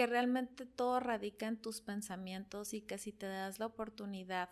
que 0.00 0.06
realmente 0.06 0.64
todo 0.64 0.98
radica 0.98 1.46
en 1.46 1.58
tus 1.58 1.82
pensamientos 1.82 2.72
y 2.72 2.80
que 2.80 2.96
si 2.96 3.12
te 3.12 3.26
das 3.26 3.58
la 3.58 3.66
oportunidad 3.66 4.48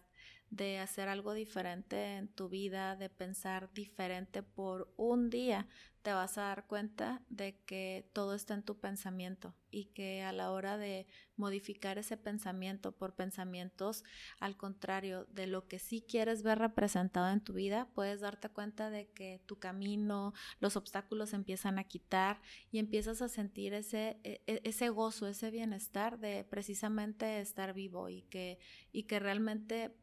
de 0.50 0.78
hacer 0.78 1.08
algo 1.08 1.34
diferente 1.34 2.16
en 2.16 2.29
tu 2.29 2.48
vida, 2.48 2.96
de 2.96 3.10
pensar 3.10 3.72
diferente 3.72 4.43
por 4.43 4.93
un 4.96 5.30
día, 5.30 5.66
te 6.02 6.12
vas 6.12 6.38
a 6.38 6.43
dar 6.43 6.66
cuenta 6.66 7.22
de 7.29 7.61
que 7.66 8.09
todo 8.14 8.34
está 8.34 8.54
en 8.54 8.62
tu 8.62 8.79
pensamiento 8.79 9.54
y 9.71 9.87
que 9.87 10.22
a 10.22 10.32
la 10.32 10.53
hora 10.53 10.79
de 10.79 11.06
modificar 11.37 11.98
ese 11.98 12.16
pensamiento 12.16 12.92
por 12.92 13.14
pensamientos 13.14 14.05
al 14.41 14.56
contrario 14.56 15.27
de 15.27 15.46
lo 15.46 15.69
que 15.69 15.79
sí 15.79 16.00
quieres 16.00 16.42
ver 16.42 16.60
representado 16.60 17.30
en 17.30 17.42
tu 17.42 17.52
vida, 17.52 17.88
puedes 17.95 18.20
darte 18.20 18.48
cuenta 18.48 18.88
de 18.88 19.10
que 19.10 19.42
tu 19.45 19.59
camino, 19.59 20.33
los 20.60 20.77
obstáculos 20.77 21.34
empiezan 21.34 21.78
a 21.78 21.84
quitar 21.84 22.41
y 22.70 22.78
empiezas 22.78 23.20
a 23.20 23.28
sentir 23.28 23.74
ese, 23.74 24.19
e, 24.24 24.41
e, 24.46 24.62
ese 24.65 24.88
gozo, 24.88 25.27
ese 25.27 25.51
bienestar 25.51 26.19
de 26.19 26.45
precisamente 26.45 27.41
estar 27.41 27.74
vivo 27.74 28.09
y 28.09 28.23
que, 28.23 28.59
y 28.92 29.02
que 29.02 29.19
realmente 29.19 29.95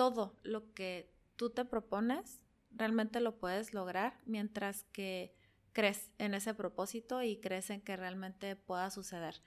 todo 0.00 0.34
lo 0.44 0.72
que 0.72 1.12
tú 1.36 1.50
te 1.50 1.66
propones, 1.66 2.42
realmente 2.70 3.20
lo 3.20 3.36
puedes 3.36 3.74
lograr 3.74 4.18
mientras 4.24 4.84
que 4.84 5.36
crees 5.74 6.10
en 6.16 6.32
ese 6.32 6.54
propósito 6.54 7.22
y 7.22 7.36
crees 7.36 7.68
en 7.68 7.82
que 7.82 7.98
realmente 7.98 8.56
pueda 8.56 8.88
suceder. 8.88 9.42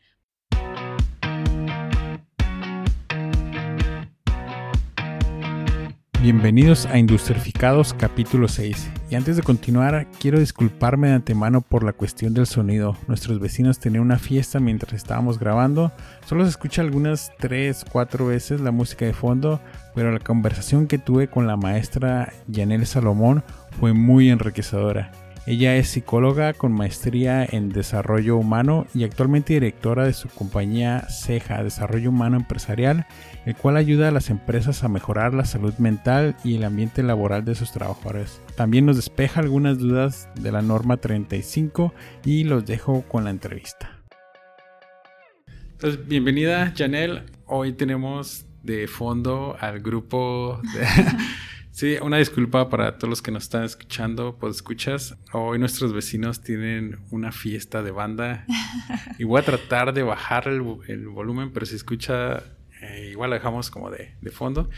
Bienvenidos 6.23 6.85
a 6.85 6.97
Industrificados 6.97 7.93
capítulo 7.93 8.47
6. 8.47 8.89
Y 9.09 9.15
antes 9.15 9.35
de 9.35 9.43
continuar, 9.43 10.07
quiero 10.21 10.39
disculparme 10.39 11.09
de 11.09 11.15
antemano 11.15 11.59
por 11.59 11.83
la 11.83 11.91
cuestión 11.91 12.33
del 12.33 12.47
sonido. 12.47 12.95
Nuestros 13.09 13.41
vecinos 13.41 13.77
tenían 13.77 14.05
una 14.05 14.17
fiesta 14.17 14.61
mientras 14.61 14.93
estábamos 14.93 15.37
grabando. 15.37 15.91
Solo 16.25 16.45
se 16.45 16.51
escucha 16.51 16.81
algunas 16.81 17.33
3, 17.39 17.87
4 17.91 18.25
veces 18.25 18.61
la 18.61 18.71
música 18.71 19.03
de 19.03 19.11
fondo, 19.11 19.59
pero 19.95 20.13
la 20.13 20.19
conversación 20.19 20.87
que 20.87 20.97
tuve 20.97 21.27
con 21.27 21.45
la 21.45 21.57
maestra 21.57 22.31
Yanel 22.47 22.85
Salomón 22.85 23.43
fue 23.77 23.91
muy 23.91 24.29
enriquecedora. 24.29 25.11
Ella 25.45 25.75
es 25.75 25.89
psicóloga 25.89 26.53
con 26.53 26.71
maestría 26.71 27.43
en 27.43 27.67
desarrollo 27.67 28.37
humano 28.37 28.87
y 28.93 29.03
actualmente 29.03 29.53
directora 29.53 30.05
de 30.05 30.13
su 30.13 30.29
compañía 30.29 31.05
Ceja 31.09 31.61
Desarrollo 31.61 32.11
Humano 32.11 32.37
Empresarial, 32.37 33.05
el 33.45 33.53
cual 33.53 33.75
ayuda 33.75 34.07
a 34.07 34.11
las 34.11 34.29
empresas 34.29 34.85
a 34.85 34.87
mejorar 34.87 35.33
la 35.33 35.43
salud 35.43 35.73
mental 35.79 36.37
y 36.45 36.55
el 36.55 36.63
ambiente 36.63 37.03
laboral 37.03 37.43
de 37.43 37.55
sus 37.55 37.73
trabajadores. 37.73 38.41
También 38.55 38.85
nos 38.85 38.95
despeja 38.95 39.41
algunas 39.41 39.79
dudas 39.79 40.29
de 40.35 40.53
la 40.53 40.61
norma 40.61 40.95
35 40.95 41.93
y 42.23 42.45
los 42.45 42.65
dejo 42.65 43.01
con 43.01 43.25
la 43.25 43.31
entrevista. 43.31 43.99
Entonces, 45.73 46.07
bienvenida 46.07 46.71
Janelle. 46.73 47.23
Hoy 47.47 47.73
tenemos 47.73 48.45
de 48.61 48.87
fondo 48.87 49.57
al 49.59 49.81
grupo 49.81 50.61
de 50.73 50.87
Sí, 51.73 51.97
una 52.03 52.17
disculpa 52.17 52.69
para 52.69 52.99
todos 52.99 53.09
los 53.09 53.21
que 53.23 53.31
nos 53.31 53.45
están 53.45 53.63
escuchando, 53.63 54.37
pues 54.39 54.57
escuchas. 54.57 55.17
Hoy 55.31 55.57
nuestros 55.57 55.91
vecinos 55.91 56.43
tienen 56.43 56.99
una 57.09 57.31
fiesta 57.31 57.81
de 57.81 57.89
banda 57.89 58.45
y 59.17 59.23
voy 59.23 59.41
a 59.41 59.43
tratar 59.43 59.91
de 59.91 60.03
bajar 60.03 60.47
el, 60.47 60.61
volumen, 61.07 61.51
pero 61.51 61.65
si 61.65 61.75
escucha, 61.75 62.43
eh, 62.79 63.09
igual 63.09 63.31
la 63.31 63.37
dejamos 63.37 63.71
como 63.71 63.89
de, 63.89 64.13
fondo. 64.31 64.69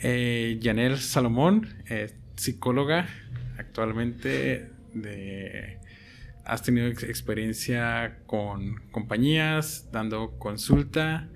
Eh, 0.00 0.58
Yanel 0.60 0.98
Salomón, 0.98 1.74
eh, 1.88 2.14
psicóloga, 2.36 3.08
actualmente 3.58 4.70
de, 4.94 5.80
has 6.44 6.62
tenido 6.62 6.86
experiencia 6.86 8.20
con 8.26 8.76
compañías, 8.92 9.88
dando 9.90 10.38
consulta. 10.38 11.28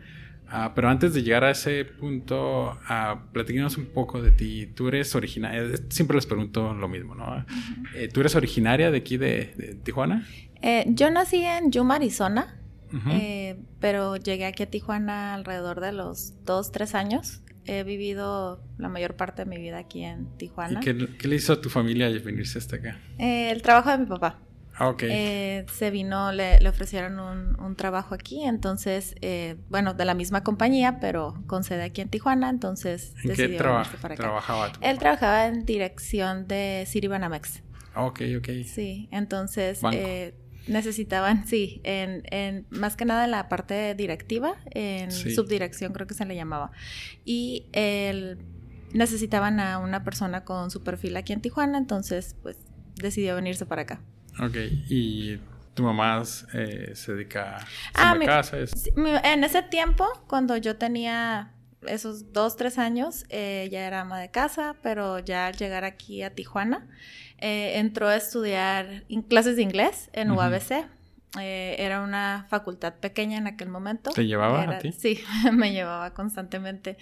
Ah, 0.54 0.72
pero 0.74 0.90
antes 0.90 1.14
de 1.14 1.22
llegar 1.22 1.44
a 1.44 1.50
ese 1.50 1.86
punto, 1.86 2.72
uh, 2.72 3.78
un 3.78 3.86
poco 3.94 4.20
de 4.20 4.32
ti. 4.32 4.66
Tú 4.66 4.88
eres 4.88 5.14
originaria, 5.14 5.78
siempre 5.88 6.14
les 6.14 6.26
pregunto 6.26 6.74
lo 6.74 6.88
mismo, 6.88 7.14
¿no? 7.14 7.46
Eh, 7.94 8.08
¿Tú 8.08 8.20
eres 8.20 8.34
originaria 8.34 8.90
de 8.90 8.98
aquí 8.98 9.16
de, 9.16 9.78
Tijuana? 9.82 10.28
Eh, 10.60 10.84
yo 10.88 11.10
nací 11.10 11.42
en 11.42 11.72
Yuma, 11.72 11.94
Arizona, 11.94 12.60
eh, 13.12 13.56
pero 13.80 14.16
llegué 14.16 14.44
aquí 14.44 14.64
a 14.64 14.66
Tijuana 14.70 15.32
alrededor 15.32 15.80
de 15.80 15.92
los 15.92 16.34
dos, 16.44 16.70
tres 16.70 16.94
años. 16.94 17.40
He 17.64 17.82
vivido 17.82 18.62
la 18.76 18.90
mayor 18.90 19.16
parte 19.16 19.44
de 19.44 19.48
mi 19.48 19.56
vida 19.56 19.78
aquí 19.78 20.04
en 20.04 20.36
Tijuana. 20.36 20.80
¿Y 20.80 20.84
qué, 20.84 21.08
qué 21.18 21.28
le 21.28 21.36
hizo 21.36 21.54
a 21.54 21.62
tu 21.62 21.70
familia 21.70 22.10
venirse 22.22 22.58
hasta 22.58 22.76
acá? 22.76 23.00
el 23.18 23.62
trabajo 23.62 23.90
de 23.90 23.98
mi 23.98 24.06
papá. 24.06 24.38
Ah, 24.82 24.96
eh, 24.98 25.64
se 25.72 25.92
vino, 25.92 26.32
le, 26.32 26.68
ofrecieron 26.68 27.20
un, 27.20 27.76
trabajo 27.76 28.16
aquí, 28.16 28.42
entonces, 28.42 29.14
eh, 29.20 29.54
bueno, 29.68 29.94
de 29.94 30.04
la 30.04 30.14
misma 30.14 30.42
compañía, 30.42 30.98
pero 30.98 31.40
con 31.46 31.62
sede 31.62 31.84
aquí 31.84 32.00
en 32.00 32.08
Tijuana, 32.08 32.50
entonces 32.50 33.14
¿En 33.22 33.32
qué 33.32 33.48
trabajaba 33.50 34.72
Él 34.80 34.98
trabajaba 34.98 35.46
en 35.46 35.64
dirección 35.64 36.48
de 36.48 36.84
Banamex. 37.08 37.62
Ah, 37.94 38.06
ok, 38.06 38.22
ok. 38.38 38.48
Sí, 38.64 39.08
entonces 39.12 39.78
eh, 39.92 40.34
necesitaban, 40.66 41.46
sí, 41.46 41.80
en, 41.84 42.24
en, 42.32 42.66
más 42.70 42.96
que 42.96 43.04
nada 43.04 43.26
en 43.26 43.30
la 43.30 43.48
parte 43.48 43.94
directiva, 43.94 44.56
en 44.72 45.12
subdirección 45.12 45.92
creo 45.92 46.08
que 46.08 46.14
se 46.14 46.26
le 46.26 46.34
llamaba. 46.34 46.72
Y 47.24 47.66
él 47.72 48.38
necesitaban 48.92 49.60
a 49.60 49.78
una 49.78 50.02
persona 50.02 50.44
con 50.44 50.72
su 50.72 50.82
perfil 50.82 51.16
aquí 51.16 51.32
en 51.32 51.40
Tijuana, 51.40 51.78
entonces 51.78 52.34
pues 52.42 52.58
decidió 52.96 53.36
venirse 53.36 53.64
para 53.64 53.82
acá. 53.82 54.00
Ok, 54.40 54.56
y 54.88 55.38
tu 55.74 55.82
mamá 55.82 56.22
eh, 56.54 56.92
se 56.94 57.12
dedica 57.12 57.58
a 57.94 58.10
ah, 58.12 58.18
casa. 58.24 58.58
En 58.96 59.44
ese 59.44 59.62
tiempo, 59.62 60.06
cuando 60.26 60.56
yo 60.56 60.76
tenía 60.76 61.52
esos 61.86 62.32
dos, 62.32 62.56
tres 62.56 62.78
años, 62.78 63.24
eh, 63.28 63.68
ya 63.70 63.86
era 63.86 64.02
ama 64.02 64.20
de 64.20 64.30
casa, 64.30 64.76
pero 64.82 65.18
ya 65.18 65.46
al 65.46 65.56
llegar 65.56 65.84
aquí 65.84 66.22
a 66.22 66.34
Tijuana, 66.34 66.86
eh, 67.38 67.78
entró 67.78 68.08
a 68.08 68.16
estudiar 68.16 69.04
clases 69.28 69.56
de 69.56 69.62
inglés 69.62 70.10
en 70.12 70.30
UABC. 70.30 70.86
era 71.38 72.02
una 72.02 72.46
facultad 72.50 72.94
pequeña 72.94 73.38
en 73.38 73.46
aquel 73.46 73.68
momento. 73.68 74.10
¿Te 74.10 74.26
llevaba 74.26 74.62
a 74.62 74.78
ti? 74.78 74.92
Sí, 74.92 75.22
me 75.52 75.72
llevaba 75.72 76.14
constantemente. 76.14 76.98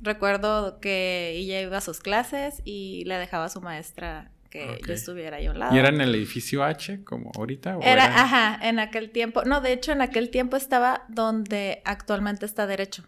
recuerdo 0.00 0.78
que 0.80 1.32
ella 1.36 1.60
iba 1.60 1.78
a 1.78 1.80
sus 1.80 2.00
clases 2.00 2.62
y 2.64 3.04
le 3.04 3.16
dejaba 3.16 3.46
a 3.46 3.48
su 3.48 3.60
maestra 3.60 4.30
que 4.50 4.80
yo 4.86 4.92
estuviera 4.92 5.36
ahí 5.38 5.46
a 5.46 5.50
un 5.50 5.58
lado. 5.58 5.74
¿Y 5.74 5.78
era 5.78 5.88
en 5.88 6.00
el 6.00 6.14
edificio 6.14 6.64
H 6.64 7.04
como 7.04 7.30
ahorita? 7.36 7.78
era, 7.82 8.04
ajá, 8.04 8.58
en 8.66 8.78
aquel 8.78 9.10
tiempo. 9.10 9.44
No, 9.44 9.60
de 9.60 9.72
hecho, 9.72 9.92
en 9.92 10.00
aquel 10.00 10.30
tiempo 10.30 10.56
estaba 10.56 11.04
donde 11.08 11.82
actualmente 11.84 12.46
está 12.46 12.66
Derecho. 12.66 13.04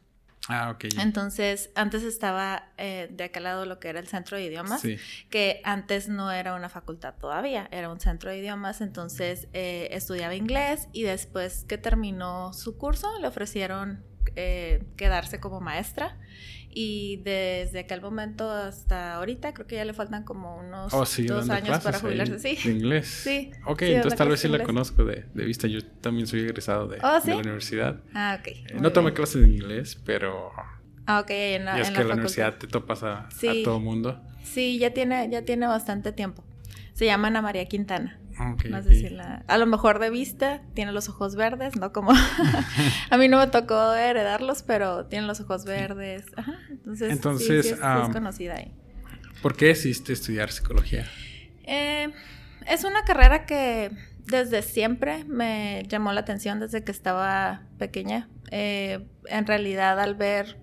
Ah, 0.49 0.71
ok. 0.71 0.87
Entonces, 0.99 1.71
antes 1.75 2.03
estaba 2.03 2.71
eh, 2.77 3.09
de 3.11 3.25
aquel 3.25 3.45
lado 3.45 3.67
lo 3.67 3.79
que 3.79 3.89
era 3.89 4.01
el 4.01 4.09
centro 4.09 4.37
de 4.37 4.45
idiomas, 4.45 4.83
que 5.29 5.61
antes 5.65 6.09
no 6.09 6.33
era 6.33 6.55
una 6.55 6.69
facultad 6.69 7.15
todavía, 7.15 7.69
era 7.71 7.89
un 7.91 8.01
centro 8.01 8.31
de 8.31 8.39
idiomas, 8.39 8.81
entonces 8.81 9.49
eh, 9.53 9.89
estudiaba 9.93 10.35
inglés 10.35 10.89
y 10.93 11.03
después 11.03 11.65
que 11.69 11.79
terminó 11.79 12.53
su 12.53 12.77
curso 12.79 13.19
le 13.21 13.29
ofrecieron 13.29 14.03
eh, 14.35 14.85
quedarse 14.97 15.41
como 15.41 15.61
maestra 15.61 16.19
y 16.73 17.17
desde 17.25 17.81
aquel 17.81 18.01
momento 18.01 18.49
hasta 18.51 19.15
ahorita 19.15 19.53
creo 19.53 19.67
que 19.67 19.77
ya 19.77 19.85
le 19.85 19.93
faltan 19.93 20.25
como 20.25 20.57
unos 20.57 20.95
oh, 20.95 21.01
dos 21.01 21.51
años 21.51 21.81
para 21.81 21.99
jubilarse. 21.99 22.39
Sí. 22.39 22.69
¿De 22.69 22.75
inglés? 22.75 23.07
Sí. 23.31 23.51
Ok, 23.67 23.83
entonces 23.83 24.17
tal 24.17 24.29
vez 24.29 24.41
sí 24.41 24.49
la 24.49 24.63
conozco 24.63 25.05
de, 25.05 25.25
de, 25.35 25.45
vista. 25.45 25.67
Yo 25.67 25.85
también 26.01 26.27
soy 26.27 26.41
egresado 26.41 26.87
de, 26.87 26.99
¿Oh, 27.03 27.21
de 27.21 27.31
la 27.35 27.39
universidad. 27.39 28.01
Ah, 28.15 28.39
ok. 28.41 28.47
Eh, 28.49 28.65
no 28.81 28.93
tomé 28.93 29.13
clases 29.13 29.43
de 29.43 29.49
inglés, 29.49 30.01
pero... 30.05 30.51
Ah, 31.07 31.21
ok, 31.21 31.31
en 31.31 31.65
la, 31.65 31.79
y 31.79 31.81
es 31.83 31.91
que 31.91 32.01
en 32.01 32.09
la 32.09 32.15
universidad 32.15 32.57
te 32.57 32.67
topas 32.67 33.03
a, 33.03 33.27
a 33.27 33.29
todo 33.65 33.81
mundo. 33.81 34.21
Sí, 34.43 34.79
ya 34.79 34.93
tiene, 34.93 35.29
ya 35.31 35.43
tiene 35.43 35.67
bastante 35.67 36.13
tiempo. 36.13 36.45
Se 36.93 37.05
llama 37.05 37.29
Ana 37.29 37.43
María 37.43 37.65
Quintana. 37.67 38.21
No 38.71 38.83
sé 38.83 38.95
si 38.95 39.09
la... 39.11 39.45
A 39.47 39.59
lo 39.59 39.67
mejor 39.67 39.99
de 39.99 40.11
vista 40.11 40.63
tiene 40.75 40.93
los 40.93 41.09
ojos 41.09 41.37
verdes, 41.37 41.77
no 41.77 41.93
como... 41.93 42.13
a 43.11 43.17
mí 43.19 43.29
no 43.29 43.39
me 43.39 43.47
tocó 43.47 43.95
heredarlos, 43.95 44.63
pero 44.63 45.07
tiene 45.07 45.27
los 45.27 45.41
ojos 45.41 45.65
verdes. 45.65 46.25
Ajá, 46.37 46.55
entonces, 46.71 47.13
entonces 47.13 47.67
sí, 47.67 47.73
es, 47.73 47.81
conocida 48.13 48.55
ahí. 48.57 48.75
¿Por 49.43 49.57
qué 49.57 49.67
decidiste 49.67 50.13
estudiar 50.13 50.51
psicología? 50.51 51.07
Eh, 51.65 52.13
es 52.67 52.85
una 52.85 53.05
carrera 53.05 53.47
que 53.47 53.91
desde 54.27 54.63
siempre 54.63 55.25
me 55.25 55.85
llamó 55.89 56.13
la 56.13 56.21
atención, 56.21 56.61
desde 56.61 56.85
que 56.85 56.93
estaba 56.93 57.63
pequeña. 57.79 58.29
Eh, 58.51 59.07
en 59.27 59.47
realidad, 59.47 60.01
al 60.01 60.15
ver 60.15 60.57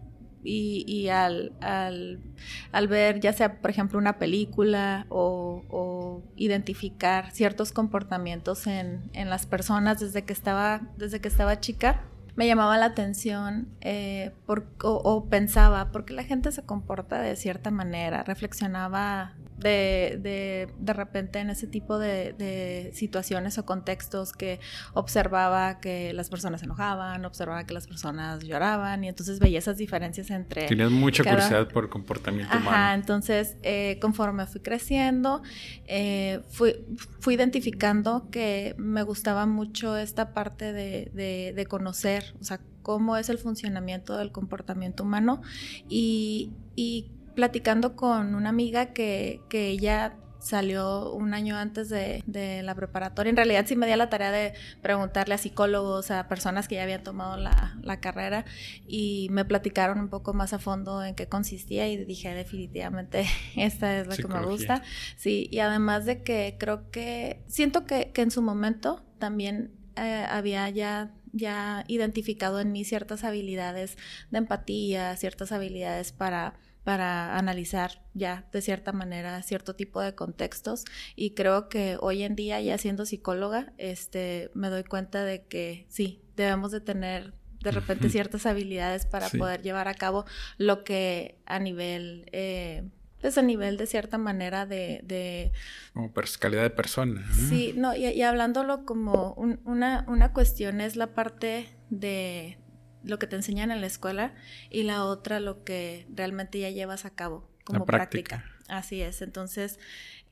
y, 0.47 1.09
al, 1.09 1.51
al, 1.61 2.87
ver 2.87 3.19
ya 3.19 3.33
sea, 3.33 3.59
por 3.61 3.69
ejemplo, 3.69 3.99
una 3.99 4.17
película 4.17 5.05
o, 5.09 6.23
identificar 6.35 7.31
ciertos 7.31 7.71
comportamientos 7.71 8.67
en, 8.67 9.09
en, 9.13 9.29
las 9.29 9.45
personas 9.45 9.99
desde 9.99 10.23
que 10.23 10.33
estaba, 10.33 10.81
desde 10.97 11.19
que 11.19 11.27
estaba 11.27 11.59
chica, 11.59 12.01
me 12.37 12.45
llamaba 12.45 12.77
la 12.77 12.85
atención 12.85 13.67
eh, 13.81 14.31
por, 14.45 14.67
o, 14.83 15.25
pensaba 15.25 15.91
por 15.91 16.05
qué 16.05 16.13
la 16.13 16.23
gente 16.23 16.51
se 16.51 16.61
comporta 16.63 17.19
de 17.19 17.35
cierta 17.35 17.71
manera, 17.71 18.23
reflexionaba 18.23 19.33
de, 19.57 20.19
de, 20.21 20.67
de 20.77 20.93
repente 20.93 21.39
en 21.39 21.49
ese 21.49 21.67
tipo 21.67 21.97
de, 21.97 22.33
de, 22.33 22.91
situaciones 22.93 23.57
o 23.57 23.65
contextos 23.65 24.33
que 24.33 24.59
observaba 24.93 25.79
que 25.79 26.13
las 26.13 26.29
personas 26.29 26.61
se 26.61 26.65
enojaban, 26.65 27.25
observaba 27.25 27.65
que 27.65 27.73
las 27.73 27.87
personas 27.87 28.43
lloraban 28.43 29.03
y 29.03 29.09
entonces 29.09 29.39
veía 29.39 29.59
esas 29.59 29.77
diferencias 29.77 30.29
entre... 30.29 30.67
Tenías 30.67 30.91
mucha 30.91 31.23
curiosidad 31.23 31.67
por 31.69 31.89
comportamiento 31.89 32.53
Ajá, 32.53 32.69
humano. 32.69 32.93
entonces 32.93 33.57
eh, 33.63 33.97
conforme 33.99 34.45
fui 34.45 34.61
creciendo, 34.61 35.41
eh, 35.87 36.41
fui, 36.49 36.75
fui 37.19 37.33
identificando 37.33 38.29
que 38.29 38.75
me 38.77 39.03
gustaba 39.03 39.45
mucho 39.45 39.97
esta 39.97 40.33
parte 40.33 40.71
de, 40.73 41.11
de, 41.13 41.53
de 41.55 41.65
conocer, 41.65 42.35
o 42.39 42.43
sea, 42.43 42.59
cómo 42.83 43.17
es 43.17 43.27
el 43.27 43.37
funcionamiento 43.37 44.15
del 44.15 44.31
comportamiento 44.31 45.03
humano 45.03 45.41
y, 45.89 46.51
y 46.75 47.11
platicando 47.37 47.95
con 47.95 48.33
una 48.33 48.49
amiga 48.49 48.93
que, 48.93 49.41
que 49.47 49.67
ella 49.67 50.17
salió 50.39 51.13
un 51.13 51.35
año 51.35 51.55
antes 51.55 51.87
de, 51.87 52.23
de, 52.25 52.63
la 52.63 52.73
preparatoria. 52.73 53.29
En 53.29 53.35
realidad 53.35 53.63
sí 53.67 53.75
me 53.75 53.85
di 53.85 53.95
la 53.95 54.09
tarea 54.09 54.31
de 54.31 54.53
preguntarle 54.81 55.35
a 55.35 55.37
psicólogos, 55.37 56.09
a 56.09 56.27
personas 56.27 56.67
que 56.67 56.75
ya 56.75 56.83
habían 56.83 57.03
tomado 57.03 57.37
la, 57.37 57.77
la, 57.83 57.99
carrera 57.99 58.43
y 58.87 59.27
me 59.29 59.45
platicaron 59.45 59.99
un 59.99 60.09
poco 60.09 60.33
más 60.33 60.51
a 60.53 60.57
fondo 60.57 61.03
en 61.03 61.13
qué 61.13 61.27
consistía 61.27 61.87
y 61.87 62.03
dije 62.05 62.33
definitivamente 62.33 63.27
esta 63.55 63.99
es 63.99 64.07
la 64.07 64.15
Psicología. 64.15 64.41
que 64.41 64.47
me 64.47 64.51
gusta. 64.51 64.83
Sí, 65.15 65.47
y 65.51 65.59
además 65.59 66.05
de 66.05 66.23
que 66.23 66.55
creo 66.59 66.89
que 66.89 67.43
siento 67.47 67.85
que, 67.85 68.11
que 68.13 68.23
en 68.23 68.31
su 68.31 68.41
momento 68.41 69.05
también 69.19 69.75
eh, 69.95 70.25
había 70.27 70.67
ya 70.71 71.13
ya 71.33 71.83
identificado 71.87 72.59
en 72.59 72.71
mí 72.71 72.83
ciertas 72.83 73.23
habilidades 73.23 73.95
de 74.31 74.39
empatía, 74.39 75.15
ciertas 75.17 75.51
habilidades 75.51 76.11
para 76.11 76.55
para 76.87 77.37
analizar 77.37 78.01
ya 78.13 78.47
de 78.53 78.61
cierta 78.61 78.93
manera 78.93 79.41
cierto 79.41 79.75
tipo 79.75 79.99
de 79.99 80.15
contextos 80.15 80.85
y 81.17 81.31
creo 81.31 81.67
que 81.67 81.97
hoy 81.99 82.23
en 82.23 82.37
día 82.37 82.61
ya 82.61 82.77
siendo 82.77 83.05
psicóloga 83.05 83.73
este 83.77 84.51
me 84.53 84.69
doy 84.69 84.85
cuenta 84.85 85.25
de 85.25 85.43
que 85.43 85.85
sí 85.89 86.21
debemos 86.37 86.71
de 86.71 86.79
tener 86.79 87.33
de 87.59 87.71
repente 87.71 88.09
ciertas 88.09 88.45
habilidades 88.45 89.05
para 89.05 89.27
sí. 89.27 89.37
poder 89.37 89.63
llevar 89.63 89.89
a 89.89 89.95
cabo 89.95 90.23
lo 90.57 90.85
que 90.85 91.37
a 91.45 91.59
nivel 91.59 92.29
eh, 92.31 92.87
pues 93.19 93.37
a 93.37 93.41
nivel 93.41 93.75
de 93.75 93.85
cierta 93.85 94.17
manera 94.17 94.65
de... 94.65 95.01
de 95.03 95.51
como 95.91 96.13
calidad 96.39 96.61
de 96.61 96.69
persona. 96.69 97.27
Sí, 97.49 97.73
no, 97.75 97.97
y, 97.97 98.05
y 98.05 98.21
hablándolo 98.21 98.85
como 98.85 99.33
un, 99.33 99.59
una, 99.65 100.05
una 100.07 100.31
cuestión 100.31 100.79
es 100.79 100.95
la 100.95 101.07
parte 101.07 101.67
de, 101.89 102.59
lo 103.03 103.19
que 103.19 103.27
te 103.27 103.35
enseñan 103.35 103.71
en 103.71 103.81
la 103.81 103.87
escuela 103.87 104.33
y 104.69 104.83
la 104.83 105.03
otra 105.05 105.39
lo 105.39 105.63
que 105.63 106.05
realmente 106.13 106.59
ya 106.59 106.69
llevas 106.69 107.05
a 107.05 107.11
cabo 107.11 107.49
como 107.63 107.85
práctica. 107.85 108.37
práctica. 108.37 108.57
Así 108.67 109.01
es, 109.01 109.21
entonces 109.21 109.79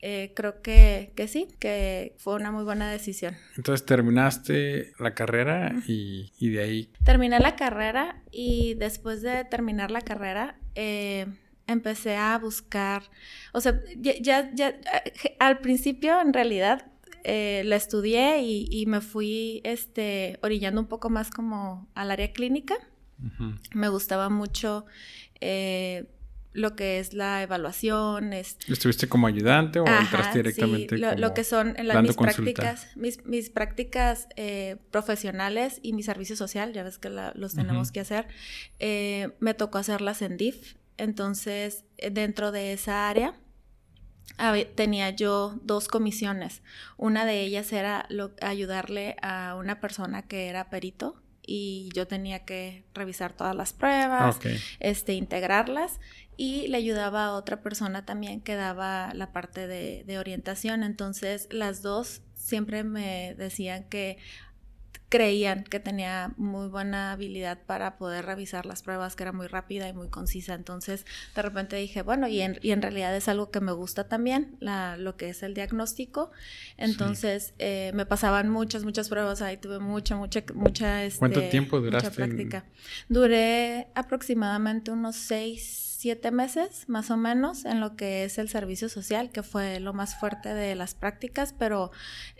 eh, 0.00 0.32
creo 0.34 0.60
que, 0.60 1.12
que, 1.16 1.26
sí, 1.26 1.48
que 1.58 2.14
fue 2.18 2.34
una 2.34 2.50
muy 2.50 2.64
buena 2.64 2.90
decisión. 2.90 3.34
Entonces 3.56 3.86
terminaste 3.86 4.92
la 4.98 5.14
carrera 5.14 5.74
y, 5.86 6.32
y 6.38 6.50
de 6.50 6.62
ahí... 6.62 6.92
Terminé 7.04 7.40
la 7.40 7.56
carrera 7.56 8.22
y 8.30 8.74
después 8.74 9.22
de 9.22 9.44
terminar 9.44 9.90
la 9.90 10.02
carrera... 10.02 10.58
Eh, 10.74 11.26
empecé 11.66 12.16
a 12.16 12.38
buscar, 12.38 13.02
o 13.52 13.60
sea, 13.60 13.80
ya, 13.96 14.12
ya, 14.20 14.50
ya, 14.54 14.76
al 15.38 15.58
principio 15.58 16.20
en 16.20 16.32
realidad 16.32 16.86
eh, 17.28 17.62
la 17.64 17.74
estudié 17.74 18.40
y, 18.42 18.68
y, 18.70 18.86
me 18.86 19.00
fui 19.00 19.60
este, 19.64 20.38
orillando 20.42 20.80
un 20.80 20.86
poco 20.86 21.10
más 21.10 21.28
como 21.30 21.88
al 21.96 22.12
área 22.12 22.32
clínica. 22.32 22.76
Uh 23.20 23.26
-huh. 23.26 23.58
Me 23.74 23.88
gustaba 23.88 24.28
mucho 24.28 24.86
eh, 25.40 26.04
lo 26.52 26.76
que 26.76 27.00
es 27.00 27.14
la 27.14 27.42
evaluación. 27.42 28.32
Es... 28.32 28.58
¿Estuviste 28.68 29.08
como 29.08 29.26
ayudante 29.26 29.80
o 29.80 29.88
Ajá, 29.88 30.02
entraste 30.02 30.38
directamente? 30.38 30.94
Sí, 30.94 31.02
lo, 31.02 31.16
lo, 31.16 31.34
que 31.34 31.42
son 31.42 31.74
en 31.76 31.88
las, 31.88 32.00
mis, 32.00 32.14
prácticas, 32.16 32.96
mis, 32.96 33.24
mis, 33.26 33.50
prácticas 33.50 34.28
eh, 34.36 34.76
profesionales 34.92 35.80
y 35.82 35.94
mi 35.94 36.04
servicio 36.04 36.36
social, 36.36 36.72
ya 36.72 36.84
ves 36.84 36.98
que 36.98 37.10
la, 37.10 37.32
los 37.34 37.54
tenemos 37.54 37.88
uh 37.88 37.90
-huh. 37.90 37.94
que 37.94 38.00
hacer, 38.00 38.28
eh, 38.78 39.30
me 39.40 39.52
tocó 39.54 39.78
hacerlas 39.78 40.22
en 40.22 40.36
DIF. 40.36 40.76
Entonces, 40.96 41.84
dentro 42.12 42.52
de 42.52 42.72
esa 42.72 43.08
área, 43.08 43.34
tenía 44.74 45.10
yo 45.10 45.58
dos 45.62 45.88
comisiones. 45.88 46.62
Una 46.96 47.24
de 47.24 47.40
ellas 47.40 47.72
era 47.72 48.06
lo, 48.08 48.32
ayudarle 48.40 49.16
a 49.22 49.54
una 49.58 49.80
persona 49.80 50.22
que 50.22 50.48
era 50.48 50.70
perito 50.70 51.16
y 51.46 51.90
yo 51.94 52.06
tenía 52.06 52.44
que 52.44 52.84
revisar 52.92 53.32
todas 53.32 53.54
las 53.54 53.72
pruebas, 53.72 54.36
okay. 54.36 54.58
este, 54.80 55.14
integrarlas 55.14 56.00
y 56.36 56.66
le 56.68 56.76
ayudaba 56.76 57.26
a 57.26 57.32
otra 57.32 57.62
persona 57.62 58.04
también 58.04 58.40
que 58.40 58.56
daba 58.56 59.14
la 59.14 59.32
parte 59.32 59.66
de, 59.66 60.04
de 60.04 60.18
orientación. 60.18 60.82
Entonces 60.82 61.48
las 61.50 61.82
dos 61.82 62.22
siempre 62.34 62.84
me 62.84 63.34
decían 63.36 63.84
que 63.84 64.18
creían 65.08 65.64
que 65.64 65.80
tenía 65.80 66.32
muy 66.36 66.68
buena 66.68 67.12
habilidad 67.12 67.58
para 67.66 67.96
poder 67.96 68.26
revisar 68.26 68.66
las 68.66 68.82
pruebas, 68.82 69.16
que 69.16 69.22
era 69.22 69.32
muy 69.32 69.46
rápida 69.46 69.88
y 69.88 69.92
muy 69.92 70.08
concisa. 70.08 70.54
Entonces, 70.54 71.06
de 71.34 71.42
repente 71.42 71.76
dije, 71.76 72.02
bueno, 72.02 72.28
y 72.28 72.40
en, 72.40 72.58
y 72.62 72.70
en 72.72 72.82
realidad 72.82 73.14
es 73.14 73.28
algo 73.28 73.50
que 73.50 73.60
me 73.60 73.72
gusta 73.72 74.08
también, 74.08 74.56
la, 74.60 74.96
lo 74.96 75.16
que 75.16 75.28
es 75.28 75.42
el 75.42 75.54
diagnóstico. 75.54 76.30
Entonces, 76.76 77.46
sí. 77.48 77.54
eh, 77.58 77.92
me 77.94 78.06
pasaban 78.06 78.48
muchas, 78.48 78.84
muchas 78.84 79.08
pruebas 79.08 79.42
ahí, 79.42 79.56
tuve 79.56 79.78
mucha, 79.78 80.16
mucha, 80.16 80.42
mucha... 80.54 81.04
Este, 81.04 81.18
¿Cuánto 81.18 81.42
tiempo 81.48 81.80
duraste? 81.80 82.08
Mucha 82.08 82.16
práctica. 82.16 82.58
En... 82.58 83.14
Duré 83.14 83.88
aproximadamente 83.94 84.90
unos 84.90 85.16
seis 85.16 85.82
siete 85.98 86.30
meses 86.30 86.84
más 86.88 87.10
o 87.10 87.16
menos 87.16 87.64
en 87.64 87.80
lo 87.80 87.96
que 87.96 88.24
es 88.24 88.36
el 88.36 88.50
servicio 88.50 88.88
social, 88.90 89.30
que 89.30 89.42
fue 89.42 89.80
lo 89.80 89.94
más 89.94 90.20
fuerte 90.20 90.52
de 90.52 90.74
las 90.74 90.94
prácticas, 90.94 91.54
pero 91.58 91.90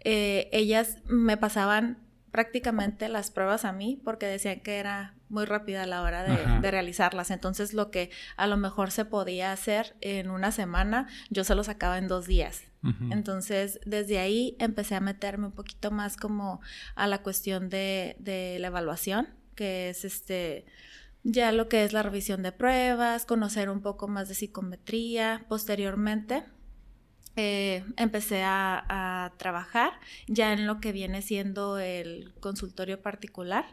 eh, 0.05 0.51
ellas 0.53 0.99
me 1.07 1.37
pasaban 1.39 1.99
prácticamente 2.37 3.09
las 3.09 3.31
pruebas 3.31 3.65
a 3.65 3.73
mí 3.73 3.99
porque 4.05 4.27
decían 4.27 4.61
que 4.61 4.77
era 4.77 5.15
muy 5.31 5.47
rápida 5.47 5.85
a 5.85 5.87
la 5.87 6.03
hora 6.03 6.23
de, 6.23 6.61
de, 6.61 6.71
realizarlas. 6.71 7.31
Entonces 7.31 7.73
lo 7.73 7.91
que 7.91 8.11
a 8.37 8.47
lo 8.47 8.59
mejor 8.59 8.91
se 8.91 9.07
podía 9.07 9.53
hacer 9.53 9.97
en 10.03 10.29
una 10.29 10.53
semana, 10.53 11.09
yo 11.31 11.45
se 11.45 11.55
lo 11.55 11.65
sacaba 11.65 11.97
en 11.97 12.09
dos 12.09 12.27
días. 12.27 12.65
Uh 12.83 12.89
-huh. 12.89 13.13
Entonces 13.15 13.81
desde 13.87 14.19
ahí 14.19 14.55
empecé 14.59 14.97
a 14.97 15.01
meterme 15.01 15.47
un 15.47 15.53
poquito 15.53 15.91
más 15.91 16.19
como 16.19 16.61
a 16.95 17.07
la 17.07 17.23
cuestión 17.23 17.71
de, 17.71 18.17
de 18.19 18.59
la 18.61 18.67
evaluación, 18.67 19.29
que 19.55 19.89
es 19.89 20.05
este 20.05 20.67
ya 21.23 21.53
lo 21.53 21.71
que 21.71 21.85
es 21.85 21.95
la 21.95 22.03
revisión 22.03 22.43
de 22.43 22.53
pruebas, 22.53 23.25
conocer 23.25 23.71
un 23.71 23.81
poco 23.81 24.09
más 24.09 24.29
de 24.29 24.35
psicometría. 24.35 25.47
Posteriormente, 25.49 26.45
eh, 27.37 27.85
empecé 27.97 28.43
a, 28.43 28.85
a, 28.89 29.33
trabajar 29.37 29.93
ya 30.27 30.53
en 30.53 30.67
lo 30.67 30.81
que 30.81 30.93
viene 30.93 31.23
siendo 31.23 31.79
el 31.79 32.33
consultorio 32.41 33.01
particular. 33.01 33.67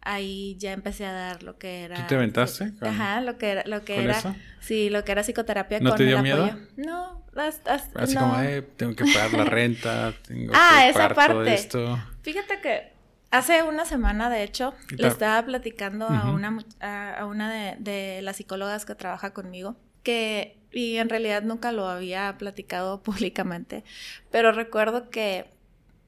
Ahí 0.00 0.56
ya 0.58 0.72
empecé 0.72 1.06
a 1.06 1.12
dar 1.12 1.42
lo 1.42 1.56
que 1.56 1.84
era. 1.84 1.96
¿Tú 1.96 2.02
te 2.08 2.14
aventaste? 2.16 2.74
Con, 2.74 2.88
ajá, 2.88 3.20
lo 3.22 3.38
que 3.38 3.50
era, 3.50 3.62
lo 3.66 3.84
que 3.84 4.02
era. 4.02 4.18
Eso? 4.18 4.34
Sí, 4.60 4.90
lo 4.90 5.04
que 5.04 5.12
era 5.12 5.22
psicoterapia 5.22 5.80
¿No 5.80 5.90
con 5.90 5.98
te 5.98 6.04
dio 6.04 6.16
el 6.18 6.22
miedo? 6.22 6.44
apoyo. 6.44 6.66
No, 6.76 7.24
hasta, 7.36 7.74
hasta, 7.74 8.02
Así 8.02 8.14
no. 8.14 8.20
como, 8.20 8.40
eh, 8.40 8.62
tengo 8.62 8.94
que 8.94 9.04
pagar 9.04 9.32
la 9.32 9.44
renta, 9.44 10.12
tengo 10.26 10.52
ah, 10.54 10.80
que 10.82 10.88
esa 10.90 10.98
pagar 10.98 11.14
parte. 11.14 11.32
todo 11.32 11.44
esto. 11.44 11.98
Fíjate 12.22 12.60
que 12.60 12.94
Hace 13.34 13.64
una 13.64 13.84
semana, 13.84 14.30
de 14.30 14.44
hecho, 14.44 14.74
le 14.96 15.08
estaba 15.08 15.44
platicando 15.44 16.06
uh 16.06 16.10
-huh. 16.10 16.22
a 16.22 16.30
una, 16.30 16.58
a, 16.78 17.14
a 17.14 17.26
una 17.26 17.52
de, 17.52 17.74
de, 17.80 18.22
las 18.22 18.36
psicólogas 18.36 18.84
que 18.84 18.94
trabaja 18.94 19.32
conmigo, 19.32 19.74
que, 20.04 20.56
y 20.74 20.96
en 20.96 21.08
realidad 21.08 21.42
nunca 21.42 21.72
lo 21.72 21.88
había 21.88 22.36
platicado 22.38 23.02
públicamente, 23.02 23.84
pero 24.30 24.52
recuerdo 24.52 25.08
que, 25.10 25.46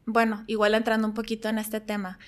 bueno, 0.05 0.45
igual 0.47 0.75
entrando 0.75 1.07
un 1.07 1.15
poquito 1.15 1.49
en 1.49 1.59
este 1.59 1.81
tema, 1.81 2.19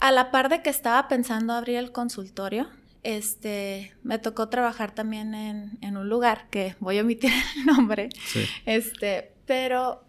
a 0.00 0.10
la 0.10 0.30
par 0.30 0.48
de 0.48 0.62
que 0.62 0.70
estaba 0.70 1.08
pensando 1.08 1.52
abrir 1.52 1.76
el 1.76 1.92
consultorio, 1.92 2.68
este, 3.02 3.94
me 4.02 4.18
tocó 4.18 4.48
trabajar 4.48 4.92
también 4.92 5.34
en, 5.34 5.78
en 5.82 5.96
un 5.96 6.08
lugar 6.08 6.48
que 6.50 6.74
voy 6.80 6.98
a 6.98 7.02
omitir 7.02 7.32
el 7.56 7.66
nombre, 7.66 8.08
sí. 8.26 8.44
este, 8.66 9.32
pero 9.46 10.07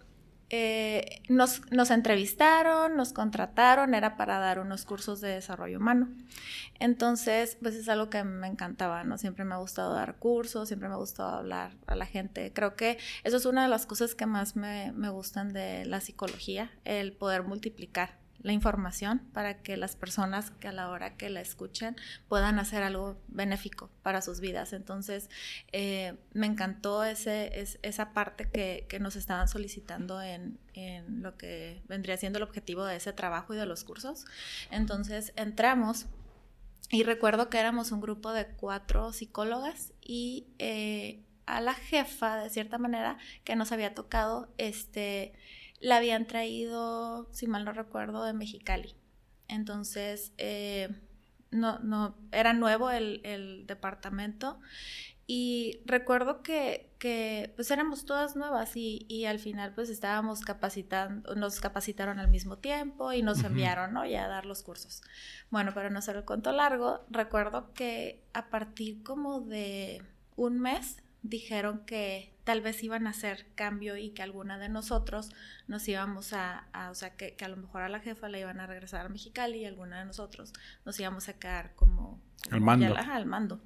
eh, 0.52 1.22
nos, 1.30 1.62
nos, 1.72 1.92
entrevistaron, 1.92 2.96
nos 2.96 3.14
contrataron, 3.14 3.94
era 3.94 4.18
para 4.18 4.40
dar 4.40 4.60
unos 4.60 4.86
cursos 4.86 5.22
de 5.22 5.30
desarrollo 5.30 5.78
humano. 5.78 6.10
Entonces, 6.80 7.58
pues 7.62 7.76
es 7.76 7.88
algo 7.90 8.10
que 8.10 8.24
me 8.24 8.48
encantaba, 8.48 9.04
¿no? 9.04 9.18
Siempre 9.18 9.46
me 9.46 9.54
ha 9.54 9.58
gustado 9.58 9.94
dar 9.94 10.16
cursos, 10.16 10.68
siempre 10.68 10.90
me 10.90 10.96
ha 10.96 10.98
gustado 10.98 11.30
hablar 11.30 11.72
a 11.86 11.96
la 11.96 12.06
gente. 12.06 12.52
Creo 12.54 12.76
que 12.76 12.98
eso 13.24 13.38
es 13.38 13.46
una 13.46 13.64
de 13.64 13.70
las 13.70 13.86
cosas 13.86 14.16
que 14.16 14.26
más 14.26 14.56
me, 14.56 14.92
me 14.94 15.10
gustan 15.10 15.54
de 15.54 15.86
la 15.86 16.02
psicología, 16.02 16.72
el 16.84 17.14
poder 17.14 17.44
multiplicar 17.44 18.18
la 18.42 18.54
información 18.54 19.20
para 19.34 19.62
que 19.62 19.78
las 19.78 19.96
personas 19.96 20.52
que 20.52 20.68
a 20.68 20.72
la 20.72 20.90
hora 20.90 21.18
que 21.18 21.30
la 21.30 21.42
escuchen 21.42 21.96
puedan 22.28 22.60
hacer 22.60 22.84
algo 22.84 23.22
benéfico 23.28 23.90
para 24.02 24.22
sus 24.22 24.40
vidas. 24.40 24.74
Entonces, 24.74 25.30
eh, 25.72 26.18
me 26.34 26.48
encantó 26.48 27.04
ese, 27.04 27.60
es, 27.60 27.80
esa 27.82 28.14
parte 28.14 28.50
que, 28.50 28.86
que, 28.88 29.00
nos 29.00 29.16
estaban 29.16 29.48
solicitando 29.48 30.22
en, 30.22 30.60
en, 30.74 31.22
lo 31.22 31.38
que 31.38 31.82
vendría 31.88 32.18
siendo 32.18 32.38
el 32.38 32.44
objetivo 32.44 32.86
de 32.86 32.96
ese 32.96 33.14
trabajo 33.14 33.54
y 33.54 33.58
de 33.58 33.66
los 33.66 33.84
cursos. 33.84 34.26
Entonces, 34.72 35.34
entramos 35.36 36.06
y 36.92 37.04
recuerdo 37.04 37.50
que 37.50 37.60
éramos 37.60 37.92
un 37.92 38.02
grupo 38.02 38.32
de 38.32 38.48
cuatro 38.48 39.14
psicólogas 39.14 39.94
y... 40.02 40.48
Eh, 40.60 41.24
a 41.50 41.62
la 41.62 41.74
jefa, 41.74 42.38
de 42.38 42.50
cierta 42.52 42.78
manera, 42.78 43.18
que 43.44 43.56
nos 43.56 43.72
había 43.72 43.96
tocado, 43.96 44.54
este, 44.60 45.34
la 45.80 45.98
habían 45.98 46.28
traído, 46.28 47.28
si 47.32 47.48
mal 47.48 47.66
no 47.66 47.72
recuerdo, 47.72 48.24
de 48.24 48.34
Mexicali. 48.34 48.96
Entonces, 49.48 50.34
eh, 50.38 50.90
no, 51.52 51.80
no, 51.80 52.16
era 52.32 52.54
nuevo 52.54 52.92
el, 52.92 53.22
el 53.24 53.66
departamento 53.66 54.60
y 55.32 55.82
recuerdo 55.86 56.42
que, 56.42 56.90
que, 56.98 57.54
pues 57.56 57.70
éramos 57.70 58.06
todas 58.06 58.36
nuevas 58.36 58.76
y, 58.76 59.06
y, 59.08 59.26
al 59.26 59.38
final 59.38 59.76
pues 59.76 59.92
estábamos 59.92 60.42
capacitando, 60.42 61.36
nos 61.36 61.60
capacitaron 61.60 62.18
al 62.18 62.30
mismo 62.30 62.58
tiempo 62.58 63.14
y 63.14 63.22
nos 63.22 63.44
enviaron, 63.44 63.94
¿no? 63.94 64.08
Ya 64.08 64.26
a 64.26 64.28
dar 64.28 64.48
los 64.48 64.64
cursos. 64.64 65.04
Bueno, 65.52 65.76
para 65.76 65.92
no 65.92 66.00
hacer 66.00 66.16
el 66.16 66.26
cuento 66.26 66.52
largo, 66.52 67.06
recuerdo 67.12 67.72
que 67.76 68.24
a 68.34 68.50
partir 68.50 69.04
como 69.04 69.40
de 69.40 70.02
un 70.36 70.60
mes 70.60 70.98
dijeron 71.22 71.86
que 71.86 72.34
tal 72.50 72.62
vez 72.62 72.82
iban 72.84 73.06
a 73.06 73.12
hacer 73.12 73.46
cambio 73.54 73.96
y 73.96 74.10
que 74.10 74.24
alguna 74.24 74.58
de 74.58 74.70
nosotros 74.70 75.30
nos 75.68 75.88
íbamos 75.88 76.34
a, 76.34 76.66
o 76.90 76.96
sea, 76.96 77.16
que, 77.16 77.36
que, 77.36 77.46
a 77.46 77.48
lo 77.48 77.58
mejor 77.58 77.84
a 77.84 77.90
la 77.90 78.00
jefa 78.00 78.28
le 78.28 78.40
iban 78.40 78.60
a 78.60 78.66
regresar 78.66 79.06
a 79.06 79.10
Mexicali 79.10 79.60
y 79.60 79.66
alguna 79.66 80.00
de 80.00 80.06
nosotros 80.06 80.52
nos 80.84 81.00
íbamos 81.00 81.30
a 81.30 81.34
quedar 81.34 81.76
como... 81.76 82.20
Al 82.50 82.62
mando. 82.62 82.96
Al 82.98 83.28
mando. 83.28 83.62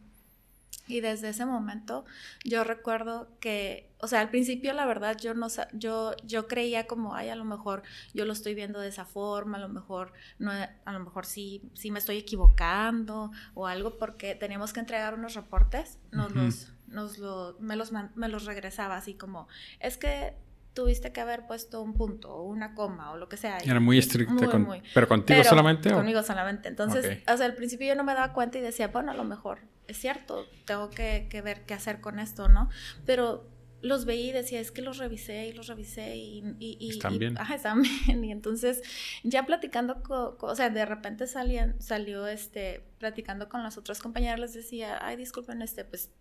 Y 0.85 0.99
desde 0.99 1.29
ese 1.29 1.45
momento 1.45 2.03
yo 2.43 2.65
recuerdo 2.65 3.29
que, 3.39 3.89
o 3.99 4.07
sea, 4.09 4.19
al 4.19 4.29
principio 4.29 4.73
la 4.73 4.85
verdad 4.85 5.17
yo 5.17 5.33
no 5.33 5.47
yo 5.71 6.13
yo 6.25 6.49
creía 6.49 6.85
como, 6.85 7.15
ay, 7.15 7.29
a 7.29 7.35
lo 7.35 7.45
mejor 7.45 7.83
yo 8.13 8.25
lo 8.25 8.33
estoy 8.33 8.53
viendo 8.53 8.81
de 8.81 8.89
esa 8.89 9.05
forma, 9.05 9.59
a 9.59 9.61
lo 9.61 9.69
mejor 9.69 10.11
no 10.39 10.51
a 10.51 10.91
lo 10.91 10.99
mejor 10.99 11.25
sí 11.25 11.61
sí 11.73 11.89
me 11.89 11.99
estoy 11.99 12.17
equivocando 12.17 13.31
o 13.53 13.65
algo 13.65 13.97
porque 13.97 14.35
teníamos 14.35 14.73
que 14.73 14.81
entregar 14.81 15.13
unos 15.13 15.35
reportes, 15.35 15.99
nos 16.11 16.35
los 16.35 16.73
nos 16.93 17.17
lo, 17.17 17.57
me 17.59 17.75
los 17.75 17.91
me 17.91 18.27
los 18.29 18.45
regresaba 18.45 18.95
así 18.95 19.15
como, 19.15 19.47
es 19.79 19.97
que 19.97 20.35
tuviste 20.73 21.11
que 21.11 21.21
haber 21.21 21.45
puesto 21.45 21.81
un 21.81 21.93
punto 21.93 22.33
o 22.33 22.43
una 22.43 22.73
coma 22.73 23.11
o 23.11 23.17
lo 23.17 23.29
que 23.29 23.37
sea. 23.37 23.57
Era 23.59 23.79
muy 23.79 23.97
estricta, 23.97 24.47
con, 24.47 24.67
pero 24.93 25.07
contigo 25.07 25.43
solamente. 25.43 25.91
Conmigo 25.91 26.23
solamente. 26.23 26.69
Entonces, 26.69 27.21
o 27.31 27.37
sea, 27.37 27.45
al 27.45 27.55
principio 27.55 27.87
yo 27.87 27.95
no 27.95 28.03
me 28.03 28.13
daba 28.13 28.33
cuenta 28.33 28.57
y 28.57 28.61
decía, 28.61 28.87
bueno, 28.87 29.11
a 29.11 29.15
lo 29.15 29.23
mejor 29.23 29.59
es 29.87 29.97
cierto, 29.97 30.47
tengo 30.65 30.89
que, 30.89 31.27
que, 31.29 31.41
ver 31.41 31.65
qué 31.65 31.73
hacer 31.73 31.99
con 31.99 32.19
esto, 32.19 32.47
¿no? 32.47 32.69
Pero 33.05 33.49
los 33.81 34.05
veía 34.05 34.29
y 34.29 34.31
decía, 34.31 34.61
es 34.61 34.71
que 34.71 34.81
los 34.81 34.97
revisé 34.97 35.47
y 35.47 35.53
los 35.53 35.67
revisé 35.67 36.15
y... 36.15 36.55
y, 36.59 36.89
están 36.89 37.19
bien. 37.19 37.37
Ajá, 37.37 37.55
están 37.55 37.81
bien. 38.05 38.23
Y 38.23 38.31
entonces, 38.31 38.81
ya 39.23 39.45
platicando, 39.45 40.01
con, 40.01 40.35
o 40.39 40.55
sea, 40.55 40.69
de 40.69 40.85
repente 40.85 41.27
salían, 41.27 41.79
salió, 41.81 42.25
este, 42.27 42.81
platicando 42.97 43.49
con 43.49 43.61
las 43.61 43.77
otras 43.77 43.99
compañeras, 43.99 44.39
les 44.39 44.53
decía, 44.53 45.05
ay, 45.05 45.17
disculpen, 45.17 45.61
este, 45.61 45.83
pues 45.83 46.11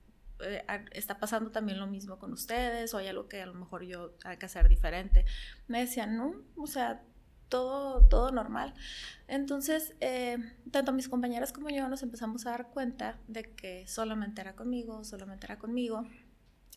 eh, 0.43 0.65
está 0.93 1.19
pasando 1.19 1.51
también 1.51 1.79
lo 1.79 1.87
mismo 1.87 2.19
con 2.19 2.33
ustedes 2.33 2.93
o 2.95 2.99
hay 2.99 3.09
algo 3.09 3.29
que 3.29 3.43
a 3.43 3.47
lo 3.47 3.55
mejor 3.55 3.85
yo 3.85 4.13
hay 4.25 4.37
que 4.37 4.47
hacer 4.47 4.69
diferente. 4.69 5.25
Me 5.69 5.81
decían, 5.81 6.17
no, 6.17 6.35
o 6.57 6.67
sea, 6.67 7.03
todo, 7.49 8.07
todo 8.07 8.33
normal. 8.33 8.75
Entonces, 9.29 9.95
eh, 10.01 10.39
tanto 10.71 10.93
mis 10.93 11.09
compañeras 11.09 11.53
como 11.53 11.69
yo 11.69 11.89
nos 11.89 12.03
empezamos 12.03 12.47
a 12.47 12.51
dar 12.53 12.71
cuenta 12.71 13.19
de 13.29 13.45
que 13.55 13.87
solamente 13.87 14.41
era 14.41 14.57
conmigo, 14.57 15.05
solamente 15.05 15.47
era 15.47 15.59
conmigo. 15.59 16.07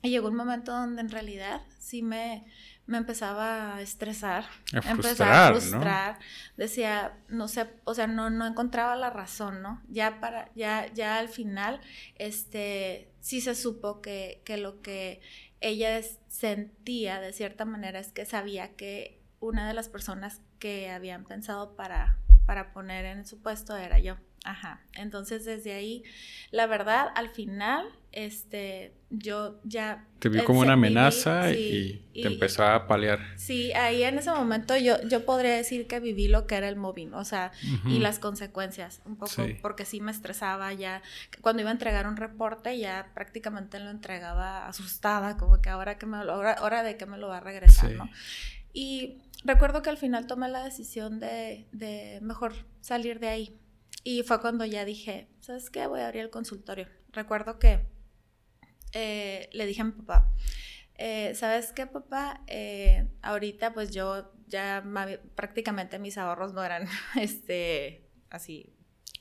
Y 0.02 0.10
llegó 0.10 0.28
un 0.28 0.36
momento 0.36 0.72
donde 0.72 1.02
en 1.02 1.10
realidad 1.10 1.62
sí 1.80 2.04
me, 2.04 2.46
me 2.88 2.98
empezaba 2.98 3.76
a 3.76 3.82
estresar, 3.82 4.46
a 4.74 4.82
frustrar, 4.82 5.54
a 5.54 5.60
frustrar. 5.60 6.20
Decía, 6.56 7.18
no 7.30 7.48
sé, 7.48 7.68
o 7.84 7.94
sea, 7.94 8.08
no, 8.08 8.30
no 8.30 8.46
encontraba 8.46 8.96
la 8.96 9.10
razón, 9.10 9.62
¿no? 9.62 9.82
Ya 9.88 10.20
para, 10.20 10.52
ya, 10.56 10.92
ya 10.94 11.18
al 11.18 11.30
final, 11.30 11.82
este, 12.16 13.12
sí 13.22 13.42
se 13.42 13.56
supo 13.56 14.02
que, 14.02 14.42
que 14.46 14.58
lo 14.58 14.82
que 14.82 15.22
ella 15.62 16.00
sentía 16.28 17.20
de 17.20 17.34
cierta 17.34 17.66
manera 17.66 18.00
es 18.00 18.12
que 18.12 18.26
sabía 18.26 18.76
que 18.76 19.20
una 19.40 19.68
de 19.68 19.74
las 19.74 19.90
personas 19.90 20.42
que 20.60 20.92
habían 20.92 21.26
pensado 21.26 21.76
para, 21.76 22.20
para 22.46 22.72
poner 22.72 23.06
en 23.06 23.26
su 23.26 23.42
puesto 23.42 23.76
era 23.76 24.00
yo. 24.00 24.18
Ajá. 24.46 24.80
Entonces 24.94 25.44
desde 25.44 25.74
ahí, 25.74 26.04
la 26.52 26.68
verdad, 26.68 27.08
al 27.16 27.30
final, 27.30 27.88
este, 28.12 28.94
yo 29.10 29.60
ya... 29.64 30.06
Te 30.20 30.30
vi 30.30 30.40
como 30.44 30.60
una 30.60 30.74
amenaza 30.74 31.52
y, 31.52 32.08
te 32.14 32.28
empezó 32.28 32.64
a 32.64 32.86
paliar. 32.88 33.20
Sí, 33.38 33.74
ahí 33.74 34.04
en 34.04 34.20
ese 34.20 34.30
momento 34.30 34.78
yo, 34.78 35.02
yo 35.08 35.26
podría 35.26 35.56
decir 35.56 35.88
que 35.88 36.00
viví 36.00 36.28
lo 36.28 36.46
que 36.46 36.56
era 36.56 36.70
el 36.70 36.76
mobbing, 36.76 37.16
o 37.16 37.26
sea, 37.26 37.52
y 37.88 37.98
las 37.98 38.20
consecuencias, 38.20 39.02
un 39.06 39.18
poco, 39.18 39.48
porque 39.64 39.84
sí 39.84 40.00
me 40.00 40.12
estresaba 40.12 40.72
ya. 40.74 41.02
Cuando 41.42 41.64
iba 41.64 41.72
a 41.72 41.74
entregar 41.74 42.08
un 42.08 42.16
reporte 42.16 42.78
ya 42.78 43.10
prácticamente 43.16 43.80
lo 43.80 43.90
entregaba 43.90 44.68
asustada, 44.68 45.38
como 45.38 45.60
que 45.60 45.70
ahora 45.70 45.98
que 45.98 46.06
me 46.06 46.24
lo, 46.24 46.38
hora, 46.38 46.84
de 46.84 46.98
que 46.98 47.08
me 47.08 47.18
lo 47.18 47.30
va 47.30 47.38
a 47.38 47.42
regresar, 47.42 47.92
¿no? 47.94 48.10
Y 48.74 49.18
recuerdo 49.44 49.82
que 49.82 49.90
al 49.90 49.98
final 49.98 50.28
tomé 50.28 50.50
la 50.50 50.64
decisión 50.64 51.20
de, 51.20 51.66
de 51.72 52.20
mejor 52.22 52.54
salir 52.82 53.20
de 53.20 53.30
ahí 53.30 53.60
y 54.08 54.22
fue 54.22 54.40
cuando 54.40 54.66
ya 54.66 54.86
dije, 54.86 55.28
¿sabes 55.42 55.72
qué? 55.72 55.88
Voy 55.88 56.00
a 56.00 56.06
abrir 56.06 56.22
el 56.22 56.30
consultorio. 56.30 56.88
Recuerdo 57.12 57.58
que 57.58 57.88
eh, 58.94 59.50
le 59.52 59.66
dije 59.66 59.82
a 59.82 59.86
mi 59.86 59.94
papá, 59.94 60.32
eh, 60.94 61.34
¿sabes 61.34 61.74
qué, 61.74 61.88
papá? 61.88 62.42
Eh, 62.46 63.08
ahorita 63.24 63.74
pues 63.74 63.90
yo 63.90 64.32
ya 64.46 64.84
prácticamente 65.34 65.98
mis 65.98 66.20
ahorros 66.20 66.54
no 66.54 66.64
eran 66.64 66.88
este 67.20 68.08
así. 68.30 68.72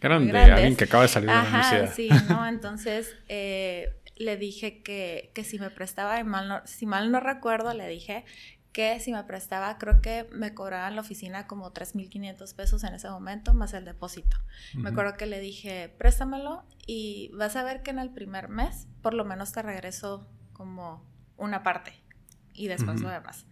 Eran 0.03 0.29
de 0.29 0.39
alguien 0.39 0.77
que 0.77 0.85
acaba 0.85 1.05
de 1.05 1.09
salir 1.09 1.31
de 1.31 1.35
la 1.35 1.43
universidad. 1.45 1.95
Sí, 1.95 2.09
¿no? 2.29 2.47
Entonces 2.47 3.17
le 3.27 4.37
dije 4.37 4.83
que, 4.83 5.33
que 5.35 5.45
si 5.45 5.59
me 5.59 5.71
prestaba, 5.71 6.23
mal 6.25 6.63
si 6.67 6.85
mal 6.85 7.11
no 7.11 7.21
recuerdo, 7.21 7.73
le 7.73 7.89
dije 7.89 8.27
que 8.75 8.99
si 8.99 9.13
me 9.13 9.23
prestaba, 9.23 9.79
creo 9.79 10.03
que 10.03 10.27
me 10.33 10.53
cobraban 10.53 10.97
la 10.97 11.01
oficina 11.01 11.47
como 11.47 11.73
3.500 11.73 12.55
pesos 12.57 12.83
en 12.83 12.93
ese 12.93 13.09
momento, 13.09 13.55
más 13.55 13.73
el 13.73 13.85
depósito. 13.85 14.37
Me 14.75 14.91
acuerdo 14.91 15.17
que 15.17 15.27
le 15.27 15.39
dije, 15.39 15.95
préstamelo 15.97 16.65
y 16.85 17.31
vas 17.35 17.55
a 17.55 17.63
ver 17.63 17.85
que 17.85 17.93
en 17.93 18.01
el 18.01 18.11
primer 18.11 18.49
mes 18.49 18.89
por 19.01 19.15
lo 19.15 19.25
menos 19.25 19.53
te 19.53 19.63
regreso 19.63 20.29
como 20.53 21.07
una 21.37 21.63
parte 21.63 21.93
y 22.53 22.67
después 22.67 23.01
lo 23.01 23.09
demás. 23.09 23.47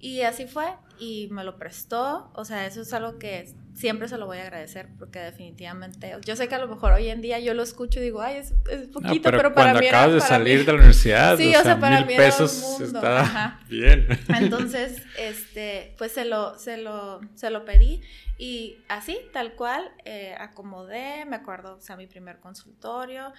Y 0.00 0.22
así 0.22 0.46
fue 0.46 0.66
y 1.00 1.28
me 1.30 1.44
lo 1.44 1.58
prestó, 1.58 2.30
o 2.34 2.44
sea, 2.44 2.66
eso 2.66 2.82
es 2.82 2.92
algo 2.92 3.18
que 3.18 3.52
siempre 3.74 4.08
se 4.08 4.18
lo 4.18 4.26
voy 4.26 4.38
a 4.38 4.42
agradecer 4.42 4.88
porque 4.98 5.20
definitivamente, 5.20 6.12
yo 6.24 6.36
sé 6.36 6.48
que 6.48 6.54
a 6.54 6.58
lo 6.58 6.68
mejor 6.68 6.92
hoy 6.92 7.08
en 7.08 7.20
día 7.20 7.38
yo 7.38 7.54
lo 7.54 7.62
escucho 7.62 8.00
y 8.00 8.04
digo, 8.04 8.20
ay, 8.20 8.36
es, 8.36 8.52
poquito, 8.92 9.30
pero, 9.30 9.38
para 9.38 9.52
cuando 9.54 9.80
mí 9.80 9.86
acabas 9.86 10.14
de 10.14 10.20
salir 10.20 10.64
de 10.64 10.72
la 10.72 10.74
universidad, 10.74 11.36
sí, 11.36 11.54
o 11.54 11.62
sea, 11.62 11.78
para 11.78 12.04
mil 12.04 12.16
pesos 12.16 12.80
está 12.80 13.60
bien. 13.68 14.06
Entonces, 14.28 15.02
este, 15.18 15.94
pues 15.98 16.12
se 16.12 16.24
lo, 16.24 16.58
se 16.58 16.76
lo, 16.76 17.20
se 17.34 17.50
lo 17.50 17.64
pedí 17.64 18.00
y 18.36 18.78
así, 18.88 19.18
tal 19.32 19.54
cual, 19.54 19.90
eh, 20.04 20.34
acomodé, 20.38 21.24
me 21.26 21.36
acuerdo, 21.36 21.76
o 21.76 21.80
sea, 21.80 21.96
mi 21.96 22.06
primer 22.06 22.38
consultorio, 22.38 23.32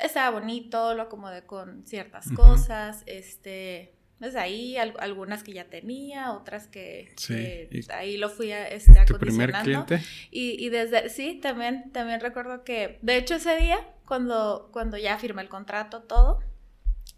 estaba 0.00 0.30
bonito, 0.30 0.94
lo 0.94 1.02
acomodé 1.02 1.44
con 1.44 1.84
ciertas 1.86 2.30
cosas, 2.32 3.02
este 3.06 3.94
pues 4.22 4.36
ahí 4.36 4.76
algunas 4.76 5.42
que 5.42 5.52
ya 5.52 5.64
tenía, 5.64 6.30
otras 6.30 6.68
que, 6.68 7.12
ahí 7.92 8.16
lo 8.18 8.28
fui 8.28 8.52
a, 8.52 8.68
este, 8.68 8.92
acondicionando. 8.92 9.18
¿Tu 9.18 9.18
primer 9.18 9.52
cliente? 9.52 10.00
Y, 10.30 10.64
y, 10.64 10.68
desde, 10.68 11.08
sí, 11.08 11.40
también, 11.42 11.90
también 11.90 12.20
recuerdo 12.20 12.62
que, 12.62 13.00
de 13.02 13.16
hecho 13.16 13.34
ese 13.34 13.56
día, 13.56 13.80
cuando, 14.06 14.68
cuando 14.72 14.96
ya 14.96 15.18
firmé 15.18 15.42
el 15.42 15.48
contrato, 15.48 16.02
todo, 16.02 16.38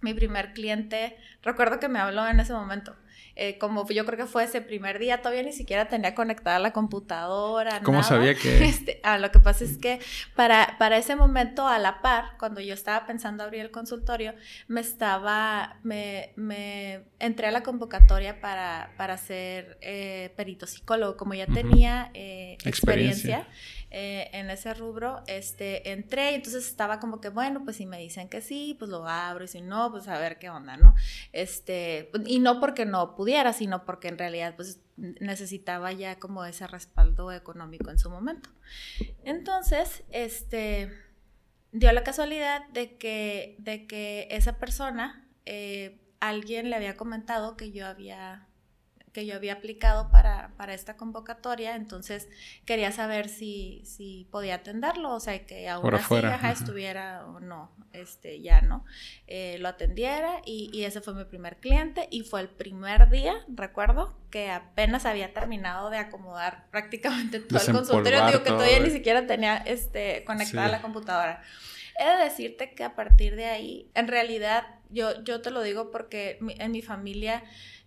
mi 0.01 0.15
primer 0.15 0.55
cliente, 0.55 1.19
recuerdo 1.43 1.79
que 1.79 1.89
me 1.89 1.99
habló 1.99 2.27
en 2.27 2.41
ese 2.41 2.55
momento. 2.55 2.97
Eh, 3.37 3.59
como 3.59 3.89
yo 3.89 4.05
creo 4.07 4.19
que 4.19 4.27
fue 4.27 4.45
ese 4.45 4.61
primer 4.61 4.99
día, 4.99 5.19
todavía 5.19 5.43
ni 5.43 5.53
siquiera 5.53 5.89
tenía 5.89 6.15
conectada 6.15 6.59
la 6.59 6.73
computadora. 6.73 7.81
¿Cómo 7.83 8.03
sabía 8.03 8.35
que...? 8.35 8.65
Este, 8.75 9.01
ah, 9.03 9.19
lo 9.19 9.31
que 9.31 9.41
pasa 9.41 9.65
es 9.65 9.79
que 9.79 10.01
para, 10.35 10.77
para 10.79 10.97
ese 10.97 11.17
momento, 11.17 11.67
a 11.67 11.79
la 11.79 12.01
par, 12.01 12.37
cuando 12.39 12.61
yo 12.61 12.75
estaba 12.75 13.07
pensando 13.07 13.43
abrir 13.43 13.61
el 13.61 13.71
consultorio, 13.71 14.35
me 14.69 14.81
estaba, 14.81 15.79
me, 15.83 16.33
me 16.37 17.03
entré 17.19 17.49
a 17.49 17.51
la 17.51 17.63
convocatoria 17.63 18.41
para, 18.41 18.93
para 18.97 19.17
ser 19.19 19.79
eh, 19.81 20.33
perito 20.37 20.67
psicólogo, 20.67 21.17
como 21.17 21.35
ya 21.35 21.47
tenía 21.47 22.11
eh, 22.15 22.57
experiencia 22.65 23.47
eh, 23.97 24.29
en 24.33 24.51
ese 24.51 24.75
rubro, 24.75 25.23
este, 25.29 25.93
entré 25.93 26.33
y 26.33 26.35
entonces 26.35 26.67
estaba 26.67 26.99
como 26.99 27.21
que, 27.21 27.29
bueno, 27.29 27.63
pues 27.63 27.77
si 27.77 27.87
me 27.87 27.97
dicen 27.97 28.29
que 28.29 28.41
sí, 28.41 28.75
pues 28.77 28.91
lo 28.91 29.07
abro 29.07 29.45
y 29.45 29.47
si 29.47 29.61
no, 29.61 29.93
pues 29.93 30.09
a 30.09 30.19
ver 30.19 30.41
qué 30.41 30.51
onda, 30.51 30.77
¿no? 30.77 30.97
Este, 31.33 32.11
y 32.27 32.41
no 32.41 32.59
porque 32.59 32.87
no 32.87 33.15
pudiera, 33.15 33.53
sino 33.53 33.85
porque 33.85 34.09
en 34.09 34.19
realidad 34.19 34.57
pues 34.57 34.81
necesitaba 34.97 35.93
ya 35.93 36.19
como 36.19 36.45
ese 36.45 36.67
respaldo 36.67 37.31
económico 37.31 37.89
en 37.93 38.01
su 38.01 38.11
momento. 38.11 38.51
Entonces, 39.23 40.03
este, 40.11 40.91
dio 41.71 41.93
la 41.93 42.03
casualidad 42.03 42.67
de 42.71 42.97
que, 42.97 43.55
de 43.61 43.87
que 43.87 44.27
esa 44.33 44.59
persona, 44.59 45.25
eh, 45.47 46.01
alguien 46.19 46.69
le 46.69 46.75
había 46.75 46.97
comentado 46.97 47.57
que 47.57 47.71
yo 47.71 47.87
había 47.87 48.49
que 49.15 49.25
yo 49.25 49.37
había 49.37 49.55
aplicado 49.55 50.11
para, 50.11 50.51
para 50.57 50.75
esta 50.75 50.97
convocatoria, 50.97 51.77
entonces 51.77 52.29
quería 52.67 52.91
saber 52.91 53.29
si, 53.29 53.81
si 53.85 54.27
podía 54.33 54.57
atenderlo, 54.57 55.15
o 55.15 55.21
sea, 55.21 55.47
que 55.47 55.69
aún 55.69 55.95
así 55.95 56.17
estuviera 56.53 57.25
o 57.25 57.39
no, 57.39 57.71
este, 57.93 58.43
ya, 58.43 58.61
¿no? 58.61 58.85
Eh, 59.29 59.57
lo 59.61 59.69
atendiera 59.69 60.43
y, 60.45 60.69
y, 60.73 60.85
ese 60.85 61.01
fue 61.01 61.15
mi 61.15 61.25
primer 61.25 61.59
cliente 61.59 62.09
y 62.11 62.23
fue 62.23 62.41
el 62.41 62.49
primer 62.49 63.09
día, 63.09 63.37
recuerdo, 63.49 64.19
que 64.31 64.51
apenas 64.51 65.07
había 65.07 65.33
terminado 65.33 65.91
de 65.91 65.99
acomodar 65.99 66.67
prácticamente 66.73 67.39
todo 67.41 67.61
el 67.61 67.73
consultorio, 67.73 68.27
digo 68.27 68.43
que 68.43 68.51
todavía 68.51 68.81
ni 68.81 68.91
siquiera 68.91 69.29
tenía 69.29 69.59
este, 69.59 70.25
conectada 70.25 70.69
la 70.69 70.83
computadora. 70.83 71.41
He 72.01 72.05
de 72.05 72.25
decirte 72.25 72.75
que 72.75 72.83
a 72.83 72.97
partir 72.97 73.37
de 73.37 73.47
ahí, 73.47 73.89
en 73.95 74.09
realidad, 74.09 74.67
yo, 74.91 75.23
yo 75.23 75.41
te 75.41 75.53
lo 75.53 75.63
digo 75.63 75.93
porque 75.93 76.41
en 76.59 76.73
mi 76.73 76.83
familia 76.83 77.45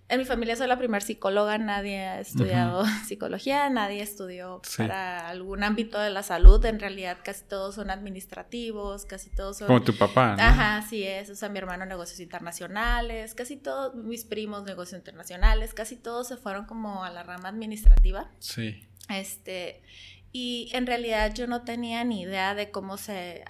en 0.10 0.20
mi 0.20 0.26
familia 0.26 0.56
soy 0.56 0.68
la 0.68 0.78
primera 0.78 1.04
psicóloga, 1.04 1.58
nadie 1.58 2.00
ha 2.00 2.20
estudiado 2.22 2.86
psicología, 3.06 3.70
nadie 3.70 4.02
estudió 4.02 4.62
para 4.78 5.28
algún 5.28 5.64
ámbito 5.64 6.00
de 6.00 6.10
la 6.10 6.24
salud, 6.24 6.64
en 6.66 6.80
realidad 6.80 7.18
casi 7.24 7.44
todos 7.44 7.76
son 7.76 7.90
administrativos, 7.90 9.06
casi 9.06 9.30
todos 9.30 9.58
son... 9.58 9.68
Como 9.68 9.82
tu 9.82 9.98
papá, 9.98 10.38
¿no? 10.38 10.44
Ajá, 10.44 10.82
sí 10.88 11.04
es, 11.04 11.30
o 11.30 11.36
sea, 11.36 11.50
mi 11.50 11.58
hermano 11.58 11.86
negocios 11.86 12.22
internacionales, 12.22 13.34
casi 13.34 13.58
todos 13.58 13.96
mis 13.96 14.24
primos 14.24 14.64
negocios 14.64 14.98
internacionales, 14.98 15.74
casi 15.74 15.98
todos 15.98 16.30
se 16.30 16.38
fueron 16.38 16.66
como 16.66 17.04
a 17.04 17.10
la 17.10 17.24
rama 17.24 17.50
administrativa. 17.50 18.32
Sí. 18.40 18.88
Este, 19.10 19.82
y 20.32 20.70
en 20.72 20.88
realidad 20.88 21.34
yo 21.34 21.48
no 21.48 21.64
tenía 21.64 22.06
ni 22.06 22.22
idea 22.22 22.56
de 22.56 22.72
cómo 22.72 22.96
se, 22.96 23.44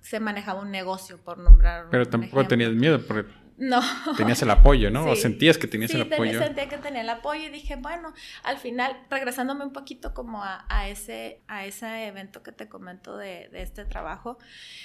se 0.00 0.18
manejaba 0.18 0.60
un 0.60 0.72
negocio, 0.72 1.18
por 1.22 1.38
nombrar 1.38 1.86
Pero 1.90 2.06
tampoco 2.06 2.48
tenías 2.48 2.72
miedo, 2.72 3.00
porque 3.06 3.43
no. 3.56 3.80
Tenías 4.16 4.42
el 4.42 4.50
apoyo, 4.50 4.90
¿no? 4.90 5.04
O 5.14 5.16
sentías 5.16 5.58
que 5.58 5.66
tenías 5.66 5.92
el 5.92 6.02
apoyo. 6.02 6.32
Sí, 6.32 6.38
sentía 6.38 6.68
que 6.68 6.78
tenía 6.78 7.02
el 7.02 7.08
apoyo 7.08 7.44
y 7.44 7.50
dije, 7.50 7.76
bueno, 7.76 8.12
al 8.42 8.58
final, 8.58 8.96
regresándome 9.10 9.64
un 9.64 9.72
poquito 9.72 10.12
como 10.12 10.42
a, 10.42 10.64
a 10.68 10.88
ese, 10.88 11.42
a 11.46 11.64
ese 11.64 12.06
evento 12.06 12.42
que 12.42 12.52
te 12.52 12.68
comento 12.68 13.16
de, 13.16 13.48
de, 13.52 13.62
este 13.62 13.84
trabajo, 13.84 14.38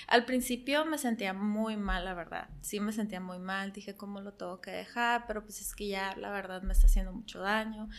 al 0.08 0.26
principio 0.26 0.86
me 0.86 0.98
sentía 0.98 1.34
muy 1.34 1.78
mal, 1.78 2.06
la 2.06 2.14
verdad. 2.14 2.50
Sí 2.62 2.80
me 2.80 2.92
sentía 2.92 3.20
muy 3.20 3.40
mal, 3.40 3.72
dije, 3.72 3.96
¿cómo 3.96 4.22
lo 4.22 4.34
tengo 4.34 4.62
que 4.62 4.72
dejar? 4.72 5.26
Pero 5.28 5.44
pues 5.44 5.62
es 5.62 5.74
que 5.74 5.88
ya 5.88 6.16
la 6.18 6.30
verdad 6.30 6.62
me 6.62 6.74
está 6.74 6.88
haciendo 6.88 7.12
mucho 7.12 7.40
daño. 7.40 7.90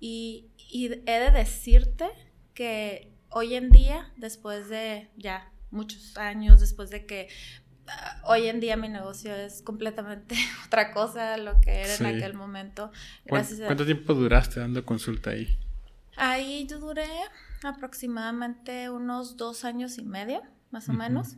Y, 0.00 0.48
y 0.56 0.86
he 1.06 1.18
de 1.20 1.30
decirte 1.30 2.06
que 2.54 3.12
hoy 3.30 3.54
en 3.54 3.70
día, 3.70 4.12
después 4.16 4.68
de 4.68 5.10
ya 5.16 5.50
muchos 5.70 6.16
años, 6.16 6.60
después 6.60 6.90
de 6.90 7.06
que 7.06 7.28
hoy 8.24 8.46
en 8.48 8.60
día 8.60 8.76
mi 8.76 8.88
negocio 8.88 9.34
es 9.34 9.62
completamente 9.62 10.34
otra 10.66 10.92
cosa 10.92 11.36
lo 11.36 11.60
que 11.60 11.82
era 11.82 11.94
en 11.94 12.06
aquel 12.06 12.34
momento. 12.34 12.90
¿Cuánto 13.28 13.84
tiempo 13.84 14.14
duraste 14.14 14.60
dando 14.60 14.84
consulta 14.84 15.30
ahí? 15.30 15.58
Ahí 16.16 16.66
yo 16.68 16.78
duré 16.80 17.08
aproximadamente 17.62 18.90
unos 18.90 19.36
dos 19.36 19.64
años 19.64 19.98
y 19.98 20.02
medio, 20.02 20.42
más 20.70 20.88
o 20.88 20.92
menos. 20.92 21.36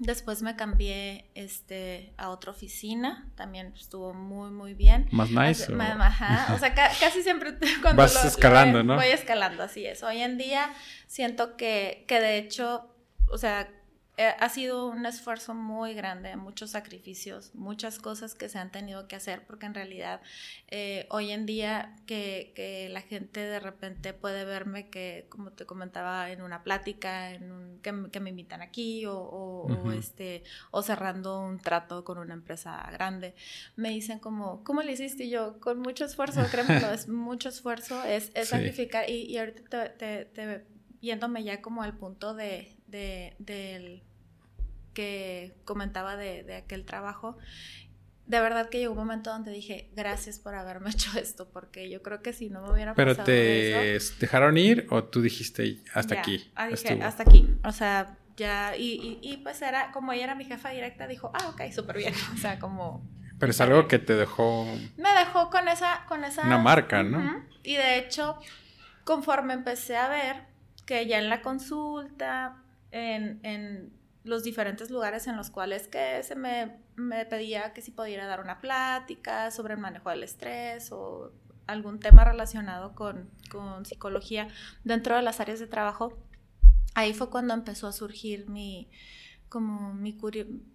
Después 0.00 0.42
me 0.42 0.54
cambié 0.54 1.28
este, 1.34 2.12
a 2.16 2.30
otra 2.30 2.52
oficina, 2.52 3.28
también 3.34 3.74
estuvo 3.76 4.14
muy, 4.14 4.50
muy 4.50 4.74
bien. 4.74 5.08
¿Más 5.10 5.30
nice? 5.30 5.72
O, 5.72 5.80
ajá, 5.80 6.54
o 6.54 6.58
sea, 6.58 6.72
casi 6.72 7.22
siempre 7.22 7.58
cuando 7.82 8.00
Vas 8.00 8.24
escalando, 8.24 8.84
¿no? 8.84 8.94
Voy 8.94 9.06
escalando, 9.06 9.64
así 9.64 9.84
es. 9.84 10.04
Hoy 10.04 10.18
en 10.18 10.38
día 10.38 10.72
siento 11.08 11.56
que, 11.56 12.04
que 12.06 12.20
de 12.20 12.38
hecho, 12.38 12.94
o 13.26 13.38
sea, 13.38 13.68
ha 14.18 14.48
sido 14.48 14.86
un 14.86 15.06
esfuerzo 15.06 15.54
muy 15.54 15.94
grande, 15.94 16.34
muchos 16.34 16.70
sacrificios, 16.70 17.54
muchas 17.54 18.00
cosas 18.00 18.34
que 18.34 18.48
se 18.48 18.58
han 18.58 18.72
tenido 18.72 19.06
que 19.06 19.14
hacer, 19.14 19.46
porque 19.46 19.66
en 19.66 19.74
realidad 19.74 20.20
eh, 20.66 21.06
hoy 21.10 21.30
en 21.30 21.46
día 21.46 21.94
que, 22.04 22.52
que, 22.56 22.88
la 22.88 23.00
gente 23.00 23.38
de 23.38 23.60
repente 23.60 24.14
puede 24.14 24.44
verme 24.44 24.90
que, 24.90 25.26
como 25.28 25.52
te 25.52 25.66
comentaba, 25.66 26.32
en 26.32 26.42
una 26.42 26.64
plática, 26.64 27.30
en 27.30 27.52
un, 27.52 27.78
que, 27.80 28.10
que, 28.10 28.18
me 28.18 28.30
invitan 28.30 28.60
aquí 28.60 29.06
o, 29.06 29.16
o, 29.16 29.92
este, 29.92 30.42
o 30.72 30.82
cerrando 30.82 31.40
un 31.40 31.60
trato 31.60 32.04
con 32.04 32.18
una 32.18 32.34
empresa 32.34 32.88
grande, 32.90 33.36
me 33.76 33.90
dicen 33.90 34.18
como, 34.18 34.64
¿cómo 34.64 34.82
le 34.82 34.92
hiciste? 34.92 35.24
Y 35.24 35.30
yo, 35.30 35.60
con 35.60 35.78
mucho 35.78 36.04
esfuerzo, 36.04 36.44
créeme, 36.50 36.78
es 36.92 37.08
mucho 37.08 37.50
esfuerzo, 37.50 38.02
es, 38.02 38.32
es 38.34 38.48
sacrificar 38.48 39.08
y, 39.08 39.26
y, 39.26 39.38
ahorita 39.38 39.94
te, 39.94 40.24
te, 40.24 40.66
yéndome 41.00 41.44
ya 41.44 41.62
como 41.62 41.82
al 41.82 41.96
punto 41.96 42.34
de, 42.34 42.76
de, 42.88 43.36
del 43.38 44.02
que 44.94 45.54
comentaba 45.64 46.16
de, 46.16 46.54
aquel 46.54 46.84
trabajo, 46.84 47.36
de 48.26 48.40
verdad 48.40 48.68
que 48.68 48.78
llegó 48.78 48.92
un 48.92 48.98
momento 48.98 49.30
donde 49.30 49.50
dije, 49.50 49.90
gracias 49.96 50.38
por 50.38 50.54
haberme 50.54 50.90
hecho 50.90 51.18
esto, 51.18 51.48
porque 51.50 51.90
yo 51.90 52.02
creo 52.02 52.22
que 52.22 52.32
si 52.32 52.50
no 52.50 52.62
me 52.62 52.70
hubiera 52.70 52.94
¿Pero 52.94 53.16
te 53.16 53.98
dejaron 54.20 54.56
ir 54.56 54.86
o 54.90 55.04
tú 55.04 55.22
dijiste 55.22 55.82
hasta 55.94 56.20
aquí? 56.20 56.50
Ah, 56.54 56.68
dije, 56.68 57.02
hasta 57.02 57.22
aquí. 57.22 57.48
O 57.64 57.72
sea, 57.72 58.18
ya, 58.36 58.76
y, 58.76 59.18
y, 59.20 59.38
pues 59.38 59.60
era, 59.62 59.90
como 59.90 60.12
ella 60.12 60.24
era 60.24 60.34
mi 60.34 60.44
jefa 60.44 60.70
directa, 60.70 61.08
dijo, 61.08 61.32
ah, 61.34 61.48
ok, 61.48 61.72
súper 61.72 61.98
bien. 61.98 62.14
O 62.34 62.36
sea, 62.36 62.58
como... 62.58 63.02
Pero 63.38 63.50
es 63.50 63.60
algo 63.60 63.88
que 63.88 63.98
te 63.98 64.14
dejó... 64.14 64.64
Me 64.96 65.12
dejó 65.12 65.50
con 65.50 65.68
esa... 65.68 66.04
Con 66.08 66.24
esa 66.24 66.42
una 66.42 66.58
marca, 66.58 67.02
¿no? 67.02 67.44
Y 67.62 67.74
de 67.74 67.98
hecho, 67.98 68.38
conforme 69.04 69.54
empecé 69.54 69.96
a 69.96 70.08
ver 70.08 70.48
que 70.86 71.06
ya 71.06 71.18
en 71.18 71.28
la 71.28 71.42
consulta, 71.42 72.62
en, 72.90 73.40
en 73.42 73.92
los 74.28 74.44
diferentes 74.44 74.90
lugares 74.90 75.26
en 75.26 75.36
los 75.36 75.50
cuales 75.50 75.88
que 75.88 76.22
se 76.22 76.36
me, 76.36 76.76
me 76.96 77.26
pedía 77.26 77.72
que 77.72 77.82
si 77.82 77.90
pudiera 77.90 78.26
dar 78.26 78.40
una 78.40 78.60
plática 78.60 79.50
sobre 79.50 79.74
el 79.74 79.80
manejo 79.80 80.10
del 80.10 80.22
estrés 80.22 80.92
o 80.92 81.32
algún 81.66 82.00
tema 82.00 82.24
relacionado 82.24 82.94
con, 82.94 83.30
con 83.50 83.84
psicología 83.84 84.48
dentro 84.84 85.16
de 85.16 85.22
las 85.22 85.40
áreas 85.40 85.58
de 85.58 85.66
trabajo, 85.66 86.18
ahí 86.94 87.14
fue 87.14 87.30
cuando 87.30 87.54
empezó 87.54 87.86
a 87.86 87.92
surgir 87.92 88.48
mi, 88.48 88.88
como 89.48 89.94
mi, 89.94 90.18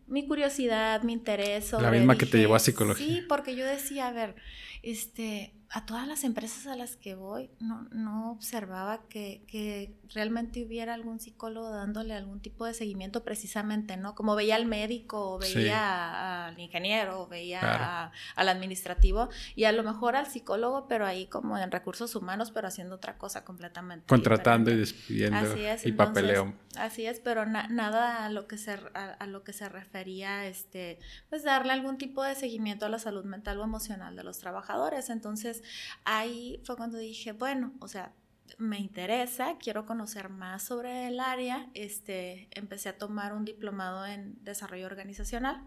mi 0.07 0.27
curiosidad, 0.27 1.03
mi 1.03 1.13
interés. 1.13 1.67
Sobre, 1.67 1.85
la 1.85 1.91
misma 1.91 2.17
que 2.17 2.25
te 2.25 2.37
llevó 2.37 2.55
a 2.55 2.59
psicología. 2.59 3.05
Sí, 3.05 3.21
porque 3.27 3.55
yo 3.55 3.65
decía, 3.65 4.07
a 4.07 4.11
ver, 4.11 4.35
este, 4.81 5.53
a 5.75 5.87
todas 5.87 6.07
las 6.07 6.23
empresas 6.23 6.67
a 6.67 6.75
las 6.75 6.95
que 6.95 7.15
voy, 7.15 7.49
no, 7.59 7.87
no 7.91 8.31
observaba 8.31 9.01
que, 9.09 9.43
que, 9.47 9.95
realmente 10.13 10.63
hubiera 10.63 10.93
algún 10.93 11.19
psicólogo 11.19 11.71
dándole 11.71 12.13
algún 12.13 12.39
tipo 12.39 12.67
de 12.67 12.75
seguimiento 12.75 13.23
precisamente, 13.23 13.97
¿no? 13.97 14.13
Como 14.13 14.35
veía 14.35 14.55
al 14.55 14.67
médico, 14.67 15.31
o 15.31 15.39
veía 15.39 16.45
al 16.45 16.59
ingeniero, 16.59 17.21
o 17.21 17.27
veía 17.27 18.11
al 18.35 18.49
administrativo, 18.49 19.29
y 19.55 19.63
a 19.63 19.71
lo 19.71 19.81
mejor 19.81 20.15
al 20.15 20.27
psicólogo, 20.27 20.87
pero 20.87 21.07
ahí 21.07 21.25
como 21.25 21.57
en 21.57 21.71
recursos 21.71 22.15
humanos, 22.15 22.51
pero 22.51 22.67
haciendo 22.67 22.93
otra 22.93 23.17
cosa 23.17 23.43
completamente. 23.43 24.05
Contratando 24.05 24.69
y 24.69 24.77
despidiendo 24.77 25.37
así 25.37 25.65
es, 25.65 25.85
y 25.87 25.91
papeleo. 25.93 26.53
Así 26.77 27.07
es, 27.07 27.19
pero 27.19 27.47
nada 27.47 28.25
a 28.25 28.29
lo 28.29 28.47
que 28.47 28.59
se, 28.59 28.79
a, 28.93 29.25
lo 29.25 29.43
que 29.43 29.53
se 29.53 29.67
refería, 29.69 30.45
este, 30.45 30.99
pues 31.29 31.43
darle 31.43 31.73
algún 31.73 31.97
tipo 31.97 32.23
de 32.23 32.35
seguimiento 32.35 32.85
a 32.85 32.89
la 32.89 32.99
salud 32.99 33.25
mental 33.25 33.59
o 33.59 33.63
emocional 33.63 34.15
de 34.15 34.23
los 34.23 34.37
trabajadores. 34.37 35.09
Entonces, 35.09 35.62
ahí 36.05 36.61
fue 36.63 36.75
cuando 36.75 36.97
dije, 36.97 37.31
bueno, 37.31 37.73
o 37.79 37.87
sea, 37.87 38.13
me 38.57 38.79
interesa, 38.79 39.57
quiero 39.57 39.85
conocer 39.85 40.29
más 40.29 40.63
sobre 40.63 41.07
el 41.07 41.19
área. 41.19 41.69
Este, 41.73 42.47
empecé 42.51 42.89
a 42.89 42.97
tomar 42.97 43.33
un 43.33 43.45
diplomado 43.45 44.05
en 44.05 44.43
desarrollo 44.43 44.85
organizacional. 44.85 45.61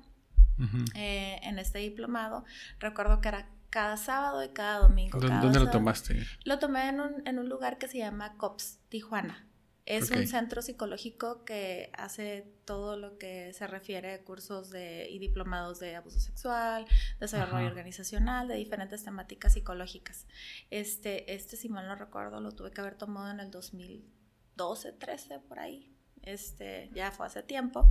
Eh, 0.95 1.39
en 1.43 1.59
este 1.59 1.81
diplomado, 1.81 2.45
recuerdo 2.79 3.21
que 3.21 3.29
era 3.29 3.51
cada 3.69 3.99
sábado 3.99 4.43
y 4.43 4.49
cada 4.49 4.79
domingo. 4.79 5.21
¿Dónde, 5.21 5.61
lo 5.61 5.71
tomaste? 5.71 6.27
Lo 6.45 6.59
tomé 6.59 6.89
en 6.89 7.01
un, 7.01 7.27
en 7.27 7.39
un 7.39 7.49
lugar 7.49 7.77
que 7.77 7.89
se 7.89 7.99
llama 7.99 8.37
COPS, 8.39 8.79
Tijuana. 8.89 9.47
Es 9.87 10.11
un 10.11 10.27
centro 10.27 10.63
psicológico 10.63 11.45
que 11.45 11.91
hace 11.97 12.45
todo 12.65 12.97
lo 12.97 13.19
que 13.19 13.53
se 13.53 13.69
refiere 13.69 14.15
a 14.15 14.25
cursos 14.25 14.71
de, 14.71 15.09
y 15.09 15.21
diplomados 15.21 15.79
de 15.79 15.95
abuso 15.95 16.19
sexual, 16.19 16.87
desarrollo 17.21 17.69
organizacional, 17.69 18.49
de 18.49 18.57
diferentes 18.57 19.05
temáticas 19.05 19.53
psicológicas. 19.53 20.27
Este, 20.71 21.33
este, 21.33 21.57
si 21.57 21.69
mal 21.69 21.87
no 21.87 21.95
recuerdo, 21.95 22.41
lo 22.41 22.51
tuve 22.51 22.73
que 22.73 22.81
haber 22.81 22.97
tomado 22.97 23.31
en 23.31 23.39
el 23.39 23.53
2012, 23.53 24.93
13, 24.93 25.39
por 25.39 25.61
ahí. 25.61 25.95
Este, 26.23 26.91
ya 26.93 27.13
fue 27.13 27.27
hace 27.27 27.45
tiempo. 27.45 27.89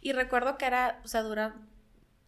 Y 0.00 0.12
recuerdo 0.12 0.56
que 0.56 0.64
era, 0.64 1.02
o 1.04 1.08
sea, 1.08 1.20
dura 1.20 1.60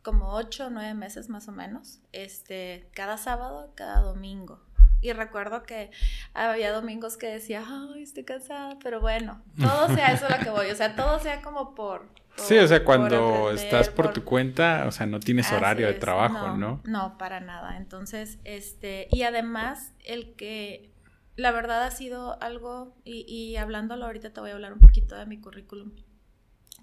como 0.03 0.35
8 0.35 0.67
o 0.67 0.71
9 0.71 0.93
meses 0.93 1.31
más 1.31 1.49
o 1.49 1.53
menos, 1.53 2.01
este, 2.13 2.91
cada 2.93 3.17
sábado, 3.17 3.73
cada 3.75 4.03
domingo. 4.03 4.66
Y 5.01 5.13
recuerdo 5.13 5.63
que 5.63 5.91
había 6.35 6.73
domingos 6.73 7.17
que 7.17 7.27
decía, 7.27 7.65
ay, 7.67 8.03
estoy 8.03 8.25
cansada, 8.25 8.79
pero 8.83 9.01
bueno, 9.01 9.43
todo 9.61 9.95
sea 9.95 10.13
eso 10.13 10.27
lo 10.29 10.39
que 10.39 10.51
voy, 10.51 10.71
o 10.71 10.75
sea, 10.75 10.97
todo 10.97 11.19
sea 11.19 11.43
como 11.43 11.75
por... 11.75 12.09
sí, 12.37 12.57
o 12.59 12.67
sea, 12.67 12.85
cuando 12.85 13.51
estás 13.51 13.89
por, 13.89 14.13
tu 14.13 14.25
cuenta, 14.25 14.85
o 14.87 14.93
sea, 14.93 15.07
no 15.07 15.21
tienes 15.21 15.53
horario 15.53 15.87
de 15.87 15.95
trabajo, 15.95 16.57
no, 16.57 16.81
¿no? 16.85 17.19
para 17.19 17.41
nada. 17.41 17.77
Entonces, 17.77 18.39
este, 18.45 19.09
y 19.11 19.23
además, 19.23 19.93
el 20.05 20.35
que, 20.35 20.91
la 21.37 21.53
verdad 21.53 21.85
ha 21.85 21.91
sido 21.91 22.43
algo, 22.43 22.97
y, 23.05 23.27
y 23.29 23.57
hablándolo 23.57 24.07
ahorita 24.07 24.31
te 24.33 24.41
voy 24.41 24.51
a 24.51 24.55
hablar 24.55 24.73
un 24.73 24.81
poquito 24.81 25.17
de 25.17 25.27
mi 25.27 25.39
currículum 25.39 25.93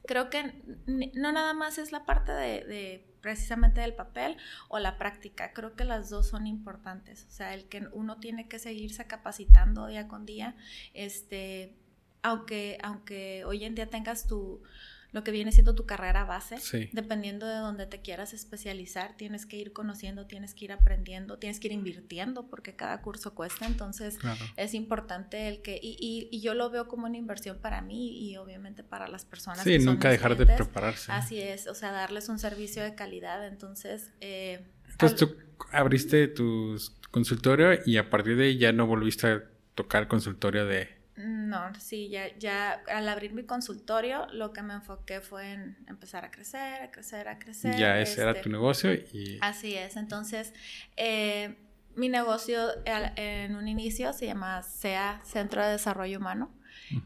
creo 0.05 0.29
que 0.29 0.61
no 0.85 1.31
nada 1.31 1.53
más 1.53 1.77
es 1.77 1.91
la 1.91 2.05
parte 2.05 2.31
de, 2.31 3.05
precisamente 3.21 3.81
del 3.81 3.93
papel 3.93 4.37
o 4.67 4.79
la 4.79 4.97
práctica, 4.97 5.53
creo 5.53 5.75
que 5.75 5.85
las 5.85 6.09
dos 6.09 6.27
son 6.27 6.47
importantes, 6.47 7.25
o 7.29 7.31
sea, 7.31 7.53
el 7.53 7.65
que 7.65 7.87
uno 7.93 8.19
tiene 8.19 8.47
que 8.47 8.59
seguirse 8.59 9.07
capacitando 9.07 9.87
día 9.87 10.07
con 10.07 10.25
día, 10.25 10.55
este, 10.93 11.75
aunque, 12.21 12.77
aunque 12.83 13.45
hoy 13.45 13.63
en 13.63 13.75
día 13.75 13.89
tengas 13.89 14.27
tu, 14.27 14.61
lo 15.13 15.23
que 15.23 15.31
viene 15.31 15.51
siendo 15.51 15.75
tu 15.75 15.85
carrera 15.85 16.25
base. 16.25 16.57
Dependiendo 16.91 17.47
de 17.47 17.55
dónde 17.55 17.85
te 17.85 18.01
quieras 18.01 18.33
especializar, 18.33 19.15
tienes 19.15 19.45
que 19.45 19.57
ir 19.57 19.71
conociendo, 19.71 20.25
tienes 20.25 20.55
que 20.55 20.65
ir 20.65 20.71
aprendiendo, 20.71 21.37
tienes 21.37 21.59
que 21.59 21.67
ir 21.67 21.73
invirtiendo 21.73 22.47
porque 22.47 22.75
cada 22.75 23.01
curso 23.01 23.35
cuesta. 23.35 23.67
Entonces 23.67 24.17
es 24.57 24.73
importante 24.73 25.47
el 25.47 25.61
que, 25.61 25.79
y, 25.81 26.27
y, 26.31 26.41
yo 26.41 26.55
lo 26.55 26.69
veo 26.71 26.87
como 26.87 27.05
una 27.05 27.17
inversión 27.17 27.59
para 27.59 27.81
mí 27.81 28.27
y 28.27 28.37
obviamente 28.37 28.83
para 28.83 29.07
las 29.07 29.23
personas. 29.23 29.63
Sí, 29.63 29.77
nunca 29.77 30.09
dejar 30.09 30.35
de 30.35 30.47
prepararse. 30.47 31.11
Así 31.11 31.39
es, 31.39 31.67
o 31.67 31.75
sea, 31.75 31.91
darles 31.91 32.27
un 32.27 32.39
servicio 32.39 32.83
de 32.83 32.95
calidad. 32.95 33.45
Entonces... 33.47 34.11
Eh, 34.19 34.65
entonces 34.89 35.17
tú 35.17 35.35
abriste 35.71 36.27
tu 36.27 36.77
consultorio 37.11 37.79
y 37.85 37.97
a 37.97 38.09
partir 38.09 38.35
de 38.35 38.45
ahí 38.45 38.57
ya 38.57 38.71
no 38.71 38.87
volviste 38.87 39.27
a 39.27 39.43
tocar 39.75 40.07
consultorio 40.07 40.65
de 40.65 41.02
no, 41.15 41.73
sí, 41.79 42.09
ya, 42.09 42.35
ya 42.37 42.81
al 42.87 43.07
abrir 43.07 43.33
mi 43.33 43.43
consultorio 43.43 44.25
lo 44.31 44.51
que 44.51 44.63
me 44.63 44.73
enfoqué 44.73 45.21
fue 45.21 45.51
en 45.51 45.77
empezar 45.87 46.25
a 46.25 46.31
crecer, 46.31 46.81
a 46.81 46.91
crecer, 46.91 47.27
a 47.27 47.37
crecer. 47.37 47.77
Ya 47.77 47.99
ese 47.99 48.21
era 48.21 48.31
este 48.31 48.43
tu 48.43 48.49
negocio 48.49 48.93
y... 48.93 49.37
Así 49.41 49.75
es, 49.75 49.95
entonces 49.95 50.53
eh, 50.97 51.55
mi 51.95 52.09
negocio 52.09 52.69
en 52.85 53.55
un 53.55 53.67
inicio 53.67 54.11
se 54.13 54.25
llama 54.25 54.63
SEA, 54.63 55.21
Centro 55.23 55.63
de 55.63 55.71
Desarrollo 55.71 56.17
Humano. 56.17 56.51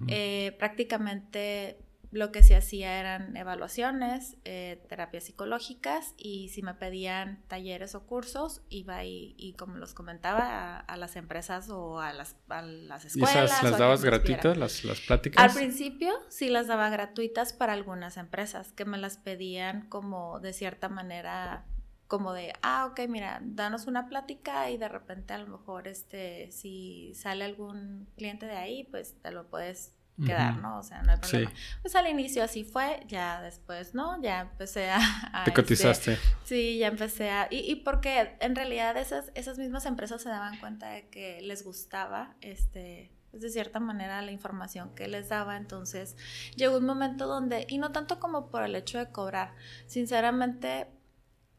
Eh, 0.08 0.56
prácticamente 0.60 1.78
lo 2.12 2.32
que 2.32 2.44
se 2.44 2.56
hacía 2.56 3.00
eran 3.00 3.36
evaluaciones, 3.36 4.38
eh, 4.46 4.84
terapias 4.88 5.26
psicológicas 5.26 6.14
y 6.18 6.50
si 6.50 6.62
me 6.62 6.74
pedían 6.74 7.44
talleres 7.48 7.96
o 7.96 8.06
cursos, 8.06 8.62
iba 8.70 9.04
y, 9.04 9.36
y 9.38 9.54
como 9.54 9.78
los 9.78 9.94
comentaba, 9.94 10.80
a, 10.80 10.98
las 10.98 11.16
empresas 11.16 11.70
o 11.70 12.00
a 12.00 12.14
las, 12.14 12.36
a 12.50 12.62
las 12.62 13.06
escuelas. 13.06 13.36
¿Y 13.36 13.46
esas 13.46 13.64
las 13.64 13.78
dabas 13.78 14.04
gratuitas, 14.04 14.58
las, 14.58 14.84
las 14.86 15.02
pláticas? 15.02 15.44
Al 15.44 15.54
principio 15.54 16.14
sí 16.30 16.50
las 16.50 16.68
daba 16.68 16.90
gratuitas 16.90 17.54
para 17.54 17.74
algunas 17.74 18.18
empresas 18.18 18.72
que 18.72 18.86
me 18.86 18.98
las 18.98 19.18
pedían 19.18 19.88
como 19.90 20.40
de 20.40 20.54
cierta 20.54 20.90
manera 20.90 21.66
como 22.08 22.32
de, 22.32 22.54
ah, 22.62 22.88
ok, 22.90 23.02
mira, 23.10 23.42
danos 23.44 23.86
una 23.86 24.08
plática 24.08 24.70
y 24.70 24.78
de 24.78 24.88
repente 24.88 25.34
a 25.34 25.40
lo 25.40 25.48
mejor 25.48 25.90
este, 25.90 26.50
si 26.52 27.12
sale 27.14 27.44
algún 27.44 28.08
cliente 28.16 28.46
de 28.46 28.56
ahí, 28.56 28.86
pues 28.86 29.18
te 29.22 29.32
lo 29.32 29.50
puedes 29.50 29.97
quedar, 30.26 30.58
¿no? 30.58 30.80
O 30.80 30.84
sea, 30.84 31.04
no 31.04 31.12
hay 31.12 31.18
problema. 31.18 31.52
Pues 31.82 31.96
al 31.96 32.08
inicio 32.08 32.44
así 32.44 32.64
fue, 32.64 33.04
ya 33.08 33.42
después, 33.42 33.94
¿no? 33.94 34.22
Ya 34.22 34.42
empecé 34.42 34.90
a... 34.90 34.98
Te 35.44 35.52
este, 35.52 35.54
cotizaste. 35.54 36.18
sí, 36.44 36.78
ya 36.80 36.88
empecé 36.88 37.30
a... 37.30 37.48
Y, 37.52 37.60
y, 37.72 37.76
porque 37.78 38.36
en 38.40 38.56
realidad 38.56 38.98
esas, 38.98 39.32
esas 39.36 39.58
mismas 39.58 39.86
empresas 39.86 40.22
se 40.22 40.30
daban 40.30 40.60
cuenta 40.60 40.90
de 40.90 41.08
que 41.10 41.42
les 41.42 41.64
gustaba, 41.64 42.36
este, 42.42 43.12
pues 43.32 43.44
de 43.44 43.50
cierta 43.50 43.80
manera 43.80 44.22
la 44.22 44.32
información 44.32 44.96
que 44.96 45.08
les 45.08 45.30
daba, 45.30 45.58
entonces 45.58 46.16
llegó 46.56 46.78
un 46.78 46.86
momento 46.86 47.28
donde, 47.28 47.66
y 47.70 47.78
no 47.78 47.92
tanto 47.92 48.20
como 48.20 48.50
por 48.50 48.64
el 48.64 48.76
hecho 48.76 48.98
de 48.98 49.12
cobrar, 49.12 49.54
sinceramente 49.86 50.88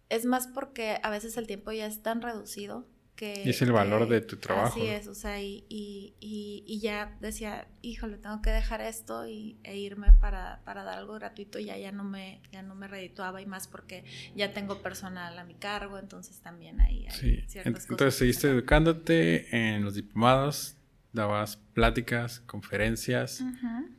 es 0.09 0.25
más 0.25 0.47
porque 0.47 0.99
a 1.03 1.11
veces 1.11 1.37
el 1.37 1.47
tiempo 1.47 1.71
ya 1.73 1.87
es 1.87 2.03
tan 2.03 2.23
reducido 2.23 2.87
y 3.20 3.50
es 3.50 3.62
el 3.62 3.72
valor 3.72 4.09
de 4.09 4.20
tu 4.20 4.37
trabajo. 4.37 4.78
Así 4.78 4.87
es, 4.87 5.09
o 5.09 5.14
sea, 5.14 5.42
y, 5.42 5.64
y, 5.68 6.14
y, 6.20 6.81
ya 6.81 7.16
decía, 7.20 7.66
híjole, 7.83 8.16
tengo 8.18 8.40
que 8.42 8.50
dejar 8.50 8.81
esto 8.81 9.26
y, 9.26 9.59
e 9.64 9.76
irme 9.76 10.12
para, 10.20 10.61
para, 10.64 10.85
dar 10.85 10.98
algo 10.98 11.14
gratuito, 11.14 11.59
ya, 11.59 11.76
ya, 11.76 11.90
no 11.90 12.04
me, 12.04 12.40
ya 12.52 12.62
no 12.62 12.74
me 12.74 12.87
redituaba 12.87 13.42
y 13.42 13.46
más 13.46 13.66
porque 13.66 14.04
ya 14.37 14.52
tengo 14.52 14.83
personal 14.83 15.38
a 15.38 15.44
mi 15.44 15.54
cargo, 15.54 15.98
entonces 15.98 16.40
también 16.40 16.81
ahí 16.81 17.07
hay 17.07 17.16
sí. 17.16 17.44
ciertas 17.48 17.88
Entonces 17.90 18.14
seguiste 18.14 18.48
educándote 18.48 19.48
en 19.57 19.85
los 19.85 19.94
diplomados, 19.94 20.76
dabas 21.12 21.57
pláticas, 21.74 22.40
conferencias, 22.40 23.42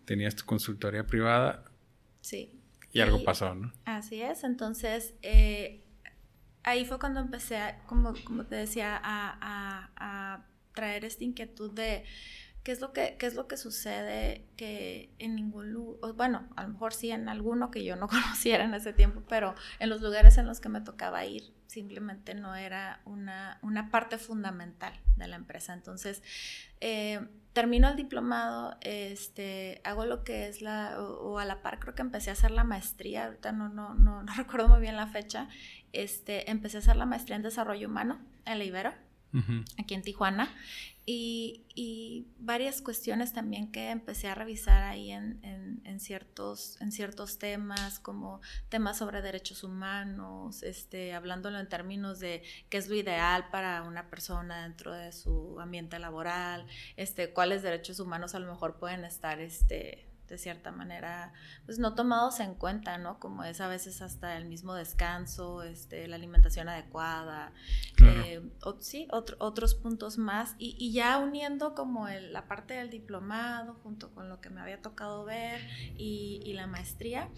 tenías 0.06 0.36
tu 0.36 0.46
consultoría 0.46 1.06
privada. 1.06 1.66
Sí. 2.22 2.56
Y 2.92 3.02
algo 3.02 3.24
pasó, 3.24 3.54
¿no? 3.54 3.74
Así 3.86 4.22
es, 4.22 4.44
entonces... 4.44 5.14
Eh, 5.22 5.84
ahí 6.64 6.86
fue 6.86 7.00
cuando 7.00 7.20
empecé, 7.20 7.76
como, 7.86 8.14
como 8.24 8.46
te 8.46 8.56
decía, 8.56 9.00
a, 9.04 9.90
a, 9.96 10.46
traer 10.74 11.04
esta 11.04 11.24
inquietud 11.24 11.72
de 11.72 12.06
qué 12.64 12.72
es 12.72 12.80
lo 12.80 12.94
que, 12.94 13.18
qué 13.18 13.26
es 13.26 13.34
lo 13.36 13.48
que 13.48 13.58
sucede 13.58 14.46
que 14.56 15.10
en 15.20 15.36
ningún 15.36 15.74
lugar, 15.74 16.14
bueno, 16.14 16.48
a 16.56 16.64
lo 16.64 16.70
mejor 16.70 16.94
sí 16.94 17.12
en 17.12 17.28
alguno 17.28 17.72
que 17.72 17.84
yo 17.84 17.96
no 17.96 18.08
conociera 18.08 18.64
en 18.64 18.74
ese 18.74 18.94
tiempo, 18.94 19.24
pero 19.28 19.56
en 19.80 19.90
los 19.90 20.02
lugares 20.02 20.38
en 20.38 20.46
los 20.46 20.60
que 20.62 20.70
me 20.70 20.82
tocaba 20.82 21.26
ir 21.26 21.54
simplemente 21.70 22.34
no 22.34 22.56
era 22.56 23.00
una, 23.06 23.60
una 23.62 23.92
parte 23.92 24.18
fundamental 24.18 24.94
de 25.18 25.28
la 25.28 25.36
empresa. 25.36 25.74
Entonces, 25.74 26.24
eh, 26.82 27.28
termino 27.54 27.90
el 27.90 27.96
diplomado, 27.96 28.76
este, 28.82 29.82
hago 29.84 30.06
lo 30.06 30.24
que 30.24 30.48
es 30.48 30.62
la, 30.62 31.00
o, 31.00 31.38
a 31.40 31.46
la 31.46 31.62
par 31.62 31.80
creo 31.80 31.94
que 31.94 32.02
empecé 32.02 32.32
a 32.32 32.34
hacer 32.34 32.52
la 32.52 32.64
maestría, 32.64 33.26
ahorita 33.26 33.52
no, 33.52 33.70
no, 33.70 33.94
no, 33.94 34.24
no 34.24 34.34
recuerdo 34.34 34.68
muy 34.68 34.82
bien 34.82 34.96
la 34.96 35.08
fecha, 35.08 35.48
este, 35.94 36.50
empecé 36.50 36.78
a 36.78 36.80
hacer 36.80 36.96
la 36.96 37.06
maestría 37.06 37.36
en 37.36 37.44
desarrollo 37.44 37.88
humano 37.88 38.20
en 38.46 38.60
la 38.60 38.66
Ibero, 38.66 38.94
aquí 39.78 39.94
en 39.94 40.02
Tijuana, 40.02 40.50
y, 41.06 42.28
varias 42.40 42.82
cuestiones 42.82 43.34
también 43.34 43.72
que 43.72 43.90
empecé 43.90 44.28
a 44.28 44.36
revisar 44.36 44.84
ahí 44.84 45.12
en, 45.12 45.40
en, 45.84 46.00
ciertos, 46.00 46.80
en 46.82 46.92
ciertos 46.92 47.38
temas, 47.38 48.00
como 48.00 48.42
temas 48.70 48.98
sobre 48.98 49.22
derechos 49.22 49.64
humanos, 49.64 50.64
este, 50.64 51.14
hablándolo 51.14 51.60
en 51.60 51.68
términos 51.68 52.20
de 52.20 52.44
qué 52.70 52.78
es 52.78 52.90
lo 52.90 52.96
ideal 52.96 53.50
para 53.52 53.84
una 53.84 54.10
persona 54.10 54.64
dentro 54.64 54.94
de 54.94 55.12
su 55.12 55.60
ambiente 55.60 56.00
laboral, 56.00 56.66
este, 56.96 57.32
cuáles 57.34 57.62
derechos 57.62 58.00
humanos 58.00 58.36
a 58.36 58.40
lo 58.40 58.52
mejor 58.52 58.78
pueden 58.78 59.04
estar 59.04 59.40
este, 59.40 60.09
de 60.30 60.38
cierta 60.38 60.72
manera, 60.72 61.34
pues 61.66 61.80
no 61.80 61.96
tomados 61.96 62.40
en 62.40 62.54
cuenta, 62.56 62.98
¿no? 62.98 63.20
Como 63.20 63.44
es 63.44 63.60
a 63.62 63.68
veces 63.68 64.02
hasta 64.02 64.38
el 64.38 64.46
mismo 64.46 64.74
descanso, 64.76 65.64
este, 65.64 66.08
la 66.08 66.16
alimentación 66.16 66.70
adecuada, 66.70 67.52
eh, 68.02 68.42
sí, 68.80 69.08
otros 69.12 69.76
puntos 69.76 70.18
más, 70.18 70.56
y, 70.58 70.92
ya 70.92 71.18
uniendo 71.18 71.76
como 71.76 72.08
la 72.08 72.48
parte 72.48 72.74
del 72.76 72.90
diplomado 72.90 73.76
junto 73.84 74.14
con 74.14 74.30
lo 74.30 74.42
que 74.42 74.50
me 74.50 74.62
había 74.62 74.82
tocado 74.82 75.26
ver 75.26 75.62
y, 75.98 76.42
y 76.44 76.54
la 76.54 76.68
maestría, 76.68 77.30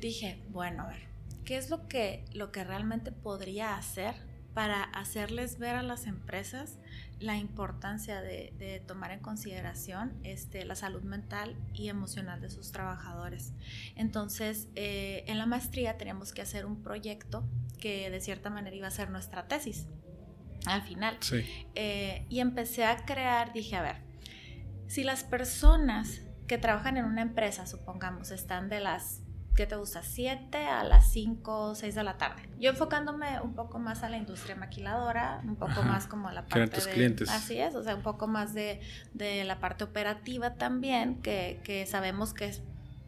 dije, 0.00 0.42
bueno, 0.50 0.84
a 0.84 0.88
ver, 0.88 1.08
¿qué 1.44 1.56
es 1.56 1.70
lo 1.70 1.88
que, 1.88 2.24
lo 2.32 2.52
que 2.52 2.64
realmente 2.64 3.12
podría 3.12 3.76
hacer 3.76 4.35
para 4.56 4.84
hacerles 4.84 5.58
ver 5.58 5.76
a 5.76 5.82
las 5.82 6.06
empresas 6.06 6.78
la 7.20 7.36
importancia 7.36 8.22
de, 8.22 8.82
tomar 8.86 9.10
en 9.10 9.20
consideración 9.20 10.18
este, 10.22 10.64
la 10.64 10.74
salud 10.74 11.02
mental 11.02 11.54
y 11.74 11.90
emocional 11.90 12.40
de 12.40 12.48
sus 12.48 12.72
trabajadores. 12.72 13.52
Entonces, 13.96 14.68
eh, 14.74 15.24
en 15.26 15.36
la 15.36 15.44
maestría 15.44 15.98
teníamos 15.98 16.32
que 16.32 16.40
hacer 16.40 16.64
un 16.64 16.82
proyecto 16.82 17.46
que 17.78 18.08
de 18.08 18.18
cierta 18.22 18.48
manera 18.48 18.74
iba 18.74 18.86
a 18.86 18.90
ser 18.90 19.10
nuestra 19.10 19.46
tesis 19.46 19.88
al 20.64 20.80
final. 20.80 21.18
Eh, 21.74 22.24
y 22.30 22.40
empecé 22.40 22.86
a 22.86 23.04
crear, 23.04 23.52
dije, 23.52 23.76
a 23.76 23.82
ver, 23.82 23.96
si 24.86 25.04
las 25.04 25.22
personas 25.22 26.22
que 26.46 26.56
trabajan 26.56 26.96
en 26.96 27.04
una 27.04 27.20
empresa, 27.20 27.66
supongamos, 27.66 28.30
están 28.30 28.70
de 28.70 28.80
las 28.80 29.20
¿qué 29.56 29.66
te 29.66 29.76
gusta? 29.76 30.02
7 30.02 30.58
a 30.58 30.84
las 30.84 31.10
5, 31.10 31.74
6 31.74 31.94
de 31.94 32.02
la 32.04 32.18
tarde. 32.18 32.48
Yo 32.60 32.70
enfocándome 32.70 33.40
un 33.40 33.54
poco 33.54 33.78
más 33.78 34.02
a 34.02 34.08
la 34.08 34.18
industria 34.18 34.54
maquiladora, 34.54 35.40
un 35.44 35.56
poco 35.56 35.82
más 35.82 36.06
como 36.06 36.28
a 36.28 36.32
la 36.32 36.46
parte 36.46 36.68
tus 36.68 36.86
de... 36.86 36.92
clientes. 36.92 37.28
Así 37.30 37.58
es, 37.58 37.74
o 37.74 37.82
sea, 37.82 37.96
un 37.96 38.02
poco 38.02 38.28
más 38.28 38.54
de, 38.54 38.80
de 39.14 39.44
la 39.44 39.58
parte 39.58 39.84
operativa 39.84 40.54
también, 40.54 41.22
que, 41.22 41.60
que 41.64 41.86
sabemos 41.86 42.34
que 42.34 42.46
es 42.46 42.62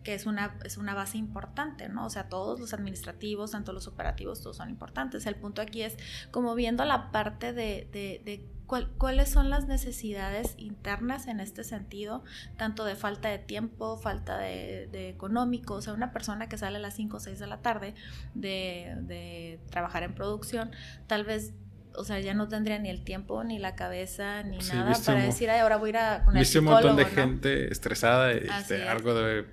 que 0.05 0.15
es 0.15 0.25
una, 0.25 0.57
es 0.65 0.79
una 0.79 0.95
base 0.95 1.19
importante, 1.19 1.91
¿no? 1.91 2.07
O 2.07 2.11
sea, 2.11 2.31
todos 2.31 2.59
los 2.61 2.73
administrativos, 2.73 3.51
tanto 3.51 3.75
los 3.75 3.87
operativos, 3.87 4.41
todos 4.41 4.57
son 4.57 4.71
importantes. 4.71 5.27
El 5.27 5.35
punto 5.35 5.61
aquí 5.61 5.83
es 5.83 5.99
como 6.31 6.55
viendo 6.55 6.85
la 6.87 7.11
parte 7.11 7.53
de, 7.53 7.89
de, 7.93 8.23
de 8.25 8.49
cuáles 8.69 9.31
son 9.31 9.49
las 9.49 9.67
necesidades 9.67 10.55
internas 10.59 11.27
en 11.27 11.41
este 11.41 11.65
sentido, 11.65 12.23
tanto 12.57 12.85
de 12.85 12.97
falta 12.97 13.31
de 13.31 13.39
tiempo, 13.39 13.97
falta 13.97 14.39
de, 14.39 15.09
económico, 15.09 15.75
o 15.75 15.83
sea, 15.83 15.95
una 15.95 16.13
persona 16.13 16.49
que 16.49 16.59
sale 16.59 16.77
a 16.77 16.81
las 16.81 16.95
5 16.95 17.17
o 17.17 17.21
6 17.21 17.39
de 17.39 17.47
la 17.47 17.63
tarde 17.63 17.95
de, 18.35 19.59
trabajar 19.71 20.03
en 20.03 20.15
producción, 20.15 20.71
tal 21.07 21.25
vez 21.25 21.55
o 21.95 22.05
sea, 22.05 22.21
ya 22.21 22.33
no 22.33 22.47
tendría 22.47 22.79
ni 22.79 22.91
el 22.91 23.03
tiempo, 23.03 23.43
ni 23.43 23.59
la 23.59 23.75
cabeza, 23.75 24.45
ni 24.45 24.59
nada 24.59 24.97
para 25.05 25.21
decir, 25.21 25.51
Ay, 25.51 25.61
ahora 25.61 25.79
voy 25.79 25.89
a 25.89 25.91
ir 25.91 25.97
a 25.97 26.25
con 26.25 26.37
el 26.37 26.59
un 26.59 26.65
montón 26.65 26.97
de 26.97 27.05
gente 27.07 27.73
estresada, 27.73 28.31
este, 28.31 28.87
algo 28.89 29.15
de, 29.15 29.47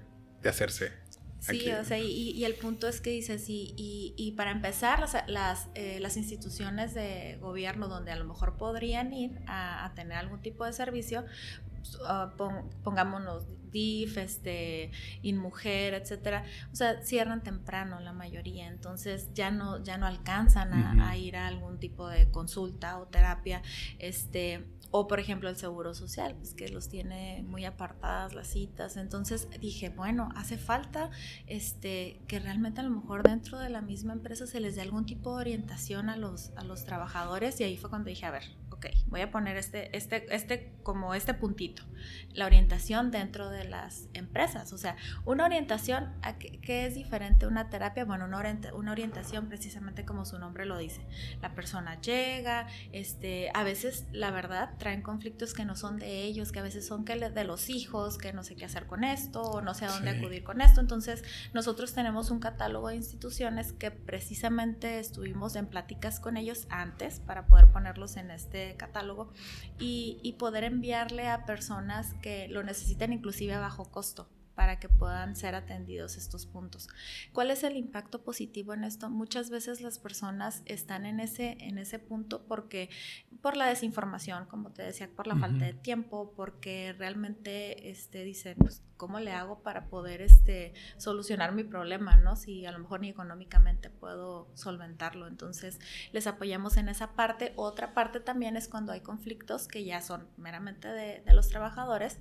de 0.44 0.50
hacerse. 0.50 0.92
Sí, 1.46 1.72
o 1.72 1.86
sea, 1.86 2.00
y, 2.00 2.44
el 2.44 2.56
punto 2.56 2.88
es 2.88 3.02
que 3.02 3.12
dices, 3.12 3.50
y, 3.50 3.74
y, 4.18 4.32
para 4.32 4.52
empezar, 4.52 5.00
las, 5.00 5.16
las, 5.28 5.68
eh, 5.76 6.00
las, 6.00 6.18
instituciones 6.18 6.94
de 6.94 7.38
gobierno 7.40 7.88
donde 7.88 8.12
a 8.12 8.16
lo 8.16 8.26
mejor 8.26 8.58
podrían 8.58 9.14
ir 9.14 9.40
a, 9.48 9.92
tener 9.96 10.18
algún 10.18 10.42
tipo 10.42 10.66
de 10.66 10.74
servicio, 10.74 11.26
uh, 12.02 12.36
pongámonos 12.84 13.46
DIF, 13.76 14.18
este, 14.18 14.92
InMujer, 15.22 15.94
etcétera, 15.94 16.46
o 16.72 16.76
sea, 16.76 17.02
cierran 17.02 17.44
temprano 17.44 18.00
la 18.00 18.14
mayoría, 18.14 18.68
entonces 18.68 19.30
ya 19.34 19.52
no, 19.52 19.84
ya 19.84 19.98
no 19.98 20.06
alcanzan 20.06 20.74
a, 20.74 21.10
a 21.10 21.18
ir 21.18 21.36
a 21.36 21.48
algún 21.48 21.78
tipo 21.78 22.08
de 22.08 22.32
consulta 22.32 22.98
o 23.00 23.08
terapia, 23.08 23.62
este, 24.00 24.64
o 24.98 25.08
por 25.08 25.20
ejemplo 25.20 25.50
el 25.50 25.58
seguro 25.58 25.94
social, 25.94 26.36
pues 26.36 26.54
que 26.54 26.70
los 26.70 26.88
tiene 26.88 27.44
muy 27.46 27.66
apartadas 27.66 28.34
las 28.34 28.48
citas. 28.48 28.96
Entonces 28.96 29.50
dije, 29.60 29.90
bueno, 29.90 30.30
hace 30.36 30.58
falta 30.58 31.10
este, 31.48 32.22
que 32.28 32.40
realmente 32.40 32.80
a 32.80 32.84
lo 32.84 32.92
mejor 32.92 33.24
dentro 33.24 33.60
de 33.60 33.70
la 33.70 33.82
misma 33.82 34.14
empresa 34.14 34.48
se 34.48 34.62
les 34.62 34.76
dé 34.76 34.82
algún 34.82 35.06
tipo 35.06 35.36
de 35.36 35.42
orientación 35.42 36.10
a 36.10 36.16
los, 36.16 36.52
a 36.56 36.64
los 36.64 36.86
trabajadores. 36.86 37.60
Y 37.60 37.66
ahí 37.66 37.76
fue 37.76 37.90
cuando 37.90 38.10
dije, 38.10 38.26
a 38.26 38.32
ver, 38.32 38.44
ok, 38.86 38.96
voy 39.08 39.22
a 39.22 39.32
poner 39.32 39.58
este, 39.58 39.96
este, 39.96 40.34
este, 40.34 40.74
como 40.84 41.14
este 41.14 41.34
puntito, 41.34 41.84
la 42.34 42.46
orientación 42.46 43.12
dentro 43.12 43.50
de 43.50 43.66
las 43.66 44.08
empresas. 44.14 44.74
O 44.74 44.78
sea, 44.78 44.96
una 45.26 45.46
orientación, 45.46 46.14
¿a 46.22 46.38
qué, 46.38 46.86
es 46.86 46.96
diferente 46.96 47.48
una 47.48 47.70
terapia? 47.70 48.06
Bueno, 48.06 48.26
una, 48.26 48.44
una 48.74 48.92
orientación 48.92 49.48
precisamente 49.48 50.06
como 50.06 50.26
su 50.26 50.38
nombre 50.40 50.66
lo 50.66 50.78
dice. 50.78 51.02
La 51.42 51.56
persona 51.56 52.00
llega, 52.02 52.68
este, 52.92 53.50
a 53.54 53.64
veces, 53.64 54.06
la 54.12 54.32
verdad, 54.32 54.72
traen 54.78 55.02
conflictos 55.02 55.54
que 55.54 55.66
no 55.66 55.76
son 55.76 55.98
de 55.98 56.24
ellos, 56.24 56.52
que 56.52 56.60
a 56.60 56.64
veces 56.64 56.86
son 56.86 57.06
que 57.06 57.16
de 57.16 57.44
los 57.46 57.70
hijos, 57.70 58.18
que 58.18 58.34
no 58.34 58.44
sé 58.44 58.56
qué 58.56 58.66
hacer 58.66 58.88
con 58.88 59.04
esto, 59.04 59.42
o 59.42 59.62
no 59.62 59.74
sé 59.74 59.86
a 59.86 59.90
dónde 59.90 60.12
acudir 60.12 60.44
con 60.44 60.60
esto. 60.62 60.82
Entonces, 60.82 61.24
nosotros 61.54 61.94
tenemos 61.94 62.30
un 62.30 62.40
catálogo 62.40 62.90
de 62.90 62.96
instituciones 62.96 63.72
que 63.72 63.90
precisamente 63.90 65.00
estuvimos 65.00 65.56
en 65.56 65.68
pláticas 65.68 66.20
con 66.20 66.36
ellos 66.36 66.68
antes 66.70 67.22
para 67.22 67.48
poder 67.48 67.72
ponerlos 67.72 68.18
en 68.18 68.32
este 68.32 68.75
catálogo 68.76 69.32
y, 69.80 70.36
poder 70.40 70.66
enviarle 70.66 71.30
a 71.30 71.46
personas 71.46 72.14
que 72.22 72.48
lo 72.50 72.62
necesiten 72.62 73.14
inclusive 73.14 73.54
a 73.54 73.60
bajo 73.60 73.86
costo 73.86 74.28
para 74.56 74.80
que 74.80 74.90
puedan 74.90 75.36
ser 75.36 75.54
atendidos 75.54 76.18
estos 76.18 76.46
puntos. 76.46 76.88
¿Cuál 77.34 77.52
es 77.52 77.64
el 77.64 77.76
impacto 77.76 78.24
positivo 78.24 78.74
en 78.74 78.84
esto? 78.84 79.10
Muchas 79.10 79.50
veces 79.50 79.82
las 79.82 80.00
personas 80.00 80.64
están 80.66 81.06
en 81.06 81.20
ese, 81.20 81.58
en 81.60 81.78
ese 81.78 82.00
punto 82.00 82.46
porque 82.48 82.90
por 83.42 83.58
la 83.58 83.68
desinformación, 83.68 84.46
como 84.46 84.72
te 84.72 84.82
decía, 84.82 85.10
por 85.14 85.28
la 85.28 85.36
falta 85.36 85.66
de 85.66 85.74
tiempo, 85.74 86.34
porque 86.36 86.96
realmente 86.98 87.92
este, 87.92 88.24
dicen, 88.24 88.56
pues, 88.58 88.82
¿cómo 88.98 89.20
le 89.20 89.34
hago 89.34 89.60
para 89.60 89.88
poder 89.88 90.22
este, 90.22 90.74
solucionar 90.98 91.52
mi 91.52 91.64
problema? 91.64 92.16
¿no? 92.16 92.36
Si 92.36 92.66
a 92.66 92.72
lo 92.72 92.80
mejor 92.80 93.02
ni 93.02 93.10
económicamente 93.10 93.90
puedo 93.90 94.48
solventarlo. 94.56 95.28
Entonces, 95.28 95.80
les 96.12 96.26
apoyamos 96.28 96.78
en 96.78 96.90
esa 96.90 97.12
parte. 97.14 97.54
Otra 97.56 97.94
parte 97.94 98.20
también 98.20 98.58
es 98.58 98.68
cuando 98.68 98.94
hay 98.94 99.02
conflictos 99.02 99.68
que 99.68 99.84
ya 99.84 100.02
son 100.02 100.28
meramente 100.38 100.88
de, 100.88 101.22
de 101.26 101.34
los 101.34 101.50
trabajadores 101.50 102.20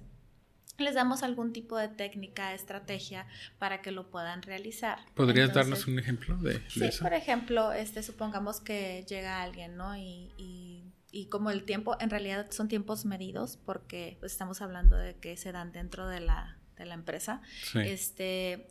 les 0.79 0.95
damos 0.95 1.23
algún 1.23 1.53
tipo 1.53 1.77
de 1.77 1.89
técnica, 1.89 2.55
estrategia 2.55 3.27
para 3.59 3.83
que 3.83 3.91
lo 3.91 4.11
puedan 4.11 4.43
realizar. 4.43 4.99
¿Podrías 5.15 5.53
darnos 5.53 5.87
un 5.87 5.99
ejemplo 5.99 6.37
de, 6.37 6.61
sí, 6.69 6.89
por 7.01 7.13
ejemplo, 7.13 7.73
este, 7.73 8.03
supongamos 8.03 8.61
que 8.61 9.05
llega 9.09 9.43
alguien, 9.43 9.77
¿no? 9.77 9.97
Y, 9.97 10.33
y, 10.37 11.27
como 11.31 11.51
el 11.51 11.65
tiempo, 11.65 11.97
en 12.01 12.11
realidad 12.11 12.51
son 12.51 12.69
tiempos 12.69 13.05
medidos 13.05 13.57
porque 13.65 14.17
pues, 14.21 14.33
estamos 14.33 14.61
hablando 14.61 14.97
de 14.97 15.15
que 15.15 15.37
se 15.37 15.53
dan 15.53 15.73
dentro 15.73 16.09
de 16.09 16.21
la, 16.21 16.59
de 16.77 16.87
la 16.87 16.95
empresa. 16.95 17.41
Este, 17.75 18.67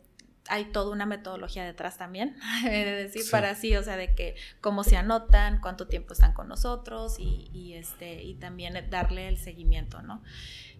hay 0.48 0.66
toda 0.66 0.90
una 0.92 1.06
metodología 1.06 1.64
detrás 1.64 1.96
también, 1.96 2.36
de 2.64 2.84
decir, 2.84 3.22
para 3.30 3.50
así, 3.50 3.76
o 3.76 3.82
sea, 3.82 3.96
de 3.96 4.14
que 4.14 4.36
cómo 4.60 4.84
se 4.84 4.96
anotan, 4.96 5.60
cuánto 5.60 5.86
tiempo 5.86 6.12
están 6.12 6.32
con 6.32 6.48
nosotros 6.48 7.18
y, 7.18 7.50
y, 7.52 7.74
este, 7.74 8.22
y 8.22 8.34
también 8.34 8.74
darle 8.90 9.28
el 9.28 9.38
seguimiento, 9.38 10.02
¿no? 10.02 10.22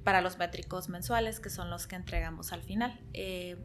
para 0.04 0.20
los 0.20 0.38
métricos 0.38 0.88
mensuales, 0.88 1.40
que 1.40 1.50
son 1.50 1.70
los 1.70 1.86
que 1.86 1.96
entregamos 1.96 2.52
al 2.52 2.62
final. 2.62 3.00
Eh, 3.14 3.56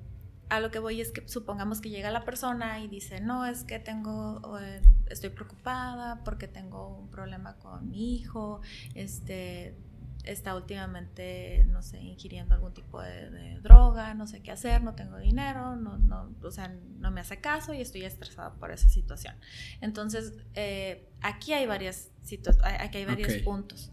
a 0.50 0.60
lo 0.60 0.72
que 0.72 0.80
voy 0.80 1.00
es 1.00 1.12
que 1.12 1.28
supongamos 1.28 1.80
que 1.80 1.92
llega 1.92 2.10
la 2.10 2.26
persona 2.26 2.80
y 2.80 2.88
dice, 2.88 3.22
no, 3.22 3.46
es 3.46 3.64
que 3.64 3.78
tengo, 3.78 4.42
eh, 4.60 4.82
estoy 5.08 5.30
preocupada 5.30 6.24
porque 6.24 6.48
tengo 6.48 6.88
un 6.98 7.12
problema 7.12 7.58
con 7.58 7.90
mi 7.92 8.16
hijo, 8.16 8.62
este, 8.96 9.76
está 10.24 10.56
últimamente, 10.56 11.66
no 11.70 11.82
sé, 11.82 12.00
ingiriendo 12.00 12.54
algún 12.54 12.74
tipo 12.74 13.02
de, 13.02 13.60
droga, 13.62 14.14
no 14.14 14.28
sé 14.28 14.42
qué 14.42 14.52
hacer, 14.52 14.84
no 14.84 14.94
tengo 14.96 15.18
dinero, 15.18 15.76
no, 15.76 15.98
no, 15.98 16.36
o 16.42 16.52
sea, 16.52 16.74
no 17.00 17.12
me 17.12 17.22
hace 17.22 17.40
caso 17.40 17.74
y 17.74 17.82
estoy 17.82 18.04
estresada 18.04 18.54
por 18.56 18.72
esa 18.72 18.90
situación. 18.90 19.36
Entonces, 19.82 20.34
eh, 20.56 21.10
aquí 21.22 21.54
hay 21.54 21.66
varias 21.66 22.12
aquí 22.80 22.98
hay 23.00 23.06
varios 23.06 23.34
puntos. 23.44 23.92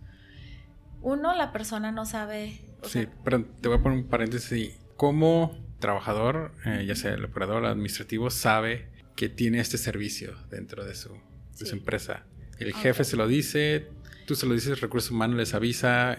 Uno, 1.00 1.34
la 1.34 1.52
persona 1.52 1.92
no 1.92 2.04
sabe. 2.04 2.60
sí, 2.82 3.06
pero 3.24 3.44
te 3.44 3.68
voy 3.68 3.78
a 3.78 3.82
poner 3.82 3.98
un 3.98 4.08
paréntesis. 4.08 4.76
¿Cómo 4.96 5.56
trabajador, 5.78 6.52
eh, 6.64 6.84
ya 6.86 6.96
sea 6.96 7.14
el 7.14 7.24
operador 7.24 7.62
el 7.62 7.70
administrativo, 7.70 8.30
sabe 8.30 8.88
que 9.14 9.28
tiene 9.28 9.60
este 9.60 9.78
servicio 9.78 10.34
dentro 10.50 10.84
de 10.84 10.94
su, 10.94 11.10
de 11.58 11.66
su 11.66 11.74
empresa? 11.74 12.24
El 12.58 12.72
jefe 12.74 13.04
se 13.04 13.16
lo 13.16 13.28
dice, 13.28 13.88
tú 14.26 14.34
se 14.34 14.46
lo 14.46 14.54
dices, 14.54 14.80
recursos 14.80 15.10
humanos 15.10 15.36
les 15.36 15.54
avisa, 15.54 16.18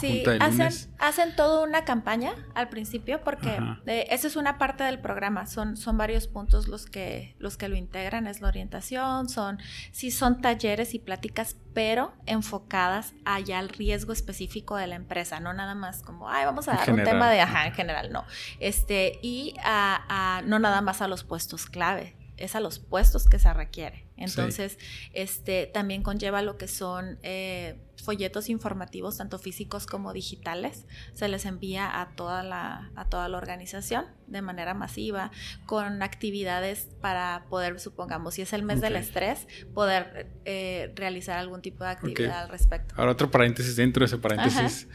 sí, 0.00 0.24
hacen, 0.40 0.72
hacen 0.98 1.36
toda 1.36 1.64
una 1.64 1.84
campaña 1.84 2.34
al 2.54 2.68
principio 2.68 3.20
porque 3.22 3.56
eh, 3.86 4.08
esa 4.10 4.26
es 4.26 4.36
una 4.36 4.58
parte 4.58 4.82
del 4.84 4.98
programa, 4.98 5.46
son, 5.46 5.76
son 5.76 5.96
varios 5.96 6.26
puntos 6.26 6.66
los 6.66 6.86
que, 6.86 7.36
los 7.38 7.56
que 7.56 7.68
lo 7.68 7.76
integran, 7.76 8.26
es 8.26 8.40
la 8.40 8.48
orientación, 8.48 9.28
son, 9.28 9.58
sí 9.92 10.10
son 10.10 10.40
talleres 10.40 10.94
y 10.94 10.98
pláticas, 10.98 11.56
pero 11.72 12.14
enfocadas 12.26 13.14
allá 13.24 13.60
al 13.60 13.68
riesgo 13.68 14.12
específico 14.12 14.76
de 14.76 14.88
la 14.88 14.96
empresa, 14.96 15.38
no 15.38 15.52
nada 15.52 15.74
más 15.74 16.02
como, 16.02 16.28
ay, 16.28 16.44
vamos 16.44 16.68
a 16.68 16.74
dar 16.74 16.90
un 16.90 17.04
tema 17.04 17.30
de, 17.30 17.40
ajá, 17.40 17.66
en 17.68 17.74
general, 17.74 18.12
no, 18.12 18.24
este, 18.58 19.20
y 19.22 19.54
a, 19.62 20.42
no 20.46 20.58
nada 20.58 20.80
más 20.80 21.00
a 21.00 21.08
los 21.08 21.22
puestos 21.22 21.66
clave, 21.66 22.15
es 22.36 22.54
a 22.54 22.60
los 22.60 22.78
puestos 22.78 23.26
que 23.26 23.38
se 23.38 23.52
requiere. 23.52 24.06
Entonces, 24.16 24.78
este 25.12 25.66
también 25.66 26.02
conlleva 26.02 26.42
lo 26.42 26.56
que 26.56 26.68
son 26.68 27.18
eh, 27.22 27.78
folletos 28.02 28.48
informativos, 28.48 29.18
tanto 29.18 29.38
físicos 29.38 29.86
como 29.86 30.12
digitales. 30.12 30.86
Se 31.12 31.28
les 31.28 31.44
envía 31.44 32.00
a 32.00 32.14
toda 32.14 32.42
la, 32.42 32.90
a 32.94 33.08
toda 33.08 33.28
la 33.28 33.38
organización 33.38 34.06
de 34.26 34.42
manera 34.42 34.74
masiva, 34.74 35.30
con 35.66 36.02
actividades 36.02 36.88
para 37.00 37.46
poder, 37.48 37.80
supongamos, 37.80 38.34
si 38.34 38.42
es 38.42 38.52
el 38.52 38.62
mes 38.62 38.80
del 38.80 38.96
estrés, 38.96 39.46
poder 39.74 40.30
eh, 40.44 40.92
realizar 40.94 41.38
algún 41.38 41.62
tipo 41.62 41.84
de 41.84 41.90
actividad 41.90 42.44
al 42.44 42.48
respecto. 42.48 42.94
Ahora 42.96 43.12
otro 43.12 43.30
paréntesis 43.30 43.76
dentro 43.76 44.00
de 44.00 44.06
ese 44.06 44.18
paréntesis. 44.18 44.88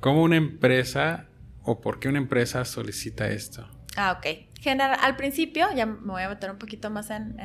¿Cómo 0.00 0.22
una 0.22 0.36
empresa 0.36 1.28
o 1.62 1.80
por 1.80 1.98
qué 1.98 2.08
una 2.08 2.18
empresa 2.18 2.64
solicita 2.64 3.28
esto? 3.28 3.68
Ah, 3.96 4.12
ok. 4.18 4.26
Al 4.64 5.16
principio, 5.16 5.68
ya 5.74 5.86
me 5.86 6.12
voy 6.12 6.22
a 6.22 6.28
meter 6.28 6.50
un 6.50 6.58
poquito 6.58 6.90
más 6.90 7.10
en, 7.10 7.38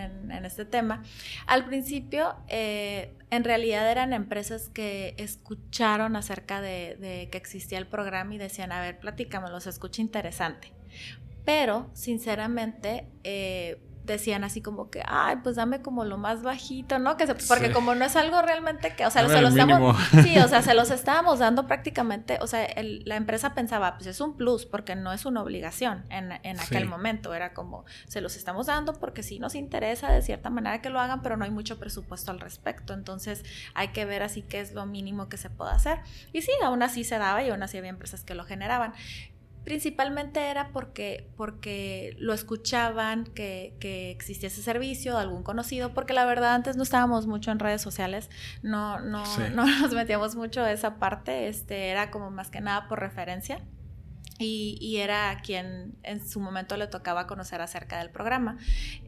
este 0.44 0.66
tema, 0.66 1.04
al 1.46 1.66
principio 1.66 2.36
eh, 2.48 3.14
en 3.30 3.44
realidad 3.44 3.90
eran 3.92 4.14
empresas 4.14 4.70
que 4.70 5.14
escucharon 5.18 6.16
acerca 6.16 6.62
de, 6.62 7.30
que 7.32 7.38
existía 7.38 7.78
el 7.78 7.88
programa 7.88 8.34
y 8.36 8.38
decían, 8.38 8.72
a 8.72 8.82
ver, 8.82 9.00
platícame, 9.00 9.50
los 9.50 9.68
escucha 9.68 10.02
interesante. 10.02 10.74
Pero, 11.46 11.90
sinceramente, 11.94 13.06
eh, 13.24 13.82
decían 14.04 14.44
así 14.44 14.62
como 14.62 14.90
que, 14.90 15.04
ay, 15.06 15.38
pues 15.44 15.56
dame 15.56 15.82
como 15.82 16.06
lo 16.06 16.18
más 16.18 16.42
bajito, 16.42 17.00
¿no? 17.00 17.18
Que 17.18 17.28
porque 17.48 17.72
como 17.72 17.96
no 17.96 18.06
es 18.06 18.16
algo 18.16 18.42
realmente 18.42 18.96
que, 18.96 19.06
o 19.06 19.12
sea, 19.12 19.28
se 19.28 19.42
los 19.42 19.56
estamos, 19.56 19.98
sí, 20.24 20.38
o 20.40 20.48
sea, 20.48 20.62
se 20.62 20.74
los 20.74 20.92
estábamos 20.92 21.40
dando 21.40 21.68
prácticamente, 21.68 22.40
o 22.42 22.48
sea, 22.48 22.68
la 22.82 23.16
empresa 23.16 23.54
pensaba, 23.54 23.96
pues 23.96 24.08
es 24.08 24.22
un 24.22 24.36
plus, 24.36 24.66
porque 24.66 24.96
no 24.96 25.14
es 25.14 25.26
una 25.26 25.42
obligación 25.42 26.06
en, 26.10 26.32
en 26.44 26.60
aquel 26.60 26.88
momento, 26.88 27.34
era 27.34 27.54
como, 27.54 27.86
se 28.08 28.22
los 28.22 28.36
estamos 28.36 28.68
dando 28.68 28.94
porque 28.94 29.24
sí 29.24 29.40
nos 29.40 29.56
interesa 29.56 30.12
de 30.12 30.22
cierta 30.22 30.50
manera 30.50 30.82
que 30.82 30.90
lo 30.90 31.00
hagan, 31.00 31.22
pero 31.22 31.38
no 31.38 31.46
hay 31.46 31.52
mucho 31.52 31.80
presupuesto 31.80 32.32
al 32.32 32.40
respecto, 32.40 32.94
entonces 32.94 33.44
hay 33.74 33.90
que 33.90 34.06
ver 34.06 34.24
así 34.24 34.42
qué 34.42 34.60
es 34.60 34.74
lo 34.74 34.86
mínimo 34.86 35.30
que 35.30 35.38
se 35.38 35.50
puede 35.50 35.72
hacer. 35.72 36.00
Y 36.34 36.42
sí, 36.42 36.52
aún 36.64 36.84
así 36.84 37.04
se 37.04 37.18
daba 37.18 37.44
y 37.44 37.50
aún 37.50 37.64
así 37.64 37.78
había 37.78 37.90
empresas 37.90 38.24
que 38.24 38.36
lo 38.36 38.44
generaban 38.44 38.94
principalmente 39.64 40.50
era 40.50 40.70
porque, 40.70 41.30
porque 41.38 42.16
lo 42.20 42.34
escuchaban, 42.34 43.26
que, 43.26 43.76
que, 43.80 44.12
existía 44.12 44.48
ese 44.48 44.62
servicio, 44.62 45.18
algún 45.18 45.44
conocido, 45.44 45.94
porque 45.94 46.14
la 46.14 46.26
verdad 46.26 46.56
antes 46.56 46.78
no 46.78 46.84
estábamos 46.84 47.28
mucho 47.28 47.52
en 47.52 47.60
redes 47.60 47.82
sociales, 47.82 48.30
no, 48.64 49.00
no, 49.00 49.24
no 49.56 49.66
nos 49.66 49.94
metíamos 49.94 50.36
mucho 50.36 50.62
a 50.62 50.72
esa 50.72 50.96
parte, 50.96 51.48
este, 51.48 51.90
era 51.90 52.12
como 52.12 52.32
más 52.32 52.50
que 52.50 52.62
nada 52.62 52.88
por 52.88 53.00
referencia. 53.00 53.60
Y, 54.40 54.80
y 54.82 54.98
era 54.98 55.40
quien 55.44 55.96
en 56.02 56.28
su 56.28 56.40
momento 56.40 56.76
le 56.76 56.88
tocaba 56.88 57.28
conocer 57.28 57.62
acerca 57.62 58.00
del 58.00 58.10
programa. 58.10 58.58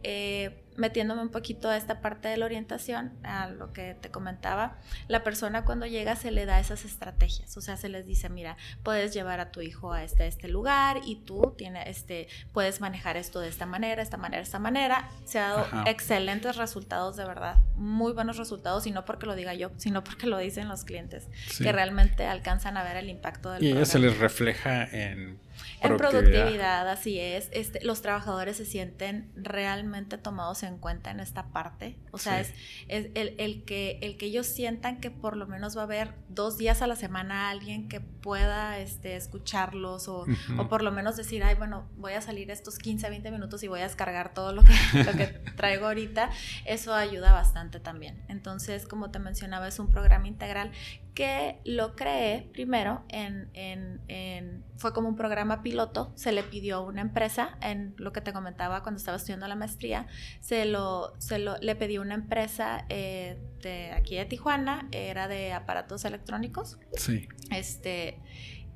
Eh, 0.03 0.62
metiéndome 0.77 1.21
un 1.21 1.29
poquito 1.29 1.69
a 1.69 1.77
esta 1.77 2.01
parte 2.01 2.27
de 2.27 2.37
la 2.37 2.45
orientación, 2.45 3.13
a 3.23 3.47
lo 3.47 3.73
que 3.73 3.95
te 3.99 4.09
comentaba, 4.09 4.77
la 5.07 5.23
persona 5.23 5.65
cuando 5.65 5.85
llega 5.85 6.15
se 6.15 6.31
le 6.31 6.45
da 6.45 6.59
esas 6.59 6.85
estrategias, 6.85 7.55
o 7.57 7.61
sea, 7.61 7.77
se 7.77 7.89
les 7.89 8.05
dice, 8.05 8.29
mira, 8.29 8.57
puedes 8.83 9.13
llevar 9.13 9.39
a 9.39 9.51
tu 9.51 9.61
hijo 9.61 9.93
a 9.93 10.03
este, 10.03 10.27
este 10.27 10.47
lugar 10.47 11.01
y 11.05 11.17
tú 11.17 11.53
tiene, 11.57 11.89
este, 11.89 12.27
puedes 12.51 12.81
manejar 12.81 13.17
esto 13.17 13.39
de 13.39 13.49
esta 13.49 13.65
manera, 13.65 14.01
esta 14.01 14.17
manera, 14.17 14.41
esta 14.41 14.59
manera. 14.59 15.09
Se 15.25 15.39
ha 15.39 15.49
dado 15.49 15.67
excelentes 15.85 16.55
resultados, 16.55 17.15
de 17.15 17.25
verdad, 17.25 17.57
muy 17.75 18.13
buenos 18.13 18.37
resultados, 18.37 18.87
y 18.87 18.91
no 18.91 19.05
porque 19.05 19.25
lo 19.25 19.35
diga 19.35 19.53
yo, 19.53 19.71
sino 19.77 20.03
porque 20.03 20.27
lo 20.27 20.37
dicen 20.37 20.67
los 20.67 20.83
clientes, 20.83 21.27
que 21.57 21.71
realmente 21.71 22.25
alcanzan 22.25 22.77
a 22.77 22.83
ver 22.83 22.97
el 22.97 23.09
impacto 23.09 23.51
del 23.51 23.63
Y 23.63 23.71
eso 23.71 23.85
se 23.85 23.99
les 23.99 24.17
refleja 24.17 24.83
en 24.85 25.39
en 25.83 25.97
productividad, 25.97 26.87
así 26.89 27.19
es. 27.19 27.49
Este, 27.51 27.83
los 27.83 28.01
trabajadores 28.01 28.57
se 28.57 28.65
sienten 28.65 29.31
realmente 29.35 30.17
tomados 30.17 30.63
en 30.63 30.77
cuenta 30.77 31.11
en 31.11 31.19
esta 31.19 31.47
parte. 31.47 31.97
O 32.11 32.17
sea, 32.17 32.39
es, 32.39 32.53
es 32.87 33.09
el, 33.15 33.35
el, 33.37 33.63
que, 33.65 33.99
el 34.01 34.17
que 34.17 34.27
ellos 34.27 34.47
sientan 34.47 34.99
que 34.99 35.11
por 35.11 35.37
lo 35.37 35.45
menos 35.47 35.75
va 35.77 35.81
a 35.81 35.83
haber 35.85 36.15
dos 36.29 36.57
días 36.57 36.81
a 36.81 36.87
la 36.87 36.95
semana 36.95 37.49
alguien 37.49 37.89
que 37.89 37.99
pueda 37.99 38.79
este, 38.79 39.15
escucharlos 39.15 40.07
o, 40.07 40.25
o 40.57 40.67
por 40.69 40.81
lo 40.81 40.91
menos 40.91 41.15
decir, 41.17 41.43
ay, 41.43 41.55
bueno, 41.55 41.87
voy 41.97 42.13
a 42.13 42.21
salir 42.21 42.49
estos 42.51 42.79
15, 42.79 43.09
20 43.09 43.31
minutos 43.31 43.63
y 43.63 43.67
voy 43.67 43.81
a 43.81 43.83
descargar 43.83 44.33
todo 44.33 44.53
lo 44.53 44.63
que, 44.63 44.73
lo 45.03 45.11
que 45.11 45.27
traigo 45.57 45.87
ahorita. 45.87 46.29
Eso 46.65 46.93
ayuda 46.93 47.33
bastante 47.33 47.79
también. 47.79 48.23
Entonces, 48.27 48.87
como 48.87 49.11
te 49.11 49.19
mencionaba, 49.19 49.67
es 49.67 49.79
un 49.79 49.89
programa 49.89 50.27
integral 50.27 50.71
que 51.13 51.59
lo 51.63 51.95
creé 51.95 52.49
primero 52.53 53.03
en, 53.09 53.49
en, 53.53 54.63
fue 54.77 54.93
como 54.93 55.07
un 55.07 55.15
programa 55.15 55.61
piloto, 55.61 56.11
se 56.15 56.31
le 56.31 56.43
pidió 56.43 56.77
a 56.77 56.79
una 56.81 57.01
empresa, 57.01 57.57
en 57.61 57.93
lo 57.97 58.11
que 58.11 58.21
te 58.21 58.33
comentaba 58.33 58.81
cuando 58.81 58.97
estaba 58.97 59.17
estudiando 59.17 59.47
la 59.47 59.55
maestría, 59.55 60.07
se 60.39 60.65
lo, 60.65 61.13
se 61.19 61.39
lo 61.39 61.57
le 61.57 61.75
pedí 61.75 61.97
a 61.97 62.01
una 62.01 62.15
empresa 62.15 62.85
eh, 62.89 63.37
de 63.61 63.91
aquí 63.91 64.15
de 64.15 64.25
Tijuana, 64.25 64.87
era 64.91 65.27
de 65.27 65.53
aparatos 65.53 66.03
electrónicos, 66.05 66.79
sí. 66.93 67.27
este, 67.51 68.19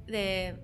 de, 0.06 0.60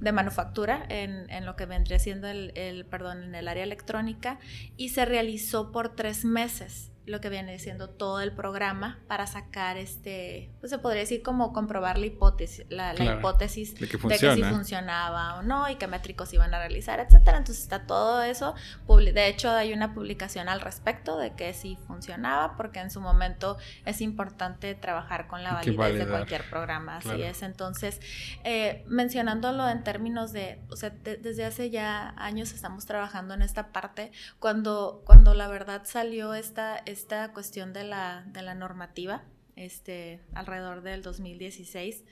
de 0.00 0.12
manufactura 0.12 0.84
en, 0.90 1.28
en, 1.30 1.46
lo 1.46 1.56
que 1.56 1.64
vendría 1.64 1.98
siendo 1.98 2.28
el, 2.28 2.52
el, 2.54 2.84
perdón, 2.84 3.22
en 3.22 3.34
el 3.34 3.48
área 3.48 3.64
electrónica, 3.64 4.38
y 4.76 4.90
se 4.90 5.06
realizó 5.06 5.72
por 5.72 5.96
tres 5.96 6.24
meses 6.26 6.92
lo 7.06 7.20
que 7.20 7.28
viene 7.28 7.58
siendo 7.60 7.88
todo 7.88 8.20
el 8.20 8.32
programa 8.32 8.98
para 9.06 9.26
sacar 9.26 9.76
este, 9.76 10.50
pues 10.60 10.70
se 10.70 10.78
podría 10.78 11.00
decir 11.00 11.22
como 11.22 11.52
comprobar 11.52 11.98
la 11.98 12.06
hipótesis, 12.06 12.66
la, 12.68 12.94
hipótesis 12.94 13.74
de 13.76 13.88
que, 13.88 14.34
si 14.34 14.42
funcionaba 14.42 15.36
o 15.36 15.42
no 15.42 15.70
y 15.70 15.76
qué 15.76 15.86
métricos 15.86 16.32
iban 16.32 16.52
a 16.52 16.58
realizar, 16.58 16.98
etcétera. 16.98 17.38
Entonces 17.38 17.62
está 17.62 17.86
todo 17.86 18.22
eso. 18.22 18.54
De 18.88 19.28
hecho, 19.28 19.50
hay 19.50 19.72
una 19.72 19.94
publicación 19.94 20.48
al 20.48 20.60
respecto 20.60 21.16
de 21.16 21.34
que 21.34 21.54
sí 21.54 21.78
funcionaba, 21.86 22.56
porque 22.56 22.80
en 22.80 22.90
su 22.90 23.00
momento 23.00 23.56
es 23.84 24.00
importante 24.00 24.74
trabajar 24.74 25.28
con 25.28 25.44
la 25.44 25.54
validez 25.54 25.98
de 25.98 26.06
cualquier 26.08 26.50
programa. 26.50 26.96
Así 26.96 27.22
es. 27.22 27.42
Entonces, 27.42 28.00
eh, 28.42 28.84
mencionándolo 28.88 29.68
en 29.68 29.84
términos 29.84 30.32
de, 30.32 30.60
o 30.70 30.76
sea, 30.76 30.90
desde 30.90 31.44
hace 31.44 31.70
ya 31.70 32.14
años 32.16 32.52
estamos 32.52 32.84
trabajando 32.84 33.34
en 33.34 33.42
esta 33.42 33.68
parte. 33.68 34.10
Cuando, 34.40 35.02
cuando 35.04 35.34
la 35.34 35.46
verdad 35.46 35.82
salió 35.84 36.34
esta 36.34 36.76
esta 36.96 37.32
cuestión 37.32 37.72
de 37.72 37.84
la, 37.84 38.24
de 38.26 38.42
la 38.42 38.54
normativa, 38.54 39.22
este, 39.54 40.20
alrededor 40.34 40.82
del 40.82 41.02
2016, 41.02 42.04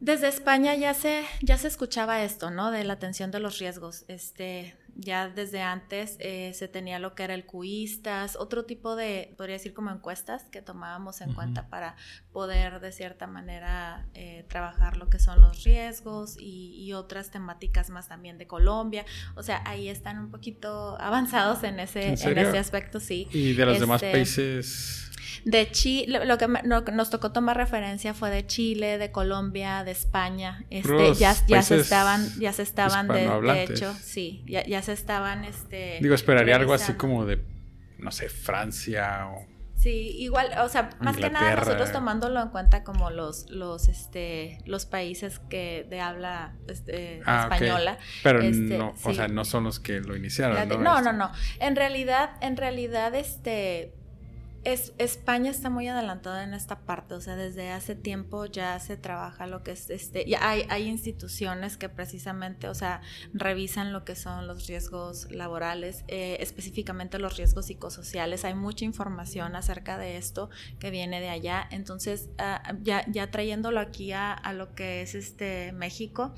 desde 0.00 0.28
España 0.28 0.74
ya 0.74 0.94
se, 0.94 1.24
ya 1.42 1.58
se 1.58 1.68
escuchaba 1.68 2.22
esto, 2.22 2.50
¿no? 2.50 2.70
De 2.70 2.84
la 2.84 2.94
atención 2.94 3.30
de 3.30 3.38
los 3.38 3.58
riesgos. 3.58 4.06
Este, 4.08 4.74
ya 5.00 5.28
desde 5.28 5.62
antes 5.62 6.16
eh, 6.20 6.52
se 6.54 6.68
tenía 6.68 6.98
lo 6.98 7.14
que 7.14 7.24
era 7.24 7.34
el 7.34 7.46
cuistas, 7.46 8.36
otro 8.36 8.64
tipo 8.66 8.96
de, 8.96 9.34
podría 9.36 9.54
decir 9.54 9.72
como 9.72 9.90
encuestas 9.90 10.44
que 10.50 10.60
tomábamos 10.60 11.22
en 11.22 11.32
cuenta 11.32 11.68
para 11.68 11.96
poder 12.32 12.80
de 12.80 12.92
cierta 12.92 13.26
manera 13.26 14.06
eh, 14.14 14.44
trabajar 14.48 14.98
lo 14.98 15.08
que 15.08 15.18
son 15.18 15.40
los 15.40 15.64
riesgos 15.64 16.36
y, 16.38 16.90
otras 16.90 17.30
temáticas 17.30 17.88
más 17.88 18.08
también 18.08 18.36
de 18.36 18.48
Colombia. 18.48 19.06
O 19.36 19.44
sea, 19.44 19.62
ahí 19.64 19.88
están 19.88 20.18
un 20.18 20.30
poquito 20.30 21.00
avanzados 21.00 21.62
en 21.62 21.78
ese, 21.78 22.08
¿En, 22.08 22.38
ese 22.38 22.58
aspecto, 22.58 22.98
sí. 22.98 23.28
Y 23.32 23.52
de 23.52 23.64
los 23.64 23.78
demás 23.78 24.02
este, 24.02 24.12
países 24.12 25.10
de 25.44 25.70
Chile, 25.70 26.24
lo 26.24 26.38
que 26.84 26.92
nos 26.92 27.10
tocó 27.10 27.32
tomar 27.32 27.56
referencia 27.56 28.14
fue 28.14 28.30
de 28.30 28.46
Chile, 28.46 28.98
de 28.98 29.10
Colombia, 29.10 29.84
de 29.84 29.92
España. 29.92 30.64
Este, 30.70 31.14
ya, 31.14 31.34
ya 31.46 31.62
se 31.62 31.76
estaban, 31.76 32.28
ya 32.38 32.52
se 32.52 32.62
estaban 32.62 33.08
de, 33.08 33.62
hecho, 33.62 33.94
sí, 34.00 34.42
ya, 34.46 34.66
ya, 34.66 34.82
se 34.82 34.89
estaban, 34.92 35.44
este. 35.44 35.98
Digo, 36.00 36.14
esperaría 36.14 36.56
algo 36.56 36.74
así 36.74 36.94
como 36.94 37.24
de, 37.26 37.42
no 37.98 38.10
sé, 38.10 38.28
Francia 38.28 39.28
o. 39.28 39.46
Sí, 39.74 40.14
igual, 40.18 40.50
o 40.62 40.68
sea, 40.68 40.90
más 41.00 41.16
que 41.16 41.30
nada 41.30 41.56
nosotros 41.56 41.90
tomándolo 41.90 42.42
en 42.42 42.50
cuenta 42.50 42.84
como 42.84 43.08
los, 43.08 43.48
los, 43.48 43.88
este, 43.88 44.58
los 44.66 44.84
países 44.84 45.38
que 45.48 45.86
de 45.88 46.02
habla 46.02 46.54
este, 46.68 47.22
ah, 47.24 47.48
española. 47.50 47.96
Pero 48.22 48.42
este, 48.42 48.76
no, 48.76 48.94
o 49.02 49.14
sea, 49.14 49.28
no 49.28 49.46
son 49.46 49.64
los 49.64 49.80
que 49.80 50.00
lo 50.00 50.14
iniciaron. 50.14 50.68
¿no? 50.68 50.76
No, 50.76 51.00
no, 51.00 51.14
no. 51.14 51.32
En 51.60 51.76
realidad, 51.76 52.32
en 52.42 52.58
realidad, 52.58 53.14
este, 53.14 53.94
es, 54.64 54.92
España 54.98 55.50
está 55.50 55.70
muy 55.70 55.88
adelantada 55.88 56.44
en 56.44 56.52
esta 56.52 56.80
parte, 56.80 57.14
o 57.14 57.20
sea, 57.20 57.34
desde 57.34 57.70
hace 57.70 57.94
tiempo 57.94 58.44
ya 58.44 58.78
se 58.78 58.98
trabaja 58.98 59.46
lo 59.46 59.62
que 59.62 59.72
es 59.72 59.88
este, 59.88 60.28
ya 60.28 60.46
hay, 60.46 60.66
hay 60.68 60.86
instituciones 60.86 61.78
que 61.78 61.88
precisamente, 61.88 62.68
o 62.68 62.74
sea, 62.74 63.00
revisan 63.32 63.92
lo 63.92 64.04
que 64.04 64.16
son 64.16 64.46
los 64.46 64.66
riesgos 64.66 65.30
laborales, 65.30 66.04
eh, 66.08 66.36
específicamente 66.40 67.18
los 67.18 67.38
riesgos 67.38 67.66
psicosociales, 67.66 68.44
hay 68.44 68.54
mucha 68.54 68.84
información 68.84 69.56
acerca 69.56 69.96
de 69.96 70.18
esto 70.18 70.50
que 70.78 70.90
viene 70.90 71.20
de 71.20 71.30
allá, 71.30 71.66
entonces 71.70 72.28
ah, 72.38 72.74
ya, 72.82 73.04
ya 73.10 73.30
trayéndolo 73.30 73.80
aquí 73.80 74.12
a, 74.12 74.32
a, 74.32 74.52
lo 74.52 74.74
que 74.74 75.00
es 75.00 75.14
este 75.14 75.72
México, 75.72 76.34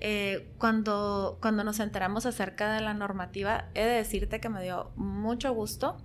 eh, 0.00 0.52
cuando, 0.58 1.38
cuando 1.40 1.64
nos 1.64 1.80
enteramos 1.80 2.26
acerca 2.26 2.74
de 2.74 2.82
la 2.82 2.92
normativa, 2.92 3.70
he 3.74 3.82
de 3.82 3.94
decirte 3.94 4.40
que 4.40 4.50
me 4.50 4.62
dio 4.62 4.90
mucho 4.96 5.54
gusto, 5.54 5.96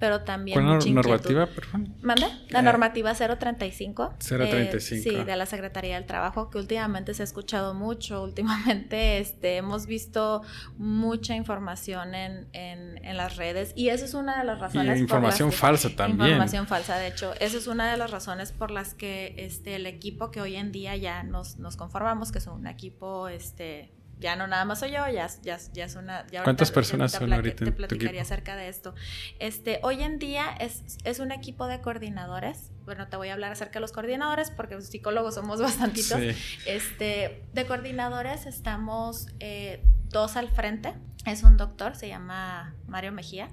pero 0.00 0.22
también 0.22 0.64
mucha 0.64 0.88
normativa, 1.12 1.46
favor? 1.46 1.88
¿Mande? 2.02 2.26
La 2.48 2.60
eh, 2.60 2.62
normativa 2.62 3.14
035. 3.14 4.14
035. 4.18 4.76
Eh, 4.76 4.80
sí, 4.80 5.10
de 5.10 5.36
la 5.36 5.46
Secretaría 5.46 5.94
del 5.96 6.06
Trabajo, 6.06 6.50
que 6.50 6.58
últimamente 6.58 7.14
se 7.14 7.22
ha 7.22 7.24
escuchado 7.24 7.74
mucho. 7.74 8.22
Últimamente 8.32 9.18
este, 9.18 9.56
hemos 9.56 9.86
visto 9.86 10.42
mucha 10.76 11.34
información 11.34 12.14
en, 12.14 12.48
en, 12.52 13.04
en 13.04 13.16
las 13.16 13.36
redes 13.36 13.72
y 13.74 13.88
eso 13.88 14.04
es 14.04 14.14
una 14.14 14.38
de 14.38 14.44
las 14.44 14.58
razones. 14.58 14.98
Y 14.98 15.02
información 15.02 15.52
falsa 15.52 15.90
también. 15.90 16.30
Información 16.30 16.66
falsa, 16.66 16.96
de 16.96 17.08
hecho. 17.08 17.34
Esa 17.40 17.58
es 17.58 17.66
una 17.66 17.90
de 17.90 17.96
las 17.96 18.10
razones 18.10 18.52
por 18.52 18.70
las 18.70 18.94
que 18.94 19.34
este, 19.38 19.76
el 19.76 19.86
equipo 19.86 20.30
que 20.30 20.40
hoy 20.40 20.56
en 20.56 20.72
día 20.72 20.96
ya 20.96 21.22
nos, 21.22 21.58
nos 21.58 21.76
conformamos, 21.76 22.32
que 22.32 22.38
es 22.38 22.46
un 22.46 22.66
equipo 22.66 23.28
este, 23.28 23.92
ya 24.22 24.36
no 24.36 24.46
nada 24.46 24.64
más 24.64 24.78
soy 24.78 24.92
yo, 24.92 25.06
ya, 25.08 25.28
ya, 25.42 25.58
ya 25.72 25.84
es 25.84 25.96
una... 25.96 26.24
¿Cuántas 26.44 26.70
personas 26.70 27.12
son 27.12 27.32
ahorita? 27.32 27.64
Te 27.64 27.72
platicaría 27.72 28.22
acerca 28.22 28.56
de 28.56 28.68
esto. 28.68 28.94
Este, 29.40 29.80
hoy 29.82 30.02
en 30.02 30.18
día 30.18 30.46
es, 30.60 30.82
es 31.04 31.18
un 31.18 31.32
equipo 31.32 31.66
de 31.66 31.80
coordinadores. 31.80 32.70
Bueno, 32.84 33.08
te 33.08 33.16
voy 33.16 33.28
a 33.28 33.34
hablar 33.34 33.52
acerca 33.52 33.74
de 33.74 33.80
los 33.80 33.92
coordinadores 33.92 34.50
porque 34.50 34.76
los 34.76 34.86
psicólogos 34.86 35.34
somos 35.34 35.60
bastantitos. 35.60 36.20
Este, 36.66 37.44
de 37.52 37.66
coordinadores 37.66 38.46
estamos 38.46 39.26
eh, 39.40 39.84
dos 40.08 40.36
al 40.36 40.48
frente. 40.48 40.94
Es 41.26 41.42
un 41.42 41.56
doctor, 41.56 41.96
se 41.96 42.08
llama 42.08 42.74
Mario 42.86 43.12
Mejía. 43.12 43.48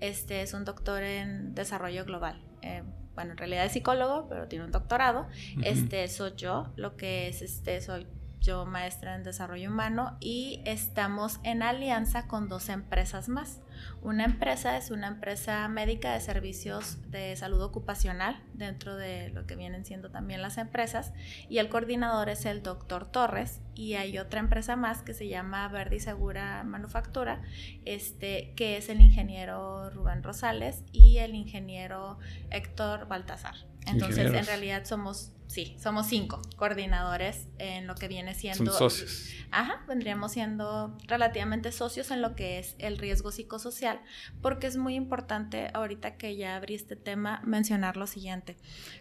Este 0.00 0.42
es 0.42 0.54
un 0.54 0.64
doctor 0.64 1.02
en 1.02 1.54
desarrollo 1.54 2.04
global. 2.04 2.40
Eh, 2.62 2.82
bueno, 3.14 3.32
en 3.32 3.36
realidad 3.36 3.66
es 3.66 3.72
psicólogo, 3.72 4.28
pero 4.28 4.48
tiene 4.48 4.64
un 4.64 4.70
doctorado. 4.70 5.26
Este 5.62 6.06
soy 6.08 6.32
yo, 6.36 6.72
lo 6.76 6.96
que 6.96 7.28
es 7.28 7.42
este 7.42 7.80
soy 7.80 8.06
yo 8.42 8.66
maestra 8.66 9.14
en 9.14 9.22
desarrollo 9.22 9.70
humano 9.70 10.16
y 10.20 10.60
estamos 10.64 11.38
en 11.44 11.62
alianza 11.62 12.26
con 12.26 12.48
dos 12.48 12.68
empresas 12.68 13.28
más. 13.28 13.60
Una 14.02 14.24
empresa 14.24 14.76
es 14.76 14.90
una 14.90 15.08
empresa 15.08 15.66
médica 15.68 16.12
de 16.12 16.20
servicios 16.20 16.98
de 17.10 17.34
salud 17.36 17.62
ocupacional 17.62 18.42
dentro 18.52 18.96
de 18.96 19.30
lo 19.30 19.46
que 19.46 19.56
vienen 19.56 19.84
siendo 19.84 20.10
también 20.10 20.42
las 20.42 20.58
empresas 20.58 21.12
y 21.48 21.58
el 21.58 21.68
coordinador 21.68 22.28
es 22.28 22.44
el 22.44 22.62
doctor 22.62 23.10
Torres 23.10 23.60
y 23.74 23.94
hay 23.94 24.18
otra 24.18 24.40
empresa 24.40 24.76
más 24.76 25.02
que 25.02 25.14
se 25.14 25.28
llama 25.28 25.68
Verde 25.68 25.96
y 25.96 26.00
Segura 26.00 26.64
Manufactura, 26.64 27.42
este, 27.84 28.52
que 28.56 28.76
es 28.76 28.88
el 28.88 29.00
ingeniero 29.00 29.90
Rubén 29.90 30.22
Rosales 30.22 30.82
y 30.92 31.18
el 31.18 31.34
ingeniero 31.34 32.18
Héctor 32.50 33.06
Baltasar. 33.06 33.54
Entonces, 33.86 34.32
en 34.32 34.46
realidad 34.46 34.84
somos 34.84 35.32
sí, 35.52 35.76
somos 35.80 36.06
cinco 36.08 36.42
coordinadores 36.56 37.48
en 37.58 37.86
lo 37.86 37.94
que 37.94 38.08
viene 38.08 38.34
siendo... 38.34 38.72
Son 38.72 38.90
socios. 38.90 39.28
Ajá, 39.50 39.84
vendríamos 39.86 40.32
siendo 40.32 40.96
relativamente 41.06 41.72
socios 41.72 42.10
en 42.10 42.22
lo 42.22 42.34
que 42.34 42.58
es 42.58 42.74
el 42.78 42.98
riesgo 42.98 43.30
psicosocial 43.30 43.62
social, 43.62 44.00
porque 44.42 44.66
es 44.66 44.76
muy 44.76 44.94
importante 44.94 45.70
ahorita 45.72 46.16
que 46.16 46.36
ya 46.36 46.56
abrí 46.56 46.74
este 46.74 46.96
tema 46.96 47.40
mencionar 47.44 47.96
lo 47.96 48.06
siguiente. 48.06 48.56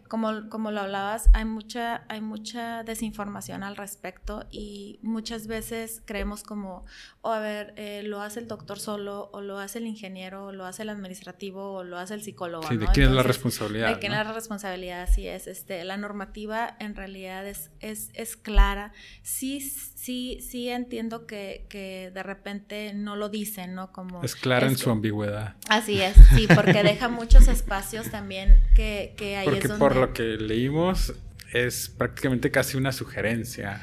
Como, 0.07 0.49
como 0.49 0.71
lo 0.71 0.81
hablabas, 0.81 1.29
hay 1.33 1.45
mucha, 1.45 2.03
hay 2.09 2.21
mucha 2.21 2.83
desinformación 2.83 3.63
al 3.63 3.75
respecto 3.75 4.45
y 4.51 4.99
muchas 5.01 5.47
veces 5.47 6.01
creemos 6.05 6.43
como, 6.43 6.85
o 7.21 7.29
oh, 7.29 7.31
a 7.31 7.39
ver, 7.39 7.73
eh, 7.77 8.03
lo 8.03 8.21
hace 8.21 8.39
el 8.39 8.47
doctor 8.47 8.79
solo, 8.79 9.29
o 9.33 9.41
lo 9.41 9.57
hace 9.57 9.79
el 9.79 9.87
ingeniero, 9.87 10.45
o 10.45 10.51
lo 10.51 10.65
hace 10.65 10.83
el 10.83 10.89
administrativo, 10.89 11.73
o 11.73 11.83
lo 11.83 11.97
hace 11.97 12.13
el 12.13 12.21
psicólogo. 12.21 12.67
Sí, 12.67 12.77
¿de 12.77 12.87
quién 12.87 13.07
es 13.07 13.13
la 13.13 13.23
responsabilidad? 13.23 13.89
De 13.89 13.99
quién 13.99 14.11
es 14.13 14.25
la 14.25 14.33
responsabilidad, 14.33 15.01
así 15.01 15.27
es. 15.27 15.47
Este, 15.47 15.83
la 15.85 15.97
normativa 15.97 16.40
en 16.79 16.95
realidad 16.95 17.47
es, 17.47 17.71
es, 17.79 18.09
es 18.13 18.35
clara. 18.35 18.93
Sí, 19.23 19.59
sí, 19.61 20.39
sí 20.41 20.69
entiendo 20.69 21.25
que, 21.25 21.65
que 21.69 22.11
de 22.13 22.23
repente 22.23 22.93
no 22.93 23.15
lo 23.15 23.29
dicen, 23.29 23.75
¿no? 23.75 23.91
Como 23.91 24.23
es 24.23 24.35
clara 24.35 24.67
en 24.67 24.77
su 24.77 24.89
ambigüedad. 24.89 25.55
Así 25.69 26.01
es, 26.01 26.15
sí, 26.35 26.47
porque 26.53 26.83
deja 26.83 27.09
muchos 27.09 27.47
espacios 27.47 28.09
también 28.09 28.61
que, 28.75 29.13
que 29.17 29.37
ahí 29.37 29.45
porque 29.45 29.69
por 29.69 29.95
lo 29.95 30.13
que 30.13 30.23
leímos 30.23 31.13
es 31.53 31.89
prácticamente 31.89 32.51
casi 32.51 32.77
una 32.77 32.91
sugerencia. 32.91 33.81